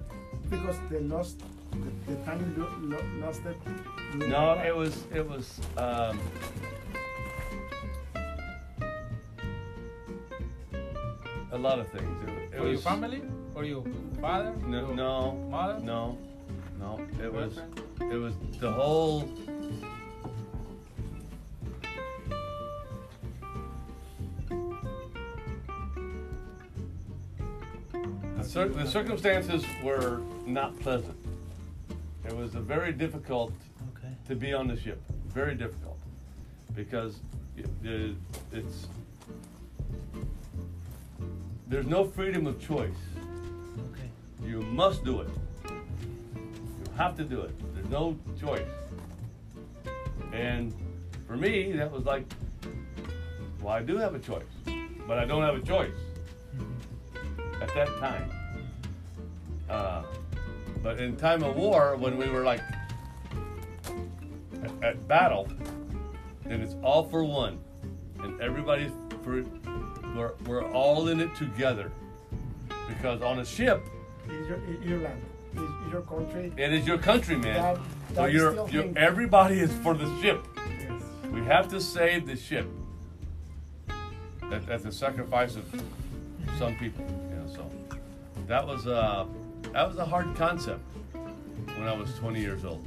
Because 0.52 0.78
they 0.92 1.00
lost 1.00 1.40
the, 1.72 1.90
the 2.14 2.16
time 2.26 2.54
lo, 2.58 2.68
lo, 2.82 3.00
lost 3.26 3.42
it. 3.46 3.58
No, 4.30 4.54
it 4.62 4.76
was 4.76 5.06
it 5.12 5.28
was 5.28 5.60
um, 5.78 6.20
a 11.54 11.58
lot 11.58 11.80
of 11.80 11.88
things. 11.90 12.24
It, 12.24 12.30
it 12.54 12.58
For 12.60 12.68
your 12.68 12.78
family? 12.80 13.22
For 13.54 13.64
your 13.64 13.84
father? 14.20 14.54
No, 14.68 14.88
Your 14.88 14.96
no, 14.96 15.32
Mother? 15.52 15.80
no, 15.80 16.18
no. 16.80 17.00
It 17.24 17.32
was 17.32 17.60
it 18.02 18.16
was 18.18 18.34
the 18.60 18.72
whole. 18.72 19.30
The, 28.38 28.44
cir- 28.44 28.70
the 28.70 28.88
circumstances 28.88 29.64
were 29.84 30.22
not 30.46 30.78
pleasant. 30.80 31.18
It 32.26 32.36
was 32.36 32.56
a 32.56 32.60
very 32.60 32.92
difficult 32.92 33.54
okay? 33.98 34.14
to 34.28 34.36
be 34.36 34.54
on 34.54 34.68
the 34.68 34.78
ship. 34.80 35.02
Very 35.28 35.56
difficult 35.56 35.98
because 36.76 37.20
it, 37.58 37.68
it- 37.84 38.16
it's 38.52 38.88
there's 41.74 41.88
no 41.88 42.06
freedom 42.06 42.46
of 42.46 42.62
choice. 42.62 42.94
Okay. 43.92 44.48
You 44.48 44.62
must 44.62 45.04
do 45.04 45.22
it. 45.22 45.30
You 45.66 45.82
have 46.96 47.18
to 47.18 47.24
do 47.24 47.42
it. 47.42 47.74
There's 47.74 47.90
no 47.90 48.16
choice. 48.40 48.68
And 50.32 50.72
for 51.26 51.36
me, 51.36 51.72
that 51.72 51.92
was 51.92 52.04
like, 52.04 52.26
well, 53.60 53.74
I 53.74 53.82
do 53.82 53.98
have 53.98 54.14
a 54.14 54.20
choice, 54.20 54.44
but 55.08 55.18
I 55.18 55.26
don't 55.26 55.42
have 55.42 55.56
a 55.56 55.66
choice 55.66 55.96
at 57.60 57.74
that 57.74 57.88
time. 58.00 58.30
Uh, 59.68 60.04
but 60.84 61.00
in 61.00 61.16
time 61.16 61.42
of 61.42 61.56
war, 61.56 61.96
when 61.96 62.18
we 62.18 62.30
were 62.30 62.44
like 62.44 62.62
at, 64.62 64.84
at 64.84 65.08
battle, 65.08 65.50
then 66.46 66.62
it's 66.62 66.76
all 66.84 67.04
for 67.04 67.24
one, 67.24 67.58
and 68.20 68.40
everybody's 68.42 68.92
for. 69.24 69.44
We're, 70.16 70.34
we're 70.46 70.64
all 70.72 71.08
in 71.08 71.20
it 71.20 71.36
together, 71.36 71.92
because 72.88 73.22
on 73.22 73.40
a 73.40 73.46
ship, 73.46 73.84
It's 74.26 74.48
your, 74.48 74.58
it's 74.68 74.86
your 74.86 75.00
land. 75.00 75.22
It's, 75.56 75.92
your 75.92 76.02
country. 76.02 76.52
it 76.58 76.74
is 76.74 76.88
your 76.88 76.98
country, 76.98 77.36
man. 77.36 77.54
That- 77.54 77.80
so 78.16 78.26
you're, 78.26 78.70
you're 78.70 78.92
everybody 78.96 79.60
is 79.60 79.72
for 79.82 79.96
the 79.96 80.06
ship. 80.22 80.46
Yes. 80.68 81.02
We 81.32 81.42
have 81.46 81.68
to 81.70 81.82
save 81.82 82.28
the 82.28 82.36
ship. 82.36 82.68
At, 84.52 84.70
at 84.70 84.84
the 84.84 84.92
sacrifice 84.92 85.56
of 85.56 85.66
some 86.60 86.76
people, 86.76 87.04
you 87.32 87.36
know. 87.38 87.48
So 87.56 87.72
that 88.46 88.68
was 88.68 88.86
uh, 88.86 89.26
that 89.72 89.88
was 89.88 89.98
a 89.98 90.06
hard 90.06 90.36
concept 90.36 90.82
when 91.14 91.88
I 91.88 91.94
was 91.94 92.14
20 92.20 92.40
years 92.40 92.64
old. 92.66 92.86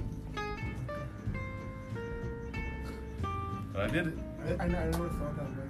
But 3.73 3.83
I 3.83 3.87
did 3.89 4.07
it. 4.09 4.19
I, 4.61 4.65
I 4.65 4.69
never 4.69 5.09
thought 5.09 5.37
that 5.37 5.51
way. 5.51 5.66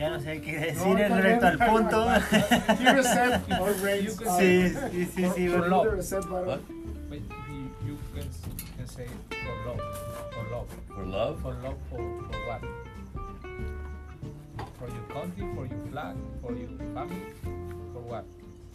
Ya 0.00 0.08
no 0.08 0.18
sé 0.18 0.40
qué 0.40 0.52
No, 0.52 0.60
decir 0.60 0.98
está 0.98 1.20
respecto 1.20 1.46
al 1.46 1.58
punto. 1.58 2.06
He 2.80 2.90
reset 2.90 3.52
our 3.60 3.72
rates. 3.82 4.18
You 4.18 4.26
sí, 4.30 4.70
sí, 4.70 5.04
sí, 5.14 5.30
sí. 5.34 5.48
for- 5.50 5.60
for 5.60 5.68
bueno. 5.68 5.82
the 5.84 5.90
reset 5.90 6.22
button. 6.26 6.46
What? 6.46 6.60
But 7.10 7.18
you, 7.50 7.70
you 7.86 7.98
can, 8.14 8.26
can 8.78 8.86
say 8.88 9.06
for 9.28 9.54
love. 9.68 9.80
For 10.32 10.44
love. 10.50 10.68
For 10.88 11.04
love? 11.04 11.40
For 11.42 11.52
love 11.52 11.76
for, 11.90 11.98
for 11.98 12.38
what? 12.48 12.62
For 14.78 14.88
your 14.88 15.04
country, 15.12 15.44
for 15.54 15.66
your 15.66 15.86
flag, 15.92 16.16
for 16.40 16.52
your 16.54 16.68
family, 16.94 17.22
for 17.92 18.00
what? 18.00 18.24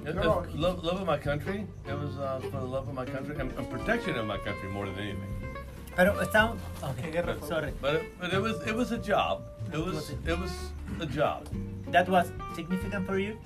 It- 0.05 0.13
No, 0.13 0.41
it- 0.41 0.55
love, 0.55 0.83
love 0.83 1.01
of 1.01 1.07
my 1.07 1.17
country. 1.17 1.65
It 1.89 1.93
was 1.97 2.19
uh, 2.19 2.39
for 2.51 2.59
the 2.59 2.67
love 2.67 2.87
of 2.87 2.93
my 2.93 3.05
country 3.05 3.35
and, 3.39 3.51
and 3.57 3.67
protection 3.71 4.15
of 4.15 4.27
my 4.27 4.37
country 4.37 4.69
more 4.69 4.85
than 4.85 4.99
anything. 4.99 5.54
Pero 5.95 6.21
estamos. 6.21 6.57
¿Qué 6.79 6.85
Okay, 6.85 7.11
guerra 7.11 7.35
sorry. 7.47 7.71
But 7.81 7.95
it, 7.95 8.19
but 8.19 8.33
it 8.33 8.41
was 8.41 8.55
it 8.67 8.75
was 8.75 8.91
a 8.91 8.97
job. 8.97 9.41
It 9.71 9.77
was 9.79 10.09
it 10.11 10.37
was 10.37 10.51
a 10.99 11.05
job. 11.05 11.47
That 11.91 12.09
was 12.09 12.27
significant 12.55 13.05
for 13.07 13.17
you 13.17 13.37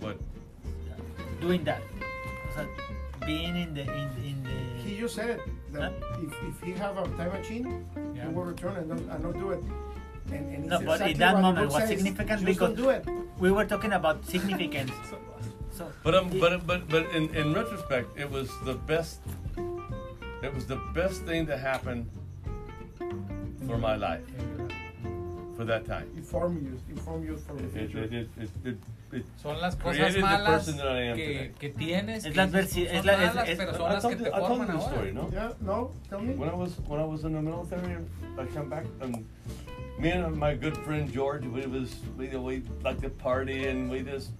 What? 0.00 0.16
doing 1.40 1.62
that. 1.64 1.80
O 2.50 2.50
sea, 2.58 2.66
being 3.26 3.54
in 3.56 3.74
the 3.74 3.82
in, 3.82 4.08
in 4.24 4.36
He 4.82 4.98
just 4.98 5.14
said 5.14 5.38
it, 5.38 5.40
that 5.72 5.92
if, 6.18 6.32
if 6.42 6.56
he 6.62 6.72
have 6.74 6.98
a 6.98 7.06
time 7.16 7.30
machine, 7.32 7.86
Yeah. 8.14 8.26
he 8.26 8.34
will 8.34 8.44
return 8.44 8.74
and 8.76 8.88
not, 8.90 8.98
and 9.14 9.20
not 9.24 9.34
do 9.38 9.50
it. 9.54 9.62
And, 10.30 10.42
and 10.54 10.66
No, 10.66 10.76
it's 10.78 10.86
but 10.86 11.00
in 11.06 11.18
that 11.18 11.38
moment 11.40 11.70
was 11.70 11.86
significant 11.86 12.42
Just 12.42 12.46
because- 12.46 12.74
don't 12.74 12.76
do 12.76 12.90
it. 12.90 13.06
We 13.38 13.50
were 13.50 13.64
talking 13.64 13.92
about 13.92 14.24
significance. 14.26 14.90
So. 15.72 15.88
But 16.04 16.14
um, 16.14 16.28
but 16.38 16.66
but 16.68 16.84
but 16.92 17.08
in, 17.16 17.32
in 17.34 17.54
retrospect, 17.56 18.12
it 18.12 18.28
was 18.28 18.52
the 18.68 18.74
best. 18.76 19.24
It 20.42 20.52
was 20.54 20.66
the 20.66 20.80
best 20.94 21.22
thing 21.22 21.46
to 21.46 21.56
happen 21.56 22.08
for 23.66 23.78
my 23.78 23.94
life 23.96 24.24
for 25.56 25.64
that 25.64 25.86
time. 25.86 26.10
Inform 26.16 26.56
you, 26.64 26.78
inform 26.90 27.24
you 27.24 27.36
for 27.36 27.54
the 27.54 27.64
It, 27.64 27.72
future. 27.72 27.98
it, 28.04 28.12
it, 28.12 28.28
it, 28.40 28.50
it, 28.64 28.76
it, 29.12 29.24
Son 29.36 29.60
las 29.60 29.76
cosas 29.76 30.14
the 30.14 30.20
malas 30.20 30.66
person 30.66 30.80
I 30.80 31.14
que, 31.14 31.50
que 31.60 31.68
tienes. 31.70 32.24
Es 32.26 32.34
la 32.34 32.46
dices, 32.46 32.74
adversi- 32.74 32.86
son 32.88 32.96
es 32.96 33.04
la- 33.04 33.12
es- 33.12 33.34
malas 33.34 33.48
es- 33.48 33.58
I 33.60 33.64
personas 33.66 34.02
told 34.02 34.14
que 34.14 34.18
you, 34.18 34.24
te 34.24 34.30
I 34.30 34.38
told 34.38 34.48
forman 34.48 34.66
you 34.66 34.72
the 34.72 34.78
ahora. 34.78 34.92
story, 34.92 35.12
no? 35.12 35.30
yeah, 35.32 35.52
no, 35.60 35.90
tell 36.08 36.20
me. 36.20 36.34
When 36.34 36.48
I 36.48 36.54
was 36.54 36.78
when 36.88 37.00
I 37.00 37.04
was 37.04 37.24
in 37.24 37.32
the 37.34 37.42
military, 37.42 37.96
I 38.38 38.46
come 38.46 38.68
back 38.68 38.84
and 39.00 39.24
me 39.98 40.10
and 40.10 40.36
my 40.36 40.54
good 40.54 40.76
friend 40.78 41.12
George, 41.12 41.44
we 41.46 41.66
was 41.66 41.94
we 42.16 42.28
we 42.36 42.62
like 42.82 43.00
to 43.02 43.10
party 43.10 43.66
and 43.68 43.88
we 43.90 44.00
just 44.02 44.30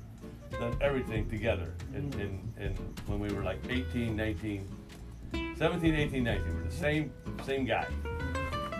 done 0.58 0.76
everything 0.80 1.28
together. 1.30 1.74
In, 1.94 2.10
mm. 2.10 2.20
in, 2.20 2.64
in 2.64 2.72
when 3.06 3.20
we 3.20 3.28
were 3.32 3.44
like 3.44 3.58
18, 3.68 4.16
19, 4.16 4.66
17, 5.56 5.94
18, 5.94 6.24
19, 6.24 6.44
we 6.44 6.54
we're 6.54 6.64
the 6.64 6.70
same 6.70 7.12
same 7.44 7.64
guy. 7.64 7.86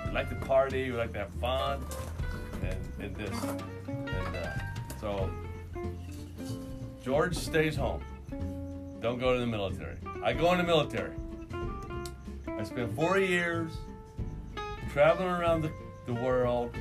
We 0.07 0.13
like 0.13 0.29
to 0.29 0.47
party, 0.47 0.91
we 0.91 0.97
like 0.97 1.13
to 1.13 1.21
have 1.21 1.35
fun, 1.35 1.85
and 2.63 2.93
and 3.01 3.17
this 3.17 3.43
and 3.89 4.37
uh, 4.37 4.49
so 5.01 5.31
George 7.05 7.37
stays 7.37 7.77
home. 7.77 8.03
Don't 9.01 9.19
go 9.19 9.35
to 9.35 9.41
the 9.41 9.47
military. 9.47 9.97
I 10.23 10.33
go 10.33 10.53
in 10.53 10.59
the 10.59 10.65
military. 10.65 11.15
I 12.47 12.63
spent 12.63 12.95
four 12.95 13.19
years 13.19 13.73
traveling 14.93 15.29
around 15.29 15.63
the, 15.63 15.73
the 16.07 16.15
world, 16.15 16.77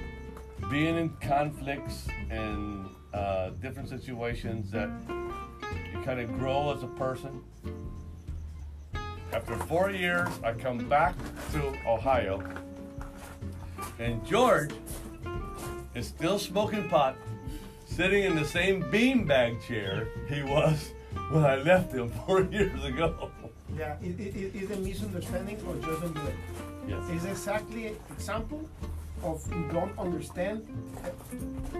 being 0.69 0.95
in 0.97 1.09
conflicts 1.21 2.07
and 2.29 2.87
uh, 3.13 3.49
different 3.61 3.89
situations 3.89 4.69
that 4.71 4.89
you 5.91 6.01
kind 6.03 6.19
of 6.19 6.37
grow 6.37 6.71
as 6.75 6.83
a 6.83 6.87
person. 6.87 7.41
After 9.33 9.55
four 9.67 9.91
years, 9.91 10.27
I 10.43 10.53
come 10.53 10.89
back 10.89 11.15
to 11.53 11.73
Ohio, 11.87 12.43
and 13.99 14.25
George 14.25 14.71
is 15.95 16.07
still 16.07 16.37
smoking 16.37 16.89
pot, 16.89 17.15
sitting 17.85 18.23
in 18.25 18.35
the 18.35 18.45
same 18.45 18.83
beanbag 18.83 19.61
chair 19.65 20.07
he 20.27 20.43
was 20.43 20.91
when 21.29 21.45
I 21.45 21.55
left 21.55 21.93
him 21.93 22.09
four 22.25 22.41
years 22.41 22.83
ago. 22.83 23.31
Yeah, 23.77 23.95
it, 24.01 24.19
it, 24.19 24.35
it 24.35 24.55
is 24.55 24.71
a 24.71 24.77
misunderstanding 24.77 25.57
or 25.65 25.75
just 25.75 26.01
don't 26.01 26.13
do 26.13 26.21
it. 26.27 26.35
Yes. 26.87 27.03
It's 27.09 27.25
exactly 27.25 27.87
an 27.87 27.95
example 28.11 28.67
of 29.23 29.41
you 29.53 29.65
don't 29.71 29.97
understand 29.97 30.67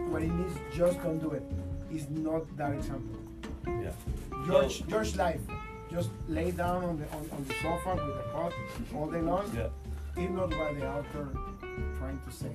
what 0.10 0.22
it 0.22 0.30
means. 0.32 0.58
Just 0.74 1.02
don't 1.04 1.20
do 1.20 1.32
it. 1.32 1.44
It's 1.92 2.08
not 2.10 2.44
that 2.56 2.72
example. 2.74 3.18
Yeah. 3.68 3.92
George, 4.48 4.80
So- 4.80 4.86
George 4.86 5.16
life, 5.18 5.42
just 5.92 6.10
lay 6.28 6.52
down 6.52 6.84
on 6.84 6.98
the 7.00 7.06
on, 7.12 7.30
on 7.32 7.46
the 7.48 7.54
sofa 7.56 7.96
with 7.96 8.26
a 8.26 8.30
pot 8.34 8.54
all 8.96 9.10
day 9.10 9.22
long. 9.22 9.52
Yeah. 9.56 9.68
It's 10.18 10.32
not 10.32 10.50
what 10.58 10.80
the 10.80 10.88
author 10.90 11.28
trying 11.98 12.20
to 12.26 12.32
say. 12.32 12.52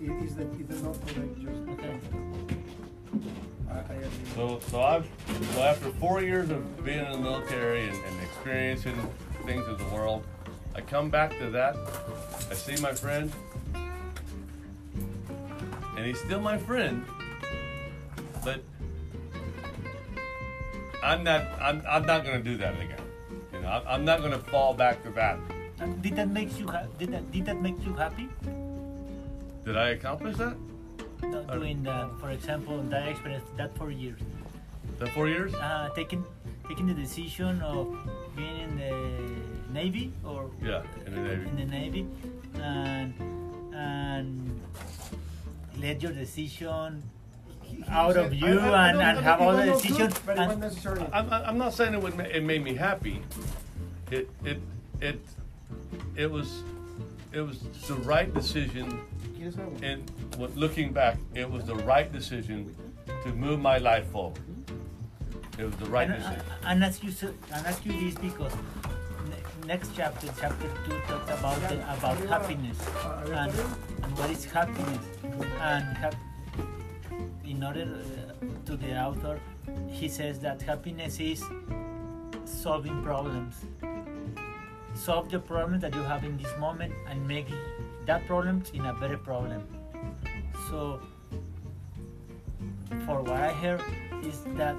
It 0.00 0.10
is 0.24 0.34
that 0.36 0.46
it 0.58 0.70
is 0.70 0.82
not 0.82 0.94
correct. 1.06 1.38
Just 1.40 1.60
Okay. 1.74 1.96
I, 3.70 3.72
I 3.72 3.94
agree. 3.94 4.08
So, 4.34 4.60
so 4.68 4.80
I've, 4.82 5.08
so 5.54 5.62
after 5.62 5.90
four 5.92 6.22
years 6.22 6.50
of 6.50 6.84
being 6.84 7.04
in 7.04 7.12
the 7.12 7.18
military 7.18 7.88
and, 7.88 7.96
and 7.96 8.22
experiencing 8.22 8.96
things 9.44 9.66
of 9.68 9.78
the 9.78 9.84
world, 9.94 10.24
I 10.74 10.80
come 10.80 11.10
back 11.10 11.38
to 11.38 11.50
that. 11.50 11.76
I 12.50 12.54
see 12.54 12.80
my 12.82 12.92
friend, 12.92 13.32
and 15.96 16.06
he's 16.06 16.18
still 16.20 16.40
my 16.40 16.58
friend, 16.58 17.04
but 18.44 18.62
I'm 21.02 21.24
not. 21.24 21.42
I'm, 21.60 21.82
I'm 21.88 22.04
not 22.06 22.24
going 22.24 22.36
to 22.38 22.44
do 22.44 22.56
that 22.58 22.74
again. 22.74 23.00
You 23.52 23.60
know, 23.60 23.68
I'm, 23.68 23.82
I'm 23.86 24.04
not 24.04 24.20
going 24.20 24.32
to 24.32 24.38
fall 24.38 24.74
back 24.74 25.02
to 25.04 25.10
that. 25.12 25.38
And 25.80 26.00
did 26.02 26.16
that 26.16 26.28
make 26.28 26.58
you 26.58 26.68
ha- 26.68 26.86
did 26.98 27.10
that 27.12 27.30
did 27.32 27.46
that 27.46 27.60
make 27.60 27.76
you 27.84 27.94
happy? 27.94 28.28
Did 29.64 29.76
I 29.76 29.90
accomplish 29.96 30.36
that? 30.36 30.56
No, 31.22 31.38
Uh, 31.48 31.56
doing 31.56 31.82
that, 31.84 32.08
for 32.20 32.30
example, 32.30 32.80
that 32.88 33.08
experience, 33.08 33.44
that 33.56 33.76
four 33.76 33.90
years, 33.90 34.20
That 34.98 35.08
four 35.12 35.28
years? 35.28 35.52
uh, 35.54 35.88
taking 35.94 36.24
taking 36.68 36.86
the 36.86 36.94
decision 36.96 37.60
of 37.60 37.88
being 38.36 38.56
in 38.60 38.72
the 38.80 38.92
navy 39.72 40.12
or 40.24 40.48
Yeah, 40.64 40.82
in 41.06 41.12
the 41.14 41.20
Navy. 41.20 41.44
in 41.48 41.56
the 41.56 41.68
navy, 41.68 42.02
and 42.60 43.12
and 43.76 44.60
let 45.80 46.02
your 46.02 46.12
decision 46.12 47.02
He- 47.70 47.76
he 47.76 47.84
out 47.88 48.14
said- 48.14 48.26
of 48.26 48.34
you 48.34 48.46
I- 48.46 48.50
I 48.50 48.88
and, 48.88 48.98
don't- 48.98 49.08
and 49.08 49.18
I 49.18 49.22
have 49.22 49.40
all 49.40 49.58
it 49.58 49.66
the 49.66 49.72
was 49.72 49.82
not 49.82 49.82
decision. 49.82 50.06
good, 50.08 50.26
but 50.26 50.38
and- 50.38 51.14
I'm, 51.14 51.32
I'm 51.48 51.58
not 51.58 51.72
saying 51.74 51.94
it 51.94 52.02
would 52.02 52.16
ma- 52.16 52.24
it 52.36 52.42
made 52.44 52.62
me 52.64 52.74
happy. 52.74 53.22
It 54.10 54.28
it 54.44 54.60
it 55.00 55.20
it 56.16 56.30
was 56.30 56.62
it 57.32 57.40
was 57.40 57.60
the 57.88 57.94
right 58.12 58.32
decision. 58.34 59.00
And 59.82 60.10
what- 60.36 60.54
looking 60.56 60.92
back, 60.92 61.16
it 61.34 61.48
was 61.50 61.64
the 61.64 61.76
right 61.76 62.12
decision 62.12 62.74
to 63.24 63.28
move 63.32 63.58
my 63.60 63.78
life 63.78 64.06
forward. 64.10 64.38
It 65.58 65.64
was 65.64 65.76
the 65.76 65.86
right 65.86 66.08
and, 66.10 66.18
decision. 66.18 66.42
and 66.64 66.84
ask 66.84 67.02
you 67.02 67.10
so- 67.10 67.34
and 67.54 67.66
ask 67.66 67.84
you 67.86 67.92
this 68.00 68.14
because 68.16 68.52
ne- 69.28 69.66
next 69.66 69.90
chapter, 69.96 70.26
chapter 70.40 70.68
two, 70.84 70.96
talks 71.08 71.30
about 71.38 71.58
the, 71.68 71.76
about 71.96 72.16
Yeah. 72.20 72.28
happiness 72.38 72.78
Uh, 73.04 73.24
and, 73.42 73.52
and 74.04 74.18
what 74.18 74.30
is 74.30 74.44
happiness 74.44 75.04
and 75.60 75.84
hap- 76.02 76.14
in 77.50 77.64
order 77.64 77.82
uh, 77.82 78.46
to 78.64 78.76
the 78.76 78.96
author, 78.96 79.40
he 79.88 80.08
says 80.08 80.38
that 80.38 80.62
happiness 80.62 81.18
is 81.18 81.42
solving 82.44 83.02
problems. 83.02 83.54
Solve 84.94 85.30
the 85.30 85.40
problem 85.40 85.80
that 85.80 85.94
you 85.94 86.02
have 86.02 86.24
in 86.24 86.36
this 86.36 86.52
moment 86.58 86.92
and 87.08 87.26
make 87.26 87.48
that 88.06 88.26
problem 88.26 88.62
in 88.72 88.86
a 88.86 88.94
better 88.94 89.16
problem. 89.16 89.66
So, 90.68 91.00
for 93.06 93.22
what 93.22 93.40
I 93.40 93.52
heard 93.52 93.82
is 94.22 94.42
that 94.56 94.76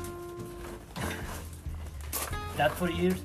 that 2.58 2.72
for 2.72 2.90
years 2.90 3.16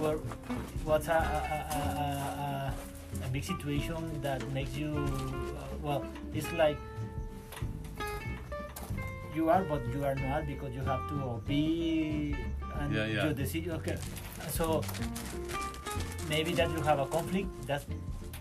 a, 0.00 0.10
a, 0.10 1.10
a, 1.10 1.10
a, 1.10 2.72
a, 3.20 3.26
a 3.26 3.28
big 3.32 3.44
situation 3.44 4.20
that 4.22 4.46
makes 4.52 4.76
you 4.76 4.92
uh, 4.92 5.76
well 5.82 6.04
it's 6.34 6.52
like 6.52 6.76
you 9.34 9.50
are 9.50 9.62
but 9.62 9.82
you 9.92 10.04
are 10.04 10.14
not 10.14 10.46
because 10.46 10.72
you 10.74 10.80
have 10.84 11.08
to 11.08 11.40
be 11.46 12.34
and 12.80 12.94
Yeah, 12.94 13.06
yeah. 13.06 13.24
your 13.24 13.32
decision 13.34 13.72
okay 13.72 13.96
so 14.50 14.82
maybe 16.28 16.52
that 16.54 16.70
you 16.70 16.80
have 16.82 16.98
a 16.98 17.06
conflict 17.06 17.48
that's 17.66 17.86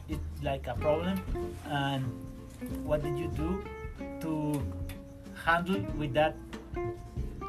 it's 0.09 0.43
like 0.43 0.67
a 0.67 0.75
problem 0.75 1.19
and 1.69 2.05
what 2.85 3.01
did 3.03 3.17
you 3.17 3.27
do 3.39 3.63
to 4.21 4.61
handle 5.45 5.81
with 5.97 6.13
that 6.13 6.35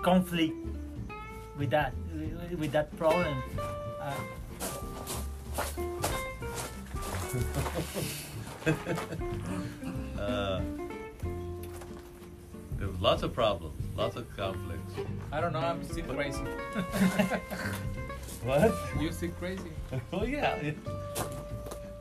conflict 0.03 0.55
with 1.59 1.71
that 1.71 1.93
with- 2.15 2.59
with 2.59 2.73
that 2.73 2.97
problem 2.97 3.43
uh, 4.01 4.15
Uh, 10.19 10.61
there 12.79 12.89
lots 13.01 13.22
of 13.22 13.33
problems, 13.33 13.81
lots 13.97 14.16
of 14.16 14.25
conflicts. 14.37 14.95
I 15.33 15.41
don't 15.41 15.53
know, 15.53 15.61
I'm 15.61 15.85
still 15.85 16.05
crazy. 16.05 16.43
What? 18.45 18.75
You 19.01 19.11
see 19.11 19.29
crazy. 19.29 19.70
well, 20.11 20.29
yeah. 20.29 20.57
It, 20.57 20.77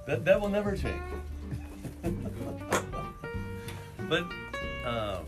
that 0.05 0.25
that 0.25 0.41
will 0.41 0.49
never 0.49 0.75
change. 0.75 1.01
but 4.09 4.25
um, 4.85 5.23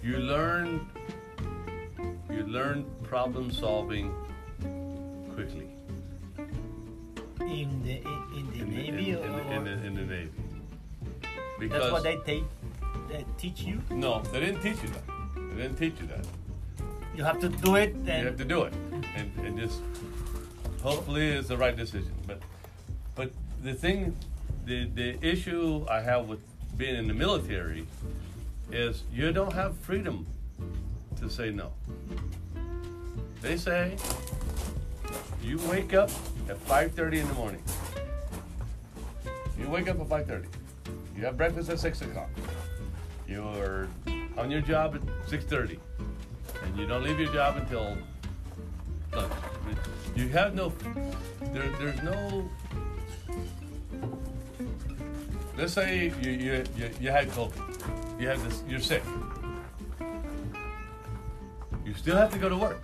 you 0.00 0.18
learn 0.18 0.88
you 2.30 2.44
learn 2.44 2.86
problem 3.02 3.50
solving 3.50 4.14
quickly 5.34 5.66
In 7.40 7.82
the 7.82 7.96
in, 8.36 8.50
the 8.52 8.60
in, 8.60 8.70
the, 8.70 8.80
in, 8.86 8.94
navy 8.96 9.10
in, 9.10 9.16
or, 9.16 9.40
in, 9.40 9.64
the, 9.64 9.70
in 9.70 9.94
the 9.94 10.02
navy. 10.02 10.30
Because 11.58 11.80
that's 11.80 11.92
what 11.92 12.02
they 12.02 12.16
take 12.24 12.44
they 13.08 13.24
teach 13.38 13.62
you. 13.62 13.80
no, 13.90 14.22
they 14.32 14.40
didn't 14.40 14.60
teach 14.60 14.82
you 14.82 14.88
that. 14.88 15.02
They 15.34 15.62
didn't 15.62 15.76
teach 15.76 15.94
you 16.00 16.06
that. 16.06 16.26
You 17.16 17.24
have 17.24 17.40
to 17.40 17.48
do 17.48 17.74
it. 17.76 17.94
you 17.96 18.12
have 18.12 18.36
to 18.36 18.44
do 18.44 18.62
it 18.62 18.72
and, 19.16 19.32
and 19.44 19.58
just 19.58 19.80
hopefully 20.82 21.28
it's 21.28 21.48
the 21.48 21.56
right 21.56 21.76
decision 21.76 22.12
but 22.26 22.40
but 23.14 23.30
the 23.62 23.74
thing 23.74 24.16
the 24.64 24.88
the 24.94 25.18
issue 25.26 25.84
i 25.90 26.00
have 26.00 26.28
with 26.28 26.40
being 26.76 26.96
in 26.96 27.06
the 27.06 27.14
military 27.14 27.86
is 28.72 29.02
you 29.12 29.32
don't 29.32 29.52
have 29.52 29.76
freedom 29.78 30.26
to 31.18 31.28
say 31.28 31.50
no 31.50 31.72
they 33.42 33.56
say 33.56 33.96
you 35.42 35.58
wake 35.68 35.94
up 35.94 36.10
at 36.48 36.58
5.30 36.66 37.20
in 37.20 37.28
the 37.28 37.34
morning 37.34 37.62
you 39.58 39.68
wake 39.68 39.88
up 39.88 40.00
at 40.00 40.06
5.30 40.06 40.46
you 41.16 41.24
have 41.24 41.36
breakfast 41.36 41.70
at 41.70 41.78
6 41.78 42.02
o'clock 42.02 42.30
you're 43.28 43.88
on 44.36 44.50
your 44.50 44.60
job 44.60 44.94
at 44.94 45.02
6.30 45.28 45.78
and 46.64 46.78
you 46.78 46.86
don't 46.86 47.02
leave 47.02 47.18
your 47.18 47.32
job 47.32 47.56
until 47.56 47.96
lunch. 49.14 49.32
You 50.16 50.28
have 50.28 50.54
no, 50.54 50.72
there, 51.52 51.68
there's 51.78 52.02
no. 52.02 52.48
Let's 55.56 55.72
say 55.72 56.12
you, 56.20 56.30
you, 56.30 56.64
you, 56.76 56.90
you 57.00 57.10
had 57.10 57.28
COVID, 57.30 58.20
you 58.20 58.28
have 58.28 58.42
this, 58.42 58.62
you're 58.68 58.80
sick. 58.80 59.02
You 61.84 61.94
still 61.94 62.16
have 62.16 62.32
to 62.32 62.38
go 62.38 62.48
to 62.48 62.56
work, 62.56 62.82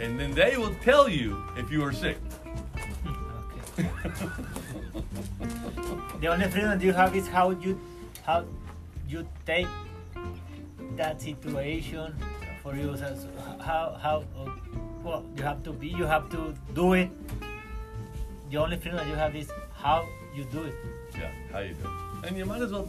and 0.00 0.18
then 0.18 0.32
they 0.32 0.56
will 0.56 0.74
tell 0.82 1.08
you 1.08 1.40
if 1.56 1.70
you 1.70 1.84
are 1.84 1.92
sick. 1.92 2.16
okay. 3.78 3.84
the 6.20 6.28
only 6.28 6.48
freedom 6.48 6.70
that 6.70 6.82
you 6.82 6.92
have 6.92 7.14
is 7.14 7.28
how 7.28 7.50
you 7.50 7.78
how 8.24 8.44
you 9.08 9.26
take 9.46 9.68
that 10.96 11.20
situation 11.20 12.14
for 12.62 12.74
you. 12.74 12.96
So 12.96 13.16
how 13.60 13.96
how 14.00 14.24
well 15.02 15.24
you 15.36 15.42
have 15.42 15.62
to 15.64 15.72
be. 15.72 15.88
You 15.88 16.06
have 16.06 16.30
to 16.30 16.54
do 16.74 16.94
it. 16.94 17.10
The 18.50 18.56
only 18.56 18.78
freedom 18.78 18.98
that 18.98 19.06
you 19.06 19.14
have 19.14 19.36
is 19.36 19.50
how 19.74 20.08
you 20.34 20.44
do 20.44 20.64
it. 20.64 20.74
Yeah, 21.18 21.30
how 21.52 21.60
you 21.60 21.74
do 21.74 21.88
it, 21.88 22.28
and 22.28 22.36
you 22.36 22.44
might 22.44 22.62
as 22.62 22.72
well, 22.72 22.88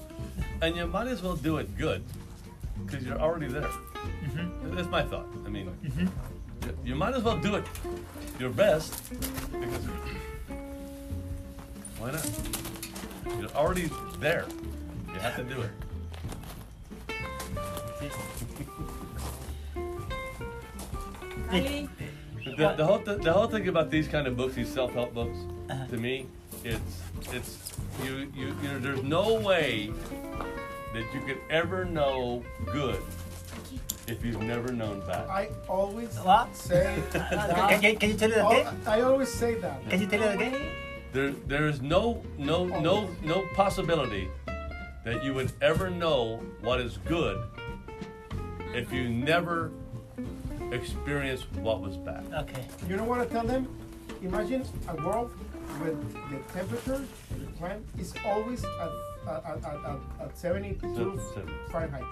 and 0.62 0.76
you 0.76 0.88
might 0.88 1.08
as 1.08 1.22
well 1.22 1.36
do 1.36 1.58
it 1.58 1.78
good, 1.78 2.04
because 2.86 3.06
you're 3.06 3.20
already 3.20 3.48
there. 3.48 3.64
Mm-hmm. 3.64 4.76
That's 4.76 4.90
my 4.90 5.04
thought. 5.04 5.28
I 5.46 5.50
mean, 5.50 5.66
you, 5.66 5.90
mm-hmm. 5.90 6.08
You 6.84 6.96
might 6.96 7.14
as 7.14 7.24
well 7.24 7.38
do 7.38 7.56
it 7.56 7.66
your 8.40 8.50
best 8.50 9.10
because 9.52 9.86
why 12.00 12.12
not? 12.12 12.30
You're 13.40 13.50
already 13.52 13.90
there. 14.20 14.46
You 15.14 15.20
have 15.20 15.36
to 15.38 15.44
do 15.44 15.62
it. 15.62 15.72
Ali, 21.52 21.90
The, 22.58 22.74
the 22.78 22.86
whole 22.86 23.00
th- 23.00 23.22
the 23.22 23.34
whole 23.34 23.48
thing 23.48 23.68
about 23.68 23.90
these 23.90 24.08
kind 24.08 24.28
of 24.28 24.38
books, 24.38 24.56
these 24.56 24.70
self 24.72 24.94
help 24.94 25.14
books, 25.14 25.38
Uh-huh. 25.70 25.86
to 25.88 25.98
me, 25.98 26.28
it's 26.64 27.02
it's 27.34 27.74
you 28.04 28.32
you 28.36 28.54
you 28.62 28.68
know 28.70 28.80
there's 28.80 29.04
no 29.04 29.34
way 29.40 29.92
that 30.94 31.06
you 31.14 31.20
could 31.28 31.40
ever 31.50 31.86
know 31.86 32.44
good 32.72 33.02
if 34.08 34.24
you've 34.24 34.42
never 34.42 34.72
known 34.72 35.02
bad. 35.08 35.28
I 35.30 35.50
always 35.68 36.16
What? 36.20 36.56
say 36.56 37.02
that. 37.12 37.82
can, 37.82 37.96
can 37.98 38.10
you 38.12 38.16
tell 38.18 38.32
it 38.32 38.38
again? 38.38 38.82
I 38.86 39.02
always 39.02 39.34
say 39.34 39.56
that. 39.56 39.90
Can 39.90 40.02
you 40.02 40.08
tell 40.08 40.22
it 40.24 40.36
again? 40.36 40.62
There 41.14 41.32
there 41.48 41.68
is 41.68 41.82
no 41.82 42.22
no 42.38 42.66
no 42.66 43.10
no 43.24 43.46
possibility 43.56 44.28
that 45.06 45.24
you 45.24 45.34
would 45.34 45.52
ever 45.62 45.90
know 45.90 46.42
what 46.62 46.82
is 46.82 46.98
good 47.06 47.38
if 48.74 48.92
you 48.92 49.08
never 49.08 49.72
experienced 50.72 51.46
what 51.62 51.80
was 51.82 51.96
bad. 51.98 52.26
Okay. 52.42 52.68
You 52.90 52.98
know 52.98 53.04
what 53.06 53.22
I 53.22 53.26
tell 53.28 53.46
them? 53.46 53.68
Imagine 54.22 54.66
a 54.90 54.96
world 55.06 55.32
where 55.80 55.92
the 55.94 56.38
temperature, 56.54 57.06
the 57.38 57.46
climate 57.58 57.84
is 58.00 58.14
always 58.26 58.64
at, 58.64 58.72
at, 59.28 59.46
at, 59.46 59.64
at, 59.64 59.86
at, 59.86 60.00
at 60.28 60.38
72 60.38 60.80
Seven- 60.96 61.20
seven. 61.34 61.54
Fahrenheit. 61.72 62.04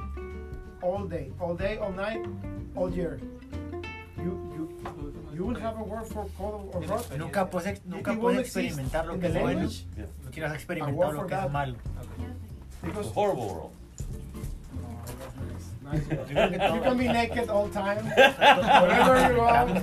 All 0.84 1.08
day, 1.08 1.32
all 1.40 1.56
day, 1.56 1.78
all 1.78 1.94
night, 1.94 2.22
all 2.76 2.92
year. 2.92 3.18
You, 4.18 4.38
you, 4.54 4.70
you 5.34 5.46
will 5.46 5.56
have 5.56 5.80
a 5.80 5.84
word 5.84 6.06
for 6.08 6.28
cold 6.38 6.72
or 6.74 6.84
hot. 6.84 7.18
Nunca 7.18 7.46
puedes, 7.50 7.80
nunca 7.86 8.14
puedes 8.14 8.42
experimentar 8.42 9.06
lo 9.06 9.14
que 9.14 9.30
the 9.30 9.38
es 9.38 9.42
bueno. 9.42 9.70
No 10.26 10.32
quieras 10.32 10.54
experimentar 10.54 11.14
lo 11.14 11.26
que 11.26 11.36
es 11.36 11.52
malo. 11.52 11.76
Because 12.82 13.08
a 13.08 13.14
horrible 13.14 13.48
world. 13.48 13.72
Nice. 15.84 16.08
you 16.10 16.82
can 16.82 16.98
be 16.98 17.08
naked 17.08 17.50
all 17.50 17.68
time, 17.70 18.06
wherever 18.06 19.34
you 19.34 19.36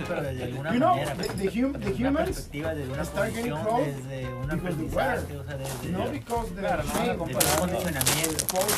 Pero 0.07 0.23
desde 0.23 0.41
go. 0.41 0.47
alguna 0.47 0.73
You 0.73 0.79
know, 0.81 0.95
manera. 0.97 1.15
the, 1.15 1.23
the, 1.35 1.49
hum, 1.61 1.73
the 1.73 1.79
desde 1.79 1.91
una 1.91 2.09
humans, 2.11 2.29
perspectiva, 2.31 2.75
desde 2.75 2.93
una 2.93 3.05
start 3.05 3.35
getting 3.35 3.53
posición, 3.53 3.67
close 3.67 3.87
desde 3.87 4.27
un 4.35 4.41
because 4.41 4.51
the 4.51 4.55
aprendizaje, 4.55 4.97
weather. 4.97 5.39
o 5.41 5.45
sea, 5.45 5.57
desde, 5.57 5.93
not 5.93 6.11
because 6.13 6.49
they're 6.55 6.61
Claro, 6.67 6.83
no, 6.83 6.91
ashamed, 6.91 7.19
no 7.19 7.25
desde 7.27 7.35
but 7.35 7.45
un 7.45 7.51
they 7.51 7.59
condicionamiento. 7.61 8.33
expose 8.33 8.75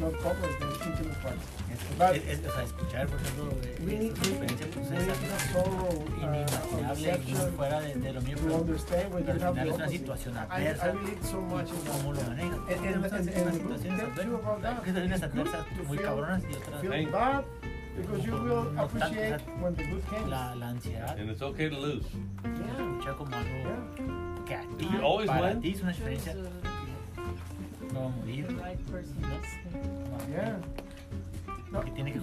themselves. 0.00 0.18
O 0.18 0.22
sea, 0.22 0.38
There 0.38 0.38
are 0.38 0.38
a 0.38 0.38
lot 0.38 0.38
of 0.38 0.48
civilizations 0.48 0.98
that 0.98 1.06
still 1.06 1.18
not 1.18 1.18
cover 1.18 1.18
the 1.18 1.18
intimate 1.18 1.22
parts. 1.22 1.44
But 1.98 2.16
Es, 2.16 2.22
es- 2.28 2.46
o 2.46 2.52
sea, 2.52 2.62
escuchar, 2.64 3.06
por 3.08 3.20
ejemplo, 3.20 3.44
de, 3.60 4.08
experiencia, 4.08 4.66
pues 4.72 4.90
need 4.90 5.00
es 5.00 5.32
a 5.32 5.52
sorrow, 5.52 5.88
algo 5.88 5.88
uh, 5.88 6.18
inimaginable 6.18 7.00
y 7.00 7.04
deception 7.04 7.52
fuera 7.56 7.80
de, 7.80 7.94
de 7.94 8.12
lo 8.12 8.20
pero, 8.42 8.56
understand 8.56 9.14
when 9.14 9.24
pero 9.24 9.38
you 9.38 9.42
al 9.42 9.48
have 9.48 9.54
final 9.58 9.68
es 9.68 9.74
una 9.74 9.88
situación 9.88 10.34
I, 10.34 10.38
adversa 10.38 10.86
cómo 11.86 12.12
lo 12.12 12.20
Hay 14.78 14.84
situaciones 14.84 15.22
adversas 15.22 15.66
muy 15.88 15.98
cabronas 15.98 16.42
y 16.42 16.54
otras 16.54 16.82
because 17.96 18.22
you 18.24 18.32
will 18.34 18.72
No 18.74 18.82
appreciate 18.84 19.42
when 19.60 19.74
the 19.74 19.84
good 19.88 20.02
comes. 20.08 20.28
la, 20.30 20.54
la 20.54 20.68
ansiedad. 20.68 21.18
And 21.18 21.30
it's 21.30 21.42
okay 21.42 21.68
to 21.68 21.76
lose. 21.76 22.06
Yeah. 22.44 22.52
escucha 22.74 23.12
como 23.16 23.34
algo 23.36 23.48
Yeah. 23.66 24.44
que 24.46 24.54
a 24.54 24.60
ti, 24.78 24.88
You 24.92 25.02
always 25.04 25.28
para 25.28 25.48
win. 25.48 25.60
ti 25.62 25.70
es 25.72 25.80
una 25.82 25.90
experiencia 25.90 26.32
the 26.34 26.50
no 27.92 28.00
va 28.00 28.06
a 28.06 28.08
morir. 28.10 28.46
No. 28.50 28.58
Yeah. 30.28 30.60
que 31.84 31.90
tiene 31.90 32.12
que 32.12 32.18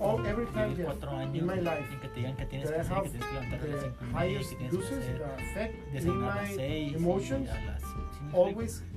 all, 0.00 0.16
con 0.16 0.26
every 0.26 0.46
time 0.46 0.74
cuatro 0.84 1.10
años 1.10 1.34
in 1.34 1.46
my 1.46 1.60
life, 1.60 1.84
y 1.92 1.96
que 1.96 2.08
te 2.08 2.14
digan 2.16 2.36
que 2.36 2.46
tienes 2.46 2.70
que 2.70 2.76
hacer, 2.76 3.02
que 3.02 3.08
tienes 3.08 3.28
que 3.28 3.34
levantarte 3.34 3.72
a 3.72 3.76
las 3.76 4.52
y 4.52 4.56
que 4.56 4.68
tienes 4.68 4.88
que 4.88 4.94
hacer 4.94 5.72
desayunar 5.92 6.30
a 6.30 6.42
las 6.42 6.54
seis 6.54 6.92
y 6.92 6.94
emotions, 6.96 7.50
a 7.50 7.60
las 7.60 7.82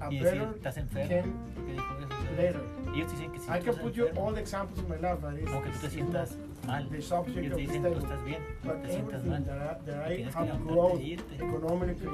y 0.09 0.19
decir, 0.19 0.39
better 0.39 0.55
estás 0.55 0.77
enfermo, 0.77 1.09
can 1.09 1.33
porque 1.55 1.71
dijo 1.71 1.85
eso, 1.99 2.31
later. 2.37 2.61
ellos 2.93 3.11
dicen 3.11 3.31
que 3.31 3.39
si 3.39 3.49
I 3.49 3.59
tú 3.59 3.65
can 3.65 3.75
put 3.75 3.93
you 3.93 4.07
all 4.15 4.33
the 4.33 4.41
examples 4.41 4.79
in 4.79 4.89
my 4.89 4.97
life, 4.97 5.17
but 5.21 5.33
it's, 5.33 5.49
como 5.49 5.63
que 5.63 5.69
tú 5.71 5.79
te 5.79 5.89
sientas 5.89 6.37
mal, 6.67 6.87
ellos 6.93 7.57
dicen 7.57 7.83
tú 7.83 7.99
estás 7.99 8.23
bien, 8.23 8.41
no 8.63 8.73
But 8.73 8.81
te 8.83 8.89
sientas 8.89 9.23
mal, 9.25 9.43
that 9.45 9.81
I, 9.81 9.85
that 9.85 10.11
I 10.11 10.15
tienes 10.15 10.35
que 10.35 10.45
levantarte 10.45 10.99
e 10.99 11.03
irte. 11.03 11.35
economically, 11.35 12.05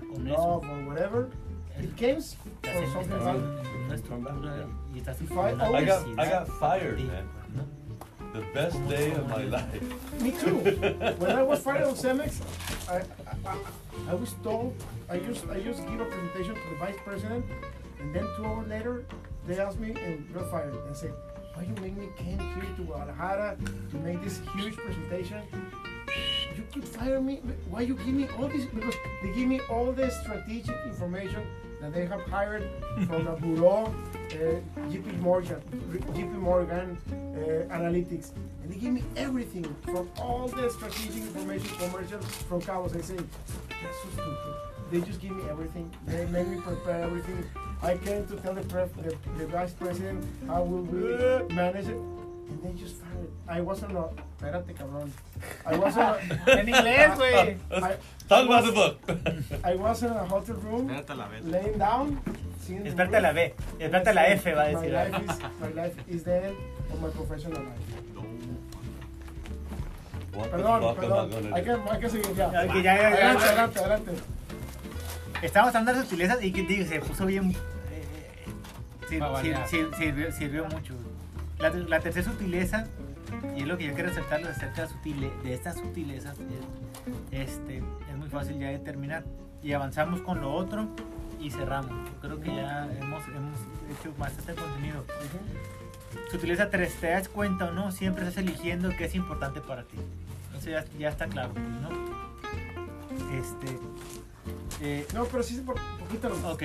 con 0.00 0.24
love 0.28 0.64
eso, 0.64 0.70
or 0.70 0.84
whatever, 0.86 1.28
it 1.78 1.96
comes 1.96 2.36
te 2.62 2.72
something 2.92 3.12
estás 3.12 3.24
bad. 3.24 3.36
en 3.36 3.84
una 3.86 3.94
estructura 3.94 4.66
y 4.94 4.98
estás 4.98 5.20
If 5.20 5.32
I 5.32 5.50
I 5.52 5.84
got 5.84 6.06
I 6.18 6.28
got 6.30 6.48
fired, 6.58 6.98
man. 7.00 7.28
The 8.32 8.40
best 8.54 8.78
day 8.88 9.12
of 9.12 9.28
my 9.28 9.44
life. 9.44 9.82
Me 10.22 10.30
too. 10.30 10.58
when 11.18 11.32
I 11.32 11.42
was 11.42 11.60
fired 11.60 11.84
on 11.84 11.94
Cemex, 11.94 12.40
I, 12.88 12.96
I, 12.96 13.00
I, 13.52 13.56
I 14.08 14.14
was 14.14 14.32
told 14.42 14.74
I 15.10 15.16
used 15.16 15.44
I 15.50 15.56
used 15.58 15.82
to 15.84 15.90
give 15.90 16.00
a 16.00 16.06
presentation 16.06 16.54
to 16.54 16.60
the 16.70 16.76
vice 16.76 16.96
president, 17.04 17.44
and 18.00 18.14
then 18.14 18.26
two 18.36 18.46
hours 18.46 18.68
later, 18.68 19.04
they 19.46 19.58
asked 19.58 19.78
me, 19.78 19.90
and 20.00 20.24
you're 20.32 20.44
fired. 20.44 20.72
And 20.72 20.90
I 20.90 20.94
said, 20.94 21.12
why 21.54 21.64
you 21.64 21.74
make 21.82 21.94
me 21.94 22.08
came 22.16 22.38
here 22.38 22.64
to 22.76 22.82
Guadalajara 22.82 23.58
to 23.90 23.96
make 23.98 24.22
this 24.22 24.40
huge 24.56 24.76
presentation? 24.76 25.42
You 26.56 26.64
could 26.72 26.88
fire 26.88 27.20
me. 27.20 27.42
Why 27.68 27.82
you 27.82 27.96
give 27.96 28.14
me 28.14 28.28
all 28.38 28.48
this? 28.48 28.64
Because 28.64 28.94
they 29.22 29.32
give 29.34 29.46
me 29.46 29.60
all 29.68 29.92
the 29.92 30.10
strategic 30.10 30.76
information 30.86 31.42
that 31.82 31.92
they 31.92 32.06
have 32.06 32.22
hired 32.22 32.64
from 33.08 33.26
a 33.26 33.36
bureau, 33.36 33.86
uh, 33.86 34.34
JP 34.88 35.18
Morgan, 35.18 35.60
JP 36.14 36.32
Morgan 36.34 36.96
uh, 37.10 37.74
Analytics, 37.74 38.30
and 38.62 38.70
they 38.72 38.76
give 38.76 38.92
me 38.92 39.02
everything 39.16 39.64
from 39.82 40.08
all 40.16 40.46
the 40.46 40.70
strategic 40.70 41.16
information, 41.16 41.68
commercial 41.78 42.20
from 42.20 42.62
Cabos. 42.62 42.96
I 42.96 43.00
say, 43.00 43.16
that's 43.16 44.02
so 44.02 44.08
stupid. 44.12 44.54
They 44.92 45.00
just 45.00 45.20
give 45.20 45.32
me 45.32 45.42
everything. 45.50 45.92
They 46.06 46.24
make 46.26 46.46
me 46.46 46.60
prepare 46.60 47.02
everything. 47.02 47.44
I 47.82 47.96
came 47.96 48.26
to 48.28 48.36
tell 48.36 48.54
the, 48.54 48.62
the, 48.62 49.16
the 49.38 49.46
vice 49.48 49.72
president 49.72 50.24
how 50.46 50.62
will 50.62 50.82
we 50.82 51.54
manage 51.54 51.88
it. 51.88 51.96
And 52.50 52.62
they 52.62 52.72
just 52.82 52.96
fired. 52.96 53.30
I 53.48 53.60
wasn't 53.60 53.92
a. 53.96 54.08
Espérate, 54.38 54.74
cabrón. 54.74 55.10
I 55.66 55.76
wasn't 55.76 56.04
a. 56.46 56.58
En 56.60 56.68
inglés, 56.68 57.16
güey. 57.16 57.56
I, 57.70 57.96
Talk 58.28 58.46
about 58.46 58.64
the 58.64 58.72
book. 58.72 58.98
I 59.64 59.74
was 59.76 60.02
in 60.02 60.10
a 60.10 60.24
hotel 60.26 60.56
room, 60.56 60.88
Espérate 60.90 61.16
la 61.16 61.28
vez. 61.28 61.44
laying 61.44 61.78
down. 61.78 62.20
Espérate 62.84 63.20
la 63.20 63.32
B. 63.32 63.54
Espérate 63.78 64.10
a 64.10 64.14
la 64.14 64.26
F, 64.28 64.54
va 64.54 64.62
a 64.62 64.72
My 64.72 64.74
decir. 64.74 64.92
life 64.92 65.20
is, 65.24 65.38
my 65.60 65.68
life 65.82 65.94
is 66.08 66.24
the 66.24 66.44
end 66.46 66.56
of 66.92 67.00
my 67.00 67.08
professional 67.10 67.62
life. 67.62 67.78
What 70.34 70.50
Perdón, 70.50 70.96
perdón. 70.96 71.52
Hay 71.54 71.62
que, 71.62 71.70
hay 71.90 72.00
que 72.00 72.08
seguir 72.08 72.34
ya. 72.34 72.50
Ya, 72.52 72.64
ya, 72.66 72.82
ya. 72.82 73.08
Adelante, 73.08 73.44
adelante, 73.44 73.78
adelante. 73.80 74.12
Estábamos 75.42 75.74
hablando 75.74 76.00
de 76.00 76.06
sutilezas 76.08 76.42
y 76.42 76.52
que 76.52 76.62
digo, 76.62 76.86
se 76.86 77.00
puso 77.00 77.26
bien. 77.26 77.50
eh, 77.50 77.56
eh, 77.90 79.08
sir- 79.08 79.20
Va 79.22 79.26
a 79.26 79.30
variar. 79.30 79.68
sir- 79.68 79.90
sir- 79.90 79.96
sirvió, 79.98 80.32
sirvió 80.32 80.64
mucho. 80.66 80.94
La, 81.62 81.70
la 81.70 82.00
tercera 82.00 82.30
sutileza, 82.30 82.86
y 83.56 83.62
es 83.62 83.66
lo 83.66 83.78
que 83.78 83.84
yo 83.86 83.94
quiero 83.94 84.08
resaltarles 84.10 84.50
acerca 84.50 84.82
de, 84.82 84.88
sutile- 84.88 85.42
de 85.42 85.54
estas 85.54 85.76
sutilezas, 85.78 86.36
es, 87.30 87.48
este, 87.50 87.78
es 87.78 88.16
muy 88.18 88.28
fácil 88.28 88.58
ya 88.58 88.68
determinar. 88.68 89.24
Y 89.62 89.72
avanzamos 89.72 90.20
con 90.22 90.40
lo 90.40 90.52
otro 90.52 90.88
y 91.40 91.50
cerramos. 91.50 91.90
Yo 92.10 92.20
creo 92.20 92.40
que 92.40 92.54
ya 92.54 92.86
hemos, 93.00 93.24
hemos 93.28 93.56
hecho 94.00 94.12
bastante 94.18 94.54
contenido. 94.60 95.04
Sutileza 96.30 96.68
3, 96.68 96.94
¿te 96.94 97.06
das 97.10 97.28
cuenta 97.28 97.66
o 97.66 97.72
no? 97.72 97.92
Siempre 97.92 98.26
estás 98.26 98.42
eligiendo 98.42 98.90
qué 98.98 99.04
es 99.04 99.14
importante 99.14 99.60
para 99.60 99.84
ti. 99.84 99.98
Eso 100.58 100.70
ya, 100.70 100.84
ya 100.98 101.08
está 101.10 101.26
claro, 101.28 101.52
¿no? 101.54 101.88
Este. 103.38 103.78
eh, 104.80 105.06
No, 105.14 105.24
pero 105.26 105.42
sí 105.42 105.54
es 105.56 105.60
por 105.60 105.76
poquito 106.00 106.28
lo 106.28 106.36
ok. 106.52 106.64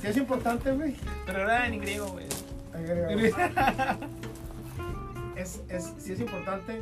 Sí 0.00 0.06
es 0.08 0.16
importante, 0.16 0.72
güey. 0.72 0.96
Pero 1.24 1.40
era 1.42 1.66
en 1.68 1.80
griego, 1.80 2.08
güey. 2.08 2.26
Es, 5.36 5.60
es, 5.68 5.92
sí 5.98 6.12
es 6.12 6.20
importante 6.20 6.80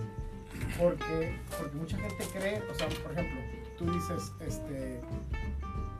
porque, 0.78 1.38
porque 1.58 1.74
mucha 1.76 1.96
gente 1.96 2.24
cree, 2.34 2.62
o 2.70 2.74
sea, 2.74 2.86
por 3.02 3.12
ejemplo, 3.12 3.40
tú 3.78 3.90
dices, 3.90 4.30
este, 4.40 5.00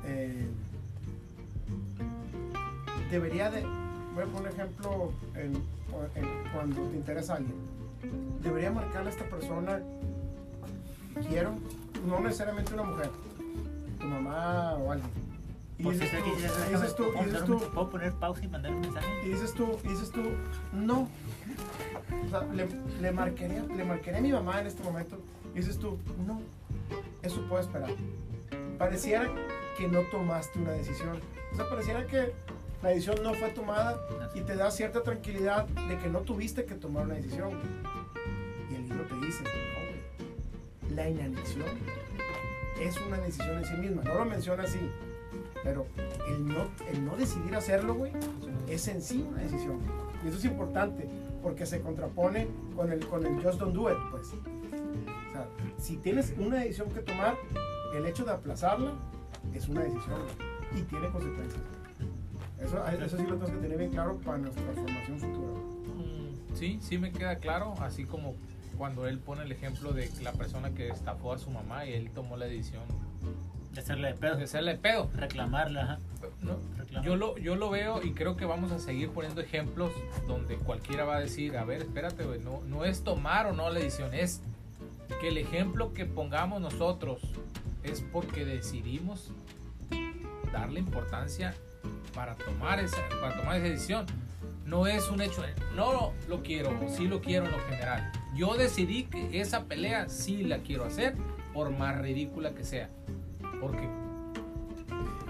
eh, 0.05 0.47
debería 3.11 3.51
de, 3.51 3.63
voy 4.15 4.25
a 4.25 4.27
poner 4.27 4.53
un 4.53 4.61
ejemplo 4.61 5.13
cuando 6.53 6.83
te 6.89 6.97
interesa 6.97 7.37
alguien, 7.37 7.57
debería 8.43 8.71
marcarle 8.71 9.09
a 9.09 9.13
esta 9.13 9.25
persona, 9.25 9.81
quiero, 11.29 11.55
no 12.07 12.21
necesariamente 12.21 12.75
una 12.75 12.85
mujer, 12.85 13.11
tu 13.99 14.07
mamá 14.07 14.75
o 14.75 14.93
alguien. 14.93 15.32
Y 15.79 15.83
Por 15.85 15.93
dices 15.95 16.11
tú, 16.11 16.31
dices 16.37 16.95
tú, 16.97 17.03
y 17.05 17.13
¿puedo 17.13 17.25
dices 17.25 17.45
tú, 17.45 17.55
un- 17.55 17.61
¿Puedo 17.73 17.91
poner 17.91 18.13
pausa 18.13 18.45
y 18.45 18.49
mandar 18.49 18.73
un 18.75 18.81
mensaje? 18.83 19.07
y 19.25 19.29
dices 19.31 19.53
tú, 19.55 19.79
y 19.85 19.89
dices 19.89 20.11
tú, 20.11 20.23
no. 20.73 21.09
O 22.27 22.29
sea, 22.31 22.43
le, 22.53 22.69
le, 23.01 23.11
marcaría, 23.13 23.63
le 23.65 23.85
marcaría 23.85 24.19
a 24.19 24.23
mi 24.23 24.33
mamá 24.33 24.61
en 24.61 24.67
este 24.67 24.83
momento. 24.83 25.19
Y 25.55 25.59
dices 25.59 25.79
tú, 25.79 25.99
no. 26.27 26.41
Eso 27.23 27.41
puede 27.49 27.63
esperar. 27.63 27.91
Pareciera 28.79 29.29
que 29.79 29.89
no 29.89 30.01
tomaste 30.11 30.59
una 30.59 30.73
decisión. 30.73 31.19
O 31.53 31.57
sea, 31.57 31.69
pareciera 31.69 32.07
que 32.07 32.33
la 32.83 32.91
decisión 32.91 33.17
no 33.23 33.33
fue 33.35 33.49
tomada 33.51 33.97
y 34.35 34.41
te 34.43 34.55
da 34.57 34.71
cierta 34.71 35.03
tranquilidad 35.03 35.67
de 35.67 35.99
que 35.99 36.09
no 36.09 36.21
tuviste 36.21 36.65
que 36.65 36.75
tomar 36.75 37.07
una 37.07 37.15
decisión. 37.15 37.51
Y 38.71 38.75
el 38.75 38.89
libro 38.89 39.05
te 39.05 39.15
dice, 39.27 39.43
no, 39.45 40.95
la 40.95 41.09
inanición 41.09 41.65
es 42.81 42.97
una 43.07 43.19
decisión 43.19 43.59
en 43.59 43.65
sí 43.65 43.75
misma. 43.75 44.03
No 44.03 44.15
lo 44.15 44.25
menciona 44.25 44.65
así, 44.65 44.79
pero 45.63 45.87
el 46.29 46.47
no, 46.47 46.67
el 46.91 47.05
no 47.05 47.17
decidir 47.17 47.55
hacerlo, 47.55 47.95
güey, 47.95 48.13
es 48.69 48.89
en 48.89 49.03
sí 49.03 49.25
una 49.29 49.43
decisión. 49.43 49.79
Y 50.25 50.29
eso 50.29 50.39
es 50.39 50.45
importante 50.45 51.09
porque 51.43 51.67
se 51.67 51.81
contrapone 51.81 52.47
con 52.77 52.93
el, 52.93 53.05
con 53.07 53.27
el 53.27 53.43
just 53.43 53.59
don't 53.59 53.75
do 53.75 53.91
it, 53.91 53.99
pues. 54.11 54.29
O 54.29 55.33
sea, 55.33 55.47
si 55.79 55.97
tienes 55.97 56.35
una 56.39 56.59
decisión 56.59 56.89
que 56.91 57.01
tomar, 57.01 57.37
el 57.95 58.07
hecho 58.07 58.25
de 58.25 58.33
aplazarla 58.33 58.93
es 59.55 59.69
una 59.69 59.83
decisión 59.83 60.21
güey, 60.21 60.81
y 60.81 60.85
tiene 60.85 61.09
consecuencias. 61.11 61.63
Eso, 62.61 62.87
eso 62.87 63.17
sí 63.17 63.23
lo 63.25 63.31
tenemos 63.31 63.51
que 63.51 63.57
tener 63.57 63.79
bien 63.79 63.91
claro 63.91 64.17
para 64.19 64.39
nuestra 64.39 64.63
formación 64.73 65.19
futura. 65.19 65.53
Mm, 65.97 66.55
Sí, 66.55 66.79
sí 66.81 66.99
me 66.99 67.11
queda 67.11 67.37
claro, 67.37 67.75
así 67.81 68.05
como 68.05 68.37
cuando 68.79 69.07
él 69.07 69.19
pone 69.19 69.43
el 69.43 69.53
ejemplo 69.53 69.93
de 69.93 70.09
la 70.23 70.33
persona 70.33 70.71
que 70.71 70.89
estafó 70.89 71.33
a 71.33 71.39
su 71.39 71.51
mamá 71.51 71.87
y 71.87 71.93
él 71.93 72.11
tomó 72.15 72.37
la 72.37 72.47
decisión 72.47 72.83
De 73.73 73.81
hacerle 73.81 74.09
de 74.09 74.15
pedo. 74.15 74.37
de 74.37 74.45
hacerle 74.45 74.77
pedo. 74.77 75.11
Reclamarla, 75.15 75.83
ajá. 75.83 75.99
No, 76.43 76.59
Reclamar. 76.77 77.05
yo 77.05 77.17
lo, 77.17 77.39
yo 77.39 77.57
lo 77.57 77.71
veo 77.71 78.03
y 78.03 78.13
creo 78.13 78.37
que 78.37 78.45
vamos 78.45 78.73
a 78.73 78.79
seguir 78.79 79.11
poniendo 79.11 79.41
ejemplos 79.41 79.93
donde 80.27 80.57
cualquiera 80.57 81.05
va 81.05 81.17
a 81.17 81.21
decir, 81.21 81.57
a 81.57 81.65
ver, 81.65 81.83
espérate, 81.83 82.25
güey, 82.25 82.41
no, 82.41 82.61
no 82.67 82.85
es 82.85 83.03
tomar 83.03 83.47
o 83.47 83.53
no 83.53 83.71
la 83.71 83.79
decisión, 83.79 84.13
es 84.13 84.43
que 85.21 85.29
el 85.29 85.39
ejemplo 85.39 85.93
que 85.93 86.05
pongamos 86.05 86.61
nosotros 86.61 87.21
es 87.83 88.05
porque 88.13 88.45
decidimos 88.45 89.31
darle 90.53 90.81
importancia 90.81 91.55
para 92.15 92.35
tomar 92.37 92.81
esa, 92.81 93.01
para 93.21 93.37
tomar 93.37 93.57
esa 93.57 93.69
decisión. 93.69 94.07
No 94.67 94.87
es 94.87 95.09
un 95.11 95.21
hecho, 95.21 95.43
de, 95.43 95.55
no 95.75 96.13
lo 96.29 96.43
quiero, 96.43 96.71
sí 96.89 97.09
lo 97.09 97.21
quiero 97.21 97.47
en 97.47 97.53
lo 97.53 97.59
general. 97.61 98.13
Yo 98.35 98.55
decidí 98.57 99.05
que 99.05 99.41
esa 99.41 99.65
pelea 99.65 100.09
sí 100.09 100.45
la 100.45 100.59
quiero 100.59 100.85
hacer, 100.85 101.15
por 101.53 101.71
más 101.71 101.99
ridícula 101.99 102.55
que 102.55 102.65
sea. 102.65 102.89
Porque 103.63 103.89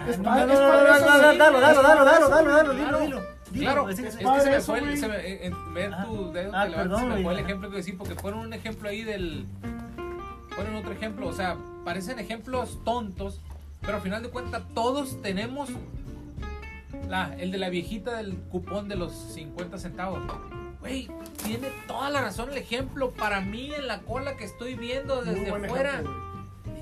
Es 0.09 0.15
eso, 0.15 0.23
dalo, 0.23 0.47
dalo, 0.57 0.89
Es 0.91 1.83
dalo, 1.83 2.05
dalo, 2.51 2.73
dilo, 2.73 2.89
Claro. 2.89 3.01
dilo. 3.01 3.21
Dilo, 3.53 3.65
Claro, 3.67 3.89
es 3.91 3.99
es, 3.99 4.05
que- 4.07 4.11
se 4.13 4.25
me 4.51 4.61
fue, 4.63 4.81
güey. 4.81 4.97
se 4.97 5.09
me- 5.09 5.17
eh, 5.47 5.53
ver 5.75 5.93
Ajá. 5.93 6.05
tu 6.07 6.33
dedo 6.33 6.51
Ah, 6.55 6.65
que 6.65 6.71
levantas, 6.71 6.77
perdón, 6.77 7.01
se 7.01 7.07
me 7.19 7.23
fue 7.23 7.33
el 7.35 7.39
ejemplo 7.41 7.71
que 7.71 7.77
decir, 7.77 7.99
porque 7.99 8.15
ponen 8.15 8.41
un 8.41 8.53
ejemplo 8.55 8.89
ahí 8.89 9.03
del. 9.05 9.47
Ponen 10.57 10.75
otro 10.77 10.93
ejemplo, 10.93 11.29
o 11.29 11.33
sea, 11.35 11.57
parecen 11.85 12.19
ejemplos 12.19 12.81
tontos, 12.85 13.41
pero 13.83 13.97
al 13.97 14.01
final 14.03 14.23
de 14.23 14.31
cuentas 14.31 14.63
todos 14.75 15.21
tenemos 15.21 15.69
la, 17.09 17.35
el 17.39 17.51
de 17.53 17.59
la 17.59 17.69
viejita 17.69 18.17
del 18.17 18.37
cupón 18.37 18.89
de 18.89 18.97
los 18.97 19.13
50 19.13 19.77
centavos. 19.77 20.21
Güey, 20.81 21.11
tiene 21.45 21.69
toda 21.87 22.09
la 22.11 22.23
razón 22.23 22.51
el 22.51 22.57
ejemplo. 22.59 23.11
Para 23.11 23.41
mí, 23.43 23.71
en 23.75 23.87
la 23.87 24.01
cola 24.01 24.37
que 24.37 24.45
estoy 24.45 24.75
viendo 24.75 25.23
desde 25.23 25.47
fuera, 25.69 25.91
ejemplo. 25.91 26.32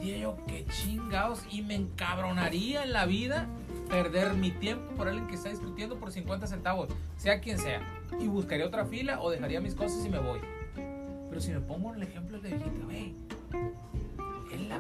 Diría 0.01 0.19
yo, 0.19 0.37
qué 0.47 0.65
chingados. 0.67 1.43
Y 1.51 1.63
me 1.63 1.75
encabronaría 1.75 2.83
en 2.85 2.93
la 2.93 3.07
vida 3.07 3.47
perder 3.89 4.35
mi 4.35 4.51
tiempo 4.51 4.93
por 4.95 5.09
alguien 5.09 5.27
que 5.27 5.35
está 5.35 5.49
discutiendo 5.49 5.97
por 5.99 6.13
50 6.13 6.47
centavos, 6.47 6.89
sea 7.17 7.41
quien 7.41 7.59
sea. 7.59 7.81
Y 8.21 8.27
buscaría 8.29 8.67
otra 8.67 8.85
fila 8.87 9.21
o 9.21 9.31
dejaría 9.31 9.61
mis 9.61 9.75
cosas 9.75 10.05
y 10.05 10.09
me 10.09 10.19
voy. 10.19 10.41
Pero 11.29 11.41
si 11.41 11.51
me 11.53 11.61
pongo 11.61 11.91
en 11.95 12.03
el 12.03 12.09
ejemplo 12.09 12.39
de 12.41 12.49
viejita, 12.51 12.85
güey. 12.85 13.15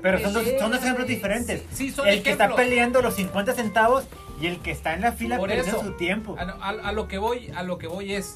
Pero 0.02 0.18
son 0.18 0.32
dos, 0.32 0.42
pelea, 0.44 0.58
son 0.60 0.70
dos 0.72 0.80
ejemplos 0.82 1.06
diferentes. 1.06 1.62
Sí, 1.72 1.88
sí, 1.88 1.90
son 1.90 2.08
el 2.08 2.22
que 2.22 2.30
está 2.32 2.44
ejemplos. 2.44 2.66
peleando 2.68 3.02
los 3.02 3.14
50 3.14 3.52
centavos 3.54 4.04
y 4.40 4.46
el 4.46 4.58
que 4.60 4.70
está 4.70 4.94
en 4.94 5.02
la 5.02 5.12
fila 5.12 5.36
Por 5.38 5.48
perdiendo 5.48 5.78
eso. 5.78 5.86
su 5.86 5.96
tiempo. 5.96 6.36
A, 6.38 6.42
a- 6.42 6.88
a 6.88 6.92
lo 6.92 7.06
que 7.06 7.18
voy, 7.18 7.50
a 7.54 7.62
lo 7.62 7.78
que 7.78 7.86
voy 7.86 8.14
es 8.14 8.34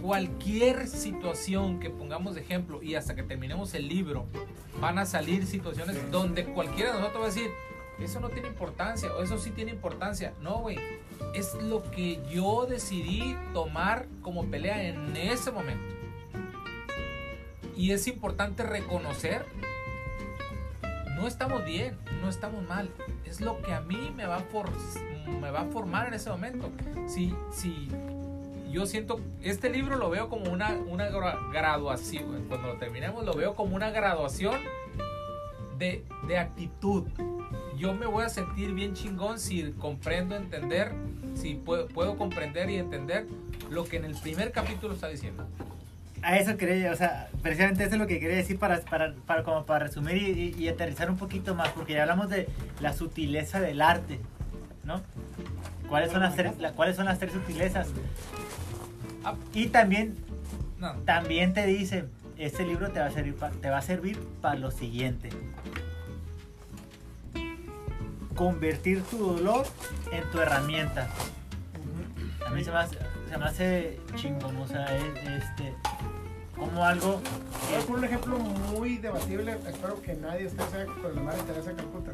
cualquier 0.00 0.86
situación 0.88 1.80
que 1.80 1.90
pongamos 1.90 2.34
de 2.34 2.40
ejemplo 2.42 2.82
y 2.82 2.94
hasta 2.94 3.14
que 3.14 3.22
terminemos 3.22 3.74
el 3.74 3.88
libro 3.88 4.26
van 4.80 4.98
a 4.98 5.06
salir 5.06 5.46
situaciones 5.46 6.10
donde 6.10 6.44
cualquiera 6.44 6.92
de 6.92 6.98
nosotros 7.00 7.22
va 7.22 7.26
a 7.26 7.30
decir 7.30 7.50
eso 8.00 8.20
no 8.20 8.28
tiene 8.28 8.48
importancia 8.48 9.12
o 9.12 9.22
eso 9.24 9.38
sí 9.38 9.50
tiene 9.50 9.72
importancia. 9.72 10.32
No, 10.40 10.58
güey. 10.60 10.78
Es 11.34 11.54
lo 11.54 11.82
que 11.90 12.20
yo 12.32 12.64
decidí 12.64 13.36
tomar 13.52 14.06
como 14.22 14.46
pelea 14.46 14.80
en 14.88 15.16
ese 15.16 15.50
momento. 15.50 15.82
Y 17.76 17.90
es 17.90 18.06
importante 18.06 18.62
reconocer 18.62 19.44
no 21.16 21.26
estamos 21.26 21.64
bien, 21.64 21.98
no 22.22 22.28
estamos 22.28 22.62
mal. 22.68 22.88
Es 23.24 23.40
lo 23.40 23.60
que 23.62 23.72
a 23.74 23.80
mí 23.80 24.12
me 24.14 24.26
va 24.26 24.36
a, 24.36 24.40
for- 24.40 24.70
me 25.40 25.50
va 25.50 25.62
a 25.62 25.64
formar 25.64 26.06
en 26.06 26.14
ese 26.14 26.30
momento. 26.30 26.70
Si, 27.08 27.34
si 27.50 27.88
yo 28.70 28.86
siento, 28.86 29.20
este 29.42 29.70
libro 29.70 29.96
lo 29.96 30.10
veo 30.10 30.28
como 30.28 30.50
una, 30.52 30.72
una 30.88 31.10
gra- 31.10 31.50
graduación. 31.52 32.44
Cuando 32.48 32.68
lo 32.68 32.74
terminemos, 32.74 33.24
lo 33.24 33.34
veo 33.34 33.54
como 33.54 33.74
una 33.76 33.90
graduación 33.90 34.56
de, 35.78 36.04
de 36.26 36.38
actitud. 36.38 37.04
Yo 37.76 37.94
me 37.94 38.06
voy 38.06 38.24
a 38.24 38.28
sentir 38.28 38.72
bien 38.72 38.94
chingón 38.94 39.38
si 39.38 39.70
comprendo, 39.72 40.34
entender, 40.36 40.92
si 41.34 41.54
puedo, 41.54 41.86
puedo 41.86 42.16
comprender 42.18 42.68
y 42.70 42.76
entender 42.76 43.26
lo 43.70 43.84
que 43.84 43.96
en 43.96 44.04
el 44.04 44.14
primer 44.16 44.50
capítulo 44.52 44.94
está 44.94 45.08
diciendo. 45.08 45.46
A 46.22 46.36
eso 46.36 46.56
quería, 46.56 46.90
o 46.90 46.96
sea, 46.96 47.28
precisamente 47.42 47.84
eso 47.84 47.94
es 47.94 48.00
lo 48.00 48.08
que 48.08 48.18
quería 48.18 48.36
decir 48.36 48.58
para, 48.58 48.80
para, 48.80 49.14
para, 49.24 49.44
como 49.44 49.64
para 49.64 49.86
resumir 49.86 50.16
y, 50.16 50.54
y- 50.58 50.64
y 50.64 50.68
aterrizar 50.68 51.08
un 51.08 51.16
poquito 51.16 51.54
más, 51.54 51.68
porque 51.70 51.92
ya 51.92 52.02
hablamos 52.02 52.28
de 52.28 52.48
la 52.80 52.92
sutileza 52.92 53.60
del 53.60 53.80
arte, 53.80 54.18
¿no? 54.82 55.00
¿Cuáles 55.88 56.10
son 56.10 56.20
las 56.20 56.34
tres, 56.34 56.58
la- 56.58 56.72
cuáles 56.72 56.96
son 56.96 57.04
las 57.04 57.20
tres 57.20 57.32
sutilezas? 57.32 57.86
Ah. 59.30 59.34
Y 59.54 59.66
también, 59.68 60.16
No, 60.78 60.92
también 61.04 61.54
te 61.54 61.66
dice, 61.66 62.04
este 62.36 62.64
libro 62.64 62.90
te 62.92 63.00
va 63.00 63.06
a 63.06 63.10
servir, 63.10 63.34
pa- 63.34 63.50
te 63.50 63.68
va 63.70 63.78
a 63.78 63.82
servir 63.82 64.18
para 64.40 64.54
lo 64.56 64.70
siguiente. 64.70 65.30
Convertir 68.34 69.02
tu 69.02 69.18
dolor 69.18 69.66
en 70.12 70.30
tu 70.30 70.40
herramienta. 70.40 71.08
A 72.46 72.50
mí 72.50 72.62
se 72.62 72.70
me 72.70 72.76
hace, 72.78 72.96
se 73.28 73.36
me 73.38 73.44
hace 73.44 74.00
chingón, 74.14 74.56
o 74.58 74.66
sea, 74.68 74.86
es, 74.96 75.42
este, 75.42 75.74
como 76.56 76.84
algo 76.84 77.20
poner 77.86 77.98
un 77.98 78.04
ejemplo 78.04 78.38
muy 78.38 78.98
debatible. 78.98 79.58
Espero 79.68 80.00
que 80.00 80.14
nadie 80.14 80.46
esté 80.46 80.62
con 81.02 81.14
la 81.16 81.22
madre 81.22 81.42
Teresa 81.42 81.70
de 81.70 81.76
Calcuta. 81.76 82.12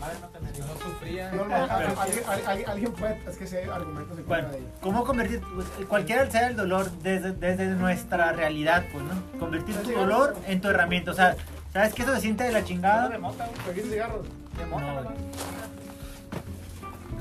Madre 0.00 0.16
no 0.20 0.28
te 0.28 0.40
no 0.60 0.74
sufría. 0.92 1.30
No, 1.32 1.44
no, 1.44 1.54
alguien, 1.54 2.22
alguien- 2.46 2.68
alguien 2.70 2.92
puede. 2.92 3.20
Es 3.28 3.36
que 3.36 3.46
si 3.46 3.56
hay 3.56 3.68
argumentos 3.68 4.18
en 4.18 4.26
Bueno, 4.26 4.44
contra 4.44 4.58
de 4.60 4.66
ella. 4.66 4.74
¿cómo 4.80 5.04
convertir, 5.04 5.40
pues, 5.54 5.66
cualquiera 5.88 6.30
sea 6.30 6.48
el 6.48 6.56
dolor 6.56 6.90
desde, 7.02 7.32
desde 7.32 7.66
nuestra 7.68 8.32
realidad, 8.32 8.84
pues, 8.92 9.04
¿no? 9.04 9.38
Convertir 9.38 9.76
tu 9.82 9.92
dolor 9.92 10.34
en 10.46 10.60
tu 10.60 10.68
herramienta, 10.68 11.10
o 11.10 11.14
sea, 11.14 11.36
¿sabes 11.72 11.92
que 11.94 12.02
eso 12.02 12.14
se 12.14 12.20
siente 12.22 12.44
de 12.44 12.52
la 12.52 12.64
chingada? 12.64 13.08
de 13.08 13.18
mota, 13.18 13.46
güey. 13.46 13.58
¿Te 13.66 13.72
quieres 13.72 13.90
cigarros? 13.92 14.26
De 14.58 14.66
mota, 14.66 15.02
No. 15.02 15.12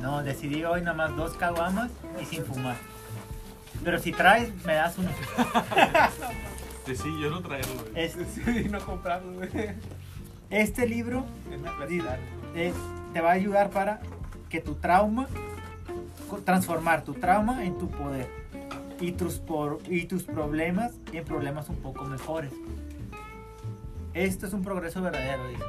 No, 0.01 0.23
decidí 0.23 0.63
hoy 0.63 0.81
nada 0.81 0.95
más 0.95 1.15
dos 1.15 1.33
caguamas 1.33 1.91
y 2.21 2.25
sin 2.25 2.45
fumar. 2.45 2.77
Pero 3.83 3.99
si 3.99 4.11
traes, 4.13 4.49
me 4.65 4.73
das 4.75 4.97
uno. 4.97 5.09
Sí, 6.85 7.21
yo 7.21 7.29
no 7.29 7.39
traigo, 7.41 7.67
güey. 7.75 8.03
Es- 8.03 8.17
Sí, 8.33 8.67
no 8.67 8.79
comprarlo, 8.83 9.31
güey. 9.33 9.49
este 10.49 10.87
libro 10.87 11.23
Es 11.51 11.59
una 11.59 11.77
te 12.53 13.21
va 13.21 13.29
a 13.29 13.33
ayudar 13.33 13.69
para 13.69 13.99
que 14.49 14.61
tu 14.61 14.75
trauma, 14.75 15.27
transformar 16.45 17.03
tu 17.03 17.13
trauma 17.13 17.63
en 17.65 17.77
tu 17.77 17.87
poder 17.89 18.27
y 18.99 19.11
tus, 19.13 19.35
por- 19.39 19.79
y 19.87 20.05
tus 20.05 20.23
problemas 20.23 20.93
en 21.13 21.23
problemas 21.25 21.69
un 21.69 21.77
poco 21.77 22.05
mejores. 22.05 22.51
Esto 24.13 24.47
es 24.47 24.53
un 24.53 24.63
progreso 24.63 25.01
verdadero, 25.01 25.47
dice. 25.47 25.63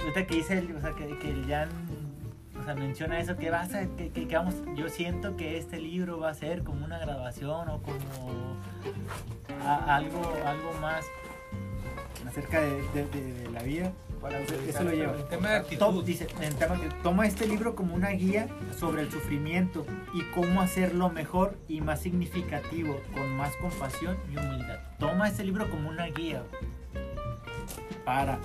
Ahorita 0.00 0.26
que 0.26 0.34
dice, 0.34 0.58
el- 0.58 0.76
o 0.76 0.80
sea, 0.80 0.92
que, 0.94 1.18
que 1.18 1.30
el 1.30 1.46
Jan 1.46 1.68
o 2.60 2.64
sea, 2.64 2.74
menciona 2.74 3.18
eso, 3.20 3.36
que 3.36 3.50
vas 3.50 3.74
a, 3.74 3.86
que, 3.86 4.10
que- 4.10 4.26
vamos, 4.36 4.54
yo 4.74 4.88
siento 4.88 5.36
que 5.36 5.58
este 5.58 5.78
libro 5.78 6.18
va 6.18 6.30
a 6.30 6.34
ser 6.34 6.62
como 6.64 6.84
una 6.84 6.98
grabación 6.98 7.68
o 7.68 7.80
como 7.82 8.56
algo, 9.86 10.20
algo 10.46 10.72
más 10.80 11.04
acerca 12.26 12.60
de- 12.60 12.82
de 13.06 13.50
la 13.52 13.62
vida. 13.62 13.92
Utilizar 14.24 14.68
eso 14.68 14.84
lo 14.84 14.90
lleva. 14.92 15.12
El 15.12 15.24
tema 15.24 15.50
de 15.50 15.56
actitud. 15.56 16.04
dice, 16.04 16.26
el 16.40 16.54
tema 16.54 16.80
que 16.80 16.88
toma 17.02 17.26
este 17.26 17.46
libro 17.46 17.74
como 17.74 17.94
una 17.94 18.10
guía 18.10 18.48
sobre 18.78 19.02
el 19.02 19.10
sufrimiento 19.10 19.84
y 20.14 20.22
cómo 20.34 20.62
hacerlo 20.62 21.10
mejor 21.10 21.56
y 21.68 21.80
más 21.80 22.00
significativo, 22.00 23.00
con 23.12 23.36
más 23.36 23.54
compasión 23.56 24.16
y 24.32 24.38
humildad. 24.38 24.78
Toma 24.98 25.28
este 25.28 25.44
libro 25.44 25.68
como 25.70 25.90
una 25.90 26.06
guía 26.06 26.42
para. 28.04 28.38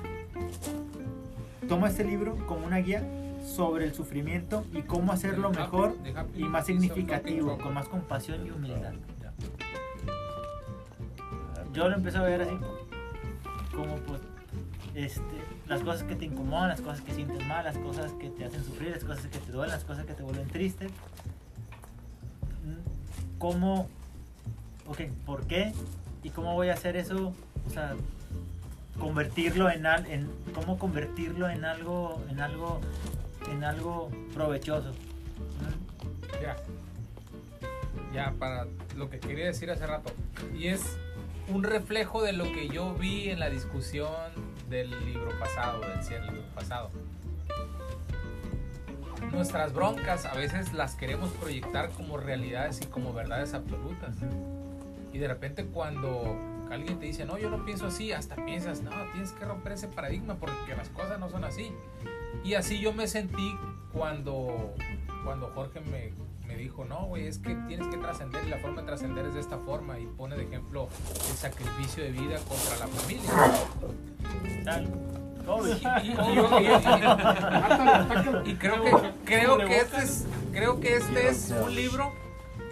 Toma 1.68 1.88
este 1.90 2.04
libro 2.04 2.36
como 2.48 2.66
una 2.66 2.78
guía 2.78 3.04
sobre 3.44 3.86
el 3.86 3.94
sufrimiento 3.94 4.66
y 4.74 4.82
cómo 4.82 5.14
hacerlo 5.14 5.52
mejor 5.52 5.96
y 6.36 6.44
más 6.44 6.66
significativo, 6.66 7.58
con 7.58 7.74
más 7.74 7.88
compasión 7.88 8.46
y 8.46 8.52
humildad. 8.52 8.94
Yo 11.72 11.88
lo 11.88 11.96
empecé 11.96 12.18
a 12.18 12.24
ver 12.24 12.42
así, 12.42 12.58
como 13.76 13.96
pues, 13.98 14.22
este, 14.95 15.22
las 15.68 15.82
cosas 15.82 16.03
que 16.03 16.16
te 16.16 16.26
incomodan, 16.26 16.70
las 16.70 16.82
cosas 16.82 17.02
que 17.02 17.14
sientes 17.14 17.45
mal, 17.48 17.64
las 17.64 17.78
cosas 17.78 18.11
que 18.14 18.30
te 18.30 18.45
hacen 18.45 18.64
sufrir, 18.64 18.91
las 18.91 19.03
cosas 19.03 19.28
que 19.28 19.38
te 19.40 19.52
duelen, 19.52 19.76
las 19.76 19.86
cosas 19.86 20.06
que 20.06 20.14
te 20.14 20.24
vuelven 20.24 20.48
triste. 20.48 20.88
¿Cómo, 23.38 23.88
ok, 24.88 25.02
por 25.26 25.48
qué 25.48 25.74
y 26.24 26.30
cómo 26.30 26.53
voy 26.56 26.70
a 26.70 26.74
hacer 26.74 26.98
eso? 26.98 27.34
O 27.68 27.70
sea, 27.70 27.95
convertirlo 28.99 29.70
en, 29.70 29.86
al, 29.86 30.06
en 30.07 30.30
cómo 30.53 30.78
convertirlo 30.78 31.49
en 31.49 31.64
algo, 31.64 32.22
en 32.30 32.41
algo, 32.41 32.82
en 33.49 33.64
algo 33.64 34.10
provechoso. 34.34 34.91
Ya. 36.41 36.57
Ya, 38.14 38.34
para 38.38 38.66
lo 38.98 39.10
que 39.10 39.20
quería 39.20 39.45
decir 39.45 39.70
hace 39.72 39.86
rato. 39.86 40.11
Y 40.57 40.68
es 40.68 40.98
un 41.48 41.64
reflejo 41.64 42.22
de 42.22 42.34
lo 42.34 42.45
que 42.45 42.68
yo 42.70 42.94
vi 42.95 43.30
en 43.30 43.40
la 43.40 43.49
discusión 43.49 44.10
del 44.70 44.90
libro 45.06 45.38
pasado, 45.40 45.82
del 45.82 46.04
cierre 46.04 46.26
del 46.26 46.36
libro 46.36 46.50
pasado. 46.54 46.91
Nuestras 49.32 49.74
broncas 49.74 50.26
a 50.26 50.34
veces 50.34 50.74
las 50.74 50.96
queremos 50.96 51.32
proyectar 51.32 51.90
como 51.90 52.18
realidades 52.18 52.82
y 52.82 52.86
como 52.86 53.14
verdades 53.14 53.54
absolutas. 53.54 54.16
Y 55.12 55.18
de 55.18 55.28
repente 55.28 55.66
cuando 55.66 56.38
alguien 56.72 57.00
te 57.00 57.08
dice, 57.08 57.26
no, 57.26 57.38
yo 57.38 57.50
no 57.50 57.66
pienso 57.66 57.88
así, 57.88 58.12
hasta 58.12 58.36
piensas, 58.46 58.82
no, 58.82 58.91
tienes 59.12 59.32
que 59.32 59.46
romper 59.46 59.74
ese 59.74 59.88
paradigma 59.88 60.36
porque 60.36 60.76
las 60.76 60.90
cosas 60.90 61.20
no 61.20 61.30
son 61.30 61.44
así. 61.44 61.72
Y 62.44 62.54
así 62.54 62.80
yo 62.80 62.94
me 62.94 63.08
sentí 63.08 63.56
cuando, 63.91 64.74
cuando 65.24 65.48
Jorge 65.54 65.82
me, 65.82 66.12
me 66.12 66.29
dijo, 66.60 66.86
no, 66.86 67.06
güey, 67.06 67.27
es 67.27 67.40
que 67.40 67.56
tienes 67.68 67.88
que 67.88 67.98
trascender 67.98 68.45
y 68.45 68.49
la 68.49 68.57
forma 68.57 68.81
de 68.81 68.88
trascender 68.88 69.26
es 69.26 69.34
de 69.34 69.40
esta 69.40 69.57
forma 69.57 69.99
y 69.99 70.06
pone 70.06 70.36
de 70.36 70.44
ejemplo 70.44 70.88
el 71.30 71.36
sacrificio 71.36 72.03
de 72.03 72.11
vida 72.11 72.38
contra 72.48 72.77
la 72.77 72.88
familia. 72.88 73.31
Tal. 74.64 74.88
Y 78.45 78.53
creo 78.56 78.84
que 78.84 78.91
creo 79.26 79.57
que 79.57 79.77
este 79.77 79.98
es 79.98 80.26
creo 80.52 80.80
que 80.80 80.95
este 80.95 81.27
es 81.27 81.52
un 81.64 81.73
libro 81.73 82.14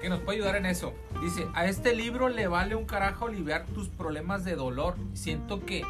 que 0.02 0.10
nos 0.10 0.20
puede 0.20 0.38
ayudar 0.38 0.58
en 0.58 0.68
eso. 0.68 0.94
Dice, 1.22 1.48
a 1.56 1.66
este 1.66 1.96
libro 1.96 2.30
le 2.30 2.48
vale 2.48 2.76
un 2.76 2.86
carajo 2.86 3.26
aliviar 3.26 3.66
tus 3.66 3.90
problemas 3.90 4.46
de 4.46 4.56
dolor. 4.56 4.96
Siento 5.14 5.66
que 5.66 5.82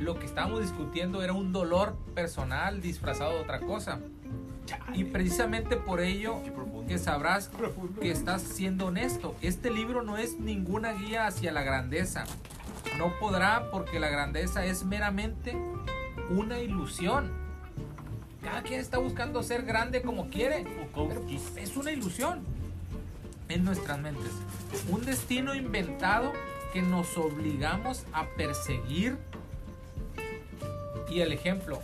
lo 0.00 0.18
que 0.18 0.26
estábamos 0.26 0.60
discutiendo 0.60 1.22
era 1.22 1.32
un 1.32 1.52
dolor 1.52 1.94
personal 2.14 2.80
disfrazado 2.80 3.32
de 3.32 3.40
otra 3.40 3.60
cosa. 3.60 4.00
Y 4.94 5.04
precisamente 5.04 5.76
por 5.76 6.00
ello 6.00 6.40
que 6.86 6.98
sabrás 6.98 7.50
que 8.00 8.10
estás 8.10 8.42
siendo 8.42 8.86
honesto. 8.86 9.36
Este 9.40 9.70
libro 9.70 10.02
no 10.02 10.16
es 10.16 10.38
ninguna 10.38 10.92
guía 10.92 11.26
hacia 11.26 11.52
la 11.52 11.62
grandeza. 11.62 12.24
No 12.98 13.12
podrá 13.18 13.70
porque 13.70 13.98
la 13.98 14.08
grandeza 14.08 14.64
es 14.64 14.84
meramente 14.84 15.56
una 16.30 16.58
ilusión. 16.58 17.32
Cada 18.42 18.62
quien 18.62 18.80
está 18.80 18.98
buscando 18.98 19.42
ser 19.42 19.64
grande 19.64 20.02
como 20.02 20.28
quiere. 20.28 20.64
pero 20.64 21.08
Bukowskis. 21.08 21.56
es 21.56 21.76
una 21.76 21.92
ilusión 21.92 22.40
en 23.48 23.64
nuestras 23.64 23.98
mentes. 23.98 24.32
Un 24.88 25.04
destino 25.04 25.54
inventado 25.54 26.32
que 26.72 26.82
nos 26.82 27.16
obligamos 27.16 28.04
a 28.12 28.26
perseguir. 28.36 29.16
Y 31.08 31.20
el 31.20 31.32
ejemplo, 31.32 31.80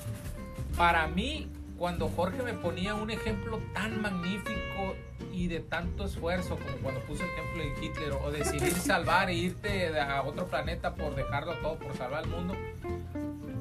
para 0.76 1.06
mí, 1.06 1.48
cuando 1.80 2.10
Jorge 2.10 2.42
me 2.42 2.52
ponía 2.52 2.94
un 2.94 3.10
ejemplo 3.10 3.58
tan 3.72 4.02
magnífico 4.02 4.96
y 5.32 5.48
de 5.48 5.60
tanto 5.60 6.04
esfuerzo, 6.04 6.58
como 6.58 6.76
cuando 6.82 7.00
puso 7.04 7.24
el 7.24 7.30
ejemplo 7.30 7.62
de 7.62 7.86
Hitler, 7.86 8.12
o 8.22 8.30
decidir 8.30 8.72
salvar 8.74 9.30
e 9.30 9.34
irte 9.34 9.98
a 9.98 10.22
otro 10.22 10.46
planeta 10.46 10.94
por 10.94 11.14
dejarlo 11.14 11.54
todo, 11.62 11.78
por 11.78 11.96
salvar 11.96 12.24
al 12.24 12.28
mundo, 12.28 12.54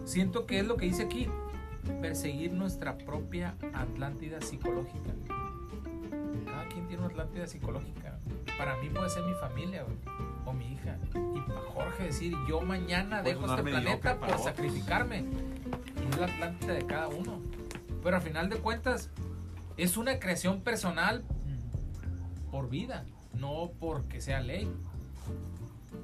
siento 0.04 0.46
que 0.46 0.60
es 0.60 0.68
lo 0.68 0.76
que 0.76 0.88
dice 0.88 1.04
aquí, 1.04 1.30
perseguir 2.02 2.52
nuestra 2.52 2.98
propia 2.98 3.56
Atlántida 3.74 4.42
psicológica. 4.42 5.12
Cada 6.46 6.68
quien 6.68 6.90
tiene 6.90 7.04
una 7.04 7.14
Atlántida 7.14 7.48
psicológica. 7.48 8.20
Para 8.58 8.76
mí 8.82 8.90
puede 8.90 9.10
ser 9.10 9.24
mi 9.24 9.34
familia 9.36 9.84
güey, 9.84 9.98
o 10.46 10.52
mi 10.52 10.74
hija. 10.74 10.98
Y 11.14 11.40
para 11.40 11.62
Jorge 11.62 12.04
decir, 12.04 12.34
yo 12.50 12.60
mañana 12.60 13.24
dejo 13.24 13.46
este 13.46 13.64
planeta 13.64 14.20
para 14.20 14.34
por 14.34 14.42
otros. 14.42 14.44
sacrificarme. 14.44 15.20
Y 15.20 16.10
es 16.10 16.18
la 16.18 16.26
Atlántida 16.26 16.74
de 16.74 16.86
cada 16.86 17.08
uno. 17.08 17.40
Pero 18.04 18.16
al 18.16 18.22
final 18.22 18.50
de 18.50 18.58
cuentas, 18.58 19.10
es 19.78 19.98
una 19.98 20.20
creación 20.20 20.62
personal 20.62 21.24
por 22.52 22.70
vida, 22.70 23.06
no 23.34 23.72
porque 23.80 24.22
sea 24.22 24.42
ley. 24.42 24.72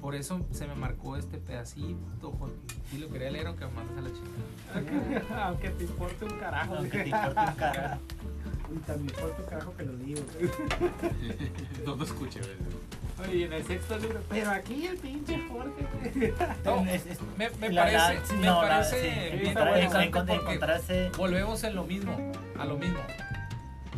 Por 0.00 0.14
eso 0.14 0.46
se 0.50 0.66
me 0.66 0.74
marcó 0.74 1.16
este 1.16 1.38
pedacito, 1.38 2.32
Jorge. 2.38 2.54
Sí 2.90 2.98
lo 2.98 3.08
quería 3.08 3.30
leer 3.30 3.46
aunque 3.46 3.66
me 3.66 3.72
mandas 3.72 3.98
a 3.98 4.00
la 4.02 4.10
chica. 4.12 5.34
Aunque 5.46 5.70
te 5.70 5.84
importe 5.84 6.24
un 6.24 6.38
carajo. 6.38 6.74
Aunque 6.74 6.98
te 6.98 7.08
importe 7.08 7.40
un 7.40 7.54
carajo. 7.56 8.00
Y 8.74 8.78
también 8.80 9.14
fue 9.16 9.30
tu 9.30 9.44
carajo 9.48 9.74
que 9.76 9.82
lo 9.84 9.92
digo. 9.98 10.20
No 11.86 11.94
lo 11.96 12.04
escuché, 12.04 12.40
güey. 12.40 13.28
Oye, 13.30 13.44
en 13.46 13.52
el 13.52 13.64
sexto 13.64 13.96
libro. 13.98 14.20
Pero 14.28 14.50
aquí 14.50 14.86
el 14.86 14.96
pinche 14.98 15.40
Jorge. 15.48 16.34
No, 16.64 16.80
Es- 16.86 17.06
es- 17.06 17.18
me, 17.38 17.48
me 17.60 17.70
la- 17.70 17.90
la- 17.90 17.98
parece, 18.08 18.26
sí, 18.26 18.34
me 18.34 18.46
no, 18.46 18.62
la- 18.62 18.68
parece 18.68 19.00
sí, 19.00 19.06
bien 19.08 19.46
encontrar- 19.56 19.68
interesante 19.68 20.06
encont- 20.10 20.12
porque 20.26 20.34
encontrarse 20.54 21.10
volvemos 21.16 21.64
en 21.64 21.74
lo 21.76 21.84
mismo, 21.84 22.32
a 22.58 22.64
lo 22.64 22.76
mismo. 22.76 22.98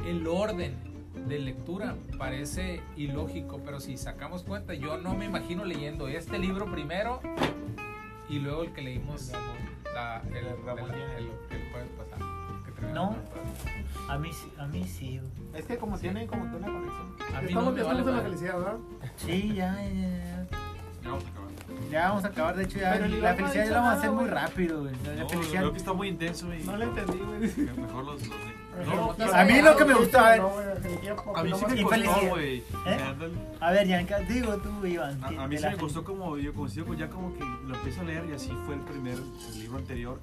El 0.06 0.26
orden 0.26 0.76
de 1.26 1.38
lectura 1.38 1.96
parece 2.18 2.80
ilógico, 2.96 3.60
pero 3.64 3.80
si 3.80 3.96
sacamos 3.96 4.42
cuenta, 4.44 4.74
yo 4.74 4.98
no 4.98 5.14
me 5.14 5.24
imagino 5.24 5.64
leyendo 5.64 6.08
este 6.08 6.38
libro 6.38 6.70
primero 6.70 7.20
y 8.28 8.38
luego 8.38 8.62
el 8.64 8.72
que 8.72 8.82
leímos 8.82 9.32
la- 9.94 10.22
el, 10.28 10.36
el- 10.36 10.44
el- 10.46 11.32
el 11.56 11.70
jueves 11.72 11.90
pasado. 11.96 12.27
No. 12.94 13.16
a 14.08 14.18
mí 14.18 14.30
sí- 14.32 14.52
a 14.58 14.66
mí 14.66 14.84
sí 14.84 15.18
güey. 15.18 15.60
Es 15.60 15.66
que 15.66 15.76
como 15.76 15.98
tienen 15.98 16.26
como 16.26 16.50
que 16.50 16.56
una 16.56 16.66
conexión. 16.66 17.36
A 17.36 17.40
mí 17.40 17.48
Estamos, 17.48 17.64
no 17.64 17.72
me 17.72 17.82
vale 17.82 18.00
estamos 18.00 18.08
en 18.08 18.16
la 18.16 18.22
felicidad, 18.22 18.58
¿verdad? 18.58 18.76
sí 19.16 19.54
ya, 19.54 19.74
ya, 19.82 19.90
ya. 19.92 20.46
Ya 21.02 21.10
vamos 21.10 21.24
a 21.24 21.28
acabar. 21.28 21.48
Ya 21.90 22.08
vamos 22.08 22.24
a 22.24 22.28
acabar, 22.28 22.56
de 22.56 22.64
hecho 22.64 22.78
ya 22.78 22.92
Pero 22.92 23.08
la 23.08 23.34
felicidad 23.34 23.54
ya 23.54 23.62
dicho 23.62 23.74
la 23.74 23.80
vamos 23.80 23.88
a 23.92 23.94
nada, 23.94 23.98
hacer 23.98 24.10
muy 24.10 24.24
güey. 24.24 24.34
rápido, 24.34 24.80
güey. 24.80 24.92
La, 25.04 25.22
No, 25.22 25.28
felicidad. 25.28 25.58
creo 25.60 25.72
que 25.72 25.78
está 25.78 25.92
muy 25.92 26.08
intenso 26.08 26.54
y 26.54 26.62
No 26.64 26.76
le 26.76 26.84
entendí, 26.84 27.18
güey. 27.18 27.40
mejor 27.78 28.04
los, 28.04 28.22
los 28.26 29.18
No, 29.18 29.34
A 29.34 29.44
mí 29.44 29.60
lo 29.62 29.76
que 29.76 29.84
me 29.84 29.94
gustó, 29.94 30.18
a 30.18 30.30
ver. 30.30 30.40
No, 30.40 30.48
güey, 30.50 30.66
Angeliquilla 30.70 31.16
Pop, 31.16 31.36
A 31.36 31.42
mí 31.44 31.50
no 31.50 31.56
sí 31.58 31.66
me 31.66 31.74
que- 31.74 31.82
costó, 31.82 32.26
güey. 32.28 32.58
¿Eh? 32.58 32.98
Ándale. 33.06 33.34
A 33.60 33.70
ver, 33.72 33.86
Yanka, 33.88 34.18
digo 34.20 34.56
tú, 34.58 34.86
Iván. 34.86 35.22
A, 35.24 35.30
mí 35.46 35.56
sí 35.56 35.62
me 35.64 35.70
gente. 35.70 35.76
costó 35.82 36.04
como, 36.04 36.36
yo 36.38 36.52
coincido 36.54 36.94
ya 36.94 37.08
como 37.08 37.34
que 37.34 37.40
lo 37.40 37.74
empiezo 37.74 38.00
a 38.00 38.04
leer 38.04 38.24
y 38.30 38.32
así 38.34 38.50
fue 38.66 38.74
el 38.74 38.80
primer 38.82 39.18
el 39.18 39.58
libro 39.60 39.78
anterior. 39.78 40.20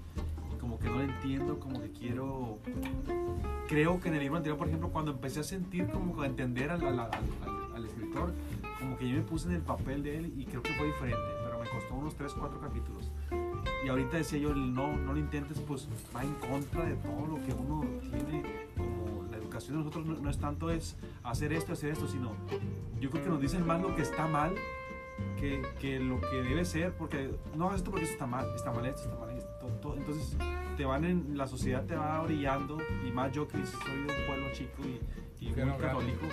Como 0.66 0.80
que 0.80 0.90
no 0.90 0.96
lo 0.96 1.04
entiendo, 1.04 1.60
como 1.60 1.80
que 1.80 1.92
quiero... 1.92 2.58
Creo 3.68 4.00
que 4.00 4.08
en 4.08 4.16
el 4.16 4.22
libro 4.22 4.38
anterior, 4.38 4.58
por 4.58 4.68
ejemplo, 4.68 4.90
cuando 4.90 5.12
empecé 5.12 5.42
a 5.42 5.44
sentir 5.44 5.86
como 5.92 6.20
a 6.20 6.26
entender 6.26 6.72
al, 6.72 7.86
escritor, 7.86 8.34
como 8.80 8.98
que 8.98 9.08
yo 9.08 9.16
me 9.18 9.22
puse 9.22 9.48
en 9.48 9.54
el 9.54 9.62
papel 9.62 10.02
de 10.02 10.18
él 10.18 10.34
y 10.36 10.46
creo 10.46 10.64
que 10.64 10.74
fue 10.74 10.88
diferente, 10.88 11.22
pero 11.44 11.60
me 11.60 11.70
costó 11.70 11.94
unos 11.94 12.16
3, 12.16 12.34
4 12.34 12.60
capítulos. 12.60 13.12
Y 13.86 13.90
ahorita 13.90 14.18
decía 14.18 14.40
yo, 14.40 14.56
no, 14.56 14.98
no 14.98 15.14
lo 15.14 15.20
intentes, 15.20 15.60
pues 15.60 15.88
va 16.16 16.24
en 16.24 16.34
contra 16.34 16.84
de 16.84 16.96
todo 16.96 17.28
lo 17.28 17.36
que 17.46 17.54
uno 17.54 17.86
tiene 18.02 18.42
como 18.76 19.26
la 19.30 19.38
educación 19.38 19.78
de 19.78 19.84
nosotros 19.84 20.20
no, 20.20 20.30
es 20.32 20.40
tanto 20.40 20.72
es 20.72 20.98
hacer 21.22 21.54
esto, 21.54 21.74
hacer 21.74 21.92
esto, 21.92 22.08
sino 22.08 22.32
yo 23.00 23.12
creo 23.12 23.24
que 23.24 23.30
nos 23.30 23.40
dicen 23.40 23.68
más 23.68 23.80
lo 23.84 23.96
que 23.96 24.02
está 24.02 24.26
mal 24.26 24.56
que, 25.38 25.62
que 25.80 26.00
lo 26.00 26.20
que 26.22 26.42
debe 26.42 26.66
ser, 26.66 26.94
porque 26.94 27.30
no 27.56 27.68
hagas 27.68 27.78
esto 27.78 27.92
porque 27.92 28.06
eso 28.06 28.14
está 28.14 28.26
mal, 28.26 28.48
está 28.56 28.72
mal 28.72 28.86
esto, 28.88 29.04
está 29.04 29.16
mal 29.16 29.24
esto, 29.24 29.24
todo, 29.82 29.96
entonces 29.98 30.38
te 30.78 30.86
van 30.86 31.06
en, 31.06 31.38
la 31.38 31.48
sociedad 31.48 31.84
te 31.86 31.96
va 31.96 32.22
brillando, 32.22 32.78
y 33.08 33.12
más 33.12 33.32
yo 33.32 33.48
que 33.48 33.58
soy 33.66 33.96
de 33.96 34.02
un 34.02 34.26
pueblo 34.28 34.52
chico 34.54 34.82
y, 34.84 35.46
muy 35.46 35.54
católico, 35.78 36.26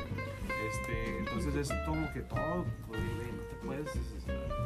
este, 0.71 1.19
entonces 1.19 1.55
es 1.71 1.73
como 1.87 2.11
que 2.13 2.21
todo, 2.21 2.65
pues, 2.89 3.01
no 3.01 3.43
te 3.51 3.67
puedes 3.67 3.95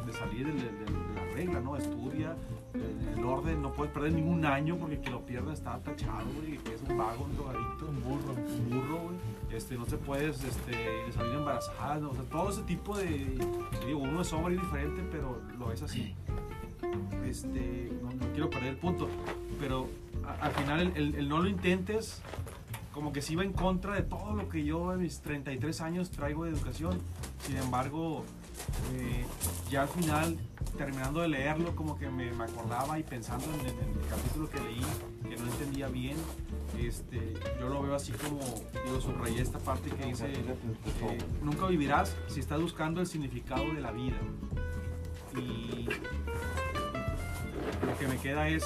de 0.06 0.12
salir 0.12 0.46
de, 0.46 0.52
de- 0.52 0.84
de 0.84 1.14
la 1.14 1.24
regla, 1.34 1.60
¿no? 1.60 1.76
Estudia 1.76 2.36
el 3.16 3.24
orden, 3.24 3.60
no 3.60 3.72
puedes 3.72 3.92
perder 3.92 4.12
ningún 4.12 4.44
año 4.44 4.76
porque 4.76 5.00
que 5.00 5.10
lo 5.10 5.24
pierda 5.26 5.52
está 5.52 5.78
tachado, 5.80 6.24
güey, 6.36 6.58
que 6.58 6.74
es 6.74 6.82
un 6.88 6.96
vago, 6.96 7.24
un 7.24 7.34
drogadicto, 7.36 7.86
un 7.88 8.02
burro, 8.04 8.32
un 8.34 8.70
burro, 8.70 8.98
güey. 9.02 9.16
Este, 9.50 9.76
no 9.76 9.84
te 9.84 9.96
puedes 9.96 10.42
este, 10.44 11.10
salir 11.12 11.34
embarazada, 11.34 11.96
¿no? 11.98 12.10
o 12.10 12.14
sea, 12.14 12.24
todo 12.24 12.50
ese 12.50 12.62
tipo 12.62 12.96
de, 12.96 13.36
digo, 13.86 13.98
uno 13.98 14.20
es 14.20 14.32
hombre 14.32 14.54
y 14.54 14.58
diferente, 14.58 15.02
pero 15.10 15.40
lo 15.58 15.72
es 15.72 15.82
así. 15.82 16.14
Este, 17.24 17.90
no, 18.18 18.32
quiero 18.32 18.50
perder 18.50 18.70
el 18.70 18.76
punto, 18.76 19.08
pero 19.60 19.88
al 20.40 20.52
final 20.52 20.92
el, 20.94 21.28
no 21.28 21.40
lo 21.40 21.48
intentes, 21.48 22.22
como 22.92 23.12
que 23.12 23.22
sí 23.22 23.36
va 23.36 23.44
en 23.44 23.52
contra 23.52 23.94
de 23.94 24.02
todo 24.02 24.34
lo 24.34 24.48
que 24.48 24.64
yo 24.64 24.90
a 24.90 24.96
mis 24.96 25.20
33 25.20 25.80
años 25.82 26.10
traigo 26.10 26.44
de 26.44 26.50
educación. 26.50 26.98
Sin 27.46 27.56
embargo, 27.56 28.24
eh, 28.94 29.24
ya 29.70 29.82
al 29.82 29.88
final, 29.88 30.38
terminando 30.78 31.20
de 31.20 31.28
leerlo, 31.28 31.76
como 31.76 31.98
que 31.98 32.08
me, 32.08 32.32
me 32.32 32.44
acordaba 32.44 32.98
y 32.98 33.02
pensando 33.02 33.44
en, 33.46 33.60
en 33.60 34.00
el 34.00 34.08
capítulo 34.08 34.48
que 34.48 34.60
leí, 34.60 34.80
que 35.28 35.36
no 35.36 35.46
entendía 35.46 35.88
bien, 35.88 36.16
este, 36.78 37.34
yo 37.58 37.68
lo 37.68 37.82
veo 37.82 37.94
así 37.94 38.12
como, 38.12 38.40
digo, 38.84 39.00
subrayé 39.00 39.42
esta 39.42 39.58
parte 39.58 39.90
que 39.90 40.06
dice, 40.06 40.26
eh, 40.32 41.18
nunca 41.42 41.66
vivirás 41.66 42.14
si 42.28 42.40
estás 42.40 42.60
buscando 42.60 43.00
el 43.00 43.06
significado 43.06 43.64
de 43.72 43.80
la 43.80 43.92
vida. 43.92 44.16
Y 45.36 45.86
lo 47.84 47.98
que 47.98 48.08
me 48.08 48.16
queda 48.18 48.48
es, 48.48 48.64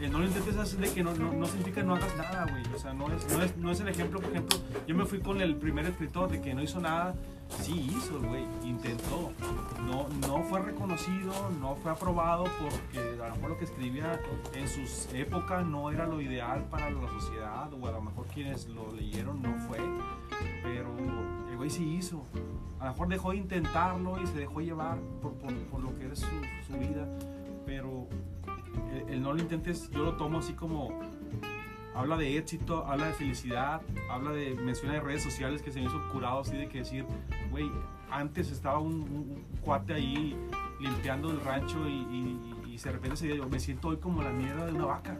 eh, 0.00 0.08
no 0.08 0.18
lo 0.18 0.26
intentes 0.26 0.56
hacer 0.56 0.80
de 0.80 0.92
que 0.92 1.02
no, 1.02 1.14
no, 1.14 1.32
no 1.32 1.46
significa 1.46 1.82
no 1.82 1.94
hagas 1.94 2.16
nada, 2.16 2.46
güey. 2.50 2.62
O 2.74 2.78
sea, 2.78 2.92
no 2.92 3.06
es, 3.12 3.32
no, 3.32 3.42
es, 3.42 3.56
no 3.56 3.70
es 3.70 3.80
el 3.80 3.88
ejemplo, 3.88 4.20
por 4.20 4.30
ejemplo, 4.30 4.58
yo 4.86 4.94
me 4.94 5.04
fui 5.04 5.20
con 5.20 5.40
el 5.40 5.56
primer 5.56 5.86
escritor 5.86 6.30
de 6.30 6.40
que 6.40 6.54
no 6.54 6.62
hizo 6.62 6.80
nada. 6.80 7.14
Sí 7.60 7.90
hizo, 7.90 8.18
güey, 8.20 8.44
intentó. 8.64 9.30
No, 9.84 10.08
no 10.26 10.42
fue 10.44 10.60
reconocido, 10.60 11.50
no 11.60 11.74
fue 11.76 11.92
aprobado 11.92 12.44
porque 12.60 12.98
a 13.22 13.28
lo 13.28 13.34
mejor 13.34 13.50
lo 13.50 13.58
que 13.58 13.64
escribía 13.64 14.18
en 14.54 14.68
sus 14.68 15.12
épocas 15.12 15.66
no 15.66 15.90
era 15.90 16.06
lo 16.06 16.20
ideal 16.20 16.64
para 16.70 16.90
la 16.90 17.08
sociedad 17.08 17.70
o 17.72 17.86
a 17.86 17.92
lo 17.92 18.00
mejor 18.00 18.26
quienes 18.28 18.68
lo 18.68 18.90
leyeron 18.92 19.42
no 19.42 19.54
fue. 19.68 19.78
Pero 20.62 20.96
el 21.50 21.56
güey 21.56 21.68
sí 21.68 21.96
hizo. 21.96 22.24
A 22.80 22.86
lo 22.86 22.92
mejor 22.92 23.08
dejó 23.08 23.30
de 23.30 23.36
intentarlo 23.36 24.20
y 24.20 24.26
se 24.26 24.38
dejó 24.38 24.60
llevar 24.60 24.98
por, 25.20 25.34
por, 25.34 25.80
lo 25.80 25.96
que 25.98 26.10
es 26.10 26.20
su, 26.20 26.26
su 26.66 26.78
vida. 26.78 27.06
Pero 27.66 28.08
el, 29.08 29.22
no 29.22 29.32
lo 29.32 29.40
intentes, 29.40 29.90
yo 29.90 30.04
lo 30.04 30.16
tomo 30.16 30.38
así 30.38 30.52
como 30.52 30.90
habla 31.94 32.16
de 32.16 32.38
éxito, 32.38 32.86
habla 32.86 33.06
de 33.06 33.12
felicidad, 33.12 33.82
habla 34.10 34.30
de 34.30 34.54
menciona 34.54 34.94
de 34.94 35.00
redes 35.00 35.22
sociales 35.22 35.62
que 35.62 35.70
se 35.70 35.80
me 35.80 35.86
hizo 35.86 36.08
curado 36.10 36.40
así 36.40 36.56
de 36.56 36.68
que 36.68 36.78
decir, 36.78 37.04
güey, 37.50 37.70
antes 38.10 38.50
estaba 38.50 38.78
un, 38.78 39.44
cuate 39.62 39.94
ahí 39.94 40.36
limpiando 40.80 41.30
el 41.30 41.40
rancho 41.40 41.88
y, 41.88 41.92
y, 41.92 42.74
y 42.74 42.76
de 42.76 42.92
repente 42.92 43.16
se 43.16 43.36
yo 43.36 43.48
me 43.48 43.60
siento 43.60 43.88
hoy 43.88 43.98
como 43.98 44.22
la 44.22 44.30
mierda 44.30 44.66
de 44.66 44.72
una 44.72 44.86
vaca. 44.86 45.16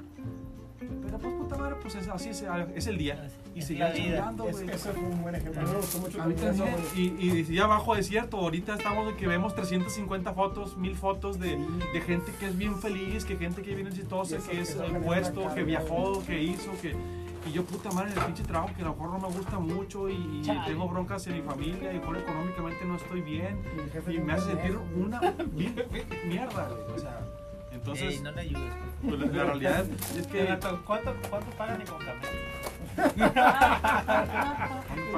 Pero 0.79 1.19
pues 1.19 1.35
puta 1.35 1.57
madre, 1.57 1.77
pues 1.81 1.95
es 1.95 2.09
así, 2.09 2.31
es, 2.31 2.45
es 2.75 2.87
el 2.87 2.99
día. 2.99 3.29
Y 3.55 3.59
Es 3.61 3.69
vida. 3.69 3.93
chingando, 3.93 4.49
Es- 4.49 4.57
güey. 4.63 4.71
Ese 4.71 4.93
fue 4.93 5.03
un 5.03 5.23
buen 5.23 5.35
ejemplo. 5.35 5.61
A 5.61 5.65
mí 5.65 5.71
me 5.71 5.77
gustó 5.77 5.99
mucho 5.99 6.23
A 6.23 6.27
mí 6.27 6.35
también. 6.35 6.75
Y, 6.97 7.01
y 7.19 7.29
decía 7.43 7.67
bajo 7.67 7.95
desierto, 7.95 8.39
ahorita 8.39 8.75
estamos 8.75 9.07
de 9.09 9.15
que 9.17 9.27
vemos 9.27 9.55
350 9.55 10.33
fotos, 10.33 10.77
1000 10.77 10.97
fotos 10.97 11.39
de, 11.39 11.51
Sí. 11.51 11.67
de 11.93 12.01
gente 12.01 12.33
que 12.41 12.47
es 12.47 12.57
bien 12.57 12.77
feliz, 12.79 13.25
que 13.25 13.37
gente 13.37 13.61
que 13.63 13.75
viene 13.75 13.91
exitosa, 13.91 14.37
Y 14.37 14.41
que 14.41 14.61
es 14.63 14.75
el 14.77 14.97
puesto, 14.99 15.55
que 15.55 15.63
viajó, 15.65 16.25
que 16.25 16.43
hizo, 16.43 16.71
que... 16.81 16.95
Y 17.45 17.51
yo, 17.51 17.65
puta 17.65 17.91
madre, 17.91 18.13
el 18.17 18.21
pinche 18.25 18.45
trabajo 18.45 18.73
que 18.77 18.83
a 18.83 18.85
lo 18.85 18.93
mejor 18.95 19.11
no 19.21 19.29
me 19.29 19.35
gusta 19.37 19.59
mucho 19.59 20.09
y, 20.09 20.13
y 20.15 20.61
tengo 20.65 20.89
broncas 20.89 21.27
en 21.27 21.35
mi 21.35 21.43
familia 21.43 21.83
y 21.83 21.87
a 21.89 21.93
lo 21.95 21.99
mejor 21.99 22.17
económicamente 22.19 22.85
no 22.85 22.95
estoy 22.95 23.21
bien 23.21 23.59
Y 23.75 24.13
y 24.13 24.17
es 24.19 24.25
me 24.25 24.33
hace 24.33 24.47
sentir 24.53 24.79
una 24.97 25.21
mierda, 26.25 26.69
güey. 26.69 26.95
O 26.95 26.99
sea, 27.01 27.19
entonces, 27.73 28.15
Ey, 28.15 28.21
no 28.21 28.31
le 28.31 28.41
ayudes. 28.43 28.73
pues, 29.03 29.19
la, 29.19 29.27
la 29.27 29.45
realidad 29.45 29.85
es 30.17 30.27
que... 30.29 30.59
¿cuánto, 30.87 31.13
¿Cuánto 31.29 31.51
pagan 31.59 31.79
ni 31.81 31.85
con 31.85 31.99
café? 31.99 32.29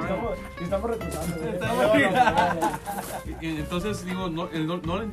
Estamos, 0.01 0.37
estamos 0.61 0.91
Entonces 3.41 4.05
digo, 4.05 4.29
no, 4.29 4.47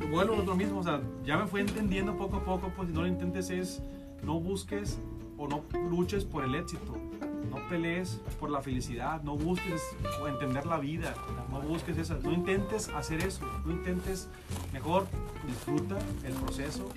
vuelvo 0.09 0.33
a 0.33 0.45
lo 0.45 0.55
mismo, 0.55 0.79
o 0.79 0.83
sea, 0.83 1.01
ya 1.23 1.37
me 1.37 1.47
fui 1.47 1.61
entendiendo 1.61 2.15
poco 2.17 2.37
a 2.37 2.43
poco, 2.43 2.71
pues 2.75 2.89
si 2.89 2.93
no 2.93 3.01
lo 3.01 3.07
intentes 3.07 3.49
es, 3.49 3.81
no 4.23 4.39
busques 4.39 4.99
o 5.37 5.47
no 5.47 5.63
luches 5.89 6.25
por 6.25 6.43
el 6.43 6.55
éxito, 6.55 6.95
no 7.49 7.67
pelees 7.69 8.21
por 8.39 8.49
la 8.49 8.61
felicidad, 8.61 9.21
no 9.23 9.35
busques 9.35 9.81
entender 10.27 10.65
la 10.65 10.77
vida, 10.77 11.13
no 11.49 11.61
busques 11.61 11.97
eso, 11.97 12.17
no 12.23 12.31
intentes 12.31 12.89
hacer 12.89 13.21
eso, 13.23 13.45
no 13.65 13.71
intentes, 13.71 14.29
mejor 14.71 15.05
disfruta 15.45 15.97
el 16.23 16.33
proceso, 16.33 16.89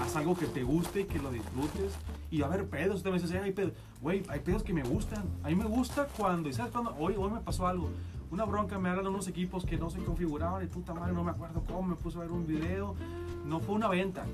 haz 0.00 0.16
algo 0.16 0.36
que 0.36 0.46
te 0.46 0.62
guste 0.62 1.02
y 1.02 1.04
que 1.04 1.18
lo 1.18 1.30
disfrutes. 1.30 1.94
Y 2.30 2.42
a 2.42 2.48
ver, 2.48 2.68
pedos, 2.68 3.04
me 3.04 3.12
dices, 3.12 3.30
hay 3.32 3.52
pedos. 3.52 3.72
Güey, 4.00 4.24
hay 4.28 4.40
pedos 4.40 4.62
que 4.62 4.72
me 4.72 4.82
gustan. 4.82 5.24
A 5.42 5.48
mí 5.48 5.54
me 5.54 5.66
gusta 5.66 6.08
cuando, 6.16 6.48
¿y 6.48 6.52
sabes 6.52 6.72
cuándo? 6.72 6.94
Hoy, 6.98 7.14
hoy 7.16 7.30
me 7.30 7.40
pasó 7.40 7.66
algo. 7.66 7.90
Una 8.30 8.44
bronca, 8.44 8.78
me 8.78 8.88
hablan 8.88 9.06
unos 9.06 9.28
equipos 9.28 9.64
que 9.64 9.76
no 9.76 9.90
se 9.90 10.02
configuraban 10.02 10.64
y 10.64 10.66
puta 10.66 10.92
madre, 10.94 11.12
no 11.12 11.22
me 11.22 11.30
acuerdo 11.30 11.62
cómo, 11.66 11.82
me 11.82 11.94
puse 11.94 12.18
a 12.18 12.22
ver 12.22 12.32
un 12.32 12.46
video. 12.46 12.96
No 13.46 13.60
fue 13.60 13.76
una 13.76 13.88
venta. 13.88 14.24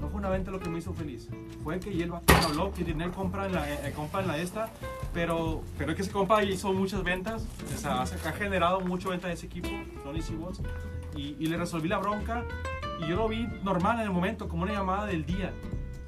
No 0.00 0.08
fue 0.08 0.18
una 0.18 0.28
venta 0.28 0.50
lo 0.50 0.60
que 0.60 0.68
me 0.68 0.78
hizo 0.78 0.92
feliz. 0.92 1.28
Fue 1.64 1.80
que 1.80 1.90
y 1.90 2.04
me 2.04 2.20
habló 2.44 2.72
que 2.72 2.84
tiene 2.84 3.10
compra 3.10 3.46
en 3.46 3.54
la, 3.54 3.72
eh, 3.72 3.92
compra 3.94 4.20
en 4.20 4.28
la 4.28 4.38
esta, 4.38 4.70
pero, 5.14 5.62
pero 5.78 5.92
es 5.92 5.96
que 5.96 6.02
ese 6.02 6.12
compa 6.12 6.42
hizo 6.44 6.72
muchas 6.72 7.02
ventas. 7.02 7.46
O 7.74 7.78
sea, 7.78 8.02
ha 8.02 8.32
generado 8.32 8.80
mucha 8.80 9.08
venta 9.08 9.28
de 9.28 9.34
ese 9.34 9.46
equipo, 9.46 9.68
Sony 10.02 10.20
Seabots. 10.20 10.60
Y, 11.16 11.36
y 11.38 11.46
le 11.46 11.56
resolví 11.56 11.88
la 11.88 11.98
bronca 11.98 12.44
y 13.00 13.08
yo 13.08 13.16
lo 13.16 13.28
vi 13.28 13.48
normal 13.62 13.96
en 13.96 14.04
el 14.04 14.10
momento, 14.10 14.48
como 14.48 14.64
una 14.64 14.72
llamada 14.72 15.06
del 15.06 15.24
día. 15.24 15.52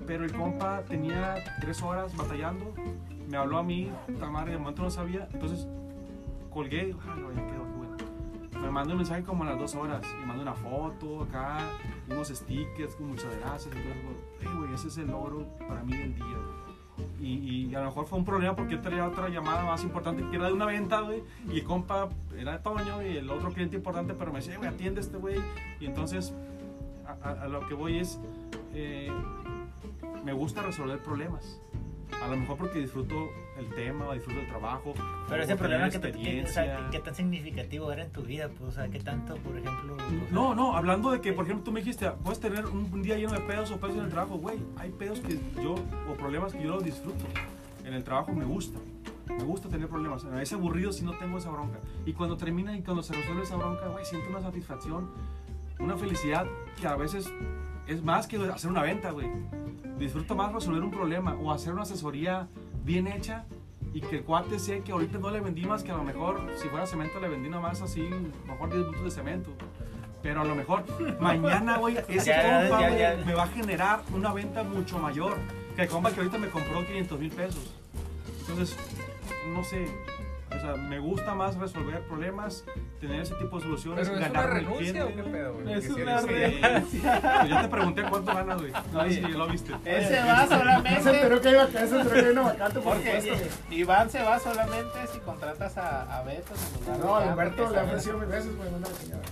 Pero 0.06 0.24
el 0.24 0.32
compa 0.32 0.82
tenía 0.82 1.36
tres 1.60 1.82
horas 1.82 2.14
batallando. 2.16 2.74
Me 3.28 3.36
habló 3.36 3.58
a 3.58 3.62
mí, 3.62 3.90
puta 4.06 4.30
madre, 4.30 4.52
de 4.52 4.58
momento 4.58 4.82
no 4.82 4.90
sabía. 4.90 5.28
Entonces 5.32 5.66
colgué 6.50 6.88
y 6.88 6.92
ah, 6.92 7.16
ya 7.34 7.46
quedó. 7.46 7.68
Me 8.60 8.70
mandó 8.70 8.92
un 8.92 8.98
mensaje 8.98 9.22
como 9.22 9.44
a 9.44 9.46
las 9.50 9.58
dos 9.58 9.74
horas. 9.74 10.02
Me 10.20 10.26
mandó 10.26 10.42
una 10.42 10.54
foto 10.54 11.22
acá, 11.22 11.58
unos 12.10 12.28
stickers 12.28 12.94
con 12.94 13.08
muchas 13.08 13.34
gracias. 13.36 13.74
Entonces, 13.74 14.56
güey, 14.56 14.74
ese 14.74 14.88
es 14.88 14.98
el 14.98 15.08
logro 15.08 15.46
para 15.66 15.82
mí 15.82 15.96
del 15.96 16.14
día. 16.14 16.38
Y, 17.20 17.66
y 17.66 17.74
a 17.74 17.80
lo 17.80 17.86
mejor 17.86 18.06
fue 18.06 18.18
un 18.18 18.24
problema 18.24 18.56
porque 18.56 18.76
traía 18.76 19.06
otra 19.06 19.28
llamada 19.28 19.64
más 19.64 19.82
importante 19.84 20.24
que 20.30 20.36
era 20.36 20.48
de 20.48 20.52
una 20.52 20.66
venta, 20.66 21.00
güey. 21.00 21.22
Y 21.48 21.58
el 21.58 21.64
compa 21.64 22.08
era 22.36 22.52
de 22.52 22.58
Toño 22.58 23.02
y 23.02 23.16
el 23.16 23.30
otro 23.30 23.52
cliente 23.52 23.76
importante, 23.76 24.14
pero 24.14 24.32
me 24.32 24.40
decía, 24.40 24.56
güey, 24.56 24.68
atiende 24.68 25.00
este 25.00 25.16
güey. 25.16 25.40
Y 25.80 25.86
entonces, 25.86 26.34
a 27.22 27.46
lo 27.46 27.66
que 27.68 27.74
voy 27.74 27.98
es, 27.98 28.18
eh, 28.74 29.12
me 30.24 30.32
gusta 30.32 30.62
resolver 30.62 30.98
problemas. 31.02 31.60
A 32.22 32.28
lo 32.28 32.36
mejor 32.36 32.56
porque 32.56 32.80
disfruto 32.80 33.30
el 33.58 33.68
tema, 33.74 34.08
o 34.08 34.14
disfruto 34.14 34.40
el 34.40 34.48
trabajo. 34.48 34.94
Pero 35.28 35.42
ese 35.42 35.56
problema 35.56 35.88
que, 35.90 35.98
te- 35.98 36.12
que- 36.12 36.42
o 36.44 36.46
sea, 36.48 36.88
¿qué 36.90 36.98
tan 36.98 37.14
significativo 37.14 37.92
era 37.92 38.04
en 38.04 38.10
tu 38.10 38.22
vida? 38.22 38.48
Pues, 38.48 38.70
o 38.70 38.72
sea, 38.72 38.88
¿qué 38.88 38.98
tanto, 39.00 39.36
por 39.36 39.56
ejemplo? 39.56 39.96
No, 40.30 40.54
no, 40.54 40.76
hablando 40.76 41.10
de 41.10 41.20
que, 41.20 41.32
por 41.32 41.44
ejemplo, 41.44 41.64
tú 41.64 41.72
me 41.72 41.80
dijiste, 41.80 42.10
puedes 42.22 42.40
tener 42.40 42.66
un, 42.66 43.02
día 43.02 43.16
lleno 43.16 43.32
de 43.32 43.40
pedos 43.40 43.70
o 43.70 43.78
pedos 43.78 43.96
en 43.96 44.04
el 44.04 44.10
trabajo, 44.10 44.36
güey. 44.36 44.58
Hay 44.76 44.90
pedos 44.90 45.20
que 45.20 45.38
yo, 45.62 45.74
o 46.10 46.14
problemas 46.14 46.52
que 46.52 46.62
yo 46.62 46.70
los 46.70 46.84
disfruto. 46.84 47.24
En 47.84 47.94
el 47.94 48.02
trabajo 48.04 48.32
me 48.32 48.44
gusta. 48.44 48.78
Me 49.28 49.44
gusta 49.44 49.68
tener 49.68 49.88
problemas. 49.88 50.24
Es 50.40 50.52
aburrido 50.52 50.92
si 50.92 51.04
no 51.04 51.12
tengo 51.18 51.38
esa 51.38 51.50
bronca. 51.50 51.78
Y 52.06 52.12
cuando 52.14 52.36
termina 52.36 52.76
y 52.76 52.82
cuando 52.82 53.02
se 53.02 53.14
resuelve 53.14 53.42
esa 53.42 53.56
bronca, 53.56 53.86
güey, 53.88 54.04
siento 54.04 54.28
una 54.30 54.40
satisfacción, 54.40 55.10
una 55.78 55.96
felicidad 55.96 56.46
que 56.80 56.86
a 56.86 56.96
veces 56.96 57.30
es 57.88 58.02
más 58.02 58.26
que 58.26 58.36
hacer 58.36 58.70
una 58.70 58.82
venta, 58.82 59.10
güey. 59.10 59.28
Disfruto 59.98 60.36
más 60.36 60.52
resolver 60.52 60.82
un 60.82 60.90
problema 60.90 61.34
o 61.34 61.50
hacer 61.50 61.72
una 61.72 61.82
asesoría 61.82 62.48
bien 62.84 63.06
hecha 63.06 63.46
y 63.92 64.00
que 64.00 64.18
el 64.18 64.24
cuate 64.24 64.58
sé 64.58 64.82
que 64.82 64.92
ahorita 64.92 65.18
no 65.18 65.30
le 65.30 65.40
vendí 65.40 65.64
más 65.66 65.82
que 65.82 65.90
a 65.90 65.96
lo 65.96 66.04
mejor 66.04 66.40
si 66.56 66.68
fuera 66.68 66.86
cemento 66.86 67.18
le 67.18 67.28
vendí 67.28 67.48
nada 67.48 67.62
más 67.62 67.80
así, 67.80 68.08
mejor 68.46 68.68
10 68.68 68.80
minutos 68.80 69.04
de 69.04 69.10
cemento. 69.10 69.50
Pero 70.22 70.42
a 70.42 70.44
lo 70.44 70.54
mejor 70.54 70.84
mañana, 71.20 71.78
güey, 71.78 71.96
ese 72.08 72.32
compa, 72.32 72.90
me 73.24 73.34
va 73.34 73.44
a 73.44 73.48
generar 73.48 74.02
una 74.12 74.32
venta 74.32 74.62
mucho 74.62 74.98
mayor 74.98 75.38
que 75.74 75.82
el 75.82 75.88
compa 75.88 76.12
que 76.12 76.20
ahorita 76.20 76.38
me 76.38 76.48
compró 76.48 76.84
500 76.86 77.18
mil 77.18 77.30
pesos. 77.30 77.74
Entonces, 78.40 78.76
no 79.54 79.64
sé, 79.64 79.86
o 80.50 80.60
sea, 80.60 80.74
me 80.76 80.98
gusta 80.98 81.34
más 81.34 81.56
resolver 81.56 82.00
problemas, 82.06 82.64
tener 83.00 83.20
ese 83.20 83.34
tipo 83.34 83.56
de 83.58 83.62
soluciones, 83.64 84.08
Pero 84.08 84.18
es 84.20 84.26
una 84.30 84.40
ganar 84.40 84.54
renuncia 84.54 85.04
o 85.04 85.08
qué 85.08 85.22
pedo, 85.22 85.54
güey. 85.54 85.72
Es 85.74 85.90
una 85.90 86.20
renuncia. 86.20 87.20
Pues 87.38 87.50
ya 87.50 87.62
te 87.62 87.68
pregunté 87.68 88.02
cuánto 88.08 88.34
ganas, 88.34 88.60
güey. 88.60 88.72
No 88.92 89.02
sé 89.04 89.10
si 89.14 89.20
lo 89.20 89.46
viste. 89.48 89.72
Él 89.84 90.04
se 90.06 90.20
va 90.20 90.34
No 90.44 90.48
se 90.48 90.56
solamente. 90.58 91.10
enteró 91.10 91.40
que 91.40 91.50
iba 91.50 91.62
a 91.64 91.68
caer, 91.68 92.30
una 92.32 92.42
vacante 92.42 92.80
por 92.80 92.96
supuesto. 92.96 93.34
Iván 93.70 94.10
se 94.10 94.22
va 94.22 94.38
solamente 94.38 95.06
si 95.12 95.18
contratas 95.20 95.76
a, 95.78 96.18
a 96.18 96.22
Beto 96.24 96.52
No, 97.00 97.16
Alberto 97.16 97.70
le 97.70 97.78
ha 97.78 97.84
ofrecido 97.84 98.18
mil 98.18 98.28
veces, 98.28 98.56
güey, 98.56 98.70
la 98.80 98.86
señora. 98.86 99.22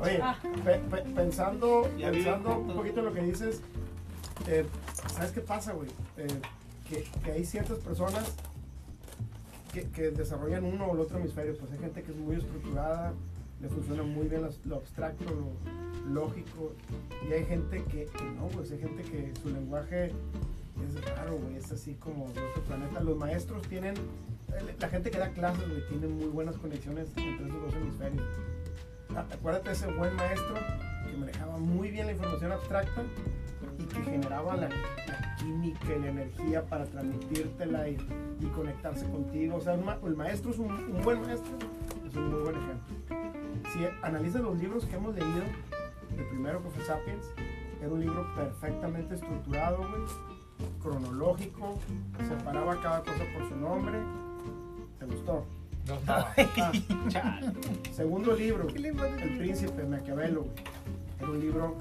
Oye, 0.00 0.20
Ah. 0.22 0.36
pe- 0.64 0.80
pe- 0.90 1.02
pensando, 1.14 1.88
pensando 2.00 2.58
un 2.58 2.74
poquito 2.74 3.00
en 3.00 3.06
lo 3.06 3.12
que 3.12 3.22
dices, 3.22 3.60
eh, 4.48 4.66
¿sabes 5.12 5.30
qué 5.32 5.40
pasa, 5.40 5.72
güey? 5.72 5.88
Eh, 6.16 6.26
que, 6.88 7.04
que 7.24 7.32
hay 7.32 7.44
ciertas 7.44 7.78
personas 7.78 8.34
que, 9.72 9.88
que 9.88 10.10
desarrollan 10.10 10.64
uno 10.64 10.86
o 10.86 10.94
el 10.94 11.00
otro 11.00 11.18
hemisferio. 11.18 11.56
Pues 11.56 11.72
hay 11.72 11.78
gente 11.78 12.02
que 12.02 12.12
es 12.12 12.16
muy 12.16 12.36
estructurada, 12.36 13.12
le 13.60 13.68
funciona 13.68 14.02
muy 14.02 14.28
bien 14.28 14.42
lo, 14.64 14.76
abstracto, 14.76 15.24
lo 15.24 16.12
lógico. 16.12 16.74
Y 17.28 17.32
hay 17.32 17.44
gente 17.44 17.82
que, 17.84 18.04
que 18.04 18.24
no, 18.36 18.48
güey. 18.48 18.72
Hay 18.72 18.78
gente 18.78 19.02
que 19.02 19.32
su 19.40 19.48
lenguaje 19.48 20.06
es 20.06 21.16
raro, 21.16 21.38
güey. 21.38 21.56
Es 21.56 21.72
así 21.72 21.94
como 21.94 22.28
de 22.32 22.40
otro 22.40 22.62
planeta. 22.64 23.00
Los 23.00 23.16
maestros 23.16 23.62
tienen, 23.68 23.94
la 24.78 24.88
gente 24.88 25.10
que 25.10 25.18
da 25.18 25.30
clases, 25.30 25.68
güey, 25.68 25.86
tiene 25.88 26.06
muy 26.08 26.28
buenas 26.28 26.56
conexiones 26.56 27.08
entre 27.16 27.46
esos 27.46 27.62
dos 27.62 27.74
hemisferios. 27.74 28.22
Ah, 29.14 29.26
Acuérdate 29.32 29.70
de 29.70 29.74
ese 29.74 29.86
buen 29.92 30.14
maestro 30.16 30.54
que 31.06 31.16
manejaba 31.16 31.58
muy 31.58 31.90
bien 31.90 32.06
la 32.06 32.12
información 32.12 32.52
abstracta 32.52 33.02
y 33.78 33.84
que 33.84 34.02
generaba 34.02 34.56
la, 34.56 34.68
la 34.68 35.36
química 35.38 35.94
y 35.96 36.00
la 36.00 36.08
energía 36.08 36.62
para 36.64 36.84
transmitírtela 36.86 37.88
y, 37.88 37.96
y 38.40 38.46
conectarse 38.46 39.06
contigo. 39.08 39.56
O 39.56 39.60
sea, 39.60 39.76
ma- 39.76 39.98
el 40.04 40.16
maestro 40.16 40.50
es 40.50 40.58
un, 40.58 40.70
un 40.72 41.02
buen 41.02 41.20
maestro, 41.22 41.50
es 42.08 42.14
un 42.16 42.30
muy 42.30 42.40
buen 42.42 42.56
ejemplo. 42.56 42.96
Si 43.72 43.80
analizas 44.02 44.42
los 44.42 44.58
libros 44.58 44.84
que 44.86 44.96
hemos 44.96 45.14
leído, 45.14 45.42
el 46.16 46.24
primero 46.26 46.62
que 46.62 46.68
fue 46.70 46.84
Sapiens, 46.84 47.24
era 47.80 47.90
un 47.90 48.00
libro 48.00 48.26
perfectamente 48.36 49.14
estructurado, 49.14 49.78
güey, 49.78 50.02
cronológico, 50.80 51.78
separaba 52.28 52.80
cada 52.80 53.00
cosa 53.00 53.24
por 53.36 53.48
su 53.48 53.56
nombre. 53.56 53.98
¿Te 54.98 55.06
gustó? 55.06 55.44
No 55.88 55.94
estaba. 55.96 56.32
Ah, 57.16 57.40
Segundo 57.92 58.34
libro, 58.36 58.68
El 58.68 59.38
Príncipe 59.38 59.84
Maquiavelo. 59.84 60.42
güey. 60.42 60.54
Era 61.20 61.30
un 61.30 61.40
libro, 61.40 61.74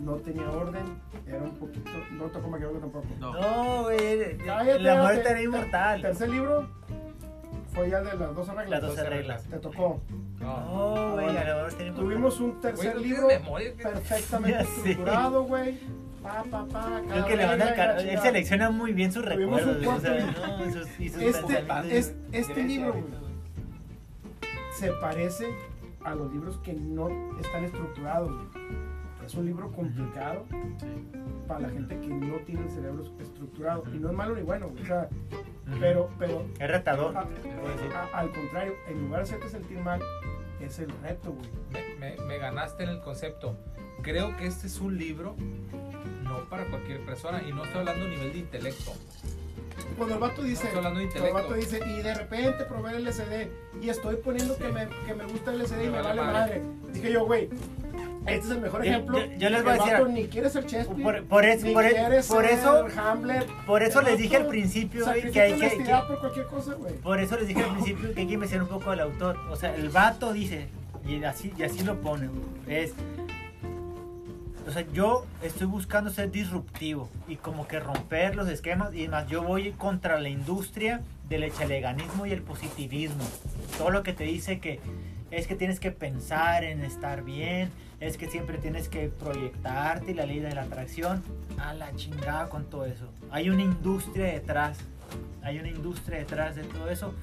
no 0.00 0.14
tenía 0.16 0.48
orden, 0.50 0.84
era 1.26 1.38
un 1.38 1.50
poquito. 1.56 1.90
No 2.12 2.24
tocó 2.24 2.48
Maquiavelo 2.48 2.80
tampoco. 2.80 3.06
No. 3.18 3.32
No, 3.34 3.82
güey. 3.84 4.36
Cállate, 4.38 4.78
La 4.80 5.02
muerte 5.02 5.22
te- 5.22 5.30
era 5.30 5.42
inmortal. 5.42 6.02
Tercer 6.02 6.28
libro 6.30 6.68
fue 7.72 7.90
ya 7.90 8.00
de 8.00 8.16
las 8.16 8.34
12 8.34 8.52
reglas. 8.54 8.70
Las 8.70 8.82
12 8.82 9.04
reglas. 9.10 9.44
Te 9.44 9.58
tocó. 9.58 10.00
No, 10.40 11.12
güey. 11.12 11.36
A 11.36 11.44
la 11.44 11.54
muerte 11.60 11.76
era 11.82 11.86
inmortal. 11.88 11.94
Tuvimos 12.04 12.40
un 12.40 12.50
Güey, 12.50 12.60
tercer 12.62 12.94
¿no 12.94 13.00
tienes 13.02 13.20
libro 13.20 13.28
perfectamente 13.82 14.60
estructurado, 14.62 15.42
güey. 15.44 15.78
Pa, 16.22 16.44
pa, 16.50 16.66
pa, 16.66 17.00
cada 17.08 17.26
que 17.26 17.34
le 17.36 18.12
Él 18.12 18.18
selecciona 18.20 18.68
muy 18.70 18.92
bien 18.92 19.10
sus 19.10 19.24
Tuvimos 19.24 19.62
un 19.62 19.68
recuerdos. 19.80 19.96
O 19.96 20.00
sea, 20.00 20.18
cuarto 20.34 20.58
no, 20.66 20.72
sus, 20.72 21.00
y 21.00 21.08
sus 21.08 21.22
Este, 21.22 22.14
este 22.32 22.62
libro, 22.62 22.92
güey, 22.92 23.04
se 24.72 24.92
parece 24.92 25.46
a 26.04 26.14
los 26.14 26.30
libros 26.32 26.58
que 26.58 26.74
no 26.74 27.08
están 27.40 27.64
estructurados. 27.64 28.30
güey. 28.30 28.89
Es 29.30 29.36
un 29.36 29.46
libro 29.46 29.70
complicado 29.70 30.44
para 31.46 31.60
la 31.60 31.68
gente 31.70 32.00
que 32.00 32.08
no 32.08 32.34
tiene 32.38 32.64
el 32.64 32.70
cerebro 32.70 33.04
estructurado. 33.20 33.84
Y 33.94 33.98
no 34.00 34.10
es 34.10 34.16
malo 34.16 34.34
ni 34.34 34.42
bueno, 34.42 34.72
o 34.74 34.84
sea, 34.84 35.08
pero, 35.78 36.10
pero 36.18 36.46
Es 36.58 36.68
retador. 36.68 37.16
a- 37.16 37.20
a- 37.20 38.18
al 38.18 38.32
contrario, 38.32 38.72
en 38.88 39.02
lugar 39.04 39.20
de 39.20 39.22
hacerte 39.28 39.48
sentir 39.48 39.78
mal, 39.78 40.00
es 40.60 40.80
el 40.80 40.90
reto, 41.02 41.32
güey. 41.32 41.48
Me, 42.00 42.16
me- 42.16 42.24
me 42.24 42.38
ganaste 42.38 42.82
en 42.82 42.88
el 42.88 43.00
concepto. 43.02 43.56
Creo 44.02 44.36
que 44.36 44.46
este 44.48 44.66
es 44.66 44.80
un 44.80 44.98
libro 44.98 45.36
no 46.24 46.48
para 46.48 46.64
cualquier 46.64 47.04
persona 47.06 47.40
y 47.46 47.52
no 47.52 47.62
estoy 47.64 47.80
hablando 47.80 48.06
a 48.06 48.08
nivel 48.08 48.32
de 48.32 48.38
intelecto. 48.40 48.90
Cuando 49.96 50.14
el 50.14 50.20
vato 50.20 50.42
dice, 50.42 50.68
cuando 50.72 51.00
el 51.00 51.32
vato 51.32 51.54
dice, 51.54 51.80
y 51.86 52.02
de 52.02 52.14
repente 52.14 52.64
probé 52.64 52.96
el 52.96 53.06
LCD 53.06 53.48
y 53.82 53.88
estoy 53.88 54.16
poniendo 54.16 54.56
que, 54.56 54.68
me, 54.68 54.88
que 55.06 55.14
me 55.14 55.24
gusta 55.24 55.52
el 55.52 55.60
LCD 55.60 55.82
y 55.82 55.84
Me 55.86 55.90
me 55.90 56.02
vale 56.02 56.20
madre. 56.22 56.60
madre. 56.60 56.62
Dije 56.92 57.12
yo, 57.12 57.26
güey, 57.26 57.48
este 58.26 58.46
es 58.46 58.50
el 58.50 58.60
mejor 58.60 58.84
ejemplo. 58.86 59.18
yo- 59.18 59.26
yo 59.38 59.50
les 59.50 59.62
voy 59.64 59.72
a 59.72 59.74
decir 59.84 60.08
ni 60.08 60.26
quiere 60.26 60.50
ser 60.50 60.66
Shakespeare, 60.66 61.02
Por- 61.02 61.24
por 61.24 61.44
eso- 61.44 61.66
ni 61.66 61.72
por 61.74 61.84
e- 61.84 61.90
quiere 61.90 62.22
por 62.22 62.44
ser 62.44 62.44
eso- 62.58 62.86
Hamlet. 62.96 63.46
Por 63.66 63.82
eso 63.82 64.02
les 64.02 64.18
dije 64.18 64.36
al 64.36 64.46
principio 64.46 65.04
güey, 65.06 65.30
que 65.30 65.40
hay 65.40 65.52
que, 65.54 65.68
que- 65.78 65.94
por 66.08 66.20
cualquier 66.20 66.46
cosa, 66.46 66.74
güey. 66.74 66.94
Por 66.94 67.20
eso 67.20 67.36
les 67.36 67.48
dije 67.48 67.62
al 67.62 67.72
principio 67.72 68.14
que 68.14 68.20
hay 68.20 68.26
que 68.26 68.34
investigar 68.34 68.62
un 68.64 68.68
poco 68.70 68.90
al 68.90 69.00
autor. 69.00 69.36
O 69.50 69.56
sea, 69.56 69.74
el 69.74 69.88
vato 69.88 70.32
dice, 70.32 70.68
y 71.06 71.22
así, 71.24 71.52
y 71.56 71.62
así 71.62 71.82
lo 71.82 71.96
pone, 72.00 72.28
güey, 72.28 72.76
es... 72.84 72.92
O 74.66 74.72
sea, 74.72 74.84
yo 74.92 75.26
estoy 75.42 75.66
buscando 75.66 76.10
ser 76.10 76.30
disruptivo 76.30 77.08
y 77.28 77.36
como 77.36 77.66
que 77.66 77.80
romper 77.80 78.36
los 78.36 78.48
esquemas 78.48 78.94
y 78.94 79.08
más 79.08 79.26
yo 79.26 79.42
voy 79.42 79.72
contra 79.72 80.20
la 80.20 80.28
industria 80.28 81.00
del 81.28 81.44
echaleganismo 81.44 82.26
y 82.26 82.32
el 82.32 82.42
positivismo. 82.42 83.24
Todo 83.78 83.90
lo 83.90 84.02
que 84.02 84.12
te 84.12 84.24
dice 84.24 84.60
que 84.60 84.80
es 85.30 85.46
que 85.46 85.54
tienes 85.54 85.78
que 85.80 85.92
pensar 85.92 86.64
en 86.64 86.82
estar 86.82 87.22
bien, 87.22 87.70
es 88.00 88.16
que 88.16 88.28
siempre 88.28 88.58
tienes 88.58 88.88
que 88.88 89.08
proyectarte 89.08 90.10
y 90.10 90.14
la 90.14 90.26
ley 90.26 90.40
de 90.40 90.54
la 90.54 90.62
atracción. 90.62 91.22
A 91.58 91.74
la 91.74 91.94
chingada 91.94 92.48
con 92.48 92.64
todo 92.64 92.86
eso. 92.86 93.06
Hay 93.30 93.50
una 93.50 93.62
industria 93.62 94.26
detrás. 94.26 94.78
Hay 95.42 95.58
una 95.58 95.68
industria 95.68 96.18
detrás 96.18 96.56
de 96.56 96.62
todo 96.64 96.88
eso. 96.88 97.14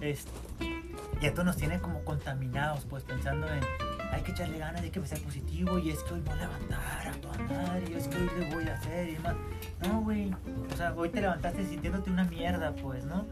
Es, 0.00 0.26
y 1.20 1.26
esto 1.26 1.42
nos 1.42 1.56
tiene 1.56 1.80
como 1.80 2.04
contaminados, 2.04 2.84
pues 2.84 3.02
pensando 3.02 3.46
en 3.48 3.60
hay 4.12 4.22
que 4.22 4.32
echarle 4.32 4.58
ganas, 4.58 4.82
hay 4.82 4.90
que 4.90 5.00
pensar 5.00 5.18
positivo 5.20 5.78
y 5.78 5.90
es 5.90 6.02
que 6.02 6.14
hoy 6.14 6.20
voy 6.20 6.34
a 6.34 6.36
levantar 6.36 7.08
a 7.08 7.12
toda 7.20 7.38
madre, 7.38 7.84
y 7.90 7.94
es 7.94 8.08
que 8.08 8.16
hoy 8.16 8.30
le 8.38 8.54
voy 8.54 8.68
a 8.68 8.74
hacer 8.74 9.08
y 9.08 9.12
demás. 9.14 9.36
No, 9.82 10.00
güey. 10.00 10.32
O 10.72 10.76
sea, 10.76 10.94
hoy 10.94 11.08
te 11.10 11.20
levantaste 11.20 11.64
sintiéndote 11.64 12.10
una 12.10 12.24
mierda, 12.24 12.74
pues, 12.74 13.04
¿no? 13.04 13.26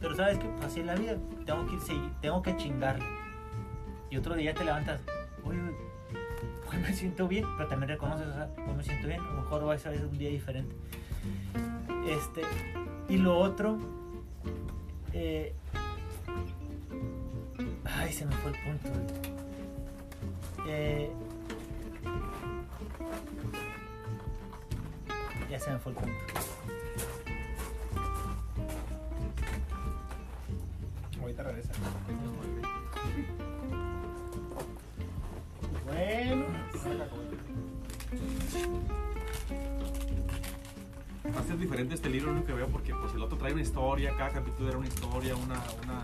Pero 0.00 0.16
sabes 0.16 0.38
que 0.38 0.48
así 0.64 0.80
es 0.80 0.86
la 0.86 0.94
vida. 0.94 1.16
Tengo 1.44 1.66
que 1.66 1.74
ir 1.74 1.80
seguir, 1.80 2.10
tengo 2.20 2.42
que 2.42 2.56
chingarle. 2.56 3.04
Y 4.10 4.16
otro 4.16 4.34
día 4.34 4.54
te 4.54 4.64
levantas, 4.64 5.00
oye, 5.44 5.60
hoy 6.70 6.78
me 6.78 6.92
siento 6.92 7.28
bien, 7.28 7.44
pero 7.56 7.68
también 7.68 7.90
reconoces, 7.90 8.26
o 8.26 8.32
sea, 8.32 8.48
hoy 8.66 8.74
me 8.74 8.82
siento 8.82 9.06
bien, 9.06 9.20
a 9.20 9.24
lo 9.24 9.42
mejor 9.42 9.62
hoy 9.64 9.76
a 9.76 9.78
ser 9.78 10.04
un 10.04 10.18
día 10.18 10.30
diferente. 10.30 10.74
Este, 12.08 12.42
y 13.08 13.18
lo 13.18 13.38
otro, 13.38 13.78
eh, 15.12 15.52
ay, 17.84 18.12
se 18.12 18.24
me 18.24 18.32
fue 18.36 18.52
el 18.52 18.58
punto. 18.58 18.88
güey. 18.88 19.29
Eh, 20.66 21.10
ya 25.50 25.58
se 25.58 25.70
me 25.70 25.78
fue 25.78 25.92
el 25.92 25.98
punto. 25.98 26.14
Ahorita 31.20 31.42
regresa. 31.42 31.72
Bueno, 35.86 36.46
Va 41.34 41.40
a 41.40 41.44
ser 41.44 41.58
diferente 41.58 41.94
este 41.94 42.08
libro, 42.08 42.32
lo 42.32 42.44
que 42.44 42.52
veo, 42.52 42.66
porque 42.68 42.92
pues, 42.94 43.14
el 43.14 43.22
otro 43.22 43.38
trae 43.38 43.52
una 43.52 43.62
historia, 43.62 44.14
cada 44.16 44.30
capítulo 44.30 44.68
era 44.68 44.78
una 44.78 44.88
historia, 44.88 45.36
una, 45.36 45.62
una, 45.82 46.02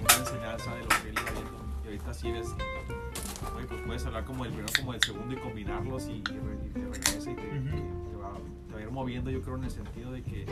una 0.00 0.14
enseñanza 0.18 0.74
de 0.74 0.82
lo 0.82 0.88
que 0.88 1.08
él 1.08 1.14
iba 1.20 1.30
viendo. 1.32 1.58
Y 1.82 1.86
ahorita 1.86 2.14
sí 2.14 2.30
ves, 2.30 2.48
pues 3.68 3.80
puedes 3.82 4.06
hablar 4.06 4.24
como 4.24 4.44
del 4.44 4.52
primero 4.52 4.72
como 4.78 4.92
del 4.92 5.02
segundo 5.02 5.34
y 5.34 5.38
combinarlos 5.38 6.08
y, 6.08 6.12
y 6.12 6.22
re- 6.24 6.66
y 6.66 6.70
te 6.70 6.80
regresa 6.80 7.30
y 7.30 7.34
te, 7.34 7.42
va, 8.16 8.32
te 8.68 8.72
va 8.74 8.78
a 8.78 8.82
ir 8.82 8.90
moviendo, 8.90 9.30
yo 9.30 9.42
creo, 9.42 9.56
en 9.56 9.64
el 9.64 9.70
sentido 9.70 10.12
de 10.12 10.22
que, 10.22 10.46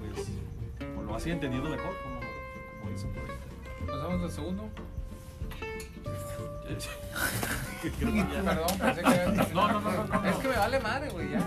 pues, 0.00 0.26
lo 1.06 1.12
vas 1.12 1.24
a 1.24 1.28
ir 1.28 1.34
entendiendo 1.34 1.68
mejor, 1.70 1.92
como, 2.02 2.20
como 2.80 2.90
dicen 2.90 3.12
por 3.12 3.22
ahí. 3.22 3.86
Pasamos 3.86 4.22
al 4.22 4.30
segundo. 4.30 4.68
Perdón, 7.80 8.78
pensé 8.78 9.02
que. 9.02 9.54
No, 9.54 9.68
no, 9.68 9.80
no, 9.80 9.90
no, 9.90 10.04
no. 10.04 10.28
Es 10.28 10.36
que 10.36 10.48
me 10.48 10.56
vale 10.56 10.80
madre, 10.80 11.08
güey. 11.10 11.30
Ya. 11.30 11.38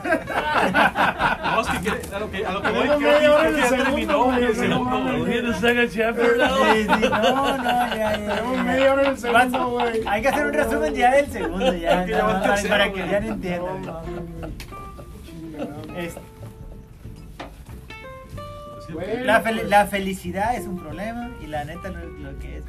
No, 1.44 1.62
es 1.62 1.68
que 1.68 2.16
a 2.16 2.20
lo 2.20 2.32
que, 2.32 2.46
a 2.46 2.52
lo 2.52 2.62
que 2.62 2.72
voy, 2.72 2.88
creo 2.88 2.98
que 3.00 3.04
ya 3.58 3.68
segundo, 3.68 3.84
terminó 3.84 4.24
güey, 4.26 4.44
el 4.44 4.48
no 4.48 4.54
segundo, 4.56 5.02
güey. 5.20 5.42
no, 7.10 7.58
no, 7.58 7.96
ya, 7.96 7.96
ya, 7.96 8.36
tenemos 8.36 8.58
media 8.66 8.94
hora 8.94 9.02
en 9.04 9.08
el 9.10 9.18
segundo, 9.18 9.70
güey. 9.70 10.02
Hay 10.08 10.22
que 10.22 10.28
hacer 10.30 10.46
un 10.46 10.54
resumen 10.54 10.94
ya 10.96 11.12
del 11.12 11.32
segundo, 11.32 11.74
ya, 11.76 12.06
para, 12.70 12.92
que 12.92 12.98
ya 13.08 13.20
no 13.20 13.28
entiendan. 13.34 13.86
mames, 13.86 14.22
güey. 14.40 14.52
Chingada. 15.26 16.00
Es- 16.00 16.18
Es 18.80 18.86
que 18.88 18.94
Bueno, 18.94 19.24
La, 19.24 19.44
fel- 19.44 19.56
pues, 19.60 19.70
la 19.70 19.86
felicidad 19.88 20.56
es 20.56 20.66
un 20.66 20.78
problema 20.80 21.30
y 21.42 21.48
la 21.48 21.64
neta 21.64 21.90
lo, 21.90 22.00
lo 22.06 22.38
que 22.40 22.58
es. 22.58 22.64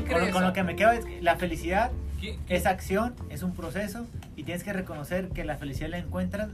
¿Quién 0.00 0.30
con, 0.32 0.42
lo 0.44 0.52
que 0.52 0.62
me 0.62 0.76
quedo 0.76 0.90
es 0.92 1.04
que 1.04 1.20
la 1.22 1.36
felicidad 1.36 1.90
¿Quién- 2.20 2.38
quién- 2.46 2.56
es 2.58 2.66
acción, 2.66 3.14
es 3.30 3.42
un 3.42 3.54
proceso 3.54 4.06
y 4.36 4.44
tienes 4.44 4.64
que 4.64 4.72
reconocer 4.72 5.28
que 5.28 5.44
la 5.44 5.56
felicidad 5.56 5.88
la 5.90 5.98
encuentras 5.98 6.48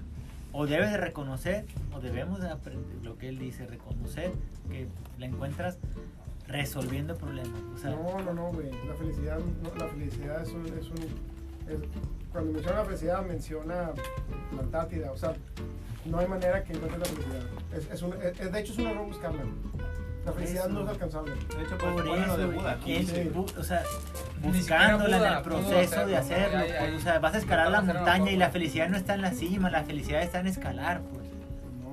o 0.53 0.67
debes 0.67 0.91
de 0.91 0.97
reconocer 0.97 1.65
o 1.93 2.01
debemos 2.01 2.41
de 2.41 2.51
aprender 2.51 2.97
lo 3.05 3.17
que 3.19 3.29
él 3.29 3.39
dice, 3.39 3.67
reconocer 3.67 4.33
que 4.71 4.89
la 5.19 5.27
encuentras 5.27 5.79
resolviendo 6.47 7.17
problemas. 7.17 7.61
O 7.75 7.79
sea, 7.79 7.91
No, 7.91 8.19
no, 8.23 8.33
no, 8.33 8.53
güey. 8.53 8.71
La 8.87 8.95
felicidad, 8.95 9.39
no, 9.63 9.75
la 9.77 9.87
felicidad 9.89 10.43
es 10.43 10.53
un, 10.53 10.67
es 10.67 10.89
un 10.91 10.99
es- 11.69 11.89
cuando 12.33 12.53
menciona 12.53 12.79
la 12.79 12.85
felicidad 12.87 13.27
menciona 13.27 13.75
la 14.55 14.61
Antártida, 14.63 15.13
o 15.13 15.17
sea, 15.17 15.35
no 16.07 16.19
hay 16.19 16.27
manera 16.27 16.65
que 16.65 16.73
encuentres 16.73 16.99
la 17.01 17.05
felicidad. 17.07 17.43
Es, 17.77 17.91
es 17.91 18.03
un, 18.03 18.15
es- 18.23 18.53
de 18.53 18.61
hecho 18.61 18.73
es 18.73 18.79
un 18.79 18.87
error 18.87 19.07
buscarla. 19.07 19.43
La 20.29 20.35
felicidad 20.35 20.65
Eso. 20.67 20.75
no 20.75 20.83
es 20.83 20.89
alcanzable. 20.89 21.33
De 21.35 21.63
hecho, 21.63 21.79
por 21.79 21.93
pues, 21.95 22.05
de 22.39 22.47
Buda 22.47 22.47
güey, 22.47 22.67
aquí. 22.67 22.97
es- 22.97 23.09
sí. 23.09 23.31
bu- 23.35 23.59
o 23.59 23.63
sea, 23.65 23.83
buscándola 24.43 25.17
en 25.17 25.37
el 25.39 25.43
proceso 25.43 25.79
hacerlo, 25.79 26.07
de 26.07 26.17
hacerlo, 26.17 26.59
pues, 26.79 26.95
o 26.95 27.01
sea, 27.01 27.19
vas 27.19 27.35
a 27.35 27.39
escalar 27.39 27.71
la 27.71 27.81
montaña 27.83 28.31
y 28.31 28.37
la 28.37 28.51
felicidad 28.51 28.89
no 28.89 28.97
está 28.97 29.15
en 29.15 29.23
la 29.23 29.33
cima, 29.33 29.71
la 29.71 29.85
felicidad 29.85 30.23
está 30.23 30.41
en 30.41 30.47
escalar, 30.49 31.01
pues. 31.13 31.27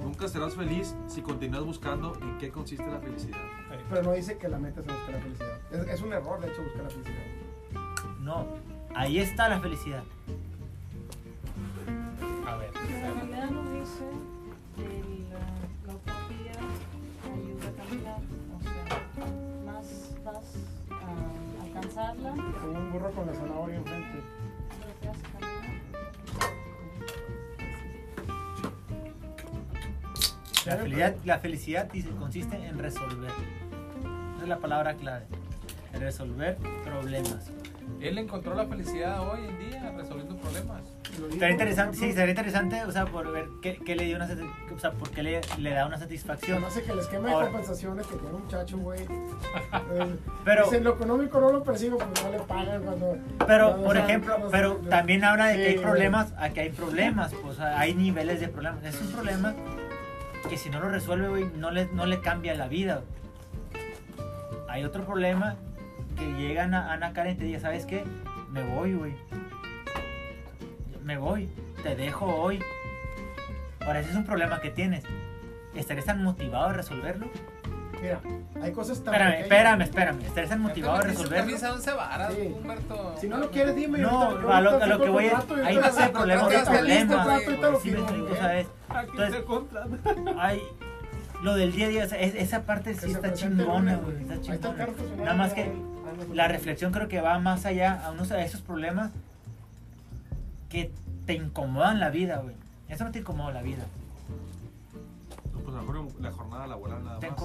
Nunca 0.04 0.28
serás 0.28 0.54
feliz 0.54 0.94
si 1.08 1.22
continúas 1.22 1.64
buscando 1.64 2.16
en 2.22 2.38
qué 2.38 2.50
consiste 2.50 2.86
la 2.86 3.00
felicidad. 3.00 3.38
Pero 3.90 4.04
no 4.04 4.12
dice 4.14 4.38
que 4.38 4.48
la 4.48 4.58
meta 4.60 4.82
es 4.82 4.86
buscar 4.88 5.12
la 5.16 5.20
felicidad. 5.22 5.58
Es, 5.72 5.88
es 5.96 6.02
un 6.02 6.14
error, 6.14 6.40
de 6.42 6.48
hecho, 6.48 6.62
buscar 6.62 6.84
la 6.84 6.90
felicidad. 6.90 8.16
No, 8.20 8.46
ahí 8.96 9.20
está 9.20 9.50
la 9.50 9.60
felicidad. 9.60 10.04
A 12.48 12.56
ver. 12.58 12.70
En 12.88 13.16
realidad 13.16 13.50
nos 13.50 13.72
dice 13.72 14.04
que 14.76 15.04
la, 15.32 15.88
la 15.88 15.94
utopía 15.96 16.52
ayuda 17.24 17.68
a 17.68 17.84
caminar, 17.84 18.20
a 21.98 22.10
alcanzarla, 22.10 22.60
Como 22.62 22.80
un 22.80 22.92
burro 22.92 23.12
con 23.12 23.28
la 23.28 23.34
zanahoria 23.34 23.76
enfrente. 23.78 24.24
La 30.66 30.78
felicidad, 30.78 31.16
la 31.26 31.40
felicidad 31.40 31.92
dice, 31.92 32.10
consiste 32.10 32.56
en 32.56 32.80
resolver. 32.80 33.30
Esa 33.30 34.44
es 34.44 34.50
la 34.50 34.58
palabra 34.58 34.96
clave. 34.96 35.26
Resolver 35.94 36.58
problemas. 36.84 37.52
Él 38.02 38.18
encontró 38.18 38.56
la 38.56 38.66
felicidad 38.66 39.30
hoy 39.30 39.46
en 39.46 39.60
día 39.60 39.92
resolviendo 39.96 40.36
problemas. 40.38 40.95
Sería 41.16 41.52
interesante, 41.52 41.98
sí, 41.98 42.12
sería 42.14 42.30
interesante, 42.30 42.84
o 42.84 42.92
sea, 42.92 43.06
por 43.06 43.32
ver 43.32 43.48
qué, 43.62 43.78
qué 43.78 43.96
le 43.96 44.06
dio 44.06 44.16
una 44.18 44.26
o 44.76 44.80
sea, 44.80 44.92
por 44.92 45.10
qué 45.12 45.24
le, 45.24 45.42
le 45.58 45.70
da 45.72 45.86
una 45.86 45.98
satisfacción. 45.98 46.62
me 46.62 46.68
hace 46.68 46.84
que 46.84 46.92
el 46.92 47.00
esquema 47.00 47.28
de 47.28 47.34
Ahora- 47.34 47.48
compensaciones 47.48 48.06
que 48.08 48.16
tiene 48.18 48.36
un 48.36 48.44
muchacho, 48.44 48.78
güey. 48.78 49.02
eh, 49.02 49.08
Pero- 50.46 50.72
lo 50.82 50.94
económico 50.94 51.40
no 51.40 51.52
lo 51.52 51.64
persigo 51.64 51.98
porque 51.98 52.22
no 52.24 52.32
le 52.32 52.40
pagan 52.40 52.84
cuando. 52.84 53.18
Pero, 53.48 53.68
cuando 53.70 53.84
por 53.86 53.98
ejemplo, 53.98 54.38
los- 54.38 54.52
pero 54.52 54.74
los- 54.76 54.90
también 54.90 55.24
habla 55.24 55.48
de 55.48 55.56
que 55.58 55.62
Sí, 55.64 55.68
hay 55.70 55.74
güey. 55.76 55.86
problemas, 55.86 56.34
aquí 56.38 56.60
hay 56.60 56.70
problemas, 56.70 57.34
pues 57.42 57.60
hay 57.60 57.94
niveles 57.96 58.40
de 58.40 58.48
problemas. 58.50 58.84
Es 58.84 59.00
un 59.02 59.12
problema 59.12 59.54
que 60.50 60.58
si 60.58 60.70
no 60.70 60.80
lo 60.80 60.90
resuelve, 60.90 61.28
güey, 61.30 61.46
no 61.58 61.72
le, 61.72 61.88
no 61.88 62.06
le 62.06 62.20
cambia 62.22 62.54
la 62.56 62.68
vida. 62.68 63.02
Hay 64.68 64.84
otro 64.84 65.06
problema 65.06 65.56
que 66.18 66.26
llegan 66.34 66.74
a 66.74 66.92
Ana 66.94 67.14
Karen 67.14 67.34
y 67.34 67.36
te 67.38 67.44
diga, 67.46 67.60
¿sabes 67.60 67.86
qué? 67.86 68.04
Me 68.52 68.64
voy, 68.64 68.94
güey. 68.94 69.14
Me 71.06 71.18
voy, 71.20 71.48
te 71.84 71.96
dejo 71.96 72.26
hoy. 72.26 72.60
Ahora, 73.86 74.00
ese 74.00 74.10
es 74.10 74.16
un 74.16 74.26
problema 74.26 74.60
que 74.60 74.72
tienes. 74.72 75.04
¿Estarías 75.76 76.06
tan 76.06 76.24
motivado 76.24 76.66
a 76.66 76.74
resolverlo? 76.74 77.28
Mira, 78.02 78.20
hay 78.62 78.72
cosas 78.72 79.04
tan. 79.04 79.14
Espérame, 79.14 79.30
pequeñas. 79.32 79.44
espérame, 79.46 79.82
espérame. 79.84 80.22
¿Estarías 80.26 80.50
tan 80.50 80.62
motivado 80.62 80.96
a 80.96 81.02
resolverlo? 81.02 81.46
camisa 81.46 81.74
11 81.74 81.92
varas, 81.92 82.34
Sí. 82.34 82.54
Humberto. 82.56 83.16
Si 83.22 83.28
no 83.28 83.38
lo 83.38 83.52
quieres, 83.52 83.76
dime. 83.76 84.00
yo 84.00 84.10
No, 84.10 84.42
yo 84.42 84.52
a 84.52 84.62
lo, 84.62 84.82
a 84.82 84.88
lo 84.88 85.00
que 85.00 85.10
voy 85.10 85.26
es. 85.26 85.34
contrato 85.34 85.58
y 85.62 85.66
Hay 85.68 85.76
ahorita- 85.78 85.82
más 86.02 86.10
problemas 86.10 86.50
de 86.50 86.56
contrato, 86.56 86.72
está 86.74 86.82
listo, 86.82 87.06
problemas. 87.08 87.26
contrato, 87.28 87.46
ahorita 87.52 87.70
lo 87.70 87.80
Sí, 87.80 87.92
me 87.92 88.00
explico. 88.00 88.36
¿sabes? 88.36 88.68
Aquí 88.90 89.12
Entonces-. 89.12 90.38
Hay 90.40 90.62
lo 91.44 91.54
del 91.54 91.72
día 91.72 91.86
a 91.86 91.90
día, 91.90 92.04
o 92.06 92.08
sea, 92.08 92.20
es- 92.20 92.36
esa 92.36 92.64
parte 92.64 92.96
sí 92.96 93.12
está 93.12 93.32
chingona, 93.34 93.98
güey. 93.98 94.18
Está 94.22 94.34
Ahí 94.34 94.42
chingona. 94.42 94.88
Nada 95.20 95.34
más 95.36 95.54
que 95.54 95.72
la 96.34 96.48
reflexión 96.48 96.92
creo 96.92 97.08
que 97.08 97.22
va 97.22 97.38
más 97.40 97.66
allá 97.68 98.02
a 98.04 98.12
unos 98.12 98.32
a 98.32 98.42
esos 98.44 98.62
problemas 98.62 99.12
que 100.70 100.92
te 101.26 101.34
incomodan 101.34 102.00
la 102.00 102.10
vida, 102.10 102.38
güey. 102.38 102.56
Eso 102.88 103.04
no 103.04 103.12
te 103.12 103.20
incomoda 103.20 103.52
la 103.52 103.62
vida. 103.62 103.84
No, 105.54 105.60
pues 105.60 105.76
a 105.76 105.82
lo 105.82 105.86
mejor 106.04 106.22
la 106.22 106.32
jornada 106.32 106.68
laboral 106.68 107.04
nada 107.04 107.20
Te 107.20 107.32
más. 107.32 107.40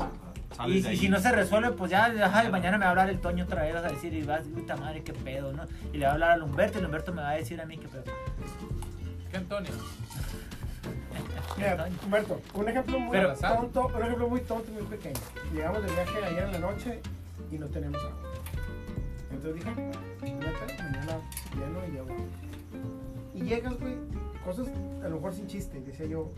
Y, 0.66 0.80
de 0.82 0.88
y 0.88 0.90
ahí. 0.92 0.96
si 0.96 1.08
no 1.08 1.18
se 1.20 1.30
resuelve, 1.32 1.70
pues 1.72 1.90
ya, 1.90 2.06
ajá, 2.06 2.48
mañana 2.50 2.76
me 2.76 2.82
va 2.84 2.88
a 2.88 2.90
hablar 2.90 3.08
el 3.08 3.20
Toño 3.20 3.44
otra 3.44 3.62
vez, 3.62 3.72
vas 3.74 3.84
a 3.84 3.88
decir, 3.88 4.12
y 4.12 4.22
vas, 4.24 4.42
puta 4.42 4.76
madre, 4.76 5.02
qué 5.02 5.12
pedo, 5.12 5.52
¿no? 5.52 5.64
Y 5.92 5.98
le 5.98 6.04
va 6.04 6.10
a 6.10 6.14
hablar 6.14 6.30
al 6.32 6.42
Humberto, 6.42 6.78
y 6.78 6.80
el 6.80 6.86
Humberto 6.86 7.12
me 7.12 7.22
va 7.22 7.30
a 7.30 7.34
decir 7.34 7.60
a 7.60 7.66
mí 7.66 7.78
qué 7.78 7.88
pedo. 7.88 8.04
¿Qué 9.30 9.36
Antonio? 9.36 9.70
Mira. 11.56 11.88
Humberto, 12.04 12.40
un 12.54 12.68
ejemplo 12.68 12.98
muy 12.98 13.10
Pero- 13.12 13.34
tonto, 13.36 13.86
un 13.94 14.02
ejemplo 14.02 14.28
muy 14.28 14.40
tonto 14.40 14.70
y 14.70 14.74
muy 14.74 14.82
pequeño. 14.84 15.20
Llegamos 15.52 15.82
de 15.82 15.92
viaje 15.92 16.24
ayer 16.24 16.44
en 16.44 16.52
la 16.52 16.58
noche 16.58 17.00
y 17.50 17.58
no 17.58 17.66
tenemos 17.68 18.02
agua. 18.02 18.16
Entonces 19.30 19.54
dije, 19.54 19.90
mañana 20.20 21.18
lleno 21.54 21.94
y 21.94 21.98
agua. 21.98 22.16
Y 23.40 23.44
llegas, 23.44 23.78
güey, 23.80 23.94
cosas 24.44 24.68
a 25.02 25.08
lo 25.08 25.16
mejor 25.16 25.32
sin 25.34 25.46
chiste, 25.46 25.80
decía 25.80 26.06
yo. 26.06 26.30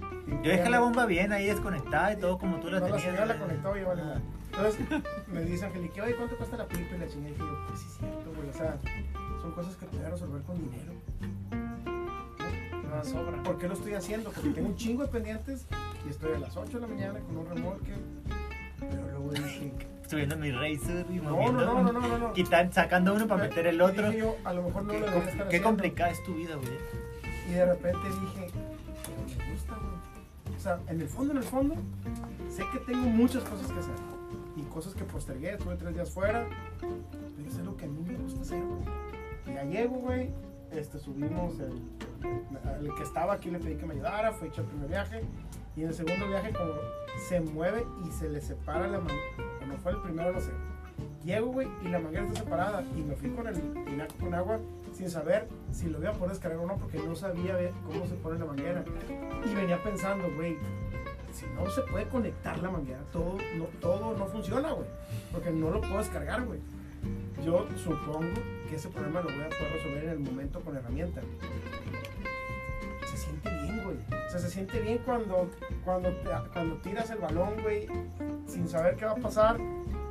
Yo 0.43 0.51
dejé 0.51 0.70
la 0.70 0.81
bomba 0.81 1.05
bien 1.07 1.33
ahí 1.33 1.47
desconectada 1.47 2.12
y 2.12 2.16
todo 2.16 2.39
como 2.39 2.59
tú 2.61 2.69
la 2.70 2.79
no, 2.81 2.87
la 2.89 2.97
tenías. 2.97 3.03
señora 3.03 3.27
la 3.27 3.35
güey. 3.35 3.47
conectó 3.49 3.77
y 3.77 3.83
vale 3.85 4.03
Ah. 4.05 4.20
Entonces 4.53 4.81
me 5.29 5.41
dice 5.43 5.65
Angelique, 5.65 6.01
oye, 6.03 6.15
¿cuánto 6.15 6.37
cuesta 6.37 6.57
la 6.59 6.66
pipa 6.66 6.95
y 6.95 6.99
la 6.99 7.09
chingada? 7.09 7.31
Y 7.31 7.33
dije 7.33 7.39
yo, 7.45 7.65
pues 7.69 7.81
sí, 7.81 7.87
es 7.89 7.97
cierto, 7.99 8.33
güey. 8.37 8.49
O 8.49 8.53
sea, 8.53 8.79
son 9.41 9.53
cosas 9.53 9.77
que 9.77 9.87
te 9.87 9.97
voy 9.97 10.07
a 10.07 10.11
resolver 10.11 10.43
con 10.43 10.59
dinero. 10.59 10.93
No 12.89 13.05
sobra. 13.05 13.43
¿Por 13.43 13.59
qué 13.59 13.69
lo 13.69 13.74
estoy 13.74 13.95
haciendo? 13.95 14.31
Porque 14.31 14.51
tengo 14.51 14.69
un 14.69 14.77
chingo 14.77 15.03
de 15.03 15.09
pendientes 15.09 15.66
y 16.07 16.11
estoy 16.11 16.35
a 16.35 16.39
las 16.39 16.57
8 16.57 16.73
de 16.79 16.81
la 16.81 16.87
mañana 16.87 17.20
con 17.20 17.37
un 17.39 17.47
remolque. 17.49 17.93
Pero 18.79 19.03
luego 19.11 19.31
dije, 19.33 19.73
Subiendo 20.12 20.36
mi 20.36 20.51
Razer 20.51 21.06
y 21.09 21.20
moviendo. 21.20 21.64
no, 21.64 21.82
no, 21.82 21.90
no, 21.90 22.01
no, 22.06 22.18
no. 22.18 22.32
quitan- 22.34 22.70
sacando 22.70 23.14
uno 23.14 23.26
para 23.26 23.44
meter 23.44 23.66
el 23.66 23.80
otro. 23.80 24.09
a 24.44 24.52
lo 24.52 24.62
mejor 24.64 24.84
no 24.84 24.93
Qué, 24.93 25.01
lo 25.01 25.06
estar 25.06 25.48
qué 25.48 25.62
complicada 25.62 26.10
es 26.10 26.22
tu 26.22 26.34
vida, 26.34 26.55
güey. 26.56 26.76
Y 27.48 27.52
de 27.52 27.64
repente 27.64 27.98
dije, 28.20 28.51
me 29.39 29.52
gusta, 29.55 29.74
güey. 29.74 30.55
O 30.55 30.60
sea, 30.60 30.80
en 30.89 31.01
el 31.01 31.09
fondo, 31.09 31.32
en 31.32 31.39
el 31.39 31.44
fondo, 31.44 31.76
sé 32.51 32.62
que 32.74 32.78
tengo 32.80 33.09
muchas 33.09 33.43
cosas 33.44 33.72
que 33.72 33.78
hacer. 33.78 33.94
Y 34.55 34.62
cosas 34.64 34.94
que 34.94 35.05
postergué, 35.05 35.55
estuve 35.55 35.76
tres 35.76 35.94
días 35.94 36.10
fuera. 36.10 36.47
Pero 36.78 37.48
eso 37.48 37.60
es 37.60 37.64
lo 37.64 37.74
que 37.74 37.86
a 37.86 37.89
mí 37.89 38.05
me 38.06 38.14
gusta 38.18 38.43
hacer, 38.43 38.62
güey. 38.62 38.82
Y 39.47 39.55
ya 39.55 39.64
llego, 39.64 39.97
güey. 39.97 40.28
Este, 40.72 40.98
subimos 40.98 41.59
el, 41.59 41.80
el, 42.86 42.94
que 42.97 43.02
estaba 43.02 43.32
aquí, 43.32 43.51
le 43.51 43.60
pedí 43.60 43.76
que 43.76 43.86
me 43.86 43.94
ayudara. 43.94 44.32
Fue 44.32 44.48
hecho 44.48 44.60
el 44.60 44.66
primer 44.66 44.90
viaje. 44.90 45.22
Y 45.74 45.84
en 45.84 45.89
el 45.89 45.94
segundo 45.94 46.28
viaje, 46.28 46.52
como 46.52 46.72
se 47.30 47.40
mueve 47.40 47.86
y 48.06 48.12
se 48.12 48.28
le 48.28 48.43
separa 48.43 48.86
la 48.89 48.98
manguera. 48.98 49.52
Fue 49.78 49.93
el 49.93 49.99
primero, 49.99 50.32
no 50.32 50.40
sé. 50.40 50.51
Llego, 51.24 51.47
güey, 51.49 51.69
y 51.82 51.89
la 51.89 51.99
manguera 51.99 52.27
está 52.27 52.40
separada. 52.40 52.85
Y 52.97 53.03
me 53.03 53.15
fui 53.15 53.31
con 53.31 53.47
el 53.47 53.55
tinaco 53.85 54.15
con 54.19 54.35
agua 54.35 54.59
sin 54.93 55.09
saber 55.11 55.49
si 55.73 55.89
lo 55.89 56.01
iba 56.01 56.11
a 56.11 56.12
poder 56.12 56.31
descargar 56.31 56.59
o 56.59 56.66
no, 56.66 56.77
porque 56.77 56.99
no 56.99 57.15
sabía 57.15 57.57
cómo 57.86 58.07
se 58.07 58.15
pone 58.16 58.39
la 58.39 58.44
manguera. 58.44 58.85
Y 59.44 59.55
venía 59.55 59.82
pensando, 59.82 60.31
güey, 60.35 60.57
si 61.32 61.47
no 61.55 61.70
se 61.70 61.82
puede 61.82 62.07
conectar 62.09 62.59
la 62.59 62.70
manguera, 62.70 63.01
todo 63.12 63.39
no, 63.57 63.65
todo 63.81 64.16
no 64.16 64.27
funciona, 64.27 64.73
güey. 64.73 64.89
Porque 65.32 65.51
no 65.51 65.70
lo 65.70 65.81
puedo 65.81 65.99
descargar, 65.99 66.44
güey. 66.44 66.61
Yo 67.44 67.66
supongo 67.77 68.35
que 68.69 68.77
ese 68.77 68.89
problema 68.89 69.20
lo 69.20 69.31
voy 69.31 69.43
a 69.43 69.49
poder 69.49 69.73
resolver 69.73 70.05
en 70.05 70.11
el 70.11 70.19
momento 70.20 70.61
con 70.61 70.77
herramienta. 70.77 71.20
Se 74.28 74.48
siente 74.51 74.81
bien, 74.81 74.98
cuando, 75.05 75.51
cuando, 75.85 76.09
te- 76.10 76.31
cuando 76.52 76.77
tiras 76.78 77.10
el 77.10 77.19
balón, 77.19 77.62
güey, 77.62 77.86
sin 78.47 78.69
saber 78.69 78.97
qué 78.97 79.05
va 79.05 79.12
a 79.12 79.16
pasar 79.16 79.59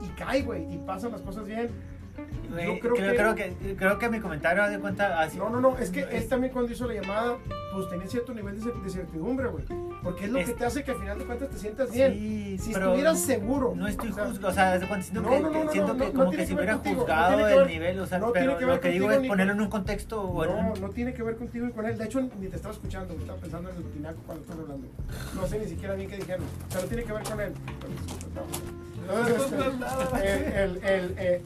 y 0.01 0.07
cae, 0.09 0.41
güey, 0.43 0.73
y 0.73 0.77
pasan 0.79 1.11
las 1.11 1.21
cosas 1.21 1.45
bien. 1.45 1.69
Yo 2.17 2.79
creo 2.79 2.79
creo, 2.79 2.95
que- 2.95 3.15
creo 3.15 3.35
que... 3.35 3.75
creo 3.77 3.97
que 3.99 4.09
mi 4.09 4.19
comentario 4.19 4.67
de 4.69 4.77
cuenta 4.79 5.21
así. 5.21 5.37
No, 5.37 5.49
no, 5.49 5.61
no, 5.61 5.77
es 5.77 5.89
que 5.89 6.01
él 6.01 6.27
también 6.27 6.51
cuando 6.51 6.71
hizo 6.71 6.85
la 6.85 6.95
llamada, 7.01 7.37
pues 7.73 7.87
tenía 7.89 8.07
cierto 8.07 8.33
nivel 8.33 8.59
de, 8.59 8.69
cer- 8.69 8.81
de 8.81 8.89
certidumbre, 8.89 9.47
güey. 9.47 9.63
Porque 10.03 10.25
es 10.25 10.31
lo 10.31 10.39
Es- 10.39 10.49
que 10.49 10.53
te 10.55 10.65
hace 10.65 10.83
que 10.83 10.91
al 10.91 10.97
final 10.97 11.17
de 11.19 11.25
cuentas 11.25 11.49
te 11.49 11.57
sientas 11.57 11.91
bien. 11.91 12.13
Sí, 12.13 12.57
si 12.59 12.73
pero 12.73 12.87
estuvieras 12.87 13.19
seguro. 13.21 13.73
No 13.75 13.87
estoy 13.87 14.09
o 14.11 14.13
sea, 14.13 14.25
juzgando, 14.25 14.47
o 14.49 14.53
sea, 14.53 14.77
de 14.79 14.87
cuando 14.87 15.03
siento 15.05 15.21
No, 15.21 15.29
que, 15.29 15.39
no, 15.39 15.47
no, 15.47 15.51
que 15.59 15.65
no, 15.65 15.71
siento 15.71 15.93
no, 15.93 15.99
que 15.99 16.05
no 16.13 16.19
como 16.19 16.31
que 16.31 16.45
si 16.45 16.53
hubiera 16.53 16.73
contigo, 16.73 16.95
no 16.95 17.01
juzgado 17.01 17.61
el 17.61 17.67
nivel, 17.67 17.99
o 17.99 18.05
sea, 18.07 18.19
no 18.19 18.31
pero 18.33 18.59
lo 18.59 18.79
que 18.81 18.89
digo 18.89 19.11
es 19.11 19.17
ponerlo 19.27 19.53
con- 19.53 19.59
en 19.59 19.61
un 19.61 19.69
contexto 19.69 20.21
o 20.21 20.45
No, 20.45 20.71
un- 20.73 20.81
no 20.81 20.89
tiene 20.89 21.13
que 21.13 21.23
ver 21.23 21.37
contigo 21.37 21.67
y 21.67 21.71
con 21.71 21.85
él. 21.85 21.97
De 21.97 22.05
hecho, 22.05 22.19
ni 22.21 22.47
te 22.47 22.55
estaba 22.57 22.73
escuchando, 22.73 23.13
me 23.13 23.21
estaba 23.21 23.39
pensando 23.39 23.69
en 23.69 23.77
el 23.77 23.83
tinaco 23.83 24.21
cuando 24.25 24.43
estás 24.43 24.59
hablando. 24.59 24.87
No 25.35 25.47
sé 25.47 25.59
ni 25.59 25.65
siquiera 25.67 25.93
bien 25.95 26.09
qué 26.09 26.17
dijeron, 26.17 26.45
pero 26.73 26.83
tiene 26.87 27.03
que 27.03 27.13
ver 27.13 27.23
con 27.23 27.39
él. 27.39 27.53
Entonces, 29.01 29.41
este, 29.41 30.63
el, 30.63 30.77
el, 30.77 30.83
el, 30.83 31.15
eh, 31.17 31.41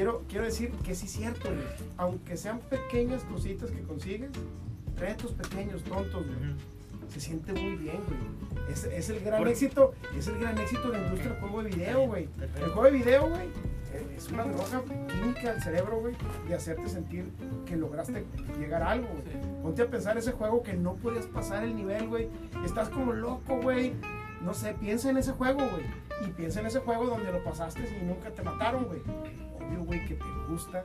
quiero, 0.00 0.22
quiero 0.30 0.44
decir 0.46 0.70
que 0.82 0.94
sí 0.94 1.04
es 1.04 1.12
cierto, 1.12 1.50
güey. 1.50 1.60
Aunque 1.98 2.34
sean 2.38 2.58
pequeñas 2.70 3.22
cositas 3.24 3.70
que 3.70 3.82
consigues, 3.82 4.30
retos 4.96 5.32
pequeños, 5.32 5.82
tontos, 5.84 6.24
güey. 6.26 6.54
Se 7.10 7.20
siente 7.20 7.52
muy 7.52 7.76
bien, 7.76 7.98
güey. 8.08 8.70
Es, 8.72 8.84
es 8.84 9.10
el 9.10 9.20
gran 9.20 9.40
Por- 9.40 9.48
éxito, 9.48 9.92
es 10.16 10.26
el 10.28 10.38
gran 10.38 10.56
éxito 10.56 10.90
de 10.90 10.98
la 10.98 11.04
industria 11.04 11.32
del 11.32 11.40
juego 11.40 11.62
de 11.62 11.70
video, 11.70 12.06
güey. 12.06 12.28
El 12.56 12.70
juego 12.70 12.84
de 12.84 12.90
video, 12.92 13.28
güey, 13.28 13.42
eh, 13.92 14.14
es 14.16 14.28
una 14.30 14.44
droga 14.44 14.82
química 15.08 15.50
al 15.50 15.62
cerebro, 15.62 16.00
güey, 16.00 16.14
de 16.48 16.54
hacerte 16.54 16.88
sentir 16.88 17.26
que 17.66 17.76
lograste 17.76 18.24
llegar 18.58 18.82
a 18.82 18.92
algo, 18.92 19.08
güey. 19.08 19.62
Ponte 19.62 19.82
a 19.82 19.86
pensar 19.90 20.16
ese 20.16 20.32
juego 20.32 20.62
que 20.62 20.72
no 20.72 20.94
podías 20.94 21.26
pasar 21.26 21.62
el 21.64 21.76
nivel, 21.76 22.08
güey. 22.08 22.28
Estás 22.64 22.88
como 22.88 23.12
loco, 23.12 23.60
güey. 23.60 23.92
No 24.40 24.54
sé, 24.54 24.72
piensa 24.80 25.10
en 25.10 25.18
ese 25.18 25.32
juego, 25.32 25.58
güey. 25.58 25.84
Y 26.26 26.30
piensa 26.30 26.60
en 26.60 26.66
ese 26.66 26.78
juego 26.80 27.04
donde 27.04 27.30
lo 27.32 27.44
pasaste 27.44 27.82
y 28.00 28.02
nunca 28.06 28.30
te 28.30 28.42
mataron, 28.42 28.84
güey. 28.86 29.00
Obvio, 29.70 29.84
güey, 29.84 30.04
que 30.06 30.14
te 30.14 30.24
gusta 30.48 30.84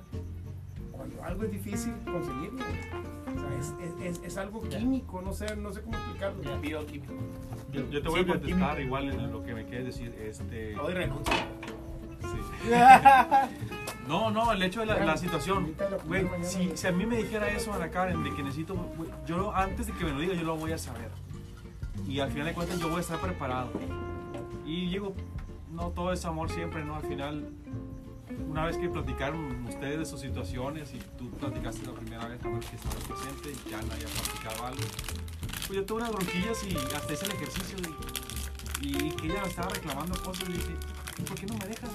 cuando 0.91 1.23
algo 1.23 1.43
es 1.43 1.51
difícil 1.51 1.93
conseguirlo. 2.05 2.63
O 2.63 3.39
sea, 3.39 3.59
es, 3.59 3.73
es, 3.81 4.17
es, 4.19 4.23
es 4.25 4.37
algo 4.37 4.61
químico, 4.61 5.21
no 5.21 5.33
sé, 5.33 5.55
no 5.55 5.73
sé 5.73 5.81
cómo 5.81 5.97
explicarlo. 5.97 6.41
Ya. 6.43 6.57
Bioquímico. 6.57 7.13
Yo 7.73 8.01
te 8.01 8.09
voy 8.09 8.21
a 8.21 8.27
contestar 8.27 8.79
igual 8.79 9.09
en 9.09 9.31
lo 9.31 9.43
que 9.43 9.53
me 9.53 9.65
quieres 9.65 9.87
decir. 9.87 10.13
Este, 10.19 10.77
Hoy 10.79 10.93
renuncio. 10.93 11.33
sí. 12.21 12.69
No, 14.07 14.29
no, 14.29 14.51
el 14.51 14.61
hecho 14.61 14.81
de 14.81 14.85
la, 14.85 15.03
la 15.03 15.17
situación. 15.17 15.73
Güey, 16.05 16.27
si, 16.43 16.77
si 16.77 16.85
a 16.85 16.91
mí 16.91 17.07
me 17.07 17.17
dijera 17.17 17.49
eso, 17.49 17.73
Ana 17.73 17.89
Karen, 17.89 18.23
de 18.23 18.35
que 18.35 18.43
necesito, 18.43 18.75
güey, 18.75 19.09
yo 19.25 19.51
antes 19.55 19.87
de 19.87 19.93
que 19.93 20.05
me 20.05 20.11
lo 20.11 20.19
diga, 20.19 20.35
yo 20.35 20.43
lo 20.43 20.55
voy 20.55 20.73
a 20.73 20.77
saber. 20.77 21.09
Y 22.07 22.19
al 22.19 22.29
final 22.29 22.45
de 22.45 22.53
cuentas, 22.53 22.79
yo 22.79 22.87
voy 22.87 22.97
a 22.97 23.01
estar 23.01 23.19
preparado. 23.19 23.71
Y 24.63 24.91
digo, 24.91 25.15
no 25.71 25.89
todo 25.89 26.13
es 26.13 26.23
amor 26.23 26.51
siempre, 26.51 26.85
¿no? 26.85 26.95
Al 26.97 27.01
final, 27.01 27.49
una 28.47 28.65
vez 28.65 28.77
que 28.77 28.89
platicaron 28.89 29.65
ustedes 29.65 29.99
de 29.99 30.05
sus 30.05 30.21
situaciones 30.21 30.93
y 30.93 30.99
tú 31.17 31.29
platicaste 31.31 31.85
la 31.85 31.93
primera 31.93 32.27
vez, 32.27 32.39
a 32.39 32.59
que 32.59 32.75
estabas 32.75 33.03
presente 33.03 33.51
y 33.51 33.69
ya 33.69 33.81
nadie 33.81 34.05
platicaba 34.05 34.67
algo, 34.69 34.81
pues 35.67 35.69
yo 35.69 35.85
tuve 35.85 35.97
unas 35.97 36.11
bronquillas 36.11 36.63
y 36.63 36.75
hasta 36.95 37.13
hice 37.13 37.25
el 37.25 37.31
ejercicio 37.31 37.77
y, 38.81 38.91
que 39.09 39.27
ella 39.27 39.41
me 39.41 39.47
estaba 39.47 39.69
reclamando 39.69 40.21
cosas 40.21 40.47
y 40.49 40.53
dije, 40.53 40.73
¿y 40.73 41.04
por 41.23 41.39
qué 41.39 41.45
no 41.47 41.53
me 41.57 41.65
dejas? 41.65 41.89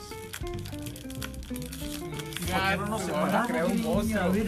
¿Y 1.51 2.53
por 2.53 2.61
qué 2.71 2.77
no 2.77 2.87
nos 2.87 3.03
separamos? 3.03 3.47
Creo 3.49 3.67
un 3.67 3.83
monstruo. 3.83 4.35
Y 4.35 4.41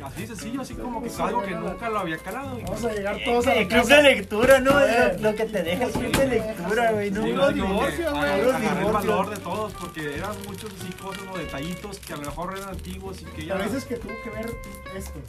así 0.02 0.26
sencillo, 0.26 0.60
así 0.62 0.74
como 0.74 1.00
que 1.02 1.08
es 1.08 1.18
algo 1.20 1.42
que 1.42 1.50
nunca 1.52 1.88
lo 1.90 1.98
había 2.00 2.18
calado. 2.18 2.58
Vamos 2.64 2.84
a 2.84 2.92
llegar 2.92 3.16
todos 3.24 3.46
a 3.46 3.54
la 3.54 3.60
El 3.60 3.68
club 3.68 3.86
de 3.86 4.02
lectura, 4.02 4.60
¿no? 4.60 4.72
A 4.76 4.84
lo, 4.86 5.18
lo 5.30 5.34
que 5.34 5.44
te 5.46 5.62
deja 5.62 5.84
el 5.84 5.90
club 5.92 6.16
de 6.16 6.26
lectura, 6.26 6.92
güey. 6.92 7.10
No, 7.10 7.22
Sí, 7.22 7.32
no, 7.32 7.42
así 7.44 7.58
como 7.60 7.80
que 7.80 7.86
divorcio, 7.96 8.14
güey. 8.14 8.32
el 8.32 8.40
divorcios. 8.60 8.92
valor 8.92 9.30
de 9.30 9.36
todos 9.38 9.72
porque 9.74 10.14
eran 10.16 10.32
muchos 10.46 10.70
así 10.80 10.92
cosas 10.92 11.22
o 11.32 11.38
detallitos 11.38 11.98
que 11.98 12.12
a 12.12 12.16
lo 12.16 12.22
mejor 12.22 12.54
eran 12.56 12.68
antiguos 12.70 13.22
y 13.22 13.24
que 13.26 13.46
ya 13.46 13.54
Pero 13.56 13.68
dices 13.68 13.84
que 13.84 13.96
tuvo 13.96 14.12
que 14.22 14.30
ver 14.30 14.50
esto. 14.96 15.20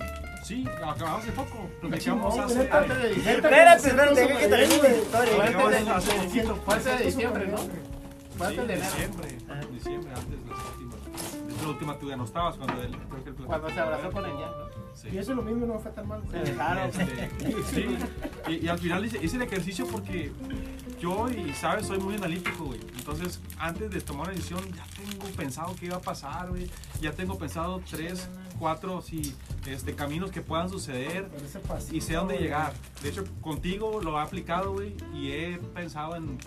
sí 0.45 0.65
acabamos 0.75 1.23
hace 1.23 1.31
poco 1.31 1.69
hace 2.43 2.55
neta, 2.59 2.77
Antes 2.79 3.01
de 3.01 3.09
diciembre. 3.09 3.49
Espérate, 3.49 3.87
espérate, 3.87 4.15
que 4.15 4.21
deja 4.27 4.39
que 4.39 4.47
termine 4.47 4.75
súper 4.75 4.91
historia. 4.95 5.33
hace 5.95 6.11
poquito. 6.11 6.55
se- 6.55 6.61
Fue 6.61 6.73
antes 6.75 6.85
de 6.85 6.97
se 6.97 7.03
puso 7.03 7.17
diciembre, 7.45 7.79
¿no? 7.83 7.89
Fue 8.37 8.47
Sí, 8.53 8.57
antes 8.59 8.67
de 8.67 8.75
diciembre 8.85 9.37
Ah. 9.49 9.59
diciembre 9.71 10.11
antes 10.15 10.43
de 10.45 10.49
las 10.49 10.59
últimas 10.71 10.99
de 11.57 11.63
la 11.63 11.67
última 11.69 11.99
tú 11.99 12.09
ya 12.09 12.15
no 12.15 12.23
estabas 12.23 12.55
cuando 12.55 12.81
él 12.81 12.95
creo 13.09 13.23
que 13.23 13.29
el 13.31 13.35
Cuando 13.35 13.69
se 13.69 13.79
abrazó 13.79 14.11
con 14.11 14.25
el 14.25 14.31
Jack, 14.37 14.51
¿no? 14.57 14.95
sí. 14.95 15.07
Y 15.11 15.17
eso 15.17 15.31
es 15.31 15.37
lo 15.37 15.43
mismo, 15.43 15.65
no 15.65 15.79
fue 15.79 15.91
tan 15.91 16.07
mal. 16.07 16.21
Se 16.21 16.27
güey. 16.27 16.41
besaron. 16.51 16.89
Este, 16.89 17.63
sí, 17.63 17.97
y, 18.47 18.65
y 18.65 18.67
al 18.69 18.79
final 18.79 19.05
hice, 19.05 19.23
hice 19.23 19.35
el 19.35 19.41
ejercicio 19.41 19.85
porque 19.87 20.31
yo, 20.99 21.27
y 21.29 21.51
sabes, 21.53 21.87
soy 21.87 21.99
muy 21.99 22.15
analítico, 22.15 22.65
güey. 22.65 22.79
Entonces, 22.97 23.41
antes 23.57 23.89
de 23.91 23.99
tomar 24.01 24.27
una 24.27 24.35
decisión, 24.35 24.61
ya 24.73 24.85
tengo 24.95 25.25
pensado 25.35 25.75
qué 25.79 25.87
iba 25.87 25.97
a 25.97 26.01
pasar, 26.01 26.49
güey. 26.49 26.69
Ya 27.01 27.11
tengo 27.13 27.37
pensado 27.37 27.81
tres, 27.89 28.29
cuatro, 28.57 29.01
sí, 29.01 29.33
este, 29.65 29.95
caminos 29.95 30.31
que 30.31 30.41
puedan 30.41 30.69
suceder 30.69 31.29
pasito, 31.67 31.95
y 31.95 32.01
sé 32.01 32.15
a 32.15 32.19
dónde 32.19 32.35
güey. 32.35 32.43
llegar. 32.45 32.73
De 33.01 33.09
hecho, 33.09 33.23
contigo 33.41 34.01
lo 34.01 34.17
he 34.17 34.21
aplicado, 34.21 34.73
güey, 34.73 34.95
y 35.13 35.31
he 35.31 35.57
pensado 35.73 36.15
en, 36.15 36.37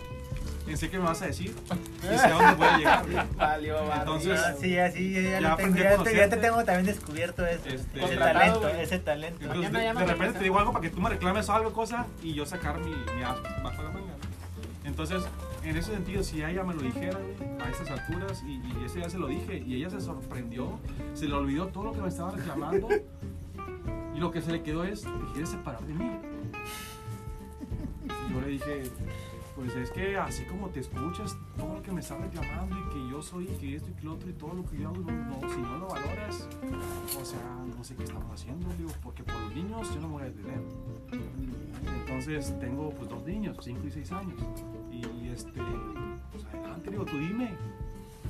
en 0.67 0.77
sé 0.77 0.89
qué 0.89 0.97
me 0.97 1.05
vas 1.05 1.21
a 1.21 1.25
decir 1.27 1.53
y 2.03 2.17
sé 2.17 2.25
a 2.25 2.29
dónde 2.31 2.53
voy 2.55 2.67
a 2.67 2.77
llegar. 2.77 3.05
Valió, 3.35 3.75
valió. 3.85 3.93
Entonces, 3.95 4.39
Ah, 4.45 4.53
sí, 4.59 4.77
así 4.77 5.13
ya, 5.13 5.39
ya 5.39 5.53
a 5.53 5.57
ya, 5.57 5.97
te, 6.03 6.15
ya 6.15 6.29
te 6.29 6.37
tengo 6.37 6.63
también 6.63 6.85
descubierto 6.85 7.45
eso, 7.45 7.67
Este, 7.67 8.03
ese 8.03 8.17
talento, 8.17 8.59
güey. 8.61 8.81
ese 8.81 8.99
talento. 8.99 9.39
Entonces, 9.45 9.71
de, 9.71 9.79
de 9.79 10.05
repente 10.05 10.37
te 10.39 10.43
digo 10.43 10.59
algo 10.59 10.71
para 10.71 10.81
que 10.83 10.89
tú 10.89 11.01
me 11.01 11.09
reclames 11.09 11.49
algo, 11.49 11.73
cosa, 11.73 12.05
y 12.21 12.33
yo 12.33 12.45
sacar 12.45 12.79
mi, 12.79 12.91
mi 12.91 13.21
bajo 13.21 13.83
la 13.83 13.89
manga. 13.89 14.13
Entonces, 14.85 15.23
en 15.63 15.77
ese 15.77 15.91
sentido, 15.93 16.23
si 16.23 16.43
ella 16.43 16.63
me 16.63 16.73
lo 16.73 16.81
dijera 16.81 17.17
a 17.65 17.69
estas 17.69 17.89
alturas, 17.89 18.43
y, 18.45 18.55
y 18.55 18.83
ese 18.85 18.99
ya 18.99 19.09
se 19.09 19.17
lo 19.17 19.27
dije, 19.27 19.57
y 19.65 19.75
ella 19.75 19.89
se 19.89 20.01
sorprendió, 20.01 20.79
se 21.13 21.25
le 21.27 21.33
olvidó 21.33 21.67
todo 21.67 21.85
lo 21.85 21.91
que 21.93 22.01
me 22.01 22.09
estaba 22.09 22.31
reclamando, 22.31 22.89
y 24.15 24.19
lo 24.19 24.31
que 24.31 24.41
se 24.41 24.51
le 24.51 24.61
quedó 24.61 24.83
es, 24.83 25.01
¿te 25.03 25.09
quieres 25.33 25.49
separar 25.49 25.81
de 25.81 25.93
mí? 25.93 26.11
Y 28.29 28.33
yo 28.33 28.41
le 28.41 28.47
dije, 28.47 28.83
pues 29.55 29.75
es 29.75 29.91
que 29.91 30.17
así 30.17 30.45
como 30.45 30.69
te 30.69 30.79
escuchas, 30.79 31.37
todo 31.57 31.75
lo 31.75 31.81
que 31.81 31.91
me 31.91 32.01
estás 32.01 32.19
reclamando, 32.19 32.75
y 32.77 32.93
que 32.93 33.09
yo 33.11 33.21
soy, 33.21 33.45
que 33.45 33.75
esto 33.75 33.89
y 33.89 33.93
que 33.93 34.03
lo 34.03 34.13
otro, 34.13 34.29
y 34.29 34.33
todo 34.33 34.53
lo 34.53 34.65
que 34.65 34.77
yo 34.77 34.89
hago, 34.89 34.97
no, 34.99 35.39
si 35.49 35.61
no 35.61 35.77
lo 35.77 35.87
valoras, 35.87 36.47
o 37.19 37.25
sea, 37.25 37.65
no 37.75 37.83
sé 37.83 37.95
qué 37.95 38.03
estamos 38.03 38.31
haciendo, 38.33 38.67
digo, 38.77 38.91
porque 39.01 39.23
por 39.23 39.39
los 39.39 39.53
niños 39.55 39.93
yo 39.93 40.01
no 40.01 40.07
me 40.07 40.13
voy 40.13 40.23
a 40.23 40.25
detener. 40.25 40.61
Entonces 42.01 42.57
tengo 42.59 42.89
pues 42.91 43.09
dos 43.09 43.23
niños, 43.25 43.57
5 43.61 43.87
y 43.87 43.91
6 43.91 44.11
años. 44.11 44.41
Y 44.91 45.27
este, 45.29 45.61
pues 46.31 46.45
adelante, 46.45 46.91
digo, 46.91 47.05
tú 47.05 47.17
dime. 47.17 47.57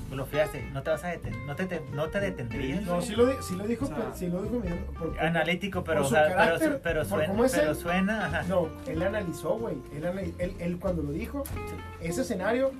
Tú 0.08 0.16
lo 0.16 0.26
fiaste, 0.26 0.62
no 0.72 0.82
te 0.82 0.90
vas 0.90 1.02
a 1.04 1.08
detener, 1.08 1.38
no 1.40 1.56
te, 1.56 1.66
te- 1.66 1.82
no 1.92 2.08
te 2.08 2.20
detendrías. 2.20 2.82
No, 2.82 3.00
sí 3.00 3.14
lo, 3.16 3.42
sí 3.42 3.56
lo 3.56 3.66
dijo, 3.66 3.84
O 3.86 3.88
sea, 3.88 3.96
pero- 3.96 4.14
sí 4.14 4.26
lo 4.28 4.42
dijo 4.42 4.60
mi- 4.60 4.68
porque- 4.98 5.18
Analítico, 5.20 5.82
pero, 5.82 6.00
Por 6.02 6.08
su 6.08 6.14
o 6.14 6.16
sea, 6.18 6.24
pero, 6.26 6.36
carácter, 6.36 6.80
pero 6.82 7.00
por 7.00 7.08
suena, 7.08 7.26
cómo 7.26 7.44
es 7.44 7.52
pero 7.52 7.70
él. 7.70 7.76
suena, 7.76 8.26
ajá. 8.26 8.42
No, 8.44 8.68
él 8.86 9.02
analizó, 9.02 9.58
güey. 9.58 9.76
Él, 9.96 10.34
él, 10.38 10.54
él 10.58 10.78
cuando 10.78 11.02
lo 11.02 11.10
dijo, 11.12 11.42
ese 12.00 12.22
escenario 12.22 12.70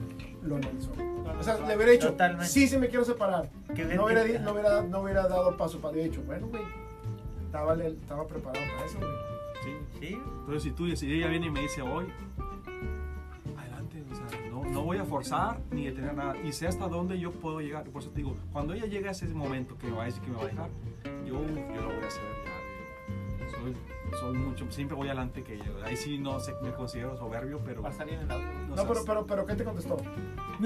lo 0.43 0.57
analizó. 0.57 0.93
O 1.39 1.43
sea, 1.43 1.57
le 1.67 1.75
hubiera 1.77 1.93
dicho, 1.93 2.11
Totalmente. 2.11 2.47
sí, 2.47 2.69
sí 2.69 2.77
me 2.79 2.89
quiero 2.89 3.05
separar. 3.05 3.49
No 3.97 4.05
hubiera, 4.05 4.25
que- 4.25 4.39
no, 4.39 4.53
hubiera, 4.53 4.83
no 4.83 5.01
hubiera 5.01 5.27
dado 5.27 5.57
paso 5.57 5.81
para 5.81 5.97
dicho, 5.97 6.23
bueno, 6.27 6.47
güey, 6.49 6.63
estaba, 7.47 7.75
estaba 7.83 8.27
preparado 8.27 8.65
para 8.77 8.87
eso, 8.87 8.99
güey. 8.99 9.11
Sí. 9.65 9.99
Sí, 9.99 10.19
Entonces 10.41 10.63
si 10.63 10.71
tú, 10.73 10.95
si 10.95 11.11
ella 11.13 11.29
viene 11.29 11.47
y 11.47 11.51
me 11.51 11.61
dice 11.63 11.81
hoy, 11.81 12.05
no, 14.71 14.83
voy 14.83 14.99
a 14.99 15.05
forzar 15.05 15.61
ni 15.71 15.87
detener 15.87 16.15
nada. 16.15 16.37
Y 16.45 16.53
sé 16.53 16.67
hasta 16.67 16.89
dónde 16.89 17.19
yo 17.19 17.33
puedo 17.33 17.61
llegar. 17.61 17.85
Por 17.85 18.03
eso 18.03 18.11
te 18.11 18.19
digo, 18.19 18.37
cuando 18.53 18.75
ella 18.75 18.87
llegue 18.87 19.09
a 19.09 19.13
ese 19.13 19.27
momento 19.29 19.77
que 19.79 19.87
me 19.89 19.97
va 19.97 20.03
a 20.03 20.07
decir 20.07 20.23
que 20.23 20.31
me 20.31 20.37
va 20.37 20.43
a 20.43 20.47
dejar, 20.47 20.71
yo, 21.27 21.35
yo 21.45 21.81
lo 21.83 21.95
voy 21.95 22.05
a 22.05 22.07
hacer 22.07 22.23
ya. 22.45 22.55
Soy, 23.61 23.77
soy 24.19 24.37
mucho, 24.39 24.65
siempre 24.71 24.97
voy 24.97 25.09
adelante 25.09 25.43
que 25.43 25.55
ella. 25.55 25.65
Ahí 25.85 25.97
sí 25.97 26.19
no 26.19 26.41
sé, 26.41 26.53
me 26.63 26.73
considero 26.73 27.17
soberbio, 27.17 27.61
pero... 27.65 27.83
Va 27.83 27.91
a 27.91 27.93
salir 27.93 28.15
en 28.15 28.21
el 28.23 28.31
audio. 28.31 28.47
No, 28.75 28.89
pero, 28.89 29.05
pero, 29.07 29.27
pero, 29.27 29.47
¿qué 29.47 29.55
te 29.55 29.65
contestó? 29.65 29.97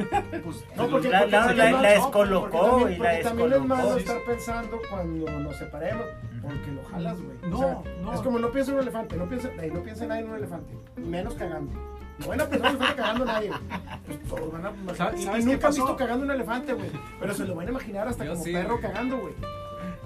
pues, 0.45 0.65
No, 0.77 0.85
lo- 0.85 0.91
porque, 0.91 1.09
La- 1.09 1.21
porque 1.21 1.33
la- 1.37 1.53
la- 1.53 1.71
la 1.71 1.71
¿no? 1.71 1.83
descolocó 1.83 2.51
Porque 2.51 2.69
también, 2.69 2.93
y 2.93 2.99
la 3.03 3.05
porque 3.11 3.23
también 3.25 3.53
es 3.53 3.65
malo 3.65 3.97
estar 3.97 4.21
pensando 4.25 4.79
cuando 4.91 5.41
nos 5.41 5.57
separemos, 5.57 6.07
porque 6.43 6.71
lo 6.73 6.85
jalas, 6.85 7.21
güey. 7.21 7.37
No, 7.51 7.57
O 7.57 7.61
sea, 7.61 7.83
no. 8.03 8.15
Es 8.15 8.21
como 8.21 8.39
no 8.39 8.51
piensa 8.53 8.71
en 8.71 8.77
un 8.77 8.83
elefante, 8.83 9.17
no 9.17 9.29
piensa, 9.29 9.51
ey, 9.61 9.71
no 9.71 9.83
piensa 9.83 10.07
nadie 10.07 10.23
en 10.23 10.31
un 10.31 10.37
elefante, 10.37 10.73
menos 10.97 11.35
cagando. 11.35 11.73
No 12.19 12.27
van 12.29 12.41
a 12.41 12.47
pensar 12.47 12.71
en 12.71 12.77
un 12.77 12.83
elefante 12.83 12.97
cagando 13.03 13.23
a 13.25 13.27
nadie, 13.27 13.49
güey. 13.49 13.61
Pues 14.07 14.23
todos 14.29 14.53
van 14.53 14.67
a 14.67 14.71
imaginar. 14.71 14.97
¿Sabes- 14.97 15.21
Y, 15.21 15.25
sabes 15.25 15.45
y 15.45 15.47
nunca 15.47 15.67
han 15.69 15.75
visto 15.75 15.97
cagando 15.97 16.25
un 16.25 16.31
elefante, 16.31 16.73
güey. 16.73 16.91
Pero 17.21 17.35
se 17.35 17.45
lo 17.45 17.55
van 17.55 17.67
a 17.67 17.71
imaginar 17.71 18.09
hasta 18.09 18.25
Yo 18.25 18.33
como 18.33 18.45
sí, 18.45 18.53
perro 18.53 18.69
güey. 18.79 18.81
cagando, 18.83 19.19
güey. 19.19 19.35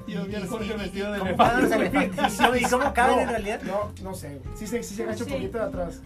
Yo 0.09 0.25
vi 0.27 0.35
al 0.35 0.47
Jorge 0.49 0.75
vestido 0.75 1.13
de 1.13 1.19
¿Cómo 1.21 1.31
elefante. 1.31 1.63
los? 1.63 2.35
¿Y 2.61 2.65
cómo- 2.65 2.85
¿Y 2.89 2.93
cagan 2.93 3.19
en 3.21 3.29
realidad? 3.29 3.63
No, 3.63 3.93
no 4.03 4.15
sé, 4.15 4.29
güey. 4.45 4.57
Sí, 4.57 4.67
se- 4.67 4.83
sí 4.83 4.95
se 4.95 5.05
agacha 5.05 5.25
un 5.25 5.31
poquito 5.31 5.59
de 5.59 5.65
atrás. 5.65 6.01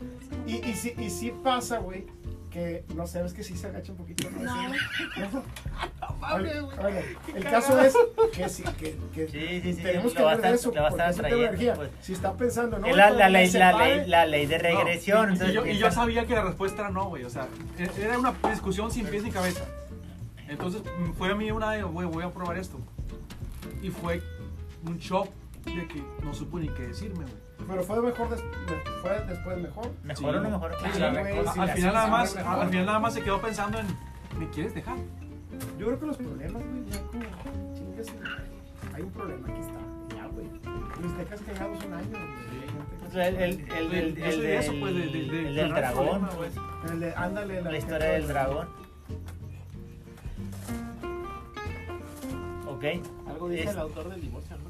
Y, 0.47 0.57
y, 0.69 0.75
sí, 0.75 0.95
y 0.99 1.11
sí 1.11 1.33
pasa, 1.43 1.79
güey, 1.79 2.07
que 2.57 2.85
no 2.95 3.07
sé, 3.07 3.23
es 3.23 3.35
que 3.35 3.45
sí 3.45 3.55
se 3.55 3.67
agacha 3.67 3.93
un 3.93 3.99
poquito. 3.99 4.31
No, 4.31 4.41
No. 4.41 5.43
oye, 6.35 7.17
el 7.35 7.45
caso 7.45 7.79
es 7.81 7.95
que 8.33 8.49
sí, 8.49 8.65
que, 8.79 8.97
que 9.15 9.29
Sí, 9.29 9.61
sí, 9.63 9.75
sí, 9.75 9.83
tenemos 9.83 10.15
que 10.15 10.25
ver 10.25 10.55
eso, 10.55 10.73
lo 10.73 10.81
va 10.81 10.89
a 10.89 10.91
estar 10.91 11.15
trayendo, 11.15 11.75
pues. 11.75 11.91
Si 12.01 12.15
está 12.15 12.33
pensando, 12.33 12.79
¿no? 12.79 12.87
Es 12.87 12.97
la, 12.97 13.11
la, 13.11 13.29
ley, 13.29 13.53
me 13.53 13.59
la, 13.59 13.71
separe, 13.73 13.97
ley, 13.99 14.07
la 14.09 14.27
ley 14.27 14.47
de 14.47 14.59
regresión. 14.59 15.27
No, 15.27 15.29
y- 15.29 15.33
entonces 15.35 15.51
y, 15.51 15.55
yo, 15.55 15.67
y 15.67 15.77
yo 15.77 15.91
sabía 15.91 16.27
que 16.27 16.35
la 16.35 16.45
respuesta 16.45 16.81
era 16.81 16.91
no, 16.91 17.11
güey. 17.11 17.25
O 17.25 17.31
sea, 17.31 17.47
e- 17.79 18.03
era 18.03 18.19
una 18.19 18.33
discusión 18.51 18.91
sin 18.91 19.07
pies 19.07 19.23
ni 19.23 19.31
cabeza. 19.31 19.65
Entonces 20.49 20.81
mm, 20.99 21.13
fue 21.13 21.31
a 21.31 21.35
mí 21.35 21.51
una 21.51 21.73
de, 21.73 21.83
güey, 21.83 22.07
voy 22.09 22.25
a 22.25 22.31
probar 22.31 22.57
esto. 22.57 22.79
Y 23.83 23.91
fue 23.91 24.23
un 24.87 24.97
shock 24.97 25.29
de 25.67 25.87
que 25.89 26.03
no 26.25 26.33
supo 26.33 26.59
ni 26.59 26.71
qué 26.71 26.87
decirme, 26.87 27.25
güey. 27.25 27.46
Pero 27.69 27.83
fue 27.83 28.01
mejor, 28.03 28.31
des- 28.31 28.45
fue 29.03 29.21
después 29.29 29.59
mejor. 29.59 29.91
¿Mejor 30.05 30.17
Sí. 30.19 30.25
o 30.25 30.33
no 30.41 30.51
mejor? 30.51 30.73
Sí, 30.79 30.91
Claro. 30.97 31.21
güey, 31.21 31.39
A- 31.39 31.53
sí, 31.53 31.61
al 31.61 31.69
final 31.71 31.95
nada 31.95 32.07
más, 32.09 32.37
al, 32.37 32.45
mejor. 32.45 32.61
al 32.63 32.69
final 32.71 32.87
nada 32.87 32.99
más 33.01 33.15
se 33.15 33.23
quedó 33.23 33.41
pensando 33.41 33.79
en, 33.79 33.87
¿me 34.39 34.49
quieres 34.51 34.75
dejar? 34.75 34.97
Yo 35.79 35.87
creo 35.87 36.01
que 36.01 36.07
los 36.07 36.17
problemas, 36.17 36.63
güey, 36.63 36.85
ya 36.91 37.01
como 37.03 37.75
chingas. 37.75 38.07
Hay 38.95 39.03
un 39.03 39.11
problema, 39.11 39.49
aquí 39.49 39.61
está. 39.61 40.17
Ya, 40.17 40.27
güey. 40.27 40.47
Los 41.03 41.19
dejas 41.19 41.41
cagados 41.41 41.85
un 41.85 41.93
año, 41.93 42.09
güey. 42.11 43.27
El, 43.27 43.37
el, 43.37 43.43
el, 43.43 43.95
el, 43.95 44.23
el, 44.23 44.41
de 44.43 44.57
eso, 44.59 44.73
pues, 44.79 44.95
de- 44.95 45.01
de- 45.07 45.09
de 45.31 45.49
el 45.49 45.55
del 45.57 45.69
dragón. 45.75 46.29
El 46.91 47.01
de- 47.01 47.15
ándale, 47.15 47.63
La 47.63 47.77
historia 47.79 48.09
del 48.11 48.29
dragón. 48.29 48.69
Ok. 52.69 52.85
Algo 53.29 53.49
dice 53.49 53.65
Es- 53.65 53.71
el 53.71 53.79
autor 53.79 54.09
del 54.11 54.21
divorcio, 54.21 54.57
¿no? 54.59 54.66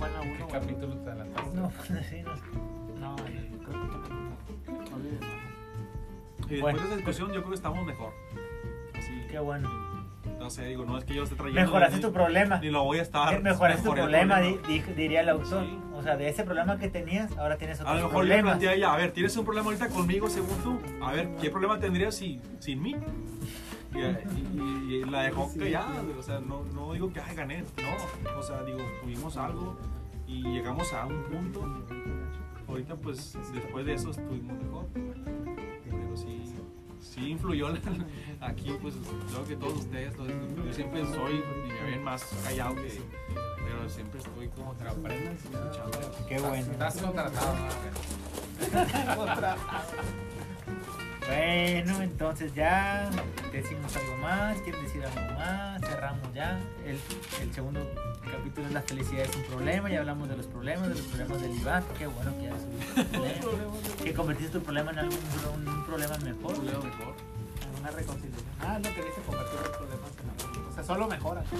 No 0.00 0.06
en 0.06 0.12
la 0.14 0.20
uno 0.22 0.48
capítulo 0.48 0.96
te 0.96 1.10
adelantaste? 1.10 1.56
No, 1.56 1.70
sí, 2.08 2.22
no 2.22 2.36
sé. 2.36 2.42
No, 2.98 3.16
yo 3.16 3.58
creo 3.64 3.82
que 3.82 4.88
también. 4.90 5.20
Y 6.48 6.52
después 6.54 6.74
de 6.76 6.84
esa 6.86 6.96
discusión, 6.96 7.28
yo 7.28 7.34
creo 7.40 7.50
que 7.50 7.54
estamos 7.54 7.84
mejor. 7.86 8.12
Así, 8.98 9.12
Qué 9.30 9.38
bueno. 9.38 9.70
no 10.38 10.50
sé, 10.50 10.64
digo, 10.66 10.84
no 10.84 10.98
es 10.98 11.04
que 11.04 11.14
yo 11.14 11.22
esté 11.22 11.36
trayendo. 11.36 11.60
Mejoraste 11.60 11.96
ni- 11.96 12.02
tu 12.02 12.12
problema. 12.12 12.58
Ni 12.58 12.70
lo 12.70 12.82
voy 12.84 12.98
a 12.98 13.02
estar. 13.02 13.34
Eh, 13.34 13.40
Mejoraste 13.40 13.82
tu 13.84 13.92
el 13.92 13.98
problema, 14.00 14.40
di- 14.40 14.58
di- 14.66 14.80
diría 14.94 15.20
el 15.20 15.28
autor. 15.28 15.64
Sí. 15.64 15.78
O 15.94 16.02
sea, 16.02 16.16
de 16.16 16.28
ese 16.28 16.42
problema 16.44 16.78
que 16.78 16.88
tenías, 16.88 17.30
ahora 17.38 17.56
tienes 17.58 17.78
A 17.80 17.82
otros 17.84 18.00
lo 18.00 18.06
mejor 18.08 18.24
le 18.24 18.28
problemas. 18.30 18.50
planteé 18.52 18.68
a 18.70 18.74
ella, 18.74 18.94
a 18.94 18.96
ver, 18.96 19.12
¿tienes 19.12 19.36
un 19.36 19.44
problema 19.44 19.66
ahorita 19.66 19.88
conmigo 19.90 20.28
según 20.30 20.56
tú? 20.62 20.80
A 21.04 21.12
ver, 21.12 21.28
¿qué 21.40 21.50
problema 21.50 21.78
tendrías 21.78 22.14
si, 22.16 22.40
sin 22.58 22.82
mí? 22.82 22.96
Y, 23.92 23.98
y- 23.98 24.94
y 24.96 25.04
la 25.04 25.22
dejó 25.22 25.50
callada, 25.58 26.02
o 26.18 26.22
sea, 26.22 26.40
no, 26.40 26.62
no 26.74 26.92
digo 26.92 27.12
que 27.12 27.20
ay, 27.20 27.34
gané, 27.34 27.62
no, 27.62 28.38
o 28.38 28.42
sea, 28.42 28.62
digo, 28.62 28.78
tuvimos 29.02 29.36
algo 29.36 29.76
y 30.26 30.42
llegamos 30.42 30.92
a 30.92 31.06
un 31.06 31.22
punto. 31.24 31.84
Ahorita, 32.68 32.94
pues, 32.94 33.36
después 33.52 33.84
de 33.84 33.94
eso 33.94 34.10
estuvimos 34.10 34.56
mejor. 34.62 34.86
Pero 34.94 36.16
sí, 36.16 36.54
sí 37.00 37.30
influyó 37.30 37.70
la- 37.70 37.80
aquí, 38.40 38.76
pues, 38.80 38.94
creo 39.28 39.44
que 39.44 39.56
todos 39.56 39.78
ustedes, 39.80 40.14
yo 40.16 40.72
siempre 40.72 41.04
soy, 41.06 41.42
y 41.66 41.72
me 41.72 41.82
ven 41.90 42.04
más 42.04 42.22
callado 42.44 42.76
que, 42.76 43.02
pero 43.64 43.88
siempre 43.88 44.20
estoy 44.20 44.48
como 44.50 44.70
aprendes. 44.70 45.44
escuchando. 45.44 45.98
Qué 46.28 46.38
bueno. 46.38 46.72
Estás 46.72 46.96
contratado. 47.02 47.56
Bueno, 51.30 52.02
entonces 52.02 52.52
ya 52.54 53.08
decimos 53.52 53.94
algo 53.96 54.16
más, 54.16 54.60
quieren 54.62 54.82
decir 54.82 55.04
algo 55.04 55.38
más, 55.38 55.80
cerramos 55.80 56.34
ya. 56.34 56.58
El, 56.84 56.98
el 57.40 57.54
segundo 57.54 57.80
capítulo 58.32 58.66
es 58.66 58.72
la 58.72 58.82
felicidad 58.82 59.22
es 59.22 59.36
un 59.36 59.44
problema, 59.44 59.88
ya 59.88 60.00
hablamos 60.00 60.28
de 60.28 60.36
los 60.36 60.46
problemas, 60.46 60.88
de 60.88 60.96
los 60.96 61.04
problemas 61.04 61.40
del 61.40 61.52
Iván, 61.52 61.84
qué 61.96 62.08
bueno 62.08 62.32
que 62.36 62.46
ya 62.46 63.04
problema, 63.40 63.74
que 64.02 64.12
convertiste 64.12 64.58
tu 64.58 64.64
problema 64.64 64.90
en 64.90 64.98
algún 64.98 65.18
un, 65.54 65.68
un 65.68 65.86
problema 65.86 66.16
mejor. 66.18 66.58
Un 66.58 66.66
leo 66.66 66.82
mejor. 66.82 67.14
En 67.62 67.80
una 67.80 67.90
reconciliación. 67.92 68.50
Ah, 68.60 68.78
lo 68.78 68.82
que 68.92 69.04
dice 69.04 69.20
convertir 69.24 69.60
los 69.60 69.76
problemas 69.76 70.10
en 70.18 70.30
algo. 70.30 70.68
O 70.68 70.74
sea, 70.74 70.82
solo 70.82 71.06
mejora. 71.06 71.44
Sí. 71.48 71.56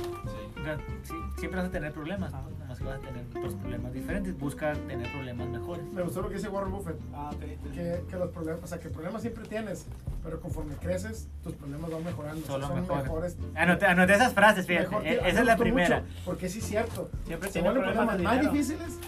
Sí, 1.05 1.15
siempre 1.39 1.61
vas 1.61 1.69
a 1.69 1.73
tener 1.73 1.93
problemas, 1.93 2.33
pues, 2.33 2.60
que 2.81 2.87
vas 2.87 2.97
a 2.97 3.01
tener 3.01 3.25
otros 3.37 3.55
problemas 3.55 3.93
diferentes, 3.93 4.39
busca 4.39 4.73
tener 4.73 5.11
problemas 5.13 5.49
mejores. 5.49 5.85
Me 5.93 6.03
gustó 6.03 6.23
lo 6.23 6.29
que 6.29 6.37
dice 6.37 6.49
Warren 6.49 6.73
Buffett. 6.73 6.97
Ah, 7.15 7.31
ok. 7.35 7.41
Que, 7.75 8.03
que 8.09 8.17
los 8.17 8.31
problemas, 8.31 8.65
o 8.65 8.67
sea, 8.67 8.79
que 8.79 8.89
problemas 8.89 9.23
siempre 9.23 9.45
tienes, 9.47 9.87
pero 10.25 10.41
conforme 10.41 10.75
creces, 10.77 11.29
tus 11.43 11.53
problemas 11.55 11.91
van 11.91 12.05
mejorando. 12.05 12.47
Solo 12.47 12.67
son 12.67 12.81
mejor. 12.81 13.03
mejores. 13.03 13.37
Anoté, 13.55 13.87
anoté 13.87 14.15
esas 14.15 14.33
frases, 14.33 14.67
fíjate, 14.67 14.89
Mejor 14.89 15.07
eh, 15.07 15.21
esa 15.27 15.41
es 15.41 15.47
la 15.47 15.57
primera. 15.57 16.01
mucho, 16.01 16.13
porque 16.25 16.49
sí 16.49 16.59
es 16.61 16.65
cierto. 16.67 17.11
Siempre 17.27 17.49
Se 17.49 17.53
tiene 17.55 17.69
vuelven 17.69 17.85
problemas 17.85 18.15
problemas 18.17 18.43
más 18.45 18.53
difíciles, 18.53 18.99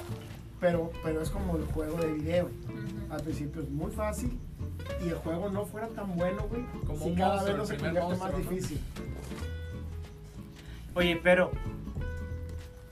pero, 0.61 0.93
pero 1.03 1.23
es 1.23 1.31
como 1.31 1.57
el 1.57 1.65
juego 1.67 1.97
de 1.99 2.13
video. 2.13 2.51
Al 3.11 3.23
principio 3.23 3.63
es 3.63 3.71
muy 3.71 3.91
fácil 3.91 4.39
y 5.05 5.09
el 5.09 5.15
juego 5.17 5.49
no 5.51 5.65
fuera 5.65 5.89
tan 5.89 6.15
bueno, 6.15 6.43
güey. 6.49 6.63
Como 6.87 6.99
si 6.99 7.11
un 7.11 7.15
cada 7.17 7.37
monstruo, 7.37 7.57
vez 7.57 7.57
no 7.57 7.67
se 7.67 7.77
convierte 7.83 8.17
más 8.17 8.33
¿no? 8.33 8.39
difícil. 8.39 8.81
Oye, 10.95 11.19
pero 11.23 11.51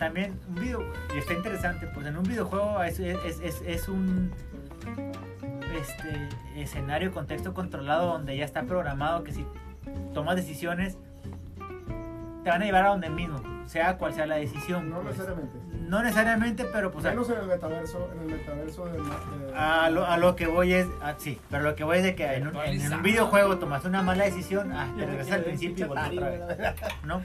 también 0.00 0.40
un 0.48 0.54
video, 0.54 0.82
y 1.14 1.18
está 1.18 1.34
interesante, 1.34 1.86
pues 1.86 2.06
en 2.06 2.16
un 2.16 2.22
videojuego 2.24 2.82
es, 2.82 2.98
es, 2.98 3.38
es, 3.42 3.62
es 3.66 3.86
un 3.86 4.32
este, 5.78 6.28
escenario, 6.56 7.12
contexto 7.12 7.52
controlado 7.52 8.06
donde 8.06 8.34
ya 8.34 8.46
está 8.46 8.62
programado 8.62 9.22
que 9.24 9.32
si 9.32 9.44
tomas 10.14 10.36
decisiones 10.36 10.96
te 12.42 12.48
van 12.48 12.62
a 12.62 12.64
llevar 12.64 12.86
a 12.86 12.88
donde 12.88 13.10
mismo, 13.10 13.42
sea 13.66 13.98
cual 13.98 14.14
sea 14.14 14.24
la 14.24 14.36
decisión. 14.36 14.88
No 14.88 15.02
pues. 15.02 15.18
necesariamente. 15.18 15.58
No 15.86 16.02
necesariamente, 16.02 16.64
pero 16.72 16.90
pues 16.90 17.04
a, 17.04 17.10
Menos 17.10 17.28
en 17.28 17.38
el 17.40 17.46
metaverso, 17.46 18.10
en 18.14 18.20
el 18.20 18.38
metaverso 18.38 18.86
de, 18.86 18.92
de- 18.92 19.54
a 19.54 19.90
lo, 19.90 20.06
a 20.06 20.16
lo 20.16 20.34
que 20.34 20.46
voy 20.46 20.72
es, 20.72 20.86
ah, 21.02 21.16
sí, 21.18 21.38
pero 21.50 21.62
lo 21.62 21.74
que 21.74 21.84
voy 21.84 21.98
es 21.98 22.04
de 22.04 22.14
que 22.14 22.24
en 22.24 22.46
un, 22.46 22.56
en 22.56 22.94
un 22.94 23.02
videojuego 23.02 23.58
tomaste 23.58 23.88
una 23.88 24.00
mala 24.00 24.24
decisión, 24.24 24.72
ah, 24.72 24.90
te 24.96 25.04
regresas 25.04 25.34
al 25.34 25.42
principio 25.42 25.86
y 25.86 25.90
otra 25.90 26.08
vez, 26.08 26.40
¿no? 27.04 27.20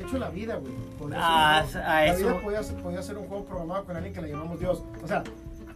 De 0.00 0.06
hecho, 0.06 0.18
la 0.18 0.30
vida, 0.30 0.56
güey. 0.56 0.72
Ah, 1.14 1.58
a 1.58 1.62
juego- 1.62 1.68
eso- 1.68 1.78
La 1.78 2.32
vida 2.32 2.40
podía, 2.42 2.62
ser- 2.62 2.76
podía 2.76 3.02
ser 3.02 3.18
un 3.18 3.26
juego 3.28 3.44
programado 3.44 3.84
con 3.84 3.96
alguien 3.96 4.14
que 4.14 4.22
le 4.22 4.28
llamamos 4.30 4.58
Dios. 4.58 4.82
O 5.04 5.06
sea, 5.06 5.22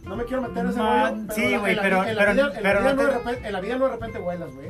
no 0.03 0.15
me 0.15 0.25
quiero 0.25 0.41
meter 0.41 0.57
en 0.65 0.69
ese 0.71 0.79
rollo, 0.79 1.33
sí, 1.35 1.57
güey, 1.57 1.75
pero- 1.79 2.03
en 2.03 2.15
la 2.15 2.25
vida- 2.33 2.33
no 2.33 2.43
no 2.43 2.49
de 2.49 2.55
te- 2.55 2.61
repente- 2.61 3.03
no 3.03 3.09
vuelas, 4.19 4.53
güey. 4.55 4.69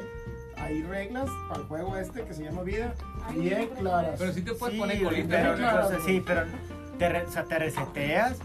Hay 0.57 0.81
reglas 0.83 1.29
para 1.47 1.61
el 1.61 1.67
juego 1.67 1.97
este 1.97 2.23
que 2.23 2.33
se 2.33 2.43
llama 2.43 2.63
vida, 2.63 2.93
Hay 3.27 3.39
bien 3.39 3.57
reglas. 3.59 3.79
claras. 3.79 4.15
Pero 4.19 4.33
sí 4.33 4.41
te 4.41 4.53
puedes 4.53 4.73
Sí, 4.73 4.79
poner 4.81 5.03
colita. 5.03 5.27
pero, 5.37 5.55
claras, 5.55 5.91
güey. 5.91 6.01
sí, 6.05 6.23
pero 6.25 6.41
te, 6.99 7.09
re- 7.09 7.25
o 7.25 7.31
sea, 7.31 7.43
te 7.45 7.59
reseteas. 7.59 8.37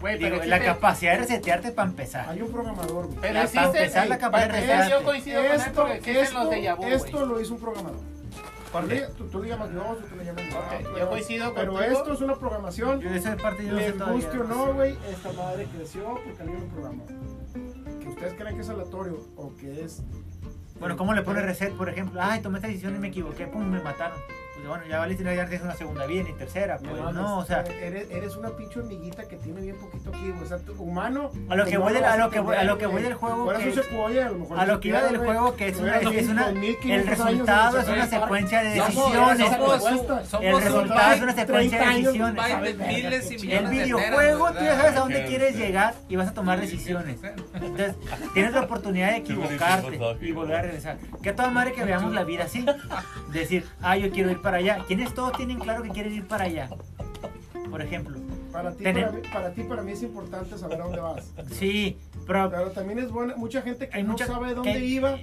Güey, 0.00 0.18
Digo, 0.18 0.30
pero 0.38 0.44
la 0.50 0.56
existe- 0.56 0.64
capacidad 0.74 1.12
de 1.12 1.18
resetearte 1.18 1.70
para 1.72 1.88
empezar. 1.90 2.28
Hay 2.28 2.42
un 2.42 2.50
programador, 2.50 3.06
güey. 3.06 3.18
Pero 3.20 3.34
La- 3.34 3.42
existe, 3.42 3.66
para 3.66 3.78
empezar, 3.78 4.08
la 4.08 4.18
capacidad 4.18 4.48
de 4.48 4.52
resetearte. 4.54 4.90
yo 4.90 5.02
coincido 5.04 5.36
con 5.42 5.46
él 5.46 5.52
Esto, 5.56 5.72
porque 5.86 6.20
esto, 6.22 6.38
los 6.40 6.50
de 6.50 6.72
vu, 6.74 6.84
esto 6.86 7.26
lo 7.26 7.40
hizo 7.40 7.54
un 7.54 7.60
programador. 7.60 8.00
Tú, 9.16 9.24
tú 9.28 9.42
le 9.42 9.48
llamas 9.50 9.70
Dios, 9.70 9.84
o 9.86 9.94
tú 9.96 10.16
le 10.16 10.24
llamas 10.24 10.44
Dios, 10.44 10.54
Ok, 10.56 10.64
pero- 10.82 10.98
yo 10.98 11.08
coincido 11.10 11.54
Pero 11.54 11.72
contigo. 11.72 11.92
esto 11.98 12.12
es 12.14 12.20
una 12.22 12.34
programación. 12.36 13.00
Yo 13.00 13.10
esa 13.10 13.36
parte 13.36 13.64
yo 13.66 13.72
no 13.72 13.78
sé 13.78 13.84
Les 13.92 13.98
guste 14.08 14.38
o 14.40 14.44
no, 14.44 14.72
güey, 14.74 14.96
esta 15.10 15.32
madre 15.32 15.66
creció 15.76 16.04
porque 16.24 16.42
alguien 16.42 16.60
lo 16.60 16.66
programó. 16.68 17.06
Que 18.00 18.08
ustedes 18.08 18.34
creen 18.34 18.56
que 18.56 18.62
es 18.62 18.68
aleatorio 18.70 19.20
o 19.36 19.54
que 19.56 19.84
es. 19.84 20.02
Bueno, 20.80 20.96
¿cómo 20.96 21.12
le 21.14 21.22
pones 21.22 21.44
reset, 21.44 21.72
por 21.74 21.88
ejemplo? 21.88 22.20
Ay, 22.22 22.40
tomé 22.40 22.58
esta 22.58 22.66
decisión 22.68 22.96
y 22.96 22.98
me 22.98 23.08
equivoqué, 23.08 23.46
pum, 23.46 23.62
me 23.68 23.80
mataron. 23.82 24.18
Pues 24.62 24.68
bueno, 24.78 24.84
ya 24.88 25.00
valiste, 25.00 25.24
no, 25.24 25.32
ya 25.34 25.44
tienes 25.46 25.62
una 25.64 25.74
segunda 25.74 26.06
vida 26.06 26.22
ni 26.22 26.32
tercera. 26.34 26.78
Pues 26.78 26.92
mames, 27.00 27.14
no, 27.14 27.38
o 27.38 27.44
sea, 27.44 27.64
Eres, 27.82 28.08
eres 28.10 28.36
una 28.36 28.50
pinche 28.50 28.78
hormiguita 28.78 29.26
que 29.26 29.36
tiene 29.36 29.60
bien 29.60 29.76
poquito 29.76 30.10
aquí. 30.10 30.32
O 30.40 30.46
sea, 30.46 30.58
tú- 30.58 30.74
humano. 30.80 31.32
A 31.48 31.56
lo 31.56 31.64
que 31.64 31.74
no 31.74 31.80
voy 31.80 31.92
del- 31.94 32.04
a 32.04 32.16
lo 32.16 32.30
que 32.30 32.38
voy- 32.38 32.54
a 32.56 32.62
lo 32.62 32.78
que 32.78 32.86
voy 32.86 33.02
del 33.02 33.14
juego 33.14 33.48
que 33.58 33.68
es- 33.70 33.78
a 33.78 34.28
lo 34.30 34.38
mejor. 34.38 34.60
a 34.60 34.66
lo 34.66 34.80
que 34.80 34.88
iba 34.88 35.02
del 35.02 35.18
juego 35.18 35.56
que 35.56 35.68
es 35.68 35.78
una, 35.78 35.96
es 35.98 36.28
una 36.28 36.44
2500 36.50 36.84
el 36.92 36.92
años 36.92 37.18
resultado 37.18 37.78
es 37.80 37.88
una 37.88 38.06
secuencia 38.06 38.62
de 38.62 38.70
decisiones. 38.70 39.40
El 40.40 40.60
resultado 40.62 41.12
es 41.14 41.22
una 41.22 41.34
30 41.34 41.34
secuencia 41.34 41.78
de 41.78 41.96
decisiones. 41.96 43.42
y. 43.42 43.50
El 43.52 43.66
videojuego, 43.66 44.52
tú 44.52 44.64
ya 44.64 44.76
sabes 44.76 44.96
a 44.96 45.00
dónde 45.00 45.24
quieres 45.26 45.56
llegar 45.56 45.94
y 46.08 46.16
vas 46.16 46.28
a 46.28 46.34
tomar 46.34 46.60
decisiones. 46.60 47.18
Entonces, 47.54 47.94
tienes 48.32 48.52
la 48.52 48.60
oportunidad 48.62 49.10
de 49.10 49.16
equivocarte 49.18 49.98
y 50.20 50.32
volver 50.32 50.56
a 50.56 50.62
regresar. 50.62 50.98
Que 51.22 51.30
a 51.30 51.36
toda 51.36 51.50
madre 51.50 51.72
que 51.72 51.84
veamos 51.84 52.12
la 52.12 52.22
vida 52.24 52.44
así. 52.44 52.64
Decir, 53.32 53.66
ah, 53.82 53.96
yo 53.96 54.10
quiero 54.10 54.30
ir 54.30 54.40
para 54.40 54.51
allá. 54.58 54.84
¿Quiénes 54.86 55.14
todos 55.14 55.36
tienen 55.36 55.58
claro 55.58 55.82
que 55.82 55.90
quieren 55.90 56.12
ir 56.14 56.26
para 56.26 56.44
allá? 56.44 56.68
Por 57.70 57.80
ejemplo. 57.82 58.18
Para 58.52 58.72
ti, 58.74 58.84
para, 58.84 59.10
mí, 59.10 59.20
para 59.32 59.50
ti, 59.52 59.62
para 59.62 59.82
mí 59.82 59.92
es 59.92 60.02
importante 60.02 60.58
saber 60.58 60.80
a 60.80 60.84
dónde 60.84 61.00
vas. 61.00 61.32
Sí, 61.52 61.96
pero 62.26 62.50
Pero 62.50 62.70
también 62.72 62.98
es 62.98 63.10
buena, 63.10 63.34
mucha 63.36 63.62
gente 63.62 63.88
que 63.88 63.96
Hay 63.96 64.02
no 64.02 64.10
mucha- 64.12 64.26
sabe 64.26 64.54
dónde 64.54 64.74
que- 64.74 64.84
iba. 64.84 65.18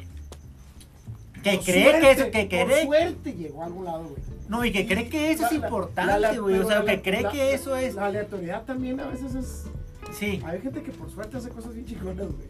que 1.43 1.53
por 1.56 1.64
cree 1.65 1.84
suerte, 1.84 1.99
que 2.01 2.11
eso, 2.11 2.23
que 2.31 2.39
Por 2.57 2.68
cree, 2.68 2.85
suerte 2.85 3.34
llegó 3.34 3.61
a 3.61 3.65
algún 3.68 3.85
lado, 3.85 4.03
güey. 4.06 4.15
no, 4.49 4.65
y 4.65 4.72
que 4.72 4.88
cree 4.88 5.07
que 5.10 5.31
eso 5.31 5.45
es 5.45 5.51
La- 5.51 5.57
importante, 5.57 6.39
güey. 6.39 6.57
O 6.60 6.68
sea, 6.68 6.84
que 6.84 7.01
cree 7.03 7.22
la- 7.22 7.31
que 7.31 7.53
eso 7.53 7.76
es. 7.76 7.93
La 7.95 8.07
aleatoriedad 8.07 8.64
también 8.65 8.99
a 8.99 9.06
veces 9.07 9.35
es. 9.35 9.65
Sí. 10.11 10.41
Hay 10.43 10.60
gente 10.61 10.81
que 10.81 10.91
por 10.91 11.10
suerte 11.11 11.38
hace 11.38 11.49
cosas 11.49 11.76
bien 11.76 11.85
chingonas, 11.85 12.26
güey. 12.27 12.49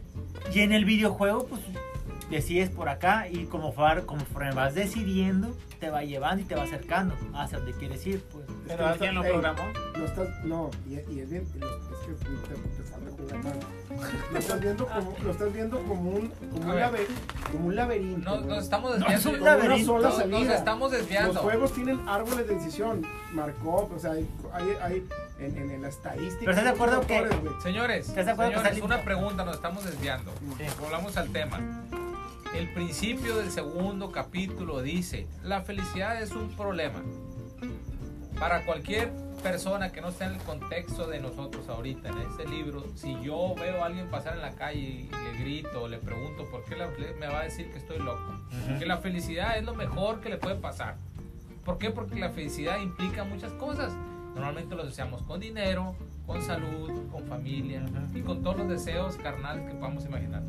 Y 0.54 0.60
en 0.60 0.72
el 0.72 0.86
videojuego, 0.86 1.44
pues 1.46 1.60
decides 2.30 2.70
por 2.70 2.88
acá 2.88 3.28
y 3.28 3.44
como, 3.46 3.72
far- 3.72 4.04
conforme 4.06 4.52
vas 4.52 4.74
decidiendo, 4.74 5.56
te 5.80 5.90
va 5.90 6.02
llevando 6.04 6.42
y 6.42 6.44
te 6.44 6.54
va 6.54 6.64
acercando 6.64 7.14
hacia 7.34 7.58
donde 7.58 7.72
quieres 7.72 8.06
ir, 8.06 8.22
pues. 8.30 8.44
Pero 8.68 8.86
alguien 8.86 9.14
lo 9.14 9.24
Ey, 9.24 9.30
programó. 9.32 9.62
No 9.98 10.04
estás, 10.04 10.28
no, 10.44 10.70
y, 10.86 10.92
y 11.12 11.20
es 11.20 11.30
bien, 11.30 11.42
es 11.42 11.52
que 11.52 11.58
te, 11.58 12.54
te 12.54 12.82
falta 12.82 13.10
jugar 13.10 13.44
más. 13.44 13.54
Lo 14.32 14.38
estás 14.38 14.60
viendo 14.60 14.86
como, 14.86 15.14
lo 15.24 15.30
estás 15.30 15.52
viendo 15.52 15.82
como 15.84 16.10
un, 16.10 16.28
como 16.28 16.70
un, 16.70 16.76
laber- 16.78 17.06
como 17.50 17.66
un 17.68 17.76
laberinto. 17.76 18.40
No, 18.40 18.46
nos 18.46 18.64
estamos 18.64 18.98
No, 18.98 19.06
es 19.06 19.24
desviando. 19.24 19.30
un 19.30 19.40
una 19.42 19.56
laberinto. 19.56 19.86
sola 20.02 20.26
Nos- 20.26 20.48
estamos 20.54 20.90
desviando. 20.92 21.32
Los 21.32 21.42
juegos 21.42 21.72
tienen 21.72 22.08
árboles 22.08 22.46
de 22.48 22.54
decisión, 22.54 23.02
Markov, 23.32 23.92
o 23.94 23.98
sea, 23.98 24.12
hay, 24.12 24.28
hay, 24.52 24.68
hay 24.82 25.08
en, 25.40 25.56
en, 25.56 25.70
en 25.70 25.82
la 25.82 25.88
estadística. 25.88 26.40
Pero 26.40 26.50
¿estás 26.52 26.64
de 26.64 26.70
acuerdo 26.70 27.00
que-. 27.06 27.28
Señores, 27.62 28.08
¿Estás 28.08 28.26
de 28.26 28.32
acuerdo 28.32 28.50
que 28.52 28.58
señores, 28.58 28.74
está 28.74 28.84
una 28.86 29.02
pregunta, 29.04 29.44
nos 29.44 29.56
estamos 29.56 29.84
desviando. 29.84 30.32
Volvamos 30.80 31.16
al 31.16 31.30
tema. 31.30 31.58
El 32.54 32.68
principio 32.74 33.36
del 33.36 33.50
segundo 33.50 34.10
capítulo 34.10 34.82
dice, 34.82 35.26
la 35.44 35.62
felicidad 35.62 36.20
es 36.20 36.32
un 36.32 36.48
problema. 36.56 37.00
Para 38.38 38.64
cualquier 38.64 39.12
persona 39.42 39.92
que 39.92 40.00
no 40.00 40.08
esté 40.08 40.24
en 40.24 40.34
el 40.34 40.40
contexto 40.42 41.06
de 41.06 41.20
nosotros 41.20 41.68
ahorita, 41.68 42.08
en 42.08 42.18
este 42.18 42.46
libro, 42.48 42.84
si 42.94 43.18
yo 43.22 43.54
veo 43.54 43.82
a 43.82 43.86
alguien 43.86 44.08
pasar 44.08 44.34
en 44.34 44.42
la 44.42 44.52
calle 44.52 44.78
y 44.80 45.10
le 45.10 45.38
grito, 45.38 45.88
le 45.88 45.98
pregunto 45.98 46.44
por 46.50 46.64
qué 46.64 46.76
la- 46.76 46.88
me 47.18 47.26
va 47.26 47.40
a 47.40 47.44
decir 47.44 47.70
que 47.70 47.78
estoy 47.78 47.98
loco. 47.98 48.32
Que 48.78 48.86
la 48.86 48.98
felicidad 48.98 49.56
es 49.58 49.64
lo 49.64 49.74
mejor 49.74 50.20
que 50.20 50.28
le 50.30 50.36
puede 50.38 50.56
pasar. 50.56 50.96
¿Por 51.64 51.78
qué? 51.78 51.90
Porque 51.90 52.18
la 52.18 52.30
felicidad 52.30 52.78
implica 52.80 53.24
muchas 53.24 53.52
cosas. 53.52 53.92
Normalmente 54.34 54.74
lo 54.74 54.82
asociamos 54.82 55.22
con 55.22 55.40
dinero, 55.40 55.94
con 56.26 56.42
salud, 56.42 56.90
con 57.10 57.24
familia 57.24 57.84
y 58.14 58.22
con 58.22 58.42
todos 58.42 58.58
los 58.58 58.68
deseos 58.68 59.16
carnales 59.16 59.68
que 59.68 59.74
podamos 59.74 60.04
imaginar. 60.04 60.42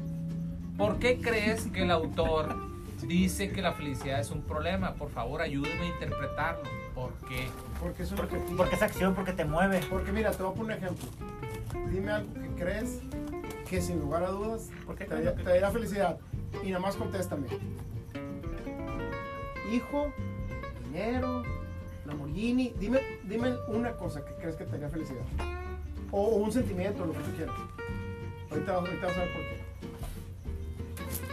¿Por 0.78 1.00
qué 1.00 1.20
crees 1.20 1.68
que 1.68 1.84
el 1.84 1.92
autor 1.92 2.72
dice 3.08 3.52
que 3.52 3.62
la 3.62 3.74
felicidad 3.74 4.20
es 4.20 4.32
un 4.32 4.42
problema. 4.42 4.94
Por 4.94 5.10
favor, 5.10 5.42
ayúdenme 5.42 5.82
a 5.82 5.88
interpretarlo. 5.88 6.64
¿Por 6.94 7.14
qué? 7.28 7.48
Porque 7.80 8.04
es 8.04 8.12
un 8.12 8.18
Porque, 8.18 8.38
porque 8.58 8.76
es 8.76 8.82
acción, 8.82 9.16
porque 9.16 9.34
te 9.34 9.46
mueve. 9.46 9.82
Porque 9.90 10.12
mira, 10.12 10.32
te 10.32 10.44
voy 10.44 10.52
a 10.52 10.56
poner 10.56 10.78
un 10.78 10.84
ejemplo. 10.84 11.10
Dime 11.92 12.12
algo 12.12 12.34
que 12.34 12.64
crees 12.64 13.02
que 13.70 13.82
sin 13.82 14.00
lugar 14.00 14.24
a 14.24 14.30
dudas 14.30 14.70
¿Por 14.86 14.96
qué 14.96 15.06
te 15.06 15.16
daría, 15.16 15.36
te 15.36 15.44
daría 15.44 15.72
felicidad. 15.72 16.18
Y 16.64 16.68
nada 16.68 16.80
más 16.80 16.96
contéstame. 16.96 17.48
Hijo, 19.72 20.12
dinero, 20.86 21.44
Lamborghini. 22.12 22.74
Dime, 22.80 23.00
dime 23.24 23.56
una 23.68 23.92
cosa 23.94 24.24
que 24.24 24.34
crees 24.36 24.56
que 24.56 24.66
te 24.66 24.72
daría 24.72 24.90
felicidad. 24.90 25.22
O, 26.12 26.22
o 26.22 26.36
un 26.38 26.52
sentimiento, 26.52 27.06
lo 27.06 27.14
que 27.14 27.20
tú 27.20 27.32
quieras. 27.36 27.56
Ahorita, 28.52 28.72
vas- 28.74 28.82
ahorita 28.90 29.08
vas 29.08 29.16
a 29.18 29.20
ver 29.22 29.34
por 29.34 29.42
qué. 29.42 29.62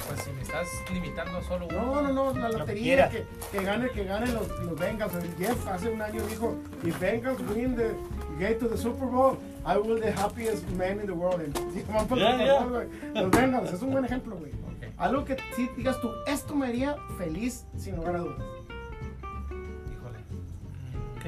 Pues 0.09 0.23
si 0.23 0.31
me 0.33 0.41
estás 0.43 0.67
limitando 0.93 1.39
a 1.39 1.43
solo 1.43 1.67
uno. 1.67 1.83
No, 1.85 2.03
no, 2.03 2.33
no, 2.33 2.39
la 2.39 2.49
lotería 2.51 3.11
que, 3.11 3.27
que 3.53 3.63
gane, 3.65 3.91
que 3.91 4.05
gane 4.05 4.27
los, 4.33 4.49
los 4.61 4.79
Bengals. 4.79 5.13
Jeff 5.39 5.67
hace 5.69 5.91
un 5.91 6.01
año 6.01 6.23
dijo, 6.27 6.55
if 6.85 6.99
Bengals 6.99 7.39
win 7.55 7.77
the 7.77 7.91
get 8.39 8.59
to 8.59 8.69
the 8.69 8.77
Super 8.79 9.07
Bowl, 9.07 9.37
I 9.67 9.77
will 9.77 9.97
be 9.97 10.01
the 10.01 10.13
happiest 10.13 10.67
man 10.71 11.01
in 11.01 11.07
the 11.07 11.13
world. 11.13 11.41
Van 11.89 12.19
Yeah, 12.19 12.63
Super 12.63 12.89
yeah. 13.13 13.23
Los 13.23 13.31
Bengals, 13.31 13.73
es 13.73 13.83
un 13.83 13.91
buen 13.91 14.05
ejemplo, 14.05 14.37
güey. 14.37 14.53
Algo 14.97 15.25
que 15.25 15.37
sí 15.55 15.69
digas 15.77 16.01
tú, 16.01 16.11
esto 16.27 16.55
me 16.57 16.67
haría 16.67 16.97
feliz 17.19 17.67
sin 17.77 17.97
lugar 17.97 18.17
a 18.17 18.19
dudas. 18.21 18.43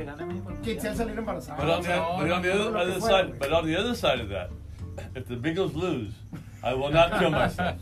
Que 0.00 0.06
gane 0.06 0.24
México. 0.24 0.52
Que 0.62 0.80
sea 0.80 0.94
salir 0.94 1.18
embarazada. 1.18 1.56
But 1.58 1.70
on, 1.70 1.82
the, 1.82 1.88
no, 1.88 2.16
but 2.18 2.30
on 2.30 2.42
the 2.42 2.54
no, 2.54 2.78
other, 2.78 3.00
side, 3.00 3.38
but 3.38 3.52
on 3.52 3.66
the 3.66 3.76
other 3.76 3.94
side 3.94 4.20
of 4.20 4.28
that, 4.30 4.50
if 5.14 5.26
the 5.28 5.36
Bengals 5.36 5.74
lose, 5.74 6.14
I 6.62 6.74
will 6.74 6.90
not 6.90 7.18
kill 7.18 7.30
myself. 7.30 7.76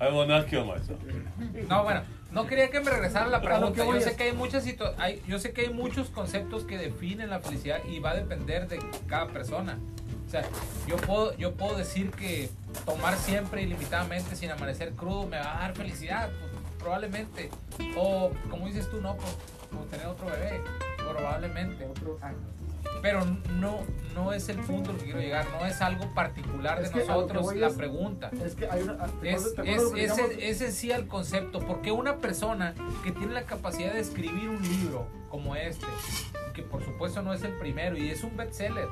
I 0.00 0.08
will 0.10 0.26
not 0.26 0.48
kill 0.48 0.64
myself. 0.64 1.00
No, 1.68 1.82
bueno, 1.82 2.02
no 2.30 2.46
quería 2.46 2.70
que 2.70 2.80
me 2.80 2.90
regresara 2.90 3.26
la 3.26 3.40
pregunta. 3.40 3.84
Yo 3.84 4.00
sé 4.00 4.14
que 4.16 4.24
hay 4.24 4.32
muchas 4.32 4.64
hay, 4.98 5.22
yo 5.26 5.38
sé 5.38 5.52
que 5.52 5.62
hay 5.62 5.70
muchos 5.70 6.08
conceptos 6.10 6.64
que 6.64 6.78
definen 6.78 7.30
la 7.30 7.40
felicidad 7.40 7.80
y 7.84 7.98
va 7.98 8.10
a 8.10 8.14
depender 8.14 8.68
de 8.68 8.78
cada 9.08 9.26
persona. 9.26 9.78
O 10.26 10.30
sea, 10.30 10.42
yo 10.86 10.96
puedo, 10.96 11.36
yo 11.36 11.54
puedo 11.54 11.76
decir 11.76 12.10
que 12.10 12.50
tomar 12.84 13.16
siempre 13.16 13.62
ilimitadamente 13.62 14.36
sin 14.36 14.50
amanecer 14.50 14.92
crudo 14.92 15.26
me 15.26 15.38
va 15.38 15.56
a 15.56 15.60
dar 15.60 15.74
felicidad, 15.74 16.30
pues, 16.40 16.52
probablemente. 16.78 17.50
O 17.96 18.30
como 18.50 18.66
dices 18.66 18.90
tú, 18.90 19.00
no, 19.00 19.16
pues 19.16 19.36
como 19.76 19.86
tener 19.88 20.06
otro 20.06 20.26
bebé, 20.26 20.60
probablemente. 20.98 21.86
Otro- 21.86 22.18
ah, 22.22 22.32
Pero 23.02 23.24
no, 23.60 23.80
no 24.14 24.32
es 24.32 24.48
el 24.48 24.58
punto 24.58 24.90
al 24.90 24.96
que 24.96 25.04
quiero 25.04 25.20
llegar, 25.20 25.46
no 25.58 25.66
es 25.66 25.80
algo 25.82 26.12
particular 26.14 26.80
de 26.80 26.86
Es 26.86 26.94
nosotros 26.94 27.54
la 27.54 27.66
es- 27.68 27.74
pregunta. 27.74 28.30
Es 28.44 28.54
que 28.54 28.68
hay 28.68 28.82
una. 28.82 28.96
ah, 29.00 29.08
¿te 29.20 29.32
Es, 29.32 29.54
ese, 29.96 30.48
ese 30.50 30.72
sí 30.72 30.92
al 30.92 31.06
concepto, 31.06 31.60
porque 31.60 31.92
una 31.92 32.16
persona 32.16 32.74
que 33.04 33.12
tiene 33.12 33.32
la 33.34 33.42
capacidad 33.44 33.92
de 33.92 34.00
escribir 34.00 34.48
un 34.48 34.62
libro 34.62 35.06
como 35.30 35.54
este, 35.56 35.86
que 36.54 36.62
por 36.62 36.82
supuesto 36.84 37.22
no 37.22 37.32
es 37.34 37.42
el 37.42 37.52
primero 37.58 37.96
y 37.96 38.08
es 38.10 38.22
un 38.24 38.36
bestseller, 38.36 38.88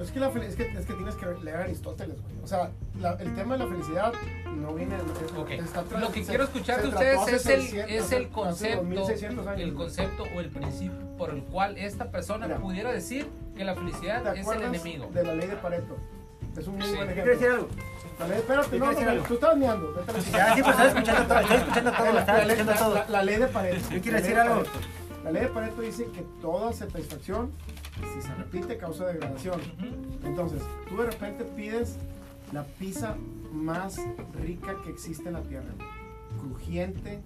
Es 0.00 0.10
que, 0.10 0.18
la 0.18 0.28
es, 0.28 0.56
que, 0.56 0.62
es 0.66 0.86
que 0.86 0.94
tienes 0.94 1.14
que 1.14 1.26
leer 1.44 1.56
Aristóteles, 1.58 2.20
güey. 2.22 2.34
O 2.42 2.46
sea, 2.46 2.70
la- 3.00 3.12
el 3.20 3.34
tema 3.34 3.56
de 3.56 3.64
la 3.64 3.70
felicidad 3.70 4.12
no 4.46 4.74
viene. 4.74 4.96
es- 4.96 5.32
Ok. 5.38 5.50
está 5.50 5.82
Lo 5.98 6.10
que 6.10 6.22
se- 6.24 6.28
quiero 6.30 6.44
escuchar 6.44 6.82
de 6.82 6.88
ustedes 6.88 7.20
es 7.28 7.46
el, 7.46 7.60
600, 7.62 7.90
es 7.92 8.12
el 8.12 8.28
concepto, 8.30 8.82
2600 8.84 9.46
años, 9.46 9.60
el 9.60 9.74
concepto 9.74 10.24
o 10.34 10.40
el 10.40 10.48
principio 10.48 11.16
por 11.18 11.30
el 11.30 11.42
cual 11.44 11.76
esta 11.78 12.10
persona 12.10 12.46
Mira. 12.46 12.58
pudiera 12.60 12.90
decir 12.92 13.28
que 13.56 13.64
la 13.64 13.74
felicidad 13.74 14.22
¿Te 14.32 14.40
es 14.40 14.48
el 14.48 14.62
enemigo. 14.62 15.08
de 15.12 15.22
la 15.22 15.34
ley 15.34 15.48
de 15.48 15.56
Pareto? 15.56 15.96
Es 16.56 16.66
un 16.66 16.76
muy 16.78 16.86
Sí. 16.86 16.96
buen 16.96 17.08
¿Qué 17.08 17.14
quiero 17.14 17.30
decir 17.30 17.46
ejemplo. 17.46 17.68
algo? 18.20 18.34
Espérate, 18.34 18.70
¿Qué 18.70 18.78
no, 18.78 19.14
no, 19.14 19.22
tú 19.22 19.34
estás 19.34 19.56
meando. 19.56 20.04
Ya, 20.32 20.54
sí, 20.54 20.62
pues 20.62 20.76
estoy 20.76 20.86
escuchando 20.88 21.22
todo, 21.28 21.40
estoy 21.40 21.56
escuchando 21.58 21.92
todo, 21.92 22.12
la, 22.12 22.20
estaba 22.20 22.38
la 22.38 22.44
ley, 22.44 22.56
escuchando 22.56 22.72
la- 22.94 23.02
todo. 23.04 23.12
la- 23.12 23.22
ley 23.22 23.36
de 23.36 23.46
Pareto. 23.46 23.90
Yo 23.90 24.00
quiero 24.02 24.16
decir 24.18 24.34
de 24.34 24.40
algo. 24.40 24.62
La 25.24 25.30
ley 25.30 25.42
de 25.42 25.48
Pareto 25.48 25.80
dice 25.82 26.04
que 26.06 26.22
toda 26.40 26.72
satisfacción, 26.72 27.52
si 28.14 28.22
se 28.22 28.34
repite, 28.34 28.76
causa 28.76 29.06
degradación. 29.06 29.60
Entonces, 30.24 30.62
tú 30.88 30.96
de 30.98 31.06
repente 31.06 31.44
pides 31.44 31.96
la 32.52 32.64
pizza 32.64 33.16
más 33.52 34.00
rica 34.42 34.76
que 34.84 34.90
existe 34.90 35.28
en 35.28 35.34
la 35.34 35.42
tierra. 35.42 35.68
Crujiente, 36.40 37.20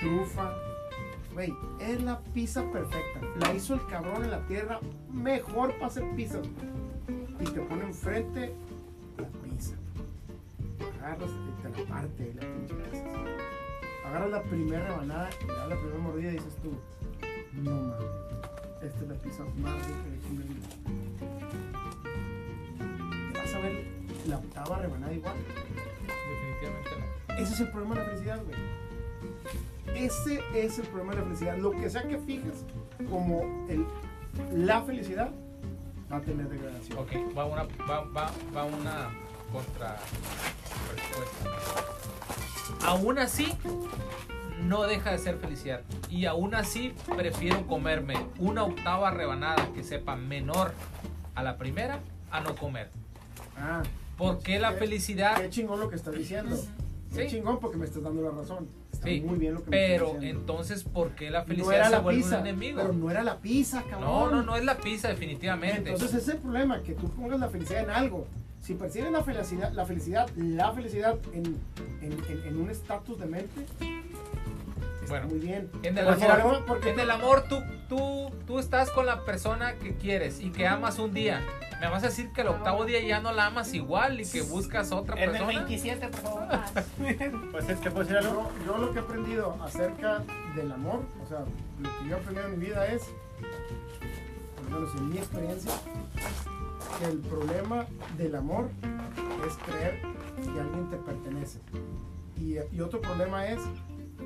trufa. 0.00 0.54
Güey, 1.32 1.52
es 1.80 2.02
la 2.02 2.18
pizza 2.34 2.62
perfecta. 2.72 3.20
La 3.40 3.54
hizo 3.54 3.74
el 3.74 3.86
cabrón 3.86 4.24
en 4.24 4.30
la 4.30 4.46
tierra 4.46 4.80
mejor 5.12 5.74
para 5.74 5.86
hacer 5.86 6.04
pizzas. 6.16 6.46
Y 7.38 7.44
te 7.44 7.60
pone 7.60 7.84
enfrente 7.84 8.52
la 9.18 9.28
pizza. 9.28 9.74
Agarras 10.98 11.30
y 11.30 11.62
te 11.62 11.80
la 11.80 11.88
parte 11.88 12.30
y 12.30 12.34
la 12.34 12.40
pinche 12.40 12.74
pizza. 12.74 13.04
Agarras 14.06 14.30
la 14.30 14.42
primera 14.42 14.88
rebanada 14.88 15.30
y 15.40 15.46
le 15.46 15.54
das 15.54 15.68
la 15.68 15.76
primera 15.76 15.98
mordida 15.98 16.30
y 16.30 16.34
dices 16.34 16.56
tú, 16.56 16.72
no 17.62 17.70
mames, 17.70 18.29
esta 18.82 19.00
es 19.02 19.08
la 19.08 19.14
pizza 19.14 19.44
más 19.58 19.74
rica 19.86 20.04
que 20.04 20.14
he 20.14 20.20
comido 20.20 20.42
en 20.42 20.48
mi 20.48 20.54
vida". 20.54 20.68
Te 23.32 23.38
vas 23.38 23.54
a 23.54 23.58
ver 23.58 23.84
la 24.26 24.36
octava 24.38 24.78
rebanada 24.78 25.12
igual. 25.12 25.36
Definitivamente 26.06 26.90
no. 26.98 27.34
Ese 27.36 27.54
es 27.54 27.60
el 27.60 27.70
problema 27.70 27.94
de 27.94 28.00
la 28.00 28.06
felicidad, 28.06 28.42
güey. 28.44 28.58
Ese 29.94 30.42
es 30.54 30.78
el 30.78 30.86
problema 30.86 31.12
de 31.12 31.18
la 31.18 31.24
felicidad. 31.24 31.58
Lo 31.58 31.70
que 31.72 31.90
sea 31.90 32.02
que 32.06 32.18
fijes 32.18 32.64
como 33.08 33.66
el, 33.68 33.86
la 34.52 34.82
felicidad 34.82 35.30
va 36.10 36.16
a 36.18 36.20
tener 36.20 36.48
degradación. 36.48 36.98
Ok, 36.98 37.12
va 37.36 37.44
una, 37.44 37.64
va, 37.88 38.04
va, 38.04 38.30
va 38.54 38.64
una 38.64 39.10
contra 39.52 39.98
respuesta. 40.94 41.50
Aún 42.86 43.18
así, 43.18 43.52
no 44.66 44.82
deja 44.84 45.12
de 45.12 45.18
ser 45.18 45.36
felicidad. 45.38 45.80
Y 46.08 46.26
aún 46.26 46.54
así, 46.54 46.92
prefiero 47.16 47.66
comerme 47.66 48.14
una 48.38 48.64
octava 48.64 49.10
rebanada 49.10 49.68
que 49.74 49.82
sepa 49.84 50.16
menor 50.16 50.72
a 51.34 51.42
la 51.42 51.56
primera 51.56 52.00
a 52.30 52.40
no 52.40 52.54
comer. 52.54 52.88
Ah, 53.56 53.82
Porque 54.16 54.58
la 54.58 54.72
Qué- 54.74 54.78
felicidad, 54.80 55.40
qué 55.40 55.48
chingón 55.48 55.80
lo 55.80 55.88
que 55.88 55.96
estás 55.96 56.14
diciendo. 56.14 56.54
Qué 57.14 57.22
Sí. 57.28 57.36
chingón 57.36 57.58
porque 57.58 57.78
me 57.78 57.86
estás 57.86 58.02
dando 58.02 58.20
la 58.22 58.30
razón. 58.30 58.68
Está 58.92 59.06
sí, 59.08 59.20
muy 59.22 59.38
bien 59.38 59.54
lo 59.54 59.64
que 59.64 59.70
me 59.70 59.76
pero 59.76 60.12
diciendo. 60.12 60.40
entonces, 60.40 60.84
¿por 60.84 61.10
qué 61.12 61.30
la 61.30 61.40
no 61.40 61.46
felicidad 61.46 61.74
era 61.76 61.84
se 61.86 61.90
la 61.92 61.98
vuelve 62.00 62.20
pizza, 62.20 62.38
un 62.40 62.46
enemigo? 62.46 62.80
pero 62.82 62.92
no 62.92 63.10
era 63.10 63.22
la 63.24 63.38
pizza, 63.38 63.82
cabrón. 63.88 64.02
No, 64.10 64.30
no, 64.30 64.42
no 64.42 64.56
es 64.56 64.64
la 64.64 64.76
pizza, 64.76 65.08
definitivamente. 65.08 65.90
Entonces 65.90 66.08
ese 66.10 66.18
es 66.18 66.28
el 66.36 66.42
problema, 66.42 66.82
que 66.82 66.92
tú 66.92 67.08
pongas 67.10 67.40
la 67.40 67.48
felicidad 67.48 67.82
en 67.84 67.90
algo. 67.90 68.26
Si 68.60 68.74
persigues 68.74 69.10
la 69.10 69.24
felicidad, 69.24 69.72
la 69.72 69.86
felicidad, 69.86 70.28
la 70.36 70.70
felicidad 70.72 71.16
en, 71.32 71.56
en, 72.02 72.12
en- 72.28 72.42
en 72.46 72.60
un 72.60 72.68
estatus 72.70 73.18
de 73.18 73.24
mente, 73.26 73.66
Bueno, 75.10 75.26
muy 75.28 75.38
bien. 75.40 75.70
En 75.82 75.98
el 75.98 76.06
Porque- 76.06 76.24
amor, 76.24 76.64
porque 76.66 76.90
en 76.90 77.00
el 77.00 77.10
amor 77.10 77.44
tú, 77.48 77.60
tú, 77.88 78.30
tú 78.46 78.58
estás 78.58 78.90
con 78.90 79.04
la 79.06 79.24
persona 79.24 79.74
que 79.74 79.94
quieres 79.96 80.40
y 80.40 80.50
que 80.50 80.66
amas 80.66 80.98
un 80.98 81.12
día. 81.12 81.42
¿Me 81.80 81.88
vas 81.88 82.02
a 82.04 82.06
decir 82.06 82.30
que 82.32 82.42
el 82.42 82.48
octavo 82.48 82.84
día 82.84 83.00
ya 83.00 83.20
no 83.20 83.32
la 83.32 83.46
amas 83.46 83.74
igual 83.74 84.20
y 84.20 84.24
que 84.26 84.42
buscas 84.42 84.92
otra 84.92 85.16
En 85.16 85.22
el 85.24 85.30
persona? 85.32 85.58
27, 85.64 86.08
por 86.08 86.20
favor. 86.20 86.48
Pues 87.52 87.68
es 87.70 87.78
que 87.80 87.88
algo. 87.88 88.02
yo, 88.04 88.50
yo 88.66 88.78
lo 88.78 88.92
que 88.92 88.98
he 88.98 89.02
aprendido 89.02 89.56
acerca 89.64 90.22
del 90.54 90.70
amor, 90.72 91.00
o 91.24 91.26
sea, 91.28 91.40
lo 91.80 91.88
que 91.98 92.08
yo 92.08 92.16
he 92.16 92.20
aprendido 92.20 92.46
en 92.46 92.58
mi 92.58 92.66
vida 92.66 92.86
es, 92.86 93.02
por 94.56 94.70
lo 94.70 94.78
menos 94.80 94.94
en 94.96 95.08
mi 95.10 95.18
experiencia, 95.18 95.72
que 97.00 97.04
el 97.06 97.18
problema 97.18 97.86
del 98.16 98.36
amor 98.36 98.68
es 99.48 99.54
creer 99.66 100.00
que 100.36 100.60
alguien 100.60 100.88
te 100.90 100.96
pertenece. 100.98 101.58
Y, 102.38 102.56
y 102.76 102.80
otro 102.80 103.00
problema 103.00 103.46
es 103.46 103.58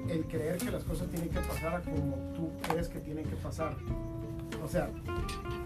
el 0.09 0.25
creer 0.27 0.59
que 0.59 0.71
las 0.71 0.85
cosas 0.85 1.09
tienen 1.09 1.29
que 1.31 1.41
pasar 1.41 1.75
a 1.77 1.81
como 1.81 2.17
tú 2.35 2.51
crees 2.69 2.89
que 2.89 3.01
tienen 3.01 3.25
que 3.25 3.37
pasar. 3.37 3.75
O 4.65 4.69
sea, 4.69 4.89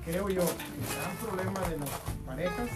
creo 0.05 0.29
yo 0.29 0.41
que 0.43 0.65
el 0.65 0.97
gran 0.97 1.17
problema 1.23 1.61
de 1.69 1.79
las 1.79 1.91
parejas 2.27 2.69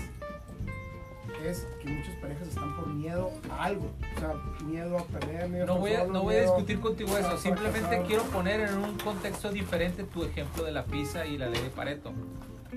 es 1.44 1.66
que 1.82 1.88
muchas 1.88 2.14
parejas 2.16 2.48
están 2.48 2.76
por 2.76 2.86
miedo 2.88 3.30
a 3.50 3.64
algo. 3.64 3.90
O 4.16 4.20
sea, 4.20 4.34
miedo 4.64 4.98
a 4.98 5.04
perder, 5.04 5.48
miedo 5.48 5.66
No 5.66 5.72
estar 5.74 5.80
voy, 5.80 5.92
a, 5.94 6.04
no 6.12 6.22
voy 6.22 6.34
a 6.36 6.42
discutir 6.42 6.78
contigo 6.80 7.16
eso, 7.18 7.30
a 7.30 7.38
simplemente 7.38 8.02
quiero 8.06 8.22
poner 8.24 8.60
en 8.60 8.76
un 8.76 8.96
contexto 8.98 9.50
diferente 9.50 10.04
tu 10.04 10.22
ejemplo 10.24 10.62
de 10.64 10.70
la 10.72 10.84
pizza 10.84 11.26
y 11.26 11.38
la 11.38 11.48
ley 11.48 11.60
de 11.62 11.70
Pareto. 11.70 12.12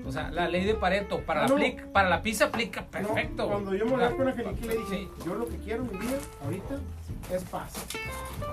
O 0.04 0.12
sea, 0.12 0.30
la 0.30 0.48
ley 0.48 0.64
de 0.64 0.74
Pareto 0.74 1.20
para, 1.24 1.44
Ah, 1.44 1.48
la, 1.48 1.54
no. 1.54 1.60
plic- 1.60 1.90
para 1.92 2.08
la 2.08 2.22
pizza 2.22 2.46
aplica 2.46 2.80
No, 2.82 2.88
perfecto. 2.90 3.46
cuando 3.48 3.74
yo 3.74 3.86
me 3.86 3.94
hablé 4.04 4.16
con 4.16 4.28
Angelique 4.28 4.66
le 4.66 4.76
dije, 4.78 4.96
sí. 4.96 5.08
yo 5.24 5.34
lo 5.36 5.46
que 5.48 5.56
quiero 5.58 5.84
en 5.84 5.92
mi 5.92 5.98
vida 5.98 6.18
ahorita 6.44 6.76
es 7.32 7.42
paz. 7.44 7.72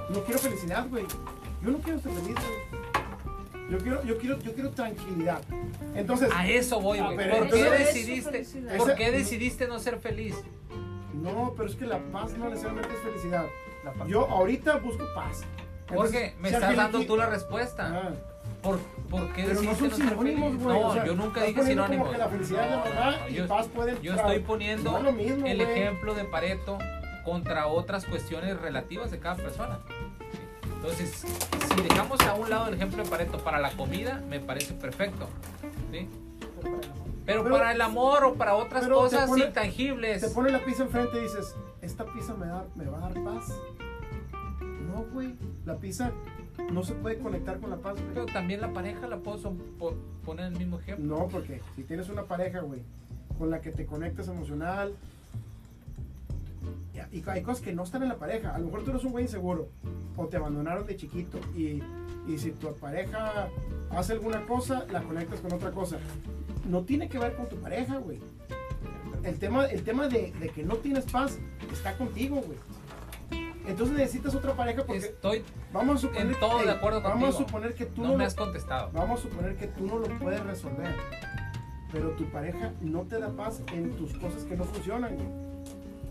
No 0.09 0.19
quiero 0.23 0.39
felicidad, 0.39 0.87
güey. 0.89 1.05
Yo 1.63 1.71
no 1.71 1.77
quiero 1.79 1.99
ser 1.99 2.11
feliz, 2.11 2.35
güey. 2.35 2.83
Yo 3.71 3.77
quiero, 3.79 4.03
yo 4.03 4.17
quiero, 4.17 4.39
yo 4.39 4.53
quiero 4.53 4.69
tranquilidad. 4.71 5.41
Entonces, 5.95 6.29
A 6.35 6.47
eso 6.47 6.79
voy, 6.81 6.99
güey. 6.99 7.29
¿Por 7.29 7.49
qué 7.49 7.69
decidiste. 7.69 8.45
¿por 8.77 8.95
qué 8.95 9.11
decidiste 9.11 9.67
no 9.67 9.79
ser 9.79 9.99
feliz? 9.99 10.35
no, 11.13 11.53
pero 11.55 11.69
es 11.69 11.75
que 11.75 11.85
la 11.85 11.99
paz 12.11 12.33
no 12.37 12.49
necesariamente 12.49 12.93
es 12.93 12.99
felicidad. 13.01 13.45
La 13.85 13.93
paz. 13.93 14.07
Yo 14.07 14.27
ahorita 14.29 14.77
busco 14.77 15.05
paz. 15.15 15.43
Porque 15.87 16.35
me 16.39 16.49
si 16.49 16.55
estás 16.55 16.75
dando 16.75 17.05
tú 17.05 17.15
la 17.15 17.27
respuesta. 17.29 17.87
Ah, 18.07 18.11
¿Por, 18.61 18.79
por 19.09 19.31
qué 19.33 19.43
pero 19.43 19.61
no 19.61 19.71
decidiste 19.71 19.79
son 19.79 19.89
no 19.89 19.95
ser 19.97 20.07
sinónimos, 20.09 20.55
güey. 20.57 20.79
No, 20.81 20.87
o 20.89 20.93
sea, 20.93 21.05
yo 21.05 21.15
nunca 21.15 21.43
dije 21.43 21.63
sinónimos. 21.63 22.07
Como 22.07 22.11
que 22.11 22.17
la 22.17 22.27
felicidad 22.29 22.63
es 22.65 22.69
la 22.71 22.77
No, 22.77 22.83
mamá 22.95 23.17
no, 23.19 23.29
y 23.29 23.33
yo- 23.33 23.47
paz 23.47 23.67
pueden 23.67 24.01
Yo 24.01 24.13
estoy 24.15 24.39
no 24.39 24.45
poniendo 24.47 24.97
es 24.97 25.03
lo 25.03 25.11
mismo, 25.11 25.45
el 25.45 25.57
güey. 25.57 25.71
ejemplo 25.71 26.13
de 26.15 26.23
Pareto 26.25 26.77
contra 27.23 27.67
otras 27.67 28.05
cuestiones 28.05 28.59
relativas 28.59 29.11
de 29.11 29.19
cada 29.19 29.35
persona. 29.35 29.79
¿sí? 29.87 30.69
Entonces, 30.75 31.09
si 31.75 31.81
dejamos 31.81 32.19
a 32.21 32.33
un 32.35 32.49
lado 32.49 32.67
el 32.67 32.73
ejemplo 32.75 33.03
de 33.03 33.09
Pareto 33.09 33.37
para 33.39 33.59
la 33.59 33.71
comida, 33.71 34.21
me 34.29 34.39
parece 34.39 34.73
perfecto. 34.73 35.27
¿sí? 35.91 36.07
Pero, 37.25 37.43
Pero- 37.43 37.55
para 37.55 37.71
el 37.71 37.81
amor 37.81 38.25
o 38.25 38.33
para 38.33 38.55
otras 38.55 38.87
cosas 38.87 39.29
pone- 39.29 39.45
intangibles. 39.45 40.21
Te 40.21 40.27
pone 40.29 40.51
la 40.51 40.59
pizza 40.63 40.83
enfrente 40.83 41.17
y 41.19 41.21
dices, 41.21 41.55
¿esta 41.81 42.05
pizza 42.05 42.33
me, 42.33 42.47
da, 42.47 42.65
me 42.75 42.85
va 42.85 42.97
a 42.97 43.09
dar 43.09 43.23
paz? 43.23 43.53
No, 44.61 45.05
güey. 45.13 45.35
La 45.65 45.77
pizza 45.77 46.11
no 46.71 46.83
se 46.83 46.93
puede 46.93 47.17
conectar 47.19 47.59
con 47.59 47.69
la 47.69 47.77
paz, 47.77 47.93
güey. 47.95 48.07
Pero 48.13 48.25
también 48.25 48.59
la 48.61 48.73
pareja 48.73 49.07
la 49.07 49.17
puedo 49.17 49.53
po- 49.79 49.95
poner 50.25 50.47
en 50.47 50.53
el 50.53 50.59
mismo 50.59 50.79
ejemplo. 50.79 51.17
No, 51.17 51.27
porque 51.29 51.61
si 51.75 51.83
tienes 51.83 52.09
una 52.09 52.23
pareja, 52.23 52.59
güey, 52.59 52.81
con 53.39 53.49
la 53.49 53.61
que 53.61 53.71
te 53.71 53.85
conectas 53.85 54.27
emocional, 54.27 54.93
y- 57.11 57.17
y 57.19 57.23
hay 57.27 57.41
cosas 57.41 57.63
que 57.63 57.73
no 57.73 57.83
están 57.83 58.03
en 58.03 58.09
la 58.09 58.17
pareja. 58.17 58.53
A 58.55 58.59
lo 58.59 58.65
mejor 58.65 58.83
tú 58.83 58.91
eres 58.91 59.03
un 59.03 59.11
güey 59.11 59.25
inseguro, 59.25 59.69
o 60.17 60.27
te 60.27 60.37
abandonaron 60.37 60.85
de 60.85 60.95
chiquito, 60.95 61.39
y, 61.55 61.81
y 62.27 62.37
si 62.37 62.51
tu 62.51 62.73
pareja 62.75 63.47
hace 63.91 64.13
alguna 64.13 64.45
cosa, 64.45 64.85
la 64.91 65.01
conectas 65.01 65.39
con 65.41 65.53
otra 65.53 65.71
cosa. 65.71 65.97
No 66.69 66.83
tiene 66.83 67.09
que 67.09 67.19
ver 67.19 67.35
con 67.35 67.47
tu 67.49 67.57
pareja, 67.57 67.97
güey. 67.97 68.19
El 69.23 69.39
tema, 69.39 69.65
el 69.65 69.83
tema 69.83 70.07
de, 70.07 70.31
de 70.39 70.49
que 70.49 70.63
no 70.63 70.75
tienes 70.77 71.05
paz 71.05 71.37
está 71.71 71.97
contigo, 71.97 72.41
güey. 72.41 72.57
Entonces 73.65 73.95
necesitas 73.95 74.35
otra 74.35 74.53
pareja 74.53 74.83
porque 74.85 75.05
Estoy, 75.05 75.41
vamos 75.71 75.95
a 75.97 75.99
suponer 76.01 76.27
en 76.27 76.39
todo 76.39 76.59
ey, 76.59 76.65
de 76.65 76.71
acuerdo 76.71 77.01
vamos 77.01 77.15
a 77.23 77.25
contigo. 77.27 77.47
suponer 77.47 77.73
que 77.75 77.85
tú 77.85 78.01
no 78.01 78.07
no, 78.09 78.13
me 78.15 78.19
lo- 78.19 78.25
has 78.27 78.35
contestado. 78.35 78.89
Vamos 78.93 79.19
a 79.19 79.23
suponer 79.23 79.55
que 79.55 79.67
tú 79.67 79.85
no 79.87 79.99
lo 79.99 80.07
puedes 80.19 80.43
resolver, 80.45 80.93
pero 81.91 82.09
tu 82.11 82.25
pareja 82.25 82.73
no 82.81 83.03
te 83.03 83.19
da 83.19 83.29
paz 83.29 83.61
en 83.71 83.91
tus 83.91 84.13
cosas 84.17 84.43
que 84.43 84.57
no 84.57 84.65
funcionan. 84.65 85.15
güey. 85.15 85.52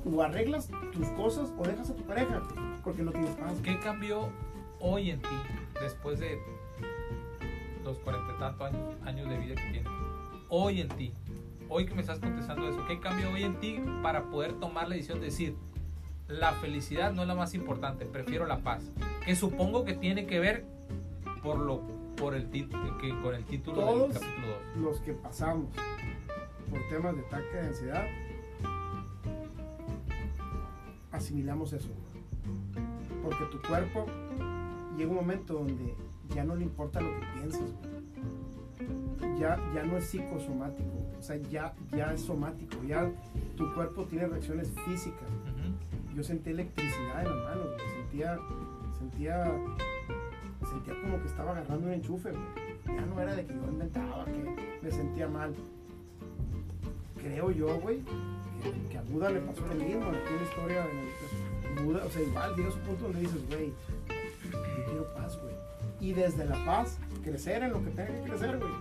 O 0.04 0.22
arreglas 0.22 0.68
tus 0.92 1.08
cosas 1.10 1.52
o 1.56 1.62
dejas 1.62 1.90
a 1.90 1.94
tu 1.94 2.02
pareja 2.02 2.42
porque 2.82 3.02
no 3.02 3.12
tienes 3.12 3.30
paz. 3.36 3.60
¿Qué 3.62 3.78
cambió 3.78 4.30
hoy 4.80 5.10
en 5.10 5.20
ti 5.20 5.28
después 5.80 6.18
de 6.18 6.38
los 7.84 7.98
cuarenta 7.98 8.32
y 8.34 8.38
tantos 8.38 8.66
años, 8.66 8.96
años 9.04 9.28
de 9.28 9.38
vida 9.38 9.54
que 9.54 9.70
tienes? 9.70 9.92
Hoy 10.48 10.80
en 10.80 10.88
ti, 10.88 11.12
hoy 11.68 11.86
que 11.86 11.94
me 11.94 12.00
estás 12.00 12.18
contestando 12.18 12.68
eso, 12.68 12.84
¿qué 12.86 13.00
cambió 13.00 13.30
hoy 13.30 13.44
en 13.44 13.58
ti 13.60 13.80
para 14.02 14.24
poder 14.24 14.54
tomar 14.54 14.88
la 14.88 14.94
decisión 14.94 15.20
de 15.20 15.26
decir, 15.26 15.56
la 16.28 16.52
felicidad 16.52 17.12
no 17.12 17.22
es 17.22 17.28
la 17.28 17.34
más 17.34 17.54
importante, 17.54 18.04
prefiero 18.04 18.46
la 18.46 18.58
paz? 18.58 18.92
Que 19.24 19.36
supongo 19.36 19.84
que 19.84 19.94
tiene 19.94 20.26
que 20.26 20.40
ver 20.40 20.64
por 21.42 21.58
lo 21.58 21.80
por 22.16 22.34
el 22.34 22.50
título 22.50 22.98
que 22.98 23.08
con 23.20 23.34
el 23.34 23.44
título 23.44 23.76
Todos 23.80 24.14
del 24.14 24.22
capítulo 24.22 24.46
2. 24.76 24.82
los 24.84 25.00
que 25.00 25.12
pasamos 25.12 25.74
por 26.70 26.80
temas 26.88 27.16
de 27.16 27.22
ataque 27.22 27.56
de 27.56 27.60
ansiedad, 27.60 28.06
asimilamos 31.12 31.72
eso. 31.72 31.90
Porque 33.22 33.44
tu 33.52 33.60
cuerpo 33.68 34.06
llega 34.96 35.10
un 35.10 35.16
momento 35.16 35.54
donde 35.54 35.94
ya 36.34 36.44
no 36.44 36.56
le 36.56 36.64
importa 36.64 37.00
lo 37.00 37.10
que 37.20 37.26
piensas. 37.38 37.72
güey. 37.72 39.38
Ya, 39.38 39.56
ya 39.74 39.84
no 39.84 39.96
es 39.96 40.06
psicosomático, 40.06 40.90
o 41.18 41.22
sea, 41.22 41.36
ya, 41.36 41.72
ya 41.96 42.12
es 42.12 42.22
somático, 42.22 42.82
ya 42.84 43.10
tu 43.56 43.72
cuerpo 43.74 44.04
tiene 44.04 44.26
reacciones 44.26 44.70
físicas. 44.84 45.28
Yo 46.14 46.22
sentí 46.22 46.50
electricidad 46.50 47.24
en 47.24 47.28
las 47.28 47.44
manos. 47.44 47.66
Sentía, 47.96 48.38
sentía, 48.98 49.44
sentía 50.68 50.94
como 51.00 51.18
que 51.20 51.26
estaba 51.26 51.52
agarrando 51.52 51.86
un 51.86 51.92
enchufe, 51.94 52.30
güey. 52.30 52.96
Ya 52.96 53.06
no 53.06 53.20
era 53.20 53.34
de 53.34 53.46
que 53.46 53.54
yo 53.54 53.62
inventaba, 53.68 54.24
que 54.26 54.78
me 54.82 54.90
sentía 54.90 55.28
mal. 55.28 55.54
Creo 57.16 57.50
yo, 57.50 57.80
güey, 57.80 58.02
que, 58.90 58.98
a 58.98 59.02
Buda 59.02 59.30
le 59.30 59.40
pasó 59.40 59.66
lo 59.66 59.74
mismo. 59.74 60.04
Aquí 60.06 60.28
en 60.28 60.36
la 60.36 60.42
historia, 60.42 60.86
en 61.76 61.84
Buda, 61.84 62.04
o 62.04 62.10
sea, 62.10 62.22
igual 62.22 62.54
llega 62.56 62.68
un 62.68 62.80
punto 62.80 63.04
donde 63.04 63.20
dices, 63.20 63.48
güey, 63.48 63.72
quiero 64.86 65.14
paz, 65.14 65.38
güey. 65.40 65.54
Y 66.00 66.12
desde 66.12 66.44
la 66.44 66.64
paz, 66.64 66.98
crecer 67.22 67.62
en 67.62 67.72
lo 67.72 67.84
que 67.84 67.90
tenga 67.90 68.08
que 68.08 68.28
crecer, 68.28 68.58
güey. 68.58 68.72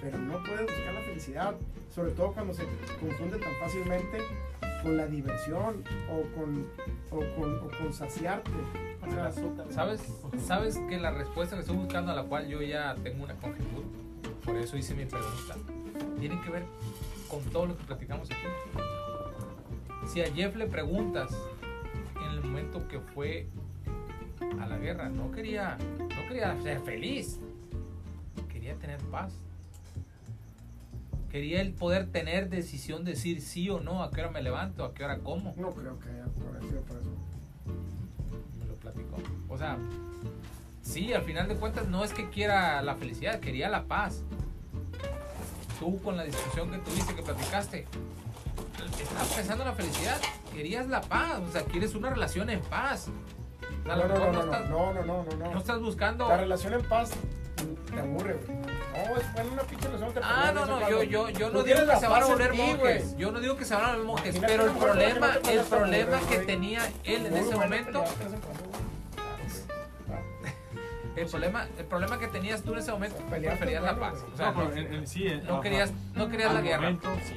Pero 0.00 0.18
no 0.18 0.42
puedes 0.42 0.62
buscar 0.62 0.94
la 0.94 1.00
felicidad, 1.02 1.54
sobre 1.94 2.12
todo 2.12 2.32
cuando 2.32 2.54
se 2.54 2.64
confunde 3.00 3.38
tan 3.38 3.54
fácilmente 3.60 4.18
con 4.82 4.96
la 4.96 5.06
diversión 5.06 5.82
o 6.10 6.22
con, 6.36 6.66
o 7.10 7.18
con, 7.36 7.58
o 7.58 7.70
con 7.78 7.92
saciarte. 7.92 8.50
O 9.06 9.10
sea, 9.10 9.32
¿Sabes, 9.70 10.02
¿Sabes 10.46 10.78
que 10.88 10.98
la 10.98 11.10
respuesta 11.10 11.56
que 11.56 11.62
estoy 11.62 11.76
buscando 11.76 12.12
a 12.12 12.14
la 12.14 12.24
cual 12.24 12.46
yo 12.46 12.62
ya 12.62 12.94
tengo 13.02 13.24
una 13.24 13.34
conjetura? 13.34 13.86
Por 14.44 14.56
eso 14.56 14.76
hice 14.76 14.94
mi 14.94 15.04
pregunta. 15.04 15.56
Tiene 16.18 16.40
que 16.42 16.50
ver 16.50 16.64
con 17.28 17.42
todo 17.44 17.66
lo 17.66 17.76
que 17.76 17.84
platicamos 17.84 18.30
aquí. 18.30 18.40
Si 20.06 20.22
a 20.22 20.32
Jeff 20.32 20.56
le 20.56 20.66
preguntas 20.66 21.30
en 22.16 22.30
el 22.30 22.40
momento 22.42 22.88
que 22.88 22.98
fue 23.00 23.48
a 24.60 24.66
la 24.66 24.78
guerra, 24.78 25.08
no 25.08 25.30
quería, 25.30 25.76
no 25.98 26.28
quería 26.28 26.60
ser 26.62 26.80
feliz, 26.80 27.38
quería 28.48 28.74
tener 28.76 28.98
paz. 29.04 29.32
Quería 31.30 31.60
el 31.60 31.74
poder 31.74 32.10
tener 32.10 32.48
decisión 32.48 33.04
de 33.04 33.12
decir 33.12 33.42
sí 33.42 33.68
o 33.68 33.80
no, 33.80 34.02
a 34.02 34.10
qué 34.10 34.22
hora 34.22 34.30
me 34.30 34.42
levanto, 34.42 34.82
a 34.82 34.94
qué 34.94 35.04
hora 35.04 35.18
como. 35.18 35.54
no 35.58 35.74
creo 35.74 35.98
que 35.98 36.08
haya 36.08 36.24
por 36.24 36.58
sido 36.66 36.80
por 36.82 36.96
eso. 36.96 37.10
me 38.58 38.64
lo 38.64 38.74
platicó. 38.76 39.16
O 39.50 39.58
sea, 39.58 39.76
sí, 40.80 41.12
al 41.12 41.22
final 41.22 41.46
de 41.46 41.56
cuentas 41.56 41.86
no 41.88 42.02
es 42.02 42.14
que 42.14 42.30
quiera 42.30 42.80
la 42.80 42.94
felicidad, 42.96 43.40
quería 43.40 43.68
la 43.68 43.84
paz. 43.84 44.24
Tú 45.78 46.00
con 46.02 46.16
la 46.16 46.24
discusión 46.24 46.70
que 46.70 46.78
tuviste, 46.78 47.14
que 47.14 47.22
platicaste, 47.22 47.86
estabas 49.02 49.28
pensando 49.28 49.64
en 49.64 49.70
la 49.70 49.74
felicidad, 49.74 50.18
querías 50.52 50.88
la 50.88 51.00
paz, 51.00 51.40
o 51.40 51.52
sea, 51.52 51.62
quieres 51.64 51.94
una 51.94 52.10
relación 52.10 52.50
en 52.50 52.60
paz. 52.60 53.08
No, 53.84 53.96
no, 53.96 54.08
no, 54.08 54.18
no, 54.18 54.32
no, 54.32 54.40
estás, 54.40 54.70
no, 54.70 54.92
no, 54.92 55.04
no, 55.04 55.24
no, 55.24 55.36
no. 55.36 55.52
no 55.52 55.58
estás 55.58 55.80
buscando... 55.80 56.28
La 56.28 56.36
relación 56.36 56.74
en 56.74 56.82
paz 56.82 57.10
te 57.90 58.00
aburre, 58.00 58.38
güey. 58.46 58.58
No, 58.58 59.16
es 59.16 59.32
bueno 59.32 59.52
una 59.52 59.62
pinche 59.62 59.86
relación 59.86 60.12
te 60.12 60.20
Ah, 60.22 60.52
no, 60.54 60.66
no, 60.66 60.88
yo, 60.90 61.02
yo, 61.02 61.28
yo 61.30 61.50
no 61.50 61.62
digo 61.62 61.80
que 61.86 61.96
se 61.96 62.08
van 62.08 62.22
a 62.22 62.26
volver 62.26 62.54
monjes. 62.54 63.16
Yo 63.16 63.30
no 63.30 63.40
digo 63.40 63.56
que 63.56 63.64
se 63.64 63.74
van 63.74 63.84
a 63.84 63.88
volver 63.92 64.06
monjes, 64.06 64.38
pero 64.40 64.64
el 64.66 64.72
problema, 64.72 65.38
el 65.50 65.60
problema 65.60 66.20
que 66.28 66.38
tenía 66.38 66.80
él 67.04 67.26
en 67.26 67.36
ese 67.36 67.54
momento, 67.54 68.04
el 71.22 71.28
problema, 71.28 71.66
el 71.78 71.84
problema 71.84 72.18
que 72.18 72.28
tenías 72.28 72.62
tú 72.62 72.72
en 72.72 72.78
ese 72.80 72.92
momento, 72.92 73.16
Pelear 73.30 73.56
preferías 73.56 73.82
la 73.82 73.98
paz. 73.98 74.20
güey. 74.20 74.32
O 74.32 74.36
sea, 74.36 74.50
No, 74.52 74.70
sí, 75.06 75.22
querías, 75.62 75.92
no 76.14 76.28
querías 76.28 76.52
la 76.54 76.60
guerra. 76.60 76.80
momento, 76.82 77.08
sí. 77.26 77.34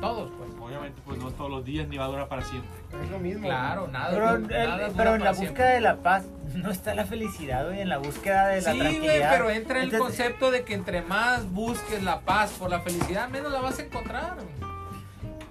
Todos, 0.00 0.30
pues. 0.36 0.50
Obviamente, 0.60 1.02
pues 1.04 1.18
no 1.18 1.30
todos 1.32 1.50
los 1.50 1.64
días 1.64 1.86
ni 1.88 1.98
va 1.98 2.04
a 2.06 2.08
durar 2.08 2.28
para 2.28 2.42
siempre. 2.42 2.70
Es 3.04 3.10
lo 3.10 3.18
mismo. 3.18 3.46
Claro, 3.46 3.88
nada. 3.88 4.10
Pero, 4.10 4.30
el- 4.36 4.48
nada 4.48 4.88
pero 4.96 5.14
en 5.16 5.22
la 5.24 5.30
búsqueda 5.30 5.34
siempre. 5.34 5.64
de 5.66 5.80
la 5.80 5.96
paz 5.96 6.24
no 6.54 6.70
está 6.70 6.94
la 6.94 7.04
felicidad, 7.04 7.66
güey, 7.66 7.80
en 7.80 7.88
la 7.88 7.98
búsqueda 7.98 8.48
de 8.48 8.62
la 8.62 8.72
Sí, 8.72 8.78
güey, 8.78 8.90
tranquilidad. 8.90 9.30
pero 9.32 9.50
entra 9.50 9.78
el 9.82 9.84
Entonces, 9.92 10.06
concepto 10.24 10.50
de 10.50 10.64
que 10.64 10.74
entre 10.74 11.02
más 11.02 11.50
busques 11.52 12.02
la 12.02 12.20
paz 12.20 12.52
por 12.58 12.70
la 12.70 12.80
felicidad, 12.80 13.28
menos 13.28 13.52
la 13.52 13.60
vas 13.60 13.78
a 13.78 13.82
encontrar. 13.82 14.34
güey. 14.36 14.71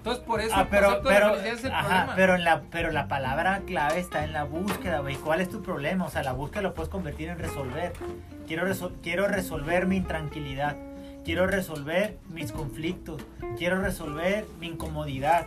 Entonces, 0.02 0.24
por 0.24 0.40
eso 0.40 0.52
Ah, 0.56 0.62
el 0.62 0.66
pero, 0.66 0.86
concepto 0.86 1.08
de 1.10 1.14
pero, 1.14 1.28
felicidad 1.30 1.54
es 1.54 1.64
el 1.64 1.70
ajá, 1.72 1.86
problema. 1.88 2.12
pero, 2.16 2.34
en 2.34 2.44
la, 2.44 2.62
pero 2.72 2.90
la 2.90 3.06
palabra 3.06 3.60
clave 3.64 4.00
está 4.00 4.24
en 4.24 4.32
la 4.32 4.42
búsqueda, 4.42 4.98
güey. 4.98 5.14
¿Cuál 5.14 5.40
es 5.40 5.48
tu 5.48 5.62
problema? 5.62 6.06
O 6.06 6.10
sea, 6.10 6.24
la 6.24 6.32
búsqueda 6.32 6.62
lo 6.62 6.74
puedes 6.74 6.88
convertir 6.90 7.28
en 7.28 7.38
resolver. 7.38 7.92
Quiero, 8.48 8.66
resol- 8.66 8.94
quiero 9.00 9.28
resolver 9.28 9.86
mi 9.86 9.96
intranquilidad. 9.98 10.76
Quiero 11.24 11.46
resolver 11.46 12.18
mis 12.30 12.50
conflictos. 12.50 13.22
Quiero 13.56 13.80
resolver 13.80 14.44
mi 14.58 14.66
incomodidad. 14.66 15.46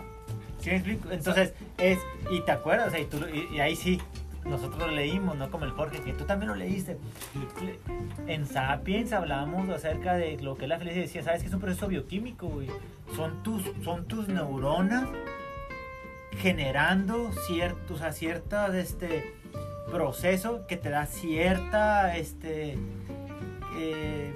¿Sí 0.62 0.70
me 0.70 0.78
explico? 0.78 1.12
Entonces, 1.12 1.54
es. 1.78 2.00
Y 2.32 2.40
te 2.40 2.52
acuerdas, 2.54 2.94
y, 2.98 3.04
tú 3.04 3.18
y- 3.28 3.54
y 3.56 3.60
ahí 3.60 3.76
sí. 3.76 4.02
Nosotros 4.46 4.92
leímos, 4.94 5.36
no 5.38 5.50
como 5.50 5.66
el 5.66 5.72
Jorge, 5.72 6.02
que 6.02 6.14
tú 6.14 6.26
también 6.26 6.50
lo 6.50 6.56
leíste. 6.56 6.98
Le- 7.64 7.80
En 8.34 8.46
Sapiens 8.46 9.12
hablábamos 9.12 9.70
acerca 9.70 10.14
de 10.14 10.38
lo 10.40 10.56
que 10.56 10.66
es 10.66 10.70
la 10.70 10.78
felicidad. 10.78 11.02
Decía, 11.04 11.24
¿sabes 11.24 11.42
que 11.42 11.48
es 11.48 11.54
un 11.54 11.60
proceso 11.62 11.88
bioquímico, 11.88 12.48
güey? 12.48 12.68
Son 13.16 13.42
tus, 13.44 13.64
son 13.84 14.06
tus 14.06 14.28
neuronas 14.28 15.08
generando 16.38 17.32
ciertos, 17.48 18.02
a 18.02 18.12
ciertas, 18.12 18.74
este, 18.76 19.34
proceso 19.92 20.66
que 20.68 20.78
te 20.78 20.90
da 20.90 21.06
cierta, 21.06 22.16
este, 22.18 22.78
eh, 23.78 24.34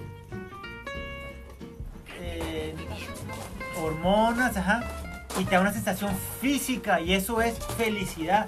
eh, 2.19 2.76
hormonas, 3.81 4.56
ajá, 4.57 4.84
y 5.40 5.44
te 5.45 5.52
da 5.56 5.61
una 5.61 5.73
sensación 5.73 6.11
física 6.41 7.02
y 7.02 7.14
eso 7.14 7.41
es 7.41 7.57
felicidad. 7.77 8.48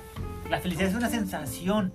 La 0.51 0.59
felicidad 0.59 0.89
es 0.89 0.95
una 0.95 1.09
sensación. 1.09 1.93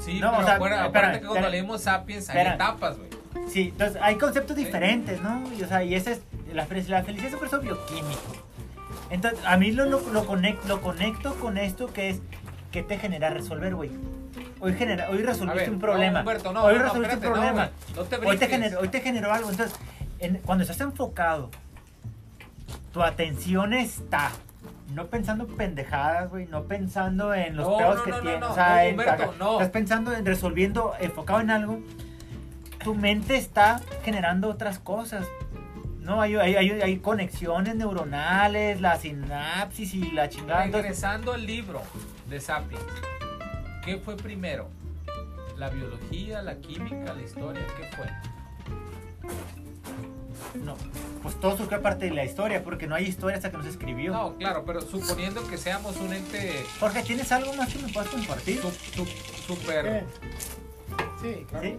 Sí, 0.00 0.20
No, 0.20 0.30
pero 0.30 0.42
o 0.42 0.44
sea, 0.46 0.54
acuérdate 0.54 0.90
que 0.90 1.26
cuando 1.26 1.34
espera. 1.34 1.48
leímos 1.50 1.82
Sapiens 1.82 2.30
hay 2.30 2.46
etapas, 2.46 2.96
güey. 2.96 3.10
Sí, 3.48 3.68
entonces 3.72 3.98
hay 4.02 4.16
conceptos 4.16 4.56
diferentes, 4.56 5.20
¿no? 5.20 5.42
Y, 5.58 5.62
o 5.62 5.68
sea, 5.68 5.84
y 5.84 5.94
ese 5.94 6.12
es, 6.12 6.20
la, 6.52 6.66
fel- 6.66 6.86
la 6.88 7.02
felicidad 7.02 7.28
es 7.28 7.34
un 7.34 7.40
proceso 7.40 7.60
bioquímico. 7.60 8.46
Entonces, 9.10 9.38
a 9.44 9.56
mí 9.58 9.72
lo, 9.72 9.84
lo, 9.84 10.00
lo, 10.12 10.26
conec- 10.26 10.62
lo 10.66 10.80
conecto 10.80 11.34
con 11.36 11.58
esto 11.58 11.92
que 11.92 12.08
es, 12.10 12.20
que 12.72 12.82
te 12.82 12.98
genera 12.98 13.28
resolver, 13.30 13.74
güey. 13.74 13.90
Hoy, 14.60 14.74
genera, 14.74 15.08
hoy 15.10 15.18
resolviste 15.22 15.60
ver, 15.64 15.70
un 15.70 15.78
problema. 15.78 16.12
No, 16.14 16.20
Humberto, 16.20 16.52
no, 16.54 16.64
hoy 16.64 16.76
no, 16.78 16.82
resolviste 16.84 17.14
espérate, 17.16 17.26
un 17.28 17.32
problema. 17.32 17.70
te 18.08 18.26
hoy, 18.26 18.36
te 18.38 18.46
generó, 18.48 18.80
hoy 18.80 18.88
te 18.88 19.00
generó 19.02 19.32
algo. 19.32 19.50
Entonces, 19.50 19.78
en- 20.20 20.38
cuando 20.38 20.62
estás 20.62 20.80
enfocado, 20.80 21.50
tu 22.92 23.02
atención 23.02 23.74
está 23.74 24.30
no 24.94 25.06
pensando 25.06 25.46
pendejadas, 25.46 26.30
güey, 26.30 26.46
no 26.46 26.64
pensando 26.64 27.34
en 27.34 27.56
los 27.56 27.66
No, 27.68 27.76
pedos 27.76 27.96
no, 27.98 28.04
que 28.04 28.10
no, 28.10 28.20
tienes, 28.20 28.42
o 28.44 28.54
sea, 28.54 28.84
en- 28.86 28.92
Humberto, 28.98 29.34
no. 29.38 29.52
estás 29.54 29.70
pensando 29.70 30.12
en 30.14 30.24
resolviendo, 30.26 30.94
enfocado 30.98 31.40
en 31.40 31.50
algo, 31.50 31.80
tu 32.82 32.94
mente 32.94 33.36
está 33.36 33.80
generando 34.04 34.48
otras 34.48 34.78
cosas. 34.78 35.26
No, 36.00 36.22
hay, 36.22 36.36
hay, 36.36 36.56
hay, 36.56 36.70
hay 36.70 36.98
conexiones 37.00 37.74
neuronales, 37.76 38.80
la 38.80 38.96
sinapsis 38.96 39.92
y 39.94 40.10
la 40.12 40.28
chingada. 40.30 40.64
Regresando 40.64 41.32
al 41.34 41.44
libro 41.44 41.82
de 42.30 42.40
Sapiens, 42.40 42.82
¿qué 43.84 43.98
fue 43.98 44.16
primero? 44.16 44.68
¿La 45.58 45.68
biología, 45.68 46.40
la 46.40 46.56
química, 46.56 47.12
la 47.12 47.20
historia? 47.22 47.62
¿Qué 47.76 47.96
fue? 47.96 48.06
No, 50.54 50.76
pues 51.22 51.38
todo 51.40 51.56
surgió 51.56 51.78
aparte 51.78 52.06
de 52.06 52.12
la 52.12 52.24
historia, 52.24 52.62
porque 52.64 52.86
no 52.86 52.94
hay 52.94 53.06
historia 53.06 53.36
hasta 53.36 53.50
que 53.50 53.56
no 53.58 53.62
se 53.62 53.70
escribió. 53.70 54.12
No, 54.12 54.36
claro, 54.36 54.64
pero 54.66 54.80
suponiendo 54.82 55.46
que 55.46 55.56
seamos 55.58 55.96
un 55.96 56.12
ente 56.12 56.64
Jorge, 56.80 57.02
¿tienes 57.02 57.30
algo 57.32 57.52
más 57.54 57.72
que 57.72 57.78
me 57.80 57.92
puedas 57.92 58.08
compartir? 58.10 58.60
su- 58.60 58.70
su- 58.94 59.06
super... 59.46 59.84
¿Qué? 59.84 60.04
Sí, 61.20 61.46
claro. 61.48 61.64
¿Sí? 61.66 61.76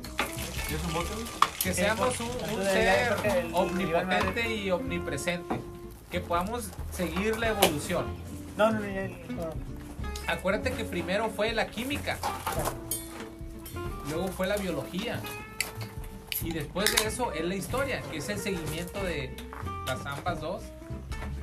¿Tienes 0.67 0.85
un 0.85 0.93
güey? 0.93 1.05
Que 1.63 1.73
Sí, 1.73 1.81
seamos 1.81 2.15
por- 2.15 2.25
un, 2.57 2.63
ser 2.63 3.13
omnipotente 3.53 4.55
y 4.55 4.71
omnipresente. 4.71 5.59
Que 6.11 6.19
podamos 6.19 6.69
seguir 6.91 7.37
la 7.37 7.49
evolución. 7.49 8.05
No, 8.57 8.71
no, 8.71 8.79
no, 8.79 9.49
Acuérdate 10.27 10.71
que 10.73 10.83
primero 10.83 11.29
fue 11.29 11.53
la 11.53 11.67
química. 11.67 12.17
Luego 14.09 14.27
fue 14.29 14.47
la 14.47 14.57
biología. 14.57 15.21
Y 16.41 16.51
después 16.51 16.95
de 16.95 17.07
eso 17.07 17.31
es 17.33 17.43
la 17.43 17.55
historia, 17.55 18.01
que 18.09 18.17
es 18.17 18.29
el 18.29 18.37
seguimiento 18.39 19.03
de 19.03 19.35
las 19.85 20.05
ambas 20.05 20.39
dos 20.39 20.63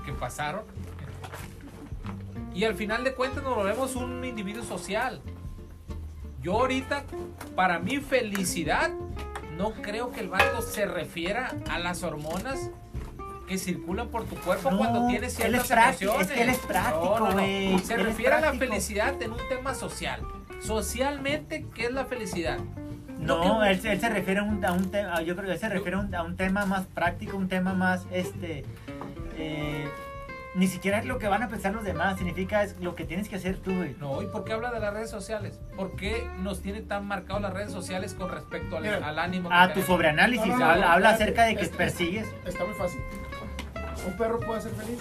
que 0.05 0.13
pasaron. 0.13 0.65
Y 2.55 2.65
al 2.65 2.75
final 2.75 3.05
de 3.05 3.15
cuentas 3.15 3.43
nos 3.43 3.55
volvemos 3.55 3.95
un 3.97 4.25
individuo 4.25 4.65
social. 4.65 5.21
Yo 6.41 6.55
ahorita, 6.55 7.05
para 7.55 7.79
mi 7.79 7.99
felicidad, 7.99 8.91
no 9.57 9.73
creo 9.73 10.13
que 10.13 10.21
el 10.21 10.29
vato 10.29 10.63
se 10.63 10.87
refiera 10.87 11.55
a 11.69 11.79
las 11.79 12.03
hormonas 12.03 12.71
que 13.47 13.59
circulan 13.59 14.09
por 14.09 14.25
tu 14.25 14.37
cuerpo 14.37 14.71
No, 14.71 14.79
cuando 14.79 15.07
tienes 15.07 15.35
ciertas 15.35 15.71
emociones. 15.71 16.29
es 16.29 16.33
que 16.33 16.43
él 16.43 16.49
es 16.49 16.59
práctico, 16.59 17.19
No, 17.21 17.33
no, 17.33 17.79
Se 17.79 17.97
refiere 17.97 18.35
a 18.35 18.41
la 18.41 18.53
felicidad 18.55 19.21
en 19.23 19.33
un 19.33 19.49
tema 19.49 19.75
social. 19.75 20.23
Socialmente, 20.61 21.67
¿qué 21.75 21.87
es 21.87 21.93
la 21.93 22.07
felicidad? 22.07 22.59
No, 23.19 23.65
él, 23.65 23.81
él 23.85 24.01
se 24.01 24.09
refiere 24.09 24.41
a 24.41 24.43
un, 24.43 24.65
a 24.65 24.73
un 24.73 24.91
tema, 24.91 25.21
yo 25.23 25.35
creo 25.35 25.47
que 25.47 25.53
él 25.55 25.59
se 25.59 25.69
refiere 25.69 25.97
a 25.97 26.01
un, 26.01 26.15
a 26.15 26.23
un 26.23 26.37
tema 26.37 26.67
más 26.67 26.87
práctico, 26.87 27.37
un 27.37 27.49
tema 27.49 27.73
más, 27.75 28.07
este, 28.13 28.65
eh, 29.37 29.89
ni 30.55 30.67
siquiera 30.69 30.99
es 30.99 31.05
lo 31.07 31.19
que 31.19 31.27
van 31.29 31.43
a 31.43 31.49
pensar 31.49 31.73
los 31.75 31.83
demás, 31.85 32.17
significa 32.19 32.63
es 32.63 32.79
lo 32.81 32.95
que 32.95 33.05
tienes 33.05 33.29
que 33.29 33.37
hacer 33.37 33.57
tú, 33.59 33.75
güey. 33.75 33.95
No, 33.99 34.23
¿y 34.23 34.27
por 34.27 34.45
qué 34.45 34.53
habla 34.53 34.71
de 34.71 34.81
las 34.81 34.93
redes 34.95 35.11
sociales? 35.11 35.59
¿Por 35.77 35.97
qué 35.97 36.27
nos 36.41 36.61
tiene 36.63 36.81
tan 36.83 37.07
marcados 37.07 37.43
las 37.43 37.53
redes 37.53 37.73
sociales 37.73 38.15
con 38.15 38.31
respecto 38.31 38.77
al, 38.77 38.83
Mira, 38.83 39.07
al 39.07 39.19
ánimo? 39.19 39.49
A 39.53 39.73
tu 39.73 39.83
sobreanálisis, 39.83 40.47
No, 40.47 40.59
no, 40.59 40.77
no, 40.77 40.87
habla, 40.89 41.11
acerca 41.11 41.45
de 41.45 41.57
que 41.57 41.63
es- 41.63 41.69
persigues. 41.71 42.27
Está 42.47 42.65
muy 42.65 42.75
fácil. 42.75 43.01
¿Un 44.07 44.17
perro 44.17 44.39
puede 44.41 44.61
ser 44.61 44.73
feliz? 44.73 45.01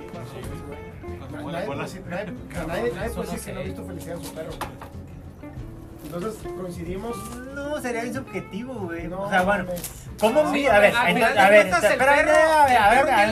Con 0.00 1.52
la 1.52 1.60
Nadie 1.60 1.66
cola. 1.66 1.66
puede 1.66 1.82
decir, 1.82 2.02
nadie, 2.08 2.24
nadie- 2.66 2.92
nadie 2.92 3.06
Eso 3.06 3.14
puede 3.16 3.30
decir 3.32 3.44
que 3.46 3.52
no 3.54 3.60
ha 3.60 3.62
visto 3.62 3.84
felicidad 3.84 4.16
en 4.16 4.24
su 4.24 4.34
perro. 4.34 4.50
Entonces 6.12 6.42
coincidimos. 6.60 7.16
No, 7.54 7.80
sería 7.80 8.02
bien 8.02 8.14
subjetivo, 8.14 8.74
güey. 8.74 9.06
No, 9.06 9.22
o 9.22 9.30
sea, 9.30 9.42
bueno. 9.42 9.66
¿cómo 10.18 10.52
Sí, 10.52 10.66
A 10.66 10.78
ver, 10.80 10.92
entonces, 11.06 11.32
de 11.38 11.38
a 11.40 11.48
ver, 11.48 11.66
perro- 11.68 11.72
a 11.72 12.16
ver, 12.16 12.28
a 12.28 12.66
ver, 12.66 12.76
a 12.76 12.90
ver, 12.90 13.04
una 13.04 13.16
a 13.16 13.26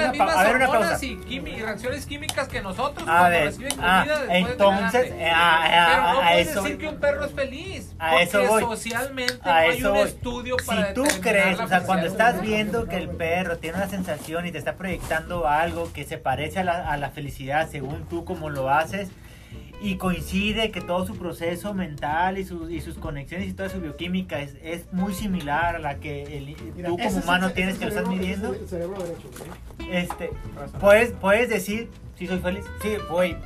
ver, 0.45 0.57
una 0.57 0.65
hormonas 0.69 0.91
pausa. 0.91 1.05
y 1.05 1.41
reacciones 1.61 2.07
químicas 2.07 2.49
que 2.49 2.63
nosotros 2.63 3.03
A 3.07 3.11
cuando 3.19 3.29
ver, 3.31 3.45
reciben 3.47 3.73
ah, 3.83 4.05
de 4.29 4.39
entonces, 4.39 5.13
eh, 5.13 5.31
a- 5.31 5.65
a- 5.65 5.87
Pero 5.89 6.03
no 6.03 6.09
a 6.21 6.23
puedes 6.31 6.49
eso 6.49 6.63
decir 6.63 6.79
que 6.79 6.87
un 6.89 6.97
perro 7.01 7.25
es 7.25 7.33
feliz. 7.33 7.93
A 7.99 8.11
porque 8.11 8.25
eso 8.25 8.45
voy. 8.47 8.63
socialmente 8.63 9.41
A 9.43 9.47
no 9.49 9.53
hay 9.55 9.83
un 9.85 9.93
voy. 9.93 10.01
estudio 10.09 10.57
Si 10.61 10.67
para 10.67 10.95
tú 10.95 11.03
determinar 11.03 11.33
crees, 11.33 11.61
o 11.61 11.69
sea, 11.69 11.81
cuando 11.83 12.05
de 12.07 12.11
estás 12.13 12.41
viendo 12.41 12.87
que 12.87 12.97
el 12.97 13.09
perro 13.11 13.59
tiene 13.59 13.77
una 13.79 13.89
sensación 13.89 14.47
y 14.47 14.53
te 14.53 14.59
está 14.59 14.77
proyectando 14.77 15.47
algo 15.49 15.93
que 15.93 16.05
se 16.05 16.17
parece 16.17 16.61
a 16.61 16.65
la, 16.65 16.91
a 16.91 16.97
la 16.97 17.11
felicidad 17.11 17.69
según 17.71 18.07
tú 18.09 18.25
como 18.25 18.49
lo 18.51 18.71
haces 18.71 19.09
y 19.81 19.97
coincide 19.97 20.71
que 20.71 20.81
todo 20.81 21.07
su 21.07 21.17
proceso 21.17 21.73
mental 21.75 22.37
y, 22.39 22.45
sus 22.45 22.71
y 22.71 22.81
sus 22.81 22.97
conexiones 22.99 23.49
y 23.49 23.53
toda 23.53 23.69
su 23.69 23.81
bioquímica 23.81 24.41
es, 24.41 24.57
es 24.63 24.93
muy 24.93 25.15
similar 25.15 25.77
a 25.77 25.79
la 25.79 26.01
que 26.01 26.23
el- 26.37 26.57
Mira, 26.75 26.89
tú 26.89 26.97
como 26.99 27.17
humano 27.19 27.51
tienes 27.53 27.79
que 27.79 27.85
lo 27.85 27.91
estás 27.91 28.09
midiendo, 28.09 28.53
es 28.55 28.61
el 28.63 28.69
cerebro 28.69 28.99
derecho, 29.03 29.31
güey. 29.79 29.97
este, 29.97 30.31
puedes, 30.81 31.13
puedes 31.13 31.49
decir, 31.49 31.89
si 32.17 32.27
soy 32.27 32.39
feliz, 32.39 32.65
sí, 32.83 32.89
güey, 33.11 33.37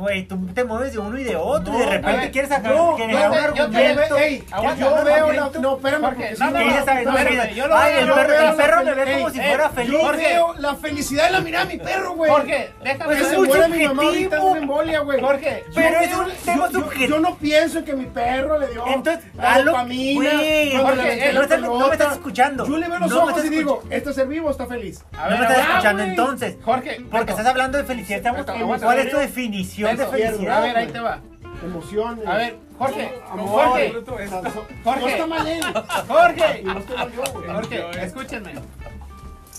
güey, 0.00 0.26
tú 0.26 0.38
te 0.54 0.64
mueves 0.64 0.92
de 0.92 0.98
uno 0.98 1.18
y 1.18 1.24
de 1.24 1.36
otro 1.36 1.74
y 1.74 1.78
de 1.78 1.84
No, 1.86 1.90
repente 1.92 2.20
ver, 2.20 2.30
quieres 2.32 2.48
sacar 2.50 2.72
yo- 2.72 2.96
generar 2.96 3.22
yo 3.22 3.28
un 3.30 3.54
yo 3.54 3.62
argumento. 3.66 4.16
ey, 4.16 4.40
¿Quieres 4.40 4.78
yo 4.78 5.04
veo 5.04 5.32
la, 5.32 5.50
no, 5.60 5.76
espérame, 5.76 6.02
porque 6.02 6.34
no, 6.38 6.50
no, 6.50 6.58
no, 6.60 7.50
yo 7.54 7.66
lo 7.68 7.76
ay, 7.76 7.92
veo, 7.92 8.00
el 8.00 8.06
yo 8.08 8.14
perro, 8.14 8.28
veo 8.28 8.50
el 8.50 8.56
perro 8.56 8.84
me 8.84 8.94
ve 8.94 9.12
como 9.12 9.28
ey, 9.28 9.34
si 9.34 9.40
ey, 9.40 9.48
fuera 9.48 9.64
Yo 9.68 9.74
feliz. 9.74 10.00
Jorge. 10.00 10.22
veo 10.28 10.54
la 10.58 10.74
felicidad 10.74 11.24
de 11.26 11.30
la 11.30 11.40
mirada 11.40 11.64
de 11.66 11.76
mi 11.76 11.84
perro, 11.84 12.12
güey. 12.14 12.30
Jorge, 12.30 12.70
déjame 12.82 13.04
Pues 13.04 13.16
que 13.18 13.22
es 13.22 13.28
se 13.30 13.68
mi 13.68 13.86
mamá 13.86 14.02
ahorita 14.02 14.40
una 14.42 14.58
embolia, 14.60 15.00
güey. 15.00 15.20
Jorge, 15.20 15.64
Yo- 15.68 15.74
Pero 15.74 16.00
es 16.00 16.10
yo- 16.10 16.18
un 16.20 16.30
tema 16.44 16.66
yo- 16.66 16.72
yo- 16.72 16.80
subjetivo. 16.80 17.08
Yo 17.16 17.20
no 17.20 17.36
pienso 17.36 17.78
en 17.78 17.84
que 17.84 17.94
mi 17.94 18.06
perro 18.06 18.58
le 18.58 18.68
dio 18.68 18.86
Entonces, 18.86 19.24
la 19.34 19.62
dopamina. 19.62 20.30
Jorge, 20.30 21.28
eh, 21.28 21.32
no 21.32 21.46
no 21.78 21.86
me 21.88 21.92
estás 21.92 22.12
escuchando. 22.12 22.66
Yo 22.66 22.76
le 22.78 22.88
veo 22.88 22.98
los 22.98 23.10
No 23.10 23.24
ojos 23.24 23.44
y 23.44 23.48
digo, 23.48 23.82
¿este 23.90 24.12
ser 24.12 24.26
vivo 24.26 24.48
o 24.48 24.50
está 24.50 24.66
feliz? 24.66 25.04
A 25.16 25.28
No 25.30 25.36
me 25.36 25.42
estás 25.42 25.58
escuchando 25.68 26.02
entonces. 26.02 26.56
Jorge, 26.64 27.00
Porque 27.10 27.30
estás 27.32 27.46
hablando 27.46 27.78
de 27.78 27.84
felicidad. 27.84 28.34
Cuál 28.80 28.98
es 28.98 29.10
tu 29.10 29.16
definición 29.18 29.89
felicidad. 29.96 30.58
A 30.58 30.60
ver, 30.60 30.76
ahí 30.76 30.86
te 30.88 31.00
va. 31.00 31.20
Emoción. 31.62 32.20
A 32.26 32.36
ver, 32.36 32.58
Jorge, 32.78 33.12
amor. 33.28 33.48
Jorge, 33.48 33.92
Jorge. 33.92 34.50
Jorge. 34.84 35.00
No 35.00 35.08
está 35.08 35.26
mal 35.26 35.46
él. 35.46 35.64
Jorge, 36.08 36.60
Y 36.60 36.64
no 36.64 36.78
estoy 36.78 36.96
mal 36.96 37.12
yo, 37.12 37.22
güey. 37.32 37.48
Jorge, 37.48 38.04
escúchenme. 38.04 38.54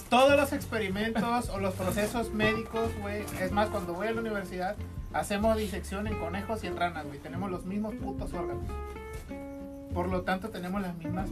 Todos 0.09 0.35
los 0.35 0.51
experimentos 0.51 1.49
o 1.49 1.59
los 1.59 1.73
procesos 1.75 2.33
médicos, 2.33 2.89
güey, 2.99 3.23
es 3.39 3.51
más, 3.53 3.69
cuando 3.69 3.93
voy 3.93 4.07
a 4.07 4.11
la 4.11 4.19
universidad, 4.19 4.75
hacemos 5.13 5.55
disección 5.55 6.05
en 6.07 6.19
conejos 6.19 6.63
y 6.63 6.67
en 6.67 6.75
ranas, 6.75 7.05
güey. 7.05 7.19
Tenemos 7.19 7.49
los 7.49 7.65
mismos 7.65 7.93
putos 7.95 8.33
órganos. 8.33 8.65
Por 9.93 10.09
lo 10.09 10.23
tanto, 10.23 10.49
tenemos 10.49 10.81
las 10.81 10.95
mismas, 10.95 11.29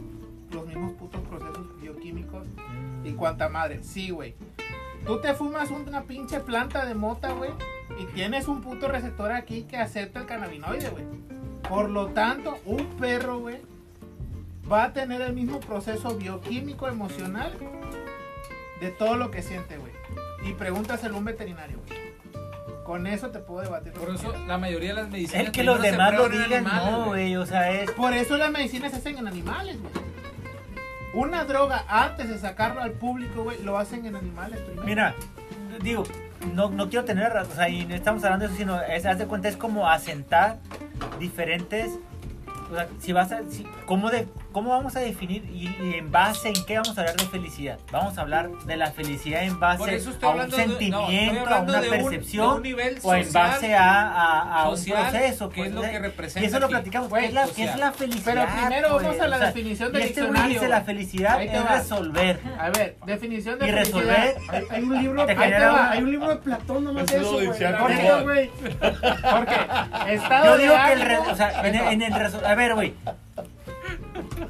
los 0.50 0.66
mismos 0.66 0.92
putos 0.92 1.20
procesos 1.22 1.66
bioquímicos 1.80 2.46
y 3.04 3.12
cuanta 3.12 3.48
madre. 3.48 3.82
Sí, 3.82 4.10
güey. 4.10 4.34
Tú 5.06 5.20
te 5.20 5.34
fumas 5.34 5.70
una 5.70 6.02
pinche 6.02 6.40
planta 6.40 6.84
de 6.84 6.94
mota, 6.94 7.32
güey, 7.32 7.50
y 7.98 8.04
tienes 8.14 8.48
un 8.48 8.60
puto 8.60 8.88
receptor 8.88 9.32
aquí 9.32 9.62
que 9.62 9.76
acepta 9.76 10.20
el 10.20 10.26
cannabinoide, 10.26 10.88
güey. 10.90 11.04
Por 11.68 11.90
lo 11.90 12.08
tanto, 12.08 12.58
un 12.64 12.84
perro, 12.98 13.38
güey, 13.38 13.58
va 14.70 14.84
a 14.84 14.92
tener 14.92 15.20
el 15.20 15.32
mismo 15.32 15.60
proceso 15.60 16.16
bioquímico 16.16 16.88
emocional 16.88 17.52
de 18.80 18.90
todo 18.90 19.16
lo 19.16 19.30
que 19.30 19.42
siente, 19.42 19.78
güey. 19.78 19.92
Y 20.44 20.54
pregúntaselo 20.54 21.16
a 21.16 21.18
un 21.18 21.24
veterinario, 21.24 21.78
güey. 21.86 22.00
Con 22.84 23.06
eso 23.06 23.30
te 23.30 23.38
puedo 23.38 23.60
debatir. 23.60 23.92
Por 23.92 24.12
eso 24.12 24.34
la 24.46 24.58
mayoría 24.58 24.88
de 24.88 25.02
las 25.02 25.10
medicinas 25.10 25.46
El 25.46 25.52
que 25.52 25.62
los 25.62 25.80
demás 25.80 26.12
lo 26.14 26.28
digan, 26.28 26.52
animales, 26.52 26.90
no, 26.90 27.06
güey. 27.06 27.36
O 27.36 27.46
sea, 27.46 27.70
es. 27.70 27.90
Por 27.92 28.14
eso 28.14 28.36
las 28.36 28.50
medicinas 28.50 28.90
se 28.90 28.98
hacen 28.98 29.18
en 29.18 29.28
animales, 29.28 29.80
güey. 29.80 29.92
Una 31.12 31.44
droga, 31.44 31.84
antes 31.88 32.28
de 32.28 32.38
sacarlo 32.38 32.80
al 32.80 32.92
público, 32.92 33.42
güey, 33.42 33.62
lo 33.62 33.76
hacen 33.78 34.06
en 34.06 34.14
animales 34.16 34.60
primero. 34.60 34.84
Mira, 34.86 35.14
digo, 35.82 36.04
no, 36.54 36.70
no 36.70 36.88
quiero 36.88 37.04
tener. 37.04 37.32
O 37.36 37.44
sea, 37.46 37.68
y 37.68 37.84
no 37.84 37.94
estamos 37.94 38.22
hablando 38.24 38.46
de 38.46 38.50
eso, 38.52 38.58
sino. 38.58 38.80
Es, 38.80 39.04
haz 39.06 39.18
de 39.18 39.26
cuenta, 39.26 39.48
es 39.48 39.56
como 39.56 39.88
asentar 39.88 40.58
diferentes. 41.18 41.98
O 42.70 42.74
sea, 42.74 42.88
si 43.00 43.12
vas 43.12 43.32
a. 43.32 43.40
si- 43.50 43.66
¿cómo, 43.86 44.10
de, 44.10 44.28
¿Cómo 44.52 44.70
vamos 44.70 44.96
a 44.96 45.00
definir 45.00 45.44
y, 45.52 45.68
y 45.68 45.94
en 45.98 46.10
base 46.10 46.48
en 46.48 46.64
qué 46.66 46.74
vamos 46.74 46.96
a 46.98 47.02
hablar 47.02 47.14
de 47.16 47.24
felicidad? 47.26 47.78
Vamos 47.92 48.18
a 48.18 48.22
hablar 48.22 48.50
de 48.50 48.76
la 48.76 48.90
felicidad 48.90 49.44
en 49.44 49.60
base 49.60 49.82
a 49.82 49.86
un 50.28 50.34
de- 50.40 50.48
no, 50.48 50.56
sentimiento, 50.56 51.54
a 51.54 51.60
una 51.60 51.80
de 51.80 51.88
percepción. 51.88 52.56
un 52.56 52.62
nivel 52.62 52.98
o 53.02 53.14
en 53.14 53.32
base 53.32 53.74
a, 53.76 54.08
a, 54.10 54.62
a 54.62 54.64
social, 54.70 55.04
un 55.04 55.10
proceso. 55.10 55.48
que 55.50 55.56
pues, 55.56 55.68
es 55.68 55.74
lo 55.74 55.84
¿eh? 55.84 55.90
que 55.92 55.98
representa 56.00 56.40
Y 56.40 56.44
eso 56.46 56.58
lo 56.58 56.68
platicamos. 56.68 57.08
Güey, 57.10 57.22
¿Qué 57.22 57.28
es 57.28 57.34
la, 57.34 57.42
qué 57.42 57.48
social. 57.50 57.68
es 57.68 57.76
la 57.78 57.92
felicidad? 57.92 58.34
Pero 58.34 58.46
primero 58.60 58.88
vamos 58.88 59.02
pues? 59.04 59.20
a 59.20 59.28
la 59.28 59.36
O 59.36 59.38
sea, 59.38 59.46
definición 59.48 59.92
del 59.92 60.02
este 60.02 60.20
diccionario, 60.20 60.54
dice 60.54 60.68
la 60.68 60.80
felicidad 60.80 61.42
es 61.42 61.64
va. 61.64 61.76
resolver. 61.78 62.40
A 62.58 62.70
ver, 62.70 62.96
definición 63.06 63.58
de 63.60 63.68
Y 63.68 63.70
felicidad. 63.70 64.00
resolver 64.00 64.36
Hay, 64.50 64.64
hay 64.70 64.82
un 64.82 64.98
libro, 65.02 65.26
Te 65.26 65.34
te 65.36 65.60
va, 65.64 65.90
hay 65.92 66.02
un 66.02 66.10
libro 66.10 66.28
de 66.28 66.36
Platón 66.36 66.84
nomás 66.84 67.04
Es 67.04 67.10
de 67.12 67.16
eso, 67.18 67.32
güey. 67.34 67.46
Jorge, 67.46 67.66
estado 70.08 70.44
Yo 70.46 70.56
de 70.56 70.62
digo 70.62 70.74
que 70.86 70.92
el, 70.92 71.02
o 71.30 71.36
sea, 71.36 71.66
en, 71.68 72.02
el 72.02 72.12
a 72.44 72.54
ver, 72.56 72.74
güey. 72.74 72.94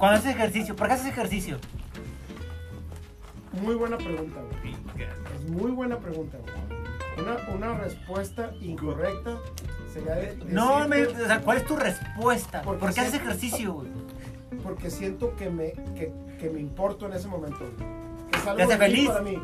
Cuando 0.00 0.18
haces 0.18 0.34
ejercicio, 0.34 0.74
¿por 0.74 0.86
qué 0.88 0.94
haces 0.94 1.06
ejercicio? 1.08 1.58
Muy 3.62 3.74
buena 3.74 3.98
pregunta, 3.98 4.40
güey. 4.62 4.74
Es 5.36 5.50
muy 5.50 5.70
buena 5.70 5.98
pregunta, 5.98 6.38
güey. 6.38 6.80
Una, 7.18 7.54
una 7.54 7.78
respuesta 7.78 8.50
incorrecta 8.62 9.36
sería 9.92 10.14
de, 10.14 10.36
No, 10.46 10.88
me, 10.88 11.02
o 11.06 11.14
sea, 11.26 11.42
¿cuál 11.42 11.58
es 11.58 11.66
tu 11.66 11.76
respuesta? 11.76 12.62
Porque 12.62 12.80
¿Por 12.80 12.94
qué 12.94 13.00
haces 13.02 13.14
ejercicio, 13.14 13.74
güey? 13.74 13.88
porque 14.62 14.90
siento 14.90 15.36
que 15.36 15.50
me, 15.50 15.72
que, 15.94 16.10
que 16.38 16.48
me 16.50 16.60
importo 16.60 17.06
en 17.06 17.12
ese 17.12 17.28
momento. 17.28 17.58
güey. 17.58 18.30
Que 18.30 18.38
es 18.38 18.46
algo 18.46 18.56
¿Te 18.56 18.62
hace 18.62 18.78
feliz? 18.78 19.08
para 19.10 19.22
mí. 19.22 19.38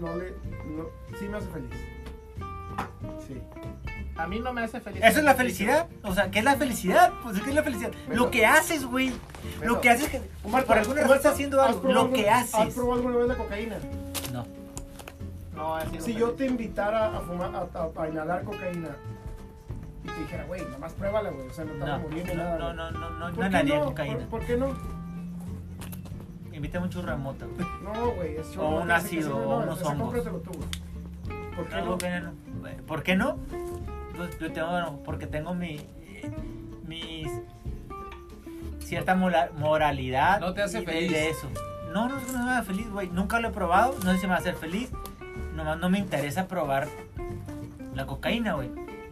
no 0.00 0.16
le, 0.16 0.30
no, 0.74 0.86
sí 1.18 1.28
me 1.28 1.36
hace 1.36 1.48
feliz. 1.48 1.70
Sí. 3.26 3.34
A 4.16 4.26
mí 4.26 4.40
no 4.40 4.52
me 4.52 4.62
hace 4.62 4.80
feliz. 4.80 5.02
¿Eso 5.02 5.18
es 5.20 5.24
la 5.24 5.34
felicidad? 5.34 5.86
O 6.02 6.14
sea, 6.14 6.30
¿qué 6.30 6.40
es 6.40 6.44
la 6.44 6.56
felicidad? 6.56 7.12
Pues, 7.22 7.40
¿qué 7.40 7.48
es 7.50 7.54
la 7.56 7.62
felicidad? 7.62 7.90
Bueno. 8.06 8.24
Lo 8.24 8.30
que 8.30 8.44
haces, 8.46 8.84
güey. 8.84 9.12
Bueno. 9.58 9.74
Lo 9.74 9.80
que 9.80 9.90
haces, 9.90 10.08
que, 10.10 10.20
Humberto, 10.44 10.66
por 10.68 10.78
alguna 10.78 11.00
razón 11.02 11.16
estás 11.16 11.32
haciendo 11.34 11.60
¿has 11.62 11.68
algo. 11.68 11.80
probado 11.82 12.04
Lo 12.08 12.12
que 12.12 12.20
alguna- 12.28 12.38
¿Has 12.40 12.54
haces. 12.54 12.74
probado 12.74 12.94
alguna 12.98 13.16
vez 13.16 13.28
la 13.28 13.36
cocaína? 13.36 13.76
No. 14.32 14.46
No, 15.54 15.76
así 15.76 15.96
no 15.96 16.04
Si 16.04 16.14
yo 16.14 16.30
te 16.32 16.46
invitara 16.46 17.16
a 17.16 17.20
fumar, 17.20 17.50
a, 17.54 17.78
a- 17.78 18.02
a 18.02 18.08
inhalar 18.08 18.44
cocaína 18.44 18.88
y 20.04 20.08
te 20.08 20.20
dijera, 20.20 20.44
güey, 20.44 20.62
nomás 20.66 20.92
pruébala, 20.92 21.30
güey, 21.30 21.46
o 21.48 21.52
sea, 21.52 21.64
no 21.64 21.72
te 21.72 21.78
No, 21.78 21.98
morir 22.00 22.26
ni 22.26 22.34
nada. 22.34 22.58
no, 22.58 22.64
güey. 22.66 22.76
no, 22.76 22.90
no, 22.90 23.10
no, 23.10 23.26
¿Por 23.26 23.36
no 23.38 23.42
qué 23.44 23.48
nadie 23.50 23.78
no? 23.78 23.84
cocaína. 23.86 24.18
¿Por, 24.18 24.28
por 24.28 24.44
qué 24.46 24.56
no? 24.56 24.76
Invítame 26.52 26.84
un 26.84 26.90
churro 26.90 27.08
remoto. 27.08 27.46
No, 27.82 28.10
güey, 28.12 28.36
es 28.36 28.56
O 28.58 28.68
un 28.82 28.90
ácido, 28.90 29.36
o 29.36 29.40
no, 29.60 29.64
unos 29.64 29.82
hongos. 29.82 29.98
cómpratelo 30.02 30.38
tú, 30.40 30.50
güey. 30.52 30.68
¿Por 31.56 31.66
qué 31.68 31.76
No, 31.76 31.84
no? 31.84 32.32
no. 32.32 32.86
¿Por 32.86 33.02
qué 33.02 33.16
no? 33.16 33.38
Pues 34.16 34.38
yo 34.38 34.52
tengo, 34.52 34.68
bueno, 34.70 35.00
porque 35.04 35.26
tengo 35.26 35.54
mi, 35.54 35.80
mis 36.86 37.28
cierta 38.80 39.14
moralidad. 39.14 40.40
No 40.40 40.52
te 40.52 40.62
hace 40.62 40.82
y 40.82 40.84
de- 40.84 40.92
feliz. 40.92 41.10
De 41.12 41.30
eso. 41.30 41.48
No, 41.92 42.08
no, 42.08 42.16
no 42.20 42.44
me 42.44 42.50
hace 42.52 42.66
feliz, 42.66 42.90
güey. 42.90 43.08
Nunca 43.08 43.40
lo 43.40 43.48
he 43.48 43.52
probado. 43.52 43.94
No 44.04 44.12
sé 44.12 44.18
si 44.18 44.22
me 44.26 44.30
va 44.30 44.36
a 44.36 44.38
hacer 44.40 44.54
feliz. 44.54 44.90
Nomás 45.54 45.78
no 45.78 45.88
me 45.90 45.98
interesa 45.98 46.48
probar 46.48 46.88
la 47.94 48.06
cocaína, 48.06 48.54
güey. 48.54 48.68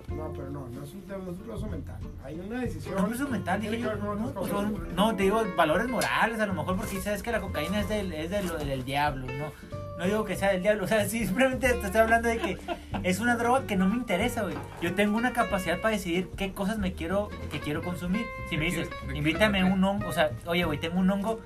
No, 0.09 0.33
pero 0.33 0.51
no, 0.51 0.67
no 0.69 0.83
es 0.83 0.93
un 0.93 1.03
tema, 1.03 1.25
no 1.25 1.31
es 1.33 1.39
un 1.39 1.45
proceso 1.45 1.67
mental. 1.69 1.97
Hay 2.25 2.41
una 2.41 2.61
decisión. 2.61 2.97
No, 2.97 3.15
es 3.15 3.31
mental, 3.31 3.61
dije 3.61 3.77
Tiene 3.77 3.91
que 3.91 3.99
yo. 4.01 4.15
No, 4.15 4.33
pues, 4.33 4.53
no, 4.95 5.17
te 5.17 5.23
digo 5.23 5.43
valores 5.57 5.89
morales, 5.89 6.41
a 6.41 6.47
lo 6.47 6.55
mejor 6.55 6.77
porque 6.77 7.01
sabes 7.01 7.23
que 7.23 7.31
la 7.31 7.41
cocaína 7.41 7.81
es 7.81 7.89
del, 7.89 8.13
es 8.13 8.31
del, 8.31 8.49
del 8.59 8.85
diablo, 8.85 9.27
¿no? 9.27 9.53
No 10.01 10.07
digo 10.07 10.25
que 10.25 10.35
sea 10.35 10.51
del 10.51 10.63
diablo, 10.63 10.85
o 10.87 10.89
sea, 10.89 11.05
sí, 11.05 11.27
simplemente 11.27 11.69
te 11.75 11.87
estoy 11.87 12.01
hablando 12.01 12.29
de 12.29 12.39
que 12.39 12.59
es 13.03 13.21
una 13.21 13.37
droga 13.37 13.67
que 13.67 13.77
no 13.77 13.87
me 13.87 13.97
interesa, 13.97 14.43
güey. 14.43 14.55
Yo 14.81 14.95
tengo 14.95 15.17
una 15.17 15.33
capacidad 15.35 15.79
para 15.81 15.93
decidir 15.95 16.31
qué 16.39 16.53
cosas 16.53 16.79
me 16.79 16.95
quiero, 16.95 17.29
que 17.53 17.61
quiero 17.61 17.83
consumir. 17.83 18.25
Si 18.49 18.57
me 18.57 18.65
¿De 18.65 18.71
dices, 18.71 18.89
qué- 18.89 19.13
qué 19.13 19.19
invítame 19.19 19.63
un 19.63 19.85
hongo, 19.85 20.09
o 20.09 20.13
sea, 20.13 20.31
oye, 20.47 20.65
güey, 20.65 20.79
tengo 20.81 20.99
un 20.99 21.11
hongo. 21.11 21.41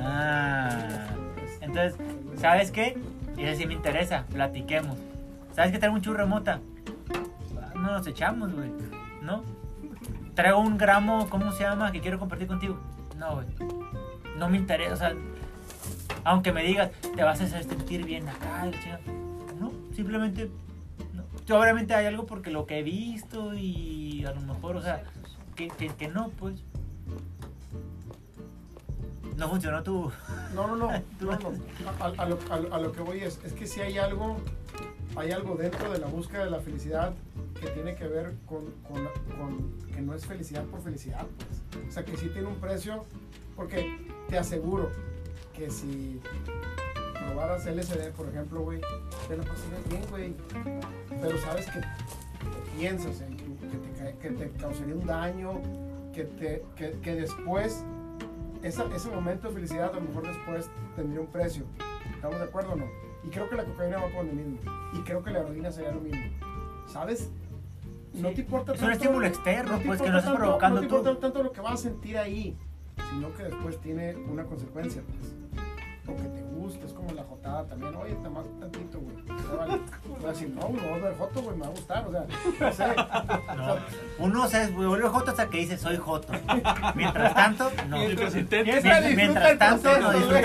Ah, 0.00 1.08
entonces, 1.60 1.96
¿sabes 2.36 2.70
qué? 2.70 2.96
Y 3.36 3.42
ese 3.42 3.56
sí 3.62 3.66
me 3.66 3.74
interesa, 3.74 4.24
platiquemos. 4.32 4.96
¿Sabes 5.52 5.72
que 5.72 5.78
traigo 5.78 5.96
un 5.96 6.00
churro? 6.02 6.26
No 6.26 6.40
nos 7.92 8.06
echamos, 8.06 8.52
güey, 8.52 8.70
¿no? 9.22 9.42
Traigo 10.34 10.60
un 10.60 10.78
gramo, 10.78 11.28
¿cómo 11.28 11.50
se 11.52 11.64
llama? 11.64 11.90
Que 11.92 12.00
quiero 12.00 12.18
compartir 12.18 12.46
contigo. 12.46 12.78
No, 13.18 13.34
güey. 13.34 13.46
No 14.38 14.48
me 14.48 14.56
interesa, 14.58 14.92
o 14.94 14.96
sea, 14.96 15.12
aunque 16.24 16.52
me 16.52 16.62
digas, 16.64 16.90
te 17.14 17.22
vas 17.22 17.40
a 17.40 17.44
hacer 17.44 17.64
sentir 17.64 18.04
bien 18.04 18.28
acá, 18.28 18.70
no, 19.58 19.72
simplemente, 19.94 20.50
no. 21.14 21.24
Sí, 21.46 21.52
obviamente 21.52 21.94
hay 21.94 22.06
algo 22.06 22.26
porque 22.26 22.50
lo 22.50 22.66
que 22.66 22.78
he 22.78 22.82
visto 22.82 23.54
y 23.54 24.24
a 24.24 24.32
lo 24.32 24.40
mejor, 24.42 24.76
o 24.76 24.82
sea, 24.82 25.02
que, 25.56 25.68
que, 25.68 25.88
que 25.88 26.08
no, 26.08 26.28
pues. 26.38 26.62
No 29.36 29.48
funcionó 29.48 29.82
tu. 29.82 30.10
No, 30.54 30.66
no, 30.66 30.74
no, 30.76 30.90
no, 31.20 31.38
no. 31.38 31.52
A, 32.00 32.06
a- 32.06 32.22
a 32.24 32.26
lo, 32.28 32.38
a 32.50 32.58
lo- 32.58 32.74
a 32.74 32.78
lo 32.80 32.92
que 32.92 33.00
voy 33.02 33.20
es, 33.20 33.40
es 33.44 33.52
que 33.52 33.66
si 33.68 33.80
hay 33.80 33.98
algo, 33.98 34.36
hay 35.16 35.30
algo 35.30 35.54
dentro 35.54 35.92
de 35.92 35.98
la 35.98 36.08
búsqueda 36.08 36.44
de 36.44 36.50
la 36.50 36.58
felicidad 36.60 37.14
que 37.60 37.68
tiene 37.68 37.94
que 37.94 38.08
ver 38.08 38.34
con, 38.46 38.64
con, 38.88 39.04
con 39.38 39.70
que 39.94 40.00
no 40.00 40.14
es 40.14 40.26
felicidad 40.26 40.64
por 40.64 40.82
felicidad, 40.82 41.24
pues. 41.36 41.86
O 41.88 41.92
sea, 41.92 42.04
que 42.04 42.16
sí 42.16 42.28
tiene 42.30 42.48
un 42.48 42.56
precio, 42.56 43.04
porque 43.54 43.96
te 44.28 44.38
aseguro 44.38 44.90
que 45.60 45.70
si 45.70 46.18
probaras 47.28 47.66
LSD, 47.66 48.12
por 48.16 48.28
ejemplo, 48.30 48.62
güey, 48.62 48.80
te 49.28 49.36
lo 49.36 49.42
pasarías 49.44 49.88
bien, 49.90 50.02
güey. 50.10 50.34
Pero 51.20 51.36
sabes 51.38 51.66
que, 51.66 51.80
piensas 52.78 53.20
en 53.20 53.36
que, 53.36 53.44
que 53.44 53.76
te, 53.76 54.16
que 54.18 54.30
te 54.30 54.50
causaría 54.58 54.94
un 54.94 55.06
daño, 55.06 55.60
que, 56.14 56.24
te, 56.24 56.64
que, 56.76 56.92
que 57.02 57.14
después 57.14 57.84
esa- 58.62 58.86
ese 58.96 59.10
momento 59.10 59.48
de 59.48 59.54
felicidad 59.54 59.90
a 59.90 59.96
lo 59.96 60.00
mejor 60.00 60.26
después 60.26 60.70
tendría 60.96 61.20
un 61.20 61.26
precio. 61.26 61.64
¿Estamos 62.14 62.38
de 62.38 62.44
acuerdo 62.44 62.72
o 62.72 62.76
no? 62.76 62.86
Y 63.22 63.28
creo 63.28 63.48
que 63.50 63.56
la 63.56 63.64
cocaína 63.64 63.98
va 63.98 64.08
por 64.08 64.24
lo 64.24 64.32
mismo. 64.32 64.58
Y 64.94 65.00
creo 65.00 65.22
que 65.22 65.30
la 65.30 65.40
heroína 65.40 65.70
sería 65.70 65.92
lo 65.92 66.00
mismo. 66.00 66.22
¿Sabes? 66.86 67.30
No 68.14 68.30
te 68.30 68.40
importa 68.40 68.72
Es 68.72 68.80
un 68.82 68.92
estímulo 68.92 69.26
externo, 69.26 69.76
te 69.78 69.84
pues, 69.84 70.00
que 70.00 70.08
no 70.08 70.16
estás 70.18 70.32
tanto- 70.32 70.38
provocando 70.38 70.76
no 70.76 70.80
te 70.80 70.88
tú. 70.88 70.96
importa 70.96 71.20
tanto 71.20 71.42
lo 71.42 71.52
que 71.52 71.60
vas 71.60 71.74
a 71.74 71.76
sentir 71.76 72.16
ahí, 72.16 72.56
sino 73.12 73.32
que 73.34 73.42
después 73.44 73.78
tiene 73.80 74.16
una 74.16 74.44
consecuencia, 74.44 75.02
pues. 75.06 75.34
Que 76.16 76.22
te 76.28 76.42
guste, 76.42 76.86
es 76.86 76.92
como 76.92 77.12
la 77.12 77.22
jotada 77.24 77.64
también. 77.66 77.94
Oye, 77.96 78.14
te 78.14 78.28
más 78.28 78.44
tantito, 78.60 78.98
güey. 79.00 79.16
Vale. 79.56 79.80
Voy 80.08 80.24
a 80.24 80.28
decir, 80.28 80.50
no, 80.50 80.62
güey, 80.68 80.80
voy 80.88 80.98
a 81.00 81.04
ver 81.04 81.16
joto, 81.16 81.42
güey, 81.42 81.56
me 81.56 81.62
va 81.62 81.66
a 81.68 81.70
gustar. 81.70 82.06
O 82.06 82.10
sea, 82.12 82.26
no 82.60 82.72
sé. 82.72 82.84
No. 83.56 83.72
O 83.72 83.76
sea, 83.76 83.84
Uno 84.18 84.48
se 84.48 84.66
vuelve 84.70 85.08
joto 85.08 85.30
hasta 85.30 85.48
que 85.48 85.58
dice 85.58 85.78
soy 85.78 85.96
joto. 85.96 86.32
Mientras 86.94 87.34
tanto, 87.34 87.70
no. 87.88 87.96
Mientras 87.98 88.36
intentes. 88.36 88.64
Mientras, 88.84 89.04
disfruta 89.04 89.16
mientras 89.16 89.50
el 89.50 89.58
tanto, 89.58 89.82
proceso, 89.82 90.00
no 90.00 90.12
disfruta, 90.18 90.44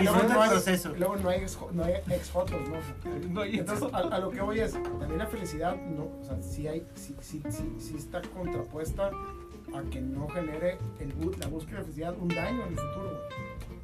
el 0.00 0.42
hay- 0.42 0.48
proceso. 0.50 0.94
Luego 0.96 1.16
no 1.16 1.28
hay 1.30 1.40
ex, 1.40 1.58
no 1.72 1.84
hay 1.84 1.94
ex 2.10 2.30
jotos, 2.30 2.60
¿no? 2.68 3.42
Entonces, 3.44 3.88
a, 3.92 3.98
a 3.98 4.18
lo 4.18 4.30
que 4.30 4.40
voy 4.40 4.60
es, 4.60 4.72
también 4.72 5.18
la 5.18 5.26
felicidad, 5.26 5.76
no, 5.76 6.04
o 6.20 6.24
sea, 6.24 6.36
sí, 6.42 6.68
hay, 6.68 6.86
sí, 6.94 7.16
sí, 7.20 7.42
sí, 7.50 7.76
sí 7.78 7.96
está 7.96 8.20
contrapuesta 8.22 9.10
a 9.74 9.82
que 9.90 10.00
no 10.00 10.28
genere 10.28 10.78
el, 11.00 11.12
la 11.40 11.46
búsqueda 11.48 11.78
de 11.78 11.84
felicidad 11.84 12.14
un 12.20 12.28
daño 12.28 12.62
en 12.66 12.68
el 12.68 12.78
futuro. 12.78 13.10
güey. 13.10 13.75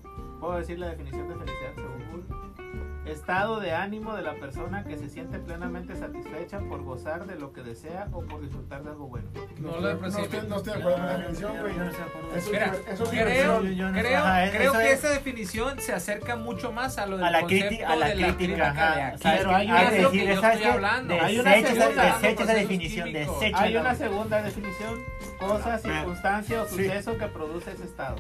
Puedo 0.43 0.59
decir 0.59 0.77
la 0.81 0.89
definición 0.89 1.29
de 1.29 1.35
felicidad 1.37 1.71
según 1.77 2.05
Google. 2.11 3.13
Estado 3.13 3.61
de 3.61 3.73
ánimo 3.73 4.15
de 4.17 4.23
la 4.23 4.35
persona 4.35 4.83
que 4.85 4.97
se 4.99 5.09
siente 5.09 5.39
plenamente 5.39 5.95
satisfecha 5.95 6.59
por 6.69 6.83
gozar 6.83 7.27
de 7.27 7.37
lo 7.37 7.53
que 7.53 7.63
desea 7.63 8.09
o 8.13 8.23
por 8.23 8.41
disfrutar 8.41 8.83
de 8.83 8.91
algo 8.91 9.07
bueno. 9.07 9.29
No 9.61 9.81
no, 9.81 9.99
percibe. 10.01 10.23
estoy, 10.25 10.49
no 10.49 10.57
estoy 10.57 10.73
de 10.75 10.79
acuerdo 10.81 10.99
con 10.99 11.07
la 11.07 11.17
definición, 11.19 11.57
güey. 11.61 11.75
Yo 11.77 11.85
no 11.85 11.91
estoy 11.91 12.05
de 12.05 12.11
acuerdo. 12.11 12.37
Eso, 12.37 12.51
Mira, 12.51 12.67
es, 12.67 12.89
eso 12.95 13.05
es 13.05 13.11
creo, 13.11 13.61
no 13.61 13.93
creo, 14.01 14.19
ajá, 14.19 14.51
creo 14.51 14.73
que 14.73 14.93
es- 14.93 14.99
esa 14.99 15.09
definición 15.11 15.81
se 15.81 15.93
acerca 15.93 16.35
mucho 16.37 16.73
más 16.73 16.99
a 16.99 17.07
lo 17.07 17.17
del 17.19 17.27
a 17.27 17.31
la 17.31 17.41
concepto 17.43 17.67
crítica, 17.69 17.89
a 17.93 17.97
la 17.97 18.07
de 18.09 18.15
crítica, 18.35 18.71
ajá. 18.71 18.95
de 18.97 19.03
aquí. 19.03 19.19
¿Sabes 19.23 19.39
Pero 19.39 19.51
qué? 19.51 19.57
hay 19.57 19.67
una- 19.71 19.83
es 19.83 19.89
que 19.91 19.97
decir. 19.97 20.21
Hay 20.21 21.39
una 21.39 21.63
segunda- 21.63 22.19
esa 22.19 22.55
definición. 22.55 23.09
Hay 23.55 23.77
una 23.77 23.95
segunda 23.95 24.43
definición, 24.43 25.01
cosa, 25.39 25.75
Ah. 25.75 25.79
circunstancia 25.79 26.63
o 26.63 26.67
suceso 26.69 27.17
que 27.17 27.27
produce 27.29 27.71
ese 27.73 27.85
estado. 27.85 28.17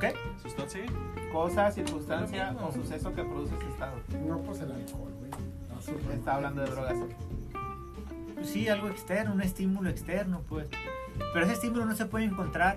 ¿Qué? 0.00 0.12
Sustancia. 0.42 0.82
Cosa, 1.32 1.70
circunstancia 1.72 2.54
o 2.62 2.70
suceso 2.72 3.14
que 3.14 3.22
produce 3.24 3.54
ese 3.56 3.68
estado. 3.70 3.94
No, 4.26 4.38
pues 4.38 4.60
el 4.60 4.72
alcohol, 4.72 5.12
güey. 5.18 5.30
No. 5.30 6.12
Está 6.12 6.34
hablando 6.36 6.62
de 6.62 6.70
drogas. 6.70 6.94
Pues 8.34 8.48
sí, 8.50 8.68
algo 8.68 8.88
externo, 8.88 9.32
un 9.32 9.40
estímulo 9.42 9.88
externo, 9.88 10.42
pues. 10.48 10.68
Pero 11.32 11.44
ese 11.44 11.54
estímulo 11.54 11.86
no 11.86 11.94
se 11.94 12.04
puede 12.06 12.26
encontrar 12.26 12.76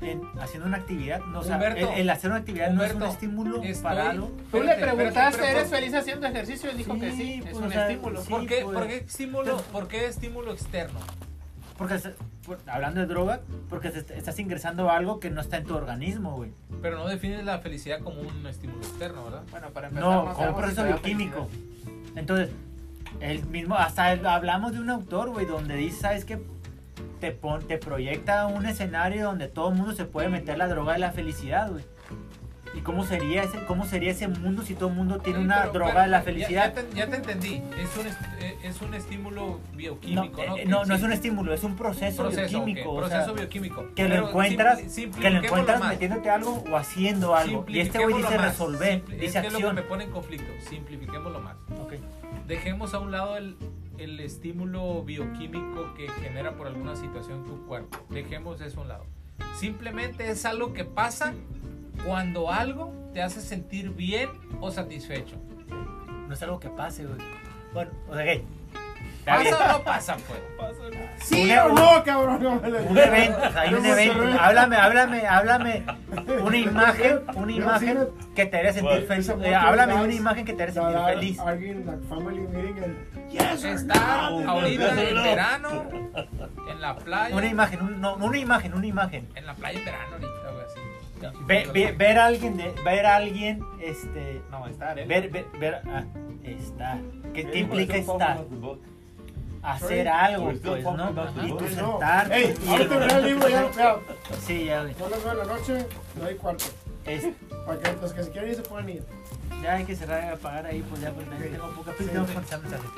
en 0.00 0.22
haciendo 0.40 0.66
una 0.66 0.78
actividad. 0.78 1.20
No, 1.20 1.40
o 1.40 1.44
sea, 1.44 1.56
el, 1.56 1.62
Humberto, 1.62 1.92
el 1.94 2.10
hacer 2.10 2.30
una 2.30 2.40
actividad 2.40 2.70
no 2.70 2.82
es 2.82 2.92
Humberto, 2.92 3.04
un 3.04 3.10
estímulo 3.12 3.62
estoy- 3.62 3.82
para 3.82 4.10
algo. 4.10 4.30
Tú 4.50 4.62
le 4.62 4.74
preguntaste, 4.74 5.42
¿eres 5.50 5.54
pero- 5.64 5.68
feliz 5.68 5.94
haciendo 5.94 6.26
ejercicio? 6.26 6.70
Y 6.72 6.74
dijo 6.74 6.94
que 6.98 7.10
Sí, 7.12 7.16
sí, 7.16 7.32
es 7.34 7.42
pues, 7.42 7.56
un 7.56 7.64
o 7.64 7.70
sea, 7.70 7.88
estímulo. 7.90 8.22
sí. 8.22 8.30
¿Por 8.30 8.46
qué, 8.46 8.60
pues. 8.64 8.74
por 8.76 8.86
qué 8.88 8.96
estímulo, 8.96 9.56
por 9.72 9.88
qué 9.88 10.06
estímulo 10.06 10.52
externo? 10.52 10.98
Porque 11.78 12.00
por- 12.46 12.58
hablando 12.66 13.00
de 13.00 13.06
droga, 13.06 13.40
porque 13.70 13.90
se- 13.90 14.16
estás 14.16 14.38
ingresando 14.38 14.90
algo 14.90 15.20
que 15.20 15.30
no 15.30 15.40
está 15.40 15.56
en 15.58 15.64
tu 15.64 15.74
organismo, 15.74 16.36
güey. 16.36 16.52
Pero 16.82 16.98
no 16.98 17.06
defines 17.08 17.44
la 17.44 17.58
felicidad 17.60 18.00
como 18.00 18.20
un 18.20 18.46
estímulo 18.46 18.80
externo, 18.80 19.24
¿verdad? 19.24 19.42
Bueno, 19.50 19.70
para 19.70 19.88
empezar, 19.88 20.08
No, 20.08 20.32
como 20.34 20.46
un 20.48 20.54
si 20.54 20.60
proceso 20.60 20.82
te 20.82 20.88
bioquímico. 20.88 21.48
Entonces, 22.16 22.50
el 23.20 23.44
mismo, 23.46 23.74
hasta 23.76 24.12
el- 24.12 24.26
hablamos 24.26 24.72
de 24.72 24.80
un 24.80 24.90
autor, 24.90 25.30
güey, 25.30 25.46
donde 25.46 25.76
dice, 25.76 26.00
¿sabes 26.00 26.24
qué? 26.24 26.40
Te, 27.20 27.30
pon, 27.32 27.66
te 27.66 27.78
proyecta 27.78 28.46
un 28.46 28.66
escenario 28.66 29.24
donde 29.24 29.48
todo 29.48 29.70
el 29.70 29.76
mundo 29.76 29.92
se 29.94 30.04
puede 30.04 30.28
meter 30.28 30.58
la 30.58 30.68
droga 30.68 30.92
de 30.94 30.98
la 30.98 31.12
felicidad, 31.12 31.70
güey. 31.70 31.84
¿Y 32.76 32.80
cómo 32.80 33.04
sería 33.04 33.44
ese, 33.44 33.64
cómo 33.66 33.86
sería 33.86 34.10
ese 34.10 34.26
mundo 34.26 34.62
si 34.62 34.74
todo 34.74 34.88
el 34.88 34.96
mundo 34.96 35.18
tiene 35.20 35.38
una 35.38 35.60
pero- 35.60 35.72
droga 35.72 35.90
pero 35.92 36.02
de 36.02 36.08
la 36.08 36.18
ya- 36.18 36.24
felicidad? 36.24 36.74
Ya, 36.74 36.82
te, 36.82 36.96
ya 36.96 37.06
te 37.08 37.16
entendí. 37.16 37.62
Es 37.78 37.96
un, 37.96 38.06
eh, 38.42 38.56
es 38.64 38.82
un 38.82 38.94
estímulo 38.94 39.60
no, 39.70 39.76
bioquímico, 39.76 40.42
¿no? 40.44 40.56
eh, 40.56 40.64
no, 40.66 40.84
no 40.84 40.94
es 40.94 41.02
un 41.02 41.12
estímulo, 41.12 41.54
es 41.54 41.62
un 41.62 41.76
proceso, 41.76 42.22
proceso, 42.24 42.64
bioquímico. 42.64 42.90
ok, 42.90 42.96
o 43.04 43.08
sea, 43.08 43.18
proceso 43.18 43.34
bioquímico. 43.34 43.84
que 43.94 44.08
lo 44.08 44.28
encuentras, 44.28 44.80
que 44.80 45.30
lo 45.30 45.38
encuentras 45.38 45.78
más. 45.80 45.88
metiéndote 45.90 46.30
algo 46.30 46.64
o 46.70 46.76
haciendo 46.76 47.36
algo. 47.36 47.64
Y 47.68 47.78
este 47.80 47.98
güey 48.02 48.16
dice 48.16 48.36
más. 48.36 48.46
resolver, 48.48 49.04
Simpli- 49.04 49.18
dice 49.20 49.24
es 49.26 49.32
que 49.32 49.38
es 49.38 49.52
lo 49.52 49.58
que 49.58 49.64
acción. 49.66 49.74
me 49.76 49.82
pone 49.82 50.04
en 50.04 50.10
conflicto. 50.10 50.46
Simplifiquémoslo 50.68 51.40
más. 51.40 51.56
Ok. 51.80 51.94
Dejemos 52.48 52.92
a 52.94 52.98
un 52.98 53.12
lado 53.12 53.36
el, 53.36 53.56
el 53.98 54.18
estímulo 54.20 55.02
bioquímico 55.04 55.94
que 55.94 56.08
genera 56.20 56.56
por 56.56 56.66
alguna 56.66 56.96
situación 56.96 57.44
tu 57.44 57.64
cuerpo. 57.66 57.98
Dejemos 58.10 58.60
eso 58.60 58.80
a 58.80 58.82
un 58.82 58.88
lado. 58.88 59.06
Simplemente 59.56 60.28
es 60.30 60.44
algo 60.44 60.72
que 60.72 60.84
pasa 60.84 61.32
cuando 62.04 62.50
algo 62.50 62.92
te 63.12 63.22
hace 63.22 63.40
sentir 63.40 63.90
bien 63.90 64.28
o 64.60 64.70
satisfecho. 64.70 65.36
No 66.28 66.32
es 66.34 66.42
algo 66.42 66.58
que 66.58 66.68
pase, 66.70 67.04
güey. 67.04 67.18
Bueno, 67.72 67.90
o 68.08 68.14
sea, 68.14 68.24
¿qué? 68.24 68.44
¿Pasa 69.24 69.56
o 69.56 69.78
no 69.78 69.84
pasa, 69.84 70.16
pues? 70.28 70.40
Sí 71.22 71.44
Una- 71.44 71.64
o 71.64 71.68
no, 71.72 72.04
cabrón. 72.04 72.42
No 72.42 72.60
me 72.60 72.68
lo 72.68 72.78
Un 72.82 72.98
evento, 72.98 73.38
o 73.38 73.52
sea, 73.52 73.60
hay 73.62 73.72
un 73.74 73.86
evento. 73.86 74.22
Háblame, 74.38 74.76
háblame, 74.76 75.26
háblame. 75.26 75.82
Una 76.42 76.56
imagen, 76.58 77.20
una 77.34 77.52
Yo 77.52 77.62
imagen 77.62 78.08
que 78.36 78.44
te 78.44 78.58
haría 78.58 78.72
sentir 78.74 78.90
Bueno, 78.90 79.06
feliz. 79.06 79.28
Eh, 79.42 79.54
Háblame 79.54 79.94
de 79.96 80.04
una 80.04 80.14
imagen 80.14 80.44
que 80.44 80.52
te 80.52 80.62
haría 80.64 80.74
sentir 80.74 80.98
feliz. 81.06 81.36
like 81.38 82.06
family 82.06 82.40
meeting 82.40 82.82
and 82.84 83.30
yes 83.32 83.64
Estar 83.64 84.30
ahorita 84.46 85.02
en 85.02 85.14
no. 85.14 85.22
verano, 85.22 85.68
en 86.70 86.80
la 86.82 86.94
playa. 86.96 87.34
Una 87.34 87.46
imagen, 87.46 87.80
un- 87.82 88.00
no, 88.02 88.16
una 88.16 88.36
imagen, 88.38 88.74
una 88.74 88.86
imagen. 88.86 89.26
En 89.36 89.46
la 89.46 89.54
playa 89.54 89.78
en 89.78 89.84
verano 89.86 90.12
ahorita, 90.12 90.43
así. 91.30 91.38
Ve- 91.46 91.68
ve- 91.72 91.92
ver 91.92 92.18
a 92.18 92.26
alguien, 92.26 92.56
de- 92.56 92.74
ver 92.84 93.06
a 93.06 93.16
alguien, 93.16 93.60
este, 93.80 94.42
No, 94.50 94.66
estar, 94.66 94.98
¿eh? 94.98 95.06
ver, 95.06 95.28
ver, 95.30 95.46
ver, 95.58 95.82
ah, 95.86 96.04
estar. 96.44 96.98
¿Qué, 97.32 97.42
implica 97.58 97.96
estar? 97.96 98.44
Hacer 99.62 100.06
Sorry. 100.06 100.08
algo, 100.08 100.52
pues, 100.62 100.82
¿no? 100.84 101.10
Y 101.46 101.48
tú 101.48 101.66
sentarte. 101.68 102.36
Ey, 102.36 102.54
el 103.16 103.24
libro 103.24 103.48
ya. 103.48 103.70
Sí, 104.46 104.64
ya, 104.66 104.82
güey. 104.82 104.94
Son 104.94 105.10
las 105.10 105.20
9 105.24 105.40
de 105.40 105.46
la 105.46 105.54
noche, 105.54 105.86
no 106.20 106.26
hay 106.26 106.34
cuarto. 106.34 106.64
Es- 107.06 107.28
Para 107.66 107.78
que 107.78 107.92
los 108.00 108.12
que 108.12 108.22
se 108.24 108.30
quieren 108.30 108.50
ir 108.50 108.56
se 108.56 108.62
puedan 108.62 108.88
ir. 108.90 109.02
ya 109.62 109.74
hay 109.74 109.84
que 109.84 109.96
cerrar 109.96 110.22
y 110.24 110.28
apagar 110.34 110.66
ahí, 110.66 110.84
pues 110.90 111.00
ya, 111.00 111.10
porque 111.12 111.30
tengo 111.48 111.68
poca 111.70 111.92
Sí. 111.98 112.04
tengo 112.04 112.26
que 112.26 112.34
contestar 112.34 112.60
mensajes. 112.60 112.90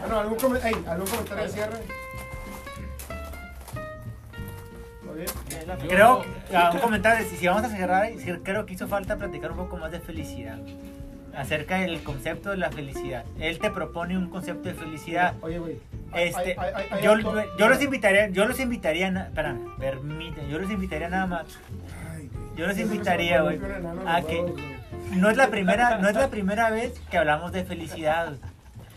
Bueno, 0.00 0.20
¿algún, 0.20 0.38
come- 0.38 0.60
ey, 0.64 0.74
¿algún 0.88 1.06
comentario 1.08 1.42
de 1.44 1.48
cierre? 1.50 1.78
Creo, 5.88 6.22
que- 6.22 6.56
ah, 6.56 6.70
un 6.74 6.80
comentario, 6.80 7.26
si, 7.28 7.46
vamos 7.46 7.64
a 7.64 7.68
cerrar, 7.68 8.10
creo 8.42 8.66
que 8.66 8.74
hizo 8.74 8.88
falta 8.88 9.16
platicar 9.16 9.50
un 9.52 9.56
poco 9.58 9.76
más 9.76 9.90
de 9.92 10.00
felicidad. 10.00 10.58
Acerca 11.34 11.76
del 11.78 12.02
concepto 12.02 12.50
de 12.50 12.56
la 12.56 12.70
felicidad. 12.72 13.24
Él 13.38 13.58
te 13.60 13.70
propone 13.70 14.18
un 14.18 14.28
concepto 14.30 14.68
de 14.68 14.74
felicidad. 14.74 15.34
Oye, 15.42 15.58
güey. 15.60 15.78
Este, 16.12 16.56
yo, 17.02 17.16
yo 17.56 17.68
los 17.68 17.80
invitaría, 17.82 18.28
yo 18.30 18.46
los 18.46 18.58
invitaría, 18.58 19.06
espérame, 19.08 19.76
permíteme, 19.78 20.50
yo 20.50 20.58
los 20.58 20.70
invitaría 20.70 21.08
nada 21.08 21.26
más. 21.26 21.46
Yo 22.56 22.66
los 22.66 22.76
invitaría, 22.78 23.42
güey, 23.42 23.60
a 24.06 24.22
que-. 24.22 24.44
No 25.12 25.30
es 25.30 25.36
la 25.36 25.48
primera, 25.50 25.98
no 25.98 26.08
es 26.08 26.16
la 26.16 26.28
primera 26.30 26.70
vez 26.70 27.00
que 27.10 27.16
hablamos 27.18 27.52
de 27.52 27.64
felicidad. 27.64 28.34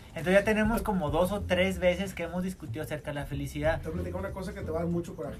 Entonces 0.08 0.34
ya 0.34 0.44
tenemos 0.44 0.82
como 0.82 1.10
dos 1.10 1.32
o 1.32 1.40
tres 1.42 1.78
veces 1.78 2.14
que 2.14 2.24
hemos 2.24 2.42
discutido 2.42 2.84
acerca 2.84 3.10
de 3.10 3.14
la 3.14 3.26
felicidad. 3.26 3.80
Te 3.80 3.88
voy 3.88 3.92
a 3.92 4.02
platicar 4.02 4.20
una 4.20 4.30
cosa 4.30 4.52
que 4.54 4.60
te 4.60 4.70
va 4.70 4.78
a 4.78 4.82
dar 4.82 4.90
mucho 4.90 5.14
coraje. 5.16 5.38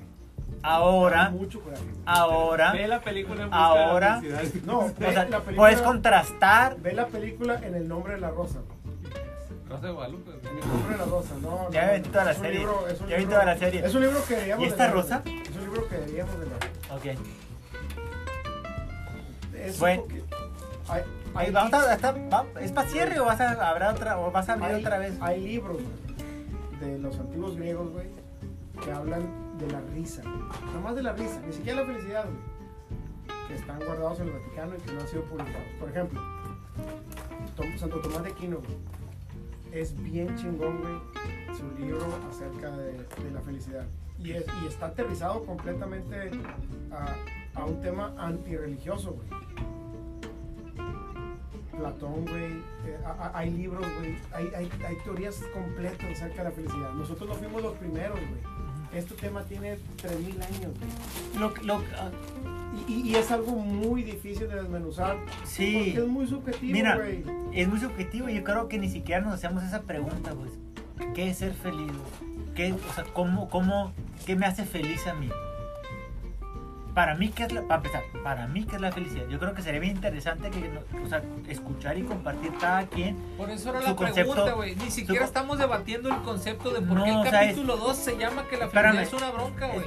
Ahora, 0.66 1.28
Mucho 1.28 1.60
coraje. 1.60 1.82
ahora, 2.06 2.72
Ve 2.72 2.88
la 2.88 3.00
película 3.02 3.42
en 3.42 3.50
busca 3.50 3.64
Ahora- 3.64 4.20
de 4.20 4.30
la. 4.30 4.42
No, 4.64 4.80
ve 4.98 5.08
o 5.08 5.12
sea, 5.12 5.24
la 5.24 5.40
película. 5.40 5.56
puedes 5.56 5.82
contrastar. 5.82 6.76
Ve 6.80 6.92
la 6.94 7.06
película 7.06 7.60
en 7.62 7.74
el 7.74 7.86
nombre 7.86 8.14
de 8.14 8.20
la 8.20 8.30
rosa. 8.30 8.60
Rosa 9.68 9.86
de 9.86 9.92
Guadalupe. 9.92 10.30
En 10.30 10.58
el 10.58 10.66
nombre 10.68 10.92
de 10.92 10.98
la 10.98 11.04
rosa, 11.04 11.34
no. 11.42 11.70
Ya 11.70 11.86
no, 11.86 11.92
vi 11.92 12.00
no. 12.00 12.08
toda 12.10 12.24
la 12.24 12.34
serie. 12.34 12.58
libro- 12.60 12.88
es 12.88 13.00
un 13.00 13.08
Ya 13.08 13.16
vi 13.16 13.20
libro- 13.22 13.34
toda 13.34 13.44
la 13.44 13.58
serie. 13.58 13.84
Es 13.84 13.94
un 13.94 14.00
libro 14.02 14.24
que 14.26 14.34
deberíamos 14.34 14.62
¿Y 14.62 14.66
de 14.66 14.70
esta 14.72 14.84
leer, 14.84 14.94
rosa? 14.96 15.18
güey. 15.22 15.42
Es 15.42 15.56
un 15.56 15.60
libro 15.64 15.88
que 15.88 15.96
deberíamos 15.96 16.38
de 16.40 16.46
leer. 16.46 16.58
Ok. 17.14 17.18
Es 19.54 19.78
Bueno. 19.78 20.02
hay, 20.88 21.02
hay 21.34 21.50
vamos 21.50 21.72
a, 21.74 21.92
hasta- 21.92 22.12
va- 22.12 22.46
¿Es 22.60 22.72
para 22.72 22.88
cierre 22.88 23.20
o 23.20 23.24
vas 23.26 23.40
a, 23.40 23.68
habrá 23.68 23.90
otra, 23.92 24.18
o 24.18 24.30
vas 24.30 24.48
a 24.48 24.54
abrir 24.54 24.68
hay- 24.76 24.80
otra 24.80 24.98
vez? 24.98 25.14
Hay 25.20 25.40
libros 25.40 25.78
de 26.80 26.98
los 26.98 27.18
antiguos 27.18 27.56
griegos, 27.56 27.90
güey, 27.90 28.06
que 28.82 28.90
hablan 28.92 29.43
de 29.58 29.70
la 29.70 29.80
risa. 29.80 30.22
Nada 30.24 30.80
más 30.82 30.96
de 30.96 31.02
la 31.02 31.12
risa, 31.12 31.40
ni 31.46 31.52
siquiera 31.52 31.80
la 31.82 31.86
felicidad, 31.86 32.24
güey. 32.24 32.54
Que 33.48 33.54
están 33.54 33.78
guardados 33.78 34.20
en 34.20 34.28
el 34.28 34.32
Vaticano 34.34 34.74
y 34.74 34.78
que 34.80 34.92
no 34.92 35.00
han 35.00 35.08
sido 35.08 35.22
publicados. 35.24 35.66
Por 35.78 35.88
ejemplo, 35.90 36.20
Santo 37.78 38.00
Tomás 38.00 38.22
de 38.24 38.30
Aquino, 38.30 38.58
güey. 38.58 38.76
Es 39.72 40.00
bien 40.02 40.34
chingón, 40.36 40.80
güey, 40.80 40.94
su 41.58 41.68
libro 41.78 42.06
acerca 42.30 42.70
de, 42.76 42.96
la 43.32 43.40
felicidad. 43.40 43.84
Y, 44.18 44.30
es- 44.32 44.46
y 44.62 44.66
está 44.66 44.86
aterrizado 44.86 45.44
completamente 45.44 46.30
a, 47.56 47.64
un 47.64 47.80
tema 47.80 48.12
antirreligioso, 48.18 49.12
güey. 49.14 49.28
Platón, 51.76 52.22
güey. 52.24 52.52
eh, 52.86 52.98
hay 53.34 53.50
libros, 53.50 53.84
güey. 53.98 54.16
Hay, 54.32 54.46
hay 54.54 54.96
teorías 55.04 55.42
completas 55.52 56.06
acerca 56.12 56.38
de 56.38 56.44
la 56.44 56.50
felicidad. 56.52 56.92
Nosotros 56.92 57.28
no 57.28 57.34
fuimos 57.34 57.62
los 57.62 57.72
primeros, 57.74 58.18
güey. 58.20 58.63
Este 58.94 59.14
tema 59.14 59.42
tiene 59.44 59.76
3.000 60.02 60.42
años. 60.42 60.72
Lo, 61.38 61.52
lo, 61.64 61.82
ah, 61.98 62.10
Y, 62.88 63.10
y- 63.10 63.14
es 63.16 63.30
algo 63.30 63.52
muy 63.52 64.02
difícil 64.02 64.48
de 64.48 64.56
desmenuzar. 64.56 65.16
sí. 65.44 65.74
Porque 65.92 65.98
es 65.98 66.06
muy 66.08 66.26
subjetivo, 66.26 66.72
Mira, 66.72 66.98
es 67.52 67.68
muy 67.68 67.78
subjetivo 67.80 68.28
y 68.28 68.34
yo 68.36 68.44
creo 68.44 68.68
que 68.68 68.78
ni 68.78 68.88
siquiera 68.88 69.20
nos 69.20 69.34
hacemos 69.34 69.62
esa 69.64 69.82
pregunta, 69.82 70.32
pues. 70.34 70.52
¿Qué 71.14 71.30
es 71.30 71.38
ser 71.38 71.52
feliz? 71.54 71.92
¿Qué, 72.54 72.72
o 72.72 72.92
sea, 72.94 73.04
cómo, 73.12 73.48
cómo, 73.48 73.92
¿qué 74.26 74.36
me 74.36 74.46
hace 74.46 74.64
feliz 74.64 75.06
a 75.06 75.14
mí? 75.14 75.28
Para 76.94 77.14
mí, 77.16 77.28
¿qué 77.30 77.42
es 77.44 77.52
la, 77.52 77.62
para 77.62 77.76
empezar, 77.76 78.02
para 78.22 78.46
mí, 78.46 78.64
¿qué 78.64 78.76
es 78.76 78.80
la 78.80 78.92
felicidad? 78.92 79.26
Yo 79.28 79.40
creo 79.40 79.52
que 79.52 79.62
sería 79.62 79.80
bien 79.80 79.96
interesante 79.96 80.48
que, 80.50 80.70
o 81.04 81.08
sea, 81.08 81.22
escuchar 81.48 81.98
y 81.98 82.02
compartir 82.02 82.52
cada 82.60 82.86
quien. 82.86 83.16
Por 83.36 83.50
eso 83.50 83.70
era 83.70 83.80
Su 83.80 83.86
la 83.88 83.96
concepto- 83.96 84.14
pregunta, 84.32 84.52
güey. 84.52 84.76
Ni 84.76 84.90
siquiera 84.92 85.24
estamos 85.24 85.58
debatiendo 85.58 86.08
el 86.08 86.22
concepto 86.22 86.70
de 86.70 86.80
por 86.80 86.96
No, 86.98 87.04
qué 87.04 87.10
el 87.10 87.30
capítulo 87.30 87.76
2 87.78 87.96
se 87.96 88.16
llama 88.16 88.46
que 88.46 88.56
la 88.58 88.68
felicidad 88.68 89.02
es 89.02 89.12
una 89.12 89.30
bronca, 89.32 89.66
güey. 89.68 89.86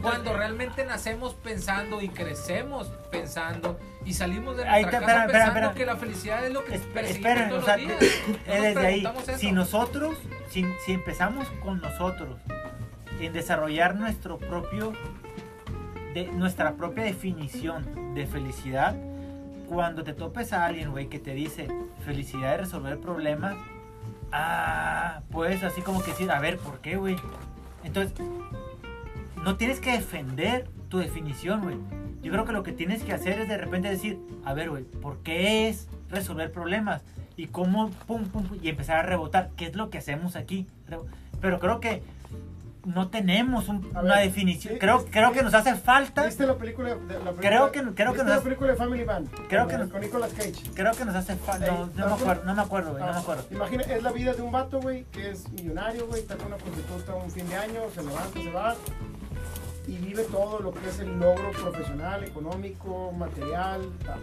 Cuando 0.00 0.32
realmente 0.32 0.84
nacemos 0.84 1.34
pensando 1.34 2.00
y 2.02 2.08
crecemos 2.08 2.88
pensando 3.12 3.78
y 4.04 4.14
salimos 4.14 4.56
de 4.56 4.66
Ahí 4.66 4.82
nuestra 4.82 4.98
te- 5.00 5.06
casa 5.06 5.20
espera, 5.26 5.44
pensando 5.44 5.68
espera. 5.68 5.74
que 5.74 5.86
la 5.86 5.96
felicidad 5.96 6.44
es 6.46 6.52
lo 6.52 6.64
que 6.64 6.74
Esperen, 6.74 7.48
todos 7.50 7.62
o 7.62 7.66
sea, 7.66 7.76
los 7.76 7.86
días. 7.86 8.00
es 8.46 8.62
desde 8.62 8.86
ahí, 8.86 9.04
eso. 9.28 9.38
si 9.38 9.52
nosotros, 9.52 10.16
si, 10.50 10.64
si 10.84 10.92
empezamos 10.92 11.46
con 11.62 11.80
nosotros 11.80 12.36
en 13.20 13.32
desarrollar 13.32 13.94
nuestro 13.94 14.38
propio, 14.38 14.92
de, 16.16 16.32
nuestra 16.32 16.76
propia 16.76 17.04
definición 17.04 18.14
de 18.14 18.26
felicidad, 18.26 18.96
cuando 19.68 20.02
te 20.02 20.14
topes 20.14 20.54
a 20.54 20.64
alguien, 20.64 20.90
güey, 20.90 21.08
que 21.08 21.18
te 21.18 21.34
dice 21.34 21.68
felicidad 22.06 22.54
es 22.54 22.60
resolver 22.60 22.98
problemas, 22.98 23.54
ah, 24.32 25.20
pues 25.30 25.62
así 25.62 25.82
como 25.82 26.02
que 26.02 26.12
decir, 26.12 26.30
a 26.30 26.40
ver, 26.40 26.56
¿por 26.56 26.80
qué, 26.80 26.96
güey? 26.96 27.16
Entonces, 27.84 28.14
no 29.44 29.56
tienes 29.56 29.78
que 29.80 29.92
defender 29.92 30.68
tu 30.88 30.98
definición, 30.98 31.60
güey. 31.60 31.76
Yo 32.22 32.32
creo 32.32 32.46
que 32.46 32.52
lo 32.52 32.62
que 32.62 32.72
tienes 32.72 33.02
que 33.02 33.12
hacer 33.12 33.38
es 33.40 33.48
de 33.48 33.58
repente 33.58 33.88
decir, 33.88 34.18
a 34.44 34.54
ver, 34.54 34.70
güey, 34.70 34.84
¿por 34.84 35.18
qué 35.18 35.68
es 35.68 35.88
resolver 36.08 36.50
problemas? 36.50 37.02
Y 37.36 37.48
cómo, 37.48 37.90
pum, 38.06 38.24
pum, 38.24 38.44
pum, 38.44 38.58
y 38.62 38.70
empezar 38.70 38.96
a 38.96 39.02
rebotar, 39.02 39.50
¿qué 39.56 39.66
es 39.66 39.76
lo 39.76 39.90
que 39.90 39.98
hacemos 39.98 40.34
aquí? 40.34 40.66
Pero 41.40 41.58
creo 41.58 41.80
que 41.80 42.02
no 42.86 43.08
tenemos 43.08 43.68
un- 43.68 43.84
una 43.96 44.18
definición. 44.20 44.74
sí, 44.74 44.78
creo, 44.80 45.04
creo 45.10 45.32
que 45.32 45.42
nos 45.42 45.52
hace 45.52 45.74
falta, 45.74 46.24
¿Viste 46.24 46.46
la 46.46 46.54
película? 46.56 46.90
de- 46.90 46.94
la 46.96 47.04
película 47.32 47.34
Creo 47.40 47.72
que- 47.72 47.80
creo 47.80 47.94
que 47.94 48.18
¿viste 48.18 48.24
nos- 48.24 48.36
la 48.36 48.42
película 48.42 48.70
de 48.70 48.76
Family 48.76 49.04
Man? 49.04 49.28
Creo 49.48 49.66
que 49.68 49.76
nos- 49.78 49.90
con 49.90 50.00
Nicolas 50.00 50.32
Cage. 50.32 50.54
creo 50.74 50.92
que 50.92 51.04
nos 51.04 51.14
hace 51.16 51.36
falta, 51.36 51.66
no, 51.66 51.86
no 51.94 52.06
me 52.06 52.12
acuerdo, 52.14 52.44
no 52.44 52.54
me 52.54 52.62
acuerdo, 52.62 52.90
güey, 52.92 53.02
no 53.02 53.10
me 53.10 53.16
Ah, 53.16 53.20
acuerdo. 53.20 53.44
Imagina, 53.50 53.82
es 53.82 54.02
la 54.02 54.12
vida 54.12 54.32
de 54.34 54.42
un 54.42 54.52
vato, 54.52 54.80
güey, 54.80 55.04
que 55.12 55.30
es 55.30 55.48
millonario, 55.50 56.06
güey, 56.06 56.20
está 56.22 56.36
con 56.36 56.46
una 56.46 56.56
prostituta 56.56 57.14
un 57.16 57.30
fin 57.30 57.48
de 57.48 57.56
año, 57.56 57.80
se 57.94 58.02
levanta, 58.02 58.40
se 58.40 58.50
va 58.50 58.74
y 59.88 59.96
vive 59.98 60.22
todo 60.24 60.60
lo 60.60 60.72
que 60.72 60.88
es 60.88 60.98
el 61.00 61.18
logro 61.18 61.50
profesional, 61.52 62.24
económico, 62.24 63.12
material. 63.12 63.82
tal. 64.04 64.20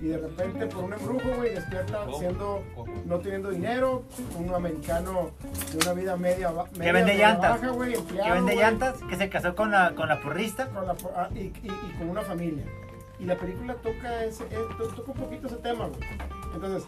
Y 0.00 0.08
de 0.08 0.18
repente, 0.18 0.66
por 0.66 0.84
un 0.84 0.92
embrujo, 0.92 1.28
güey, 1.36 1.54
despierta 1.54 2.04
siendo, 2.18 2.62
no 3.06 3.18
teniendo 3.18 3.48
dinero, 3.50 4.02
un 4.38 4.54
americano 4.54 5.30
de 5.72 5.78
una 5.78 5.92
vida 5.94 6.16
media, 6.18 6.50
media 6.76 6.92
vende 6.92 7.12
media 7.12 7.28
llantas. 7.30 7.50
baja, 7.62 7.68
güey, 7.72 7.94
empleado, 7.94 8.26
Que 8.28 8.32
vende 8.34 8.56
llantas, 8.56 8.94
que 9.08 9.16
se 9.16 9.28
casó 9.30 9.54
con 9.54 9.70
la, 9.70 9.94
con 9.94 10.08
la 10.08 10.20
porrista. 10.20 10.68
con 10.68 10.86
la- 10.86 10.96
ah, 11.16 11.28
y, 11.34 11.38
y- 11.38 11.52
y 11.64 11.98
con 11.98 12.10
una 12.10 12.20
familia. 12.22 12.64
Y 13.18 13.24
la 13.24 13.36
película 13.36 13.74
toca 13.76 14.24
ese, 14.24 14.44
eh, 14.44 14.58
to- 14.76 14.88
toca 14.88 15.12
un 15.12 15.18
poquito 15.18 15.46
ese 15.46 15.56
tema, 15.56 15.86
güey. 15.86 16.00
Entonces, 16.54 16.86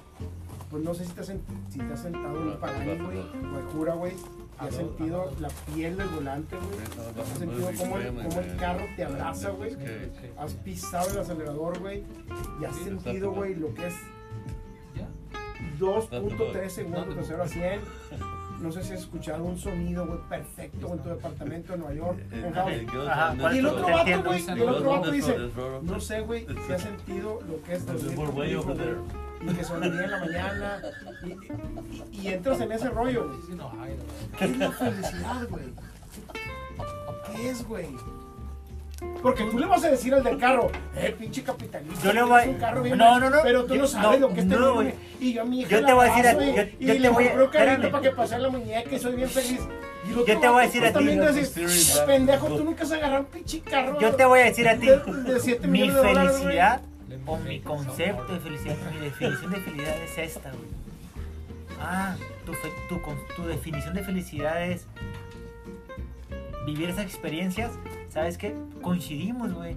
pues 0.70 0.82
no 0.84 0.92
sé 0.92 1.06
si 1.06 1.12
te 1.12 1.20
has, 1.22 1.26
si 1.28 1.78
te 1.78 1.92
has 1.94 2.00
sentado 2.02 2.36
en 2.36 2.42
un 2.48 3.06
güey, 3.06 3.20
o 3.54 3.58
el 3.58 3.64
cura, 3.72 3.94
güey, 3.94 4.12
y 4.60 4.66
has 4.66 4.74
sentido 4.74 5.30
la 5.40 5.48
piel 5.74 5.96
del 5.96 6.08
volante, 6.08 6.56
güey. 6.56 7.22
Has 7.22 7.38
sentido 7.38 7.70
cómo 7.78 7.98
el, 7.98 8.14
cómo 8.14 8.40
el 8.40 8.56
carro 8.56 8.84
te 8.96 9.04
abraza, 9.04 9.50
güey. 9.50 9.76
Has 10.36 10.54
pisado 10.54 11.10
el 11.10 11.18
acelerador, 11.18 11.78
güey, 11.78 12.04
y 12.60 12.64
has 12.64 12.76
sentido, 12.76 13.32
güey, 13.32 13.54
lo 13.54 13.72
que 13.74 13.86
es 13.86 13.94
Ya. 14.94 15.08
2.3 15.78 16.68
segundos 16.68 17.16
de 17.16 17.22
0 17.24 17.42
a 17.42 17.48
100. 17.48 17.80
No 18.60 18.72
sé 18.72 18.82
si 18.82 18.92
has 18.92 19.00
escuchado 19.02 19.44
un 19.44 19.56
sonido, 19.56 20.04
güey, 20.04 20.18
perfecto 20.28 20.92
en 20.92 20.98
tu 20.98 21.08
departamento 21.10 21.72
de 21.74 21.78
Nueva 21.78 21.94
York. 21.94 22.18
Ajá, 23.08 23.36
¿cuál 23.38 23.54
Y 23.54 23.58
el 23.60 23.66
otro 23.66 23.86
vato, 23.86 24.22
güey, 24.24 24.44
el 24.48 24.68
otro 24.68 24.90
vato 24.90 25.10
dice, 25.12 25.36
No 25.56 25.82
no 25.82 26.00
sé, 26.00 26.20
güey, 26.22 26.46
si 26.66 26.72
has 26.72 26.82
sentido 26.82 27.38
lo 27.48 27.62
que 27.62 27.74
es 27.74 27.86
y 29.40 29.54
que 29.54 29.64
sonríe 29.64 30.04
en 30.04 30.10
la 30.10 30.18
mañana, 30.18 30.82
y, 31.24 31.28
y- 31.28 32.20
y 32.22 32.28
entras 32.28 32.60
en 32.60 32.72
ese 32.72 32.88
rollo, 32.90 33.28
güey. 33.28 33.38
¿Qué 34.38 34.44
es 34.46 34.58
la 34.58 34.70
felicidad, 34.72 35.48
güey? 35.48 35.64
¿Qué 37.34 37.50
es, 37.50 37.66
güey? 37.66 37.86
Porque 39.22 39.44
tú 39.44 39.58
le 39.60 39.66
vas 39.66 39.84
a 39.84 39.90
decir 39.90 40.12
al 40.12 40.24
del 40.24 40.38
carro, 40.38 40.72
eh, 40.96 41.14
pinche 41.16 41.44
capitalista. 41.44 42.02
Yo 42.04 42.12
le 42.12 42.22
voy 42.24 42.42
a- 42.42 42.48
un 42.48 42.54
carro 42.54 42.82
bien 42.82 42.98
no, 42.98 43.20
no, 43.20 43.30
no, 43.30 43.38
Pero 43.44 43.64
tú 43.64 43.74
yo- 43.74 43.82
no 43.82 43.86
sabes 43.86 44.18
no, 44.20 44.28
lo 44.28 44.34
que 44.34 44.40
es 44.40 44.46
no, 44.46 44.56
tener 44.56 44.92
un- 44.92 44.94
Y 45.20 45.32
yo 45.34 45.42
a 45.42 45.44
mi 45.44 45.60
hija 45.60 45.70
Yo 45.70 45.84
te 45.86 45.92
voy 45.92 46.04
a 46.06 46.08
decir 46.08 46.26
a- 46.26 46.32
paso, 46.34 46.42
y- 46.50 46.54
yo- 46.56 46.62
y 46.80 46.86
yo 46.86 46.92
te 46.94 46.98
le 47.00 47.08
voy 47.10 47.24
a- 47.28 47.50
carrito 47.50 47.90
para 47.92 48.02
que 48.02 48.10
pase 48.10 48.38
la 48.40 48.48
muñeca 48.48 48.90
y 48.92 48.98
soy 48.98 49.14
bien 49.14 49.28
feliz. 49.28 49.60
Y 50.04 50.10
lo 50.14 50.26
Yo 50.26 50.40
te 50.40 50.48
voy 50.48 50.62
a 50.62 50.66
decir 50.66 50.82
a 50.84 50.88
ti, 50.88 50.94
también 50.94 51.18
yo- 51.18 51.32
decís, 51.32 52.02
pendejo, 52.06 52.46
tú 52.48 52.64
nunca 52.64 52.82
has 52.82 52.90
agarrado 52.92 53.20
un 53.20 53.26
pinche 53.26 53.60
carro. 53.60 54.00
Yo 54.00 54.14
te 54.16 54.24
voy 54.24 54.40
a 54.40 54.44
decir 54.44 54.68
a 54.68 54.76
ti, 54.76 54.86
de- 54.86 54.96
de 54.96 55.40
siete 55.40 55.66
mi 55.68 55.80
millones 55.82 55.94
de 56.02 56.08
dólares, 56.08 56.30
güey. 56.32 56.42
felicidad 56.42 56.80
o 57.26 57.36
mi 57.38 57.60
concepto 57.60 58.32
de 58.32 58.40
felicidad, 58.40 58.76
mi 58.92 59.00
definición 59.00 59.50
de 59.50 59.60
felicidad 59.60 59.96
es 60.02 60.18
esta, 60.18 60.50
güey. 60.50 60.62
Ah, 61.80 62.16
tu, 62.44 62.52
fe- 62.54 62.72
tu, 62.88 62.98
tu 63.36 63.46
definición 63.48 63.94
de 63.94 64.02
felicidad 64.02 64.62
es 64.62 64.86
vivir 66.66 66.88
esas 66.90 67.04
experiencias, 67.04 67.72
¿sabes 68.08 68.36
qué? 68.36 68.54
Coincidimos, 68.82 69.52
güey. 69.52 69.76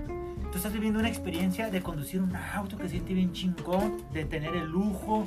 Tú 0.52 0.58
estás 0.58 0.74
viviendo 0.74 1.00
una 1.00 1.08
experiencia 1.08 1.70
de 1.70 1.82
conducir 1.82 2.22
un 2.22 2.36
auto 2.36 2.78
que 2.78 2.90
siente 2.90 3.14
bien 3.14 3.32
chingón, 3.32 4.04
de 4.14 4.26
tener 4.26 4.56
el 4.56 4.66
lujo, 4.68 5.26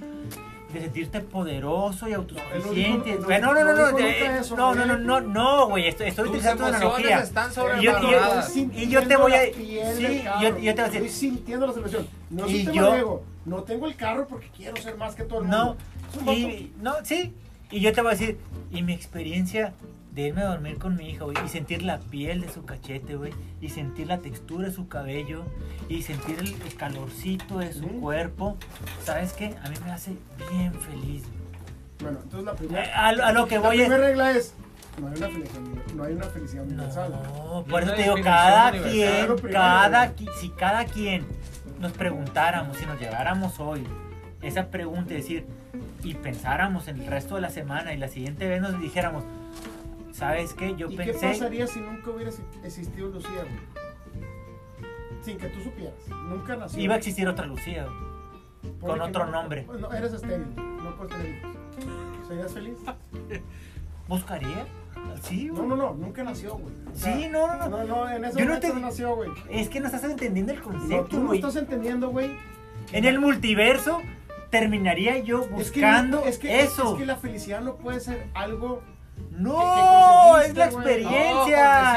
de 0.75 0.81
sentirte 0.81 1.21
poderoso 1.21 2.09
y 2.09 2.13
autosuficiente. 2.13 3.19
No, 3.21 3.39
no, 3.39 3.55
no, 3.55 3.65
no 3.65 3.75
no, 3.75 3.93
no, 4.57 4.75
no, 4.75 4.87
no, 4.87 4.97
no, 4.99 5.21
no, 5.21 5.69
güey, 5.69 5.89
estoy, 5.89 6.09
estoy 6.09 6.29
utilizando 6.29 6.67
una 6.67 6.77
analogía. 6.77 7.21
están 7.21 7.51
Y 7.51 7.85
yo- 7.85 7.99
y 7.99 8.11
yo- 8.11 8.71
y 8.75 8.89
yo 8.89 9.07
te 9.09 9.17
voy 9.17 9.33
a- 9.33 9.45
sí, 9.45 10.25
yo- 10.43 10.55
te 10.55 10.61
voy 10.61 10.69
a 10.69 10.75
decir- 10.75 10.85
Estoy 11.05 11.09
sintiendo 11.11 11.67
la 11.67 11.73
celebración. 11.73 12.09
No 12.31 12.47
es 12.47 12.53
Y 12.53 12.65
yo-. 12.73 13.23
No 13.45 13.63
tengo 13.63 13.87
el 13.87 13.95
carro 13.97 14.27
porque 14.27 14.49
quiero 14.57 14.75
ser 14.77 14.97
más 14.97 15.15
que 15.15 15.25
todo 15.25 15.43
el 15.43 15.49
No, 15.51 15.65
mundo. 15.67 15.79
Vato- 16.21 16.33
y, 16.33 16.73
no, 16.81 16.95
sí. 17.05 17.35
Y 17.71 17.81
yo 17.81 17.93
te 17.93 18.01
voy 18.01 18.09
a 18.13 18.17
decir, 18.17 18.39
y 18.71 18.83
mi 18.83 18.95
experiencia 18.95 19.75
de 20.15 20.23
irme 20.23 20.43
a 20.43 20.47
dormir 20.47 20.79
con 20.79 20.97
mi 20.97 21.11
hija, 21.11 21.25
güey, 21.25 21.37
y 21.45 21.49
sentir 21.49 21.83
la 21.83 21.99
piel 21.99 22.41
de 22.41 22.49
su 22.49 22.65
cachete, 22.65 23.17
güey, 23.17 23.33
y 23.61 23.69
sentir 23.71 24.07
la 24.07 24.19
textura 24.19 24.69
de 24.69 24.73
su 24.75 24.87
cabello, 24.89 25.45
y 25.89 26.03
sentir 26.03 26.39
el, 26.39 26.55
el 26.63 26.75
calorcito 26.77 27.59
de 27.59 27.73
su 27.73 27.85
Ujú. 27.87 28.01
cuerpo, 28.01 28.57
¿sabes 29.05 29.33
qué? 29.33 29.55
A 29.65 29.69
mí 29.71 29.77
me 29.85 29.91
hace 29.91 30.17
bien 30.53 30.73
feliz. 30.75 31.25
Bueno, 32.01 32.19
entonces 32.23 32.45
la 32.45 32.53
Eh, 32.53 32.57
primera, 32.57 33.07
A, 33.07 33.13
lo- 33.13 33.25
a 33.25 33.33
lo 33.33 33.47
que 33.49 33.57
la 33.57 33.61
voy 33.63 33.81
es... 33.81 33.89
primera 33.89 34.07
regla 34.07 34.31
es: 34.33 34.55
no 35.01 35.09
hay 35.09 35.15
una 35.17 35.27
felicidad, 35.29 35.61
no 35.97 36.05
hay 36.05 36.13
una 36.15 36.25
felicidad 36.27 36.65
universal. 36.65 37.11
No, 37.13 37.65
por 37.69 37.83
eso 37.83 37.93
te 37.95 38.03
digo, 38.03 38.15
cada 38.23 38.71
quien, 38.71 38.83
primero, 38.85 39.37
cada, 39.53 40.07
güey. 40.09 40.29
si 40.41 40.49
cada 40.51 40.85
quien 40.85 41.27
nos 41.81 41.91
preguntáramos, 41.93 42.77
si 42.77 42.87
nos 42.87 43.01
lleváramos 43.01 43.59
hoy 43.59 43.85
esa 44.43 44.67
pregunta 44.69 45.13
y 45.15 45.17
decir, 45.17 45.47
y 46.05 46.15
pensáramos 46.15 46.87
en 46.87 47.01
el 47.01 47.07
resto 47.09 47.35
de 47.35 47.41
la 47.41 47.51
semana 47.51 47.93
y 47.95 47.97
la 47.97 48.07
siguiente 48.09 48.47
vez 48.47 48.61
nos 48.61 48.79
dijéramos, 48.81 49.25
¿sabes 50.15 50.55
qué? 50.55 50.75
Yo 50.77 50.89
¿Y 50.91 50.97
qué 50.97 51.05
pensé, 51.05 51.29
pasaría 51.29 51.67
si 51.67 51.81
nunca 51.81 52.11
hubiera 52.11 52.31
existido 52.65 53.09
Lucía, 53.09 53.31
güey? 53.43 54.25
Sin 55.23 55.39
que 55.39 55.49
tú 55.49 55.61
supieras. 55.63 55.95
Nunca 56.29 56.57
nació. 56.57 56.83
iba 56.83 56.95
a 56.95 56.97
existir 56.99 57.27
otra 57.29 57.47
Lucía. 57.47 57.87
Con 58.81 59.01
otro 59.01 59.27
no- 59.27 59.33
nombre. 59.33 59.67
No, 59.81 59.93
eres 59.93 60.13
estéril. 60.13 60.47
No 60.57 60.95
puedes 60.97 61.13
tener 61.17 61.37
hijos. 61.37 61.53
¿Serías 62.29 62.53
feliz? 62.53 62.79
¿Buscaría? 64.09 64.67
Sí, 65.23 65.47
No, 65.47 65.55
güey. 65.55 65.69
no, 65.69 65.77
no. 65.77 65.95
Nunca 65.95 66.23
nació, 66.25 66.57
güey. 66.57 66.75
O 66.93 66.95
sea, 66.97 67.15
Sí, 67.17 67.29
no, 67.29 67.47
no, 67.47 67.69
no. 67.69 67.69
No, 67.69 67.85
no, 67.85 68.11
en 68.11 68.25
ese 68.25 68.39
Yo 68.39 68.45
no 68.45 68.53
momento 68.55 68.69
te- 68.69 68.75
no 68.75 68.81
nació, 68.81 69.17
güey. 69.17 69.31
Es 69.51 69.69
que 69.69 69.81
no 69.81 69.87
estás 69.87 70.05
entendiendo 70.05 70.53
el 70.53 70.59
No, 70.59 70.65
concepto, 70.65 71.07
tú 71.09 71.21
no 71.21 71.27
güey. 71.27 71.39
estás 71.41 71.57
entendiendo, 71.57 72.11
güey. 72.11 72.31
En 72.93 73.05
el 73.07 73.19
multiverso 73.19 74.01
terminaría 74.51 75.19
yo 75.19 75.41
es 75.41 75.47
que 75.49 75.53
buscando 75.55 76.21
no- 76.21 76.27
es 76.27 76.39
que, 76.39 76.61
eso. 76.61 76.93
Es 76.93 76.99
que 76.99 77.07
la 77.07 77.17
felicidad 77.17 77.61
no 77.63 77.77
puede 77.77 78.01
ser 78.01 78.27
algo. 78.35 78.83
No, 79.37 80.39
es 80.41 80.55
la 80.55 80.67
experiencia. 80.67 81.33
No, 81.33 81.45
sí, 81.47 81.53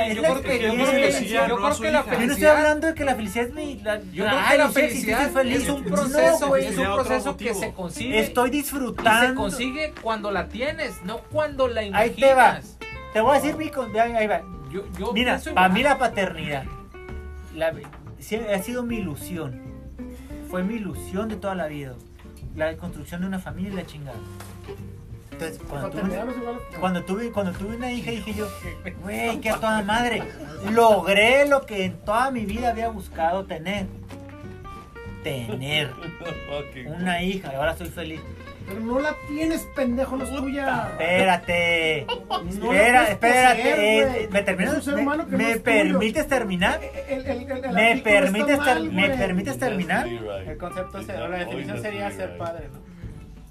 es 0.09 0.15
yo 0.15 0.21
la 0.21 0.29
creo 0.29 0.41
que- 0.41 0.55
experiencia. 0.55 1.27
yo 1.27 1.47
no 1.47 1.55
creo 1.57 1.77
que 1.77 1.91
la 1.91 1.99
hija. 1.99 2.03
Yo 2.03 2.07
no 2.07 2.07
estoy 2.07 2.17
felicidad- 2.17 2.57
hablando 2.57 2.87
de 2.87 2.93
que 2.95 3.05
la 3.05 3.15
felicidad 3.15 3.45
es 3.47 3.53
mi. 3.53 3.75
La, 3.79 3.99
Yo 3.99 4.25
creo 4.25 4.29
Ay, 4.39 4.51
que 4.51 4.57
la 4.57 4.69
felicidad 4.69 5.21
estoy 5.27 5.43
feliz. 5.43 5.63
es 5.63 5.69
un 5.69 5.83
No, 5.83 5.89
proceso, 5.95 6.47
güey. 6.47 6.65
es 6.65 6.77
un 6.77 6.83
proceso 6.85 7.37
que 7.37 7.53
se 7.53 7.73
consigue 7.73 8.19
Estoy 8.19 8.49
y 8.49 8.51
se 8.53 8.57
disfrutando. 8.57 9.39
consigue 9.41 9.93
cuando 10.01 10.31
la 10.31 10.47
tienes, 10.47 11.03
no 11.03 11.19
cuando 11.31 11.67
la 11.67 11.81
Ahí 11.81 12.09
te 12.11 12.33
va. 12.33 12.49
imaginas. 12.49 12.77
Te 13.13 13.21
voy 13.21 13.31
a 13.37 13.39
decir 13.39 13.55
mi. 13.55 13.71
Ahí 13.99 14.27
va. 14.27 14.41
Yo, 14.71 14.81
yo 14.97 15.13
Mira, 15.13 15.39
para 15.53 15.69
mí 15.69 15.83
la 15.83 15.97
paternidad 15.99 16.63
la- 17.55 17.71
ha 18.53 18.59
sido 18.63 18.83
mi 18.83 18.97
ilusión. 18.97 19.61
Fue 20.49 20.63
mi 20.63 20.75
ilusión 20.75 21.29
de 21.29 21.35
toda 21.35 21.53
la 21.55 21.67
vida. 21.67 21.93
La 22.55 22.75
construcción 22.77 23.21
de 23.21 23.27
una 23.27 23.39
familia 23.39 23.71
y 23.71 23.75
la 23.75 23.85
chingada. 23.85 24.17
Entonces, 25.39 25.59
cuando 25.69 25.89
tuve, 25.91 26.01
no 26.17 26.79
cuando 26.79 27.03
tuve, 27.03 27.31
cuando 27.31 27.51
tuve 27.53 27.75
una 27.75 27.91
hija 27.91 28.09
dije 28.09 28.33
yo, 28.33 28.47
güey, 29.03 29.39
que 29.39 29.49
a 29.51 29.55
toda 29.57 29.83
madre. 29.83 30.23
Logré 30.71 31.47
lo 31.47 31.65
que 31.65 31.85
en 31.85 31.93
toda 31.99 32.31
mi 32.31 32.45
vida 32.45 32.69
había 32.69 32.89
buscado 32.89 33.45
tener. 33.45 33.85
Tener 35.23 35.91
una 36.87 37.21
hija 37.21 37.51
y 37.51 37.55
ahora 37.55 37.71
estoy 37.73 37.89
feliz. 37.89 38.21
Pero 38.67 38.79
no 38.81 38.99
la 38.99 39.15
tienes, 39.29 39.61
pendejo, 39.75 40.17
no 40.17 40.25
es 40.25 40.35
tuya. 40.35 40.89
Espérate. 40.91 42.05
No 42.59 42.73
Espera, 42.73 43.03
espérate. 43.09 43.61
poseer, 43.61 44.07
eh. 44.23 44.29
¿Me 44.29 44.41
terminas? 44.41 44.87
Me- 44.87 44.95
humano 45.01 45.25
que 45.25 45.31
no 45.31 45.37
¿Me 45.37 45.43
tuyo. 45.51 45.63
permites 45.63 46.27
terminar? 46.27 46.79
El- 47.07 47.25
el- 47.25 47.49
el- 47.51 47.63
el 47.65 47.71
¿Me 47.73 47.97
permites, 48.03 48.57
ter- 48.57 48.65
mal, 48.75 48.91
¿Me 48.91 49.09
permites 49.11 49.57
terminar? 49.59 50.07
El 50.07 50.57
concepto, 50.57 51.01
sería- 51.03 51.27
la 51.29 51.37
definición 51.37 51.81
sería 51.81 52.11
ser 52.11 52.37
padre, 52.37 52.69
¿no? 52.73 52.86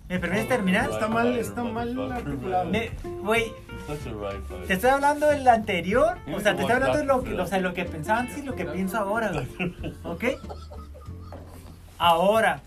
¿Me 0.08 0.20
permites 0.20 0.48
terminar? 0.48 0.90
Está 0.90 1.08
mal, 1.08 1.36
está 1.36 1.64
mal 1.64 2.12
articulado. 2.12 2.70
Güey, 3.22 3.52
te 4.66 4.74
estoy 4.74 4.90
hablando 4.90 5.26
del 5.26 5.46
anterior. 5.48 6.18
O 6.32 6.40
sea, 6.40 6.54
te 6.54 6.60
estoy 6.60 6.76
hablando 6.76 6.98
de 6.98 7.04
lo 7.04 7.24
que, 7.24 7.34
o 7.34 7.46
sea, 7.46 7.58
lo 7.58 7.74
que 7.74 7.84
pensaba 7.84 8.20
antes 8.20 8.38
y 8.38 8.42
lo 8.42 8.54
que 8.54 8.66
pienso 8.66 8.98
ahora. 8.98 9.32
güey. 9.32 9.74
¿Ok? 10.04 10.24
Ahora, 11.98 12.60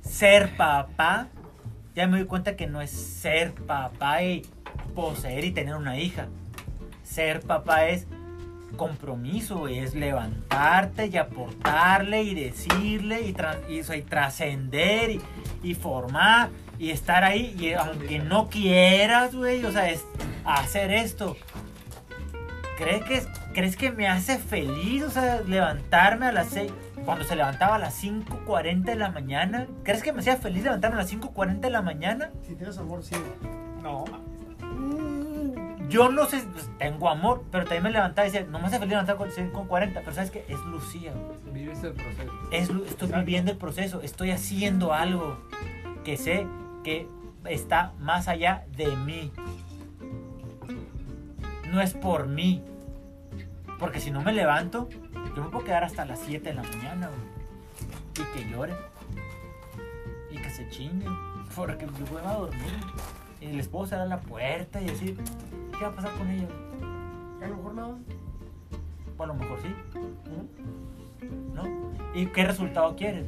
ser 0.00 0.56
papá, 0.56 1.28
ya 1.94 2.06
me 2.06 2.18
doy 2.18 2.26
cuenta 2.26 2.56
que 2.56 2.66
no 2.66 2.80
es 2.80 2.90
ser 2.90 3.52
papá 3.52 4.22
y 4.22 4.46
poseer 4.94 5.44
y 5.44 5.52
tener 5.52 5.74
una 5.74 5.98
hija. 5.98 6.28
Ser 7.02 7.40
papá 7.40 7.86
es 7.88 8.06
compromiso, 8.78 9.58
güey, 9.58 9.80
es 9.80 9.94
levantarte 9.94 11.08
y 11.08 11.18
aportarle 11.18 12.22
y 12.22 12.34
decirle 12.34 13.20
y, 13.20 13.36
y, 13.68 13.80
y 13.80 14.02
trascender 14.02 15.10
y, 15.10 15.20
y 15.62 15.74
formar 15.74 16.48
y 16.78 16.90
estar 16.90 17.24
ahí 17.24 17.54
y 17.58 17.74
aunque 17.74 18.18
no 18.20 18.48
quieras, 18.48 19.34
güey, 19.34 19.62
o 19.66 19.72
sea, 19.72 19.90
es 19.90 20.06
hacer 20.46 20.90
esto. 20.90 21.36
¿Crees 22.78 23.04
que, 23.04 23.22
¿Crees 23.52 23.76
que 23.76 23.90
me 23.90 24.06
hace 24.06 24.38
feliz, 24.38 25.02
o 25.02 25.10
sea, 25.10 25.40
levantarme 25.40 26.26
a 26.26 26.32
las 26.32 26.50
6, 26.50 26.72
cuando 27.04 27.24
se 27.24 27.34
levantaba 27.34 27.74
a 27.74 27.78
las 27.78 28.02
5.40 28.02 28.84
de 28.84 28.94
la 28.94 29.10
mañana? 29.10 29.66
¿Crees 29.82 30.02
que 30.02 30.12
me 30.12 30.20
hacía 30.20 30.36
feliz 30.36 30.62
levantarme 30.62 30.94
a 30.96 31.02
las 31.02 31.12
5.40 31.12 31.60
de 31.60 31.70
la 31.70 31.82
mañana? 31.82 32.30
Si 32.46 32.54
tienes 32.54 32.78
amor, 32.78 33.02
sí. 33.02 33.16
No, 33.82 34.04
Yo 35.88 36.10
no 36.10 36.26
sé, 36.26 36.44
pues, 36.52 36.70
tengo 36.78 37.08
amor, 37.08 37.44
pero 37.50 37.64
también 37.64 37.84
me 37.84 37.90
levantaba 37.90 38.28
y 38.28 38.30
decía, 38.30 38.46
no 38.46 38.58
me 38.58 38.66
hace 38.66 38.78
feliz 38.78 38.90
levantar 38.90 39.16
con 39.16 39.30
5.40, 39.30 39.92
pero 39.94 40.12
¿sabes 40.12 40.30
qué? 40.30 40.44
Es 40.48 40.58
Lucía, 40.66 41.12
güey. 41.12 41.54
Vives 41.54 41.82
el 41.82 41.94
proceso. 41.94 42.32
Es, 42.52 42.70
estoy 42.90 43.10
viviendo 43.12 43.50
el 43.52 43.56
proceso, 43.56 44.02
estoy 44.02 44.30
haciendo 44.30 44.92
algo 44.92 45.38
que 46.04 46.16
sé 46.16 46.46
que 46.84 47.08
está 47.46 47.92
más 47.98 48.28
allá 48.28 48.66
de 48.76 48.94
mí. 48.96 49.32
No 51.70 51.80
es 51.80 51.94
por 51.94 52.26
mí. 52.26 52.62
Porque 53.78 54.00
si 54.00 54.10
no 54.10 54.22
me 54.22 54.32
levanto, 54.32 54.88
yo 55.36 55.44
me 55.44 55.50
puedo 55.50 55.64
quedar 55.64 55.84
hasta 55.84 56.04
las 56.04 56.18
7 56.20 56.48
de 56.48 56.54
la 56.54 56.62
mañana, 56.62 57.08
güey. 57.08 58.28
Y 58.28 58.32
que 58.32 58.50
lloren. 58.50 58.76
Y 60.30 60.36
que 60.36 60.50
se 60.50 60.68
chinguen. 60.68 61.12
Porque 61.54 61.86
yo 61.86 62.06
voy 62.10 62.22
a 62.24 62.32
dormir. 62.32 62.74
Y 63.40 63.46
les 63.48 63.68
puedo 63.68 63.86
cerrar 63.86 64.08
la 64.08 64.18
puerta 64.20 64.80
y 64.80 64.86
decir, 64.86 65.16
¿qué 65.78 65.84
va 65.84 65.90
a 65.90 65.94
pasar 65.94 66.12
con 66.14 66.28
ella? 66.30 66.48
A 67.42 67.46
lo 67.46 67.56
mejor 67.56 67.74
nada. 67.74 67.94
O 69.16 69.22
a 69.22 69.26
lo 69.26 69.34
mejor 69.34 69.58
sí. 69.62 69.74
¿No? 71.54 71.62
¿Y 72.14 72.26
qué 72.26 72.44
resultado 72.44 72.94
quieres? 72.96 73.26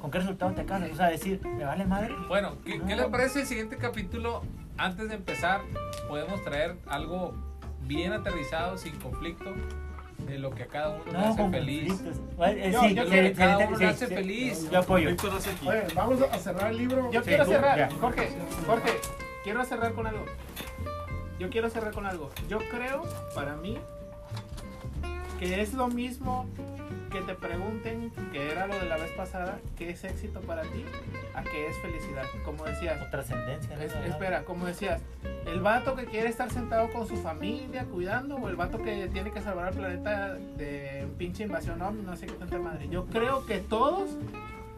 ¿Con 0.00 0.10
qué 0.10 0.18
resultado 0.18 0.52
te 0.52 0.64
casas? 0.64 0.90
O 0.92 0.96
sea, 0.96 1.08
decir, 1.08 1.40
¿me 1.46 1.64
vale 1.64 1.84
madre? 1.84 2.14
Bueno, 2.28 2.56
¿qué, 2.64 2.80
qué 2.80 2.96
le 2.96 3.04
parece 3.08 3.40
el 3.40 3.46
siguiente 3.46 3.76
capítulo? 3.76 4.42
Antes 4.78 5.08
de 5.08 5.14
empezar, 5.14 5.62
podemos 6.08 6.42
traer 6.44 6.76
algo 6.86 7.34
bien 7.82 8.12
aterrizado, 8.12 8.76
sin 8.78 8.94
conflicto, 8.96 9.52
de 10.26 10.38
lo 10.38 10.50
que 10.50 10.64
a 10.64 10.66
cada 10.66 10.90
uno 10.90 11.04
le 11.12 11.18
hace 11.18 11.48
feliz. 11.50 12.02
Eh, 12.40 12.70
Yo- 12.72 12.80
sí, 12.80 12.94
yo 12.94 13.06
que 13.08 13.32
cada 13.32 13.58
uno 13.58 13.76
sí, 13.78 13.84
le 13.84 13.88
hace 13.90 14.06
sí, 14.08 14.14
feliz. 14.14 14.70
Yo 14.70 14.78
apoyo. 14.80 15.10
Oye, 15.66 15.86
vamos 15.94 16.20
a 16.22 16.38
cerrar 16.38 16.70
el 16.72 16.78
libro. 16.78 17.10
Yo 17.12 17.20
Sí, 17.22 17.28
quiero 17.28 17.44
tú, 17.44 17.52
cerrar, 17.52 17.78
ya. 17.78 17.90
Jorge, 18.00 18.28
Jorge, 18.66 18.90
quiero 19.46 19.64
cerrar 19.64 19.92
con 19.92 20.08
algo. 20.08 20.24
Yo 21.38 21.48
quiero 21.50 21.70
cerrar 21.70 21.92
con 21.94 22.04
algo. 22.04 22.32
Yo 22.48 22.58
creo, 22.68 23.04
para 23.32 23.54
mí, 23.54 23.78
que 25.38 25.60
es 25.62 25.72
lo 25.72 25.86
mismo 25.86 26.46
que 27.12 27.20
te 27.20 27.34
pregunten, 27.34 28.10
que 28.32 28.50
era 28.50 28.66
lo 28.66 28.74
de 28.74 28.86
la 28.86 28.96
vez 28.96 29.12
pasada, 29.12 29.60
¿qué 29.78 29.90
es 29.90 30.02
éxito 30.02 30.40
para 30.40 30.62
ti? 30.62 30.84
¿A 31.36 31.44
qué 31.44 31.68
es 31.68 31.78
felicidad? 31.78 32.24
Como 32.44 32.64
decías, 32.64 33.00
O 33.00 33.08
trascendencia. 33.08 33.76
¿no? 33.76 33.82
es- 33.82 33.94
espera, 33.94 34.42
como 34.42 34.66
decías, 34.66 35.00
el 35.46 35.60
vato 35.60 35.94
que 35.94 36.06
quiere 36.06 36.28
estar 36.28 36.50
sentado 36.50 36.90
con 36.92 37.06
su 37.06 37.16
familia 37.16 37.84
cuidando 37.84 38.34
o 38.34 38.48
el 38.48 38.56
vato 38.56 38.82
que 38.82 39.06
tiene 39.12 39.30
que 39.30 39.40
salvar 39.40 39.66
al 39.68 39.74
planeta 39.74 40.34
de 40.34 41.06
pinche 41.18 41.44
invasión 41.44 41.80
ovni, 41.82 42.02
no 42.02 42.16
sé 42.16 42.26
qué 42.26 42.32
tanta 42.32 42.58
madre. 42.58 42.88
Yo 42.88 43.06
creo 43.06 43.46
que 43.46 43.58
todos 43.60 44.10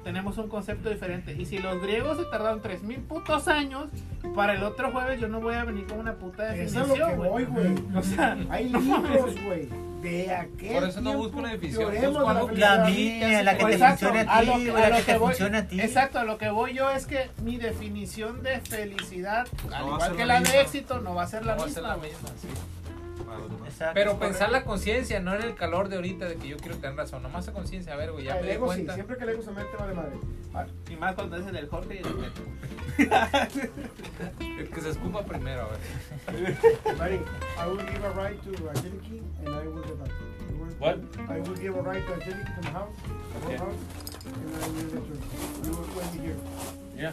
tenemos 0.09 0.39
un 0.39 0.49
concepto 0.49 0.89
diferente. 0.89 1.35
Y 1.39 1.45
si 1.45 1.59
los 1.59 1.83
griegos 1.83 2.17
se 2.17 2.25
tardaron 2.25 2.63
3000 2.63 3.01
putos 3.01 3.47
años, 3.47 3.89
para 4.35 4.55
el 4.55 4.63
otro 4.63 4.91
jueves 4.91 5.21
yo 5.21 5.29
no 5.29 5.39
voy 5.39 5.55
a 5.55 5.65
venir 5.65 5.87
con 5.87 5.99
una 5.99 6.15
puta 6.15 6.55
Eso 6.57 6.81
es 6.81 6.89
lo 6.89 6.95
que 6.95 7.01
definición, 7.01 7.31
voy, 7.31 7.45
güey. 7.45 7.75
O 7.95 8.03
sea, 8.03 8.39
Hay 8.49 8.71
no 8.71 8.81
libros, 8.81 9.35
güey. 9.45 9.69
De 10.01 10.33
aquel 10.33 10.75
Por 10.75 10.85
eso 10.89 11.01
no 11.03 11.13
busco 11.15 11.39
una 11.41 11.51
definición, 11.51 11.93
la 11.93 12.85
mía, 12.87 13.43
la 13.43 13.59
que 13.59 13.65
te 13.67 13.73
Exacto, 13.73 14.07
funcione 14.07 14.21
a 14.31 14.41
ti, 14.41 14.47
lo 14.47 14.53
güey, 14.53 14.65
que- 14.65 14.73
la 14.91 14.97
que 14.97 15.03
te 15.03 15.19
voy- 15.19 15.29
funcione 15.29 15.59
a 15.59 15.67
ti. 15.69 15.81
Exacto, 15.81 16.19
a 16.21 16.25
lo 16.25 16.39
que 16.39 16.49
voy 16.51 16.73
yo 16.73 16.91
es 16.91 17.05
que 17.07 17.29
mi 17.43 17.57
definición 17.59 18.43
de 18.43 18.61
felicidad, 18.61 19.47
al 19.75 19.87
igual 19.87 20.17
que 20.17 20.25
la 20.25 20.41
de 20.41 20.61
éxito, 20.61 21.01
no 21.01 21.15
va 21.17 21.25
a 21.25 21.27
ser 21.27 21.45
la 21.45 21.57
No 21.57 21.59
va 21.59 21.65
a 21.65 21.67
misma. 21.67 21.95
Exacto, 23.65 23.93
Pero 23.95 24.19
pensar 24.19 24.51
la 24.51 24.65
conciencia, 24.65 25.21
no 25.21 25.35
en 25.35 25.43
el 25.43 25.55
calor 25.55 25.89
de 25.89 25.97
ahorita 25.97 26.27
de 26.27 26.37
que 26.37 26.49
yo 26.49 26.57
quiero 26.57 26.77
tener 26.77 26.97
razón. 26.97 27.23
Nomás 27.23 27.47
la 27.47 27.53
conciencia, 27.53 27.93
a 27.93 27.97
ver, 27.97 28.13
güey, 28.13 28.25
ya 28.25 28.37
El 28.37 28.43
me 28.43 28.47
di 28.51 28.55
ego 28.55 28.67
sí, 28.67 28.77
cuenta. 28.77 28.95
siempre 28.95 29.17
que 29.17 29.25
el 29.25 29.31
ego 29.31 29.43
se 29.43 29.51
mete 29.53 29.77
vale 29.79 29.95
madre. 29.95 30.13
Ah, 30.55 30.67
Y 30.91 30.97
más 30.97 31.15
cuando 31.15 31.37
es 31.37 31.47
en 31.47 31.57
el 31.57 31.69
Jorge 31.69 31.95
y 31.97 31.99
en 31.99 32.07
el 32.07 32.15
Beto. 32.15 32.43
El 34.59 34.71
que 34.71 34.81
se 34.81 34.91
escupa 34.91 35.25
primero, 35.25 35.63
a 35.63 35.69
ver. 35.69 36.57
Buddy, 36.99 37.15
I 37.15 37.69
will 37.69 37.87
give 37.87 38.05
a 38.05 38.11
ride 38.11 38.39
to 38.43 38.51
Angeliki 38.51 39.23
and 39.45 39.49
I 39.55 39.67
will 39.69 39.83
get 39.83 39.99
back. 39.99 40.11
What? 40.81 40.99
I 41.29 41.41
will 41.41 41.55
give 41.57 41.77
a 41.77 41.83
ride 41.83 42.05
to 42.07 42.13
Angeliki 42.13 42.55
to 42.57 42.63
my 42.63 42.71
house, 42.71 42.95
the 43.05 43.41
whole 43.41 43.47
Okay. 43.47 43.57
house, 43.57 43.75
and 44.25 44.57
I 44.57 44.69
will 44.69 44.85
return. 44.85 45.21
You 45.65 45.71
will 45.71 46.13
me 46.13 46.19
here. 46.21 46.37
Yeah. 46.97 47.13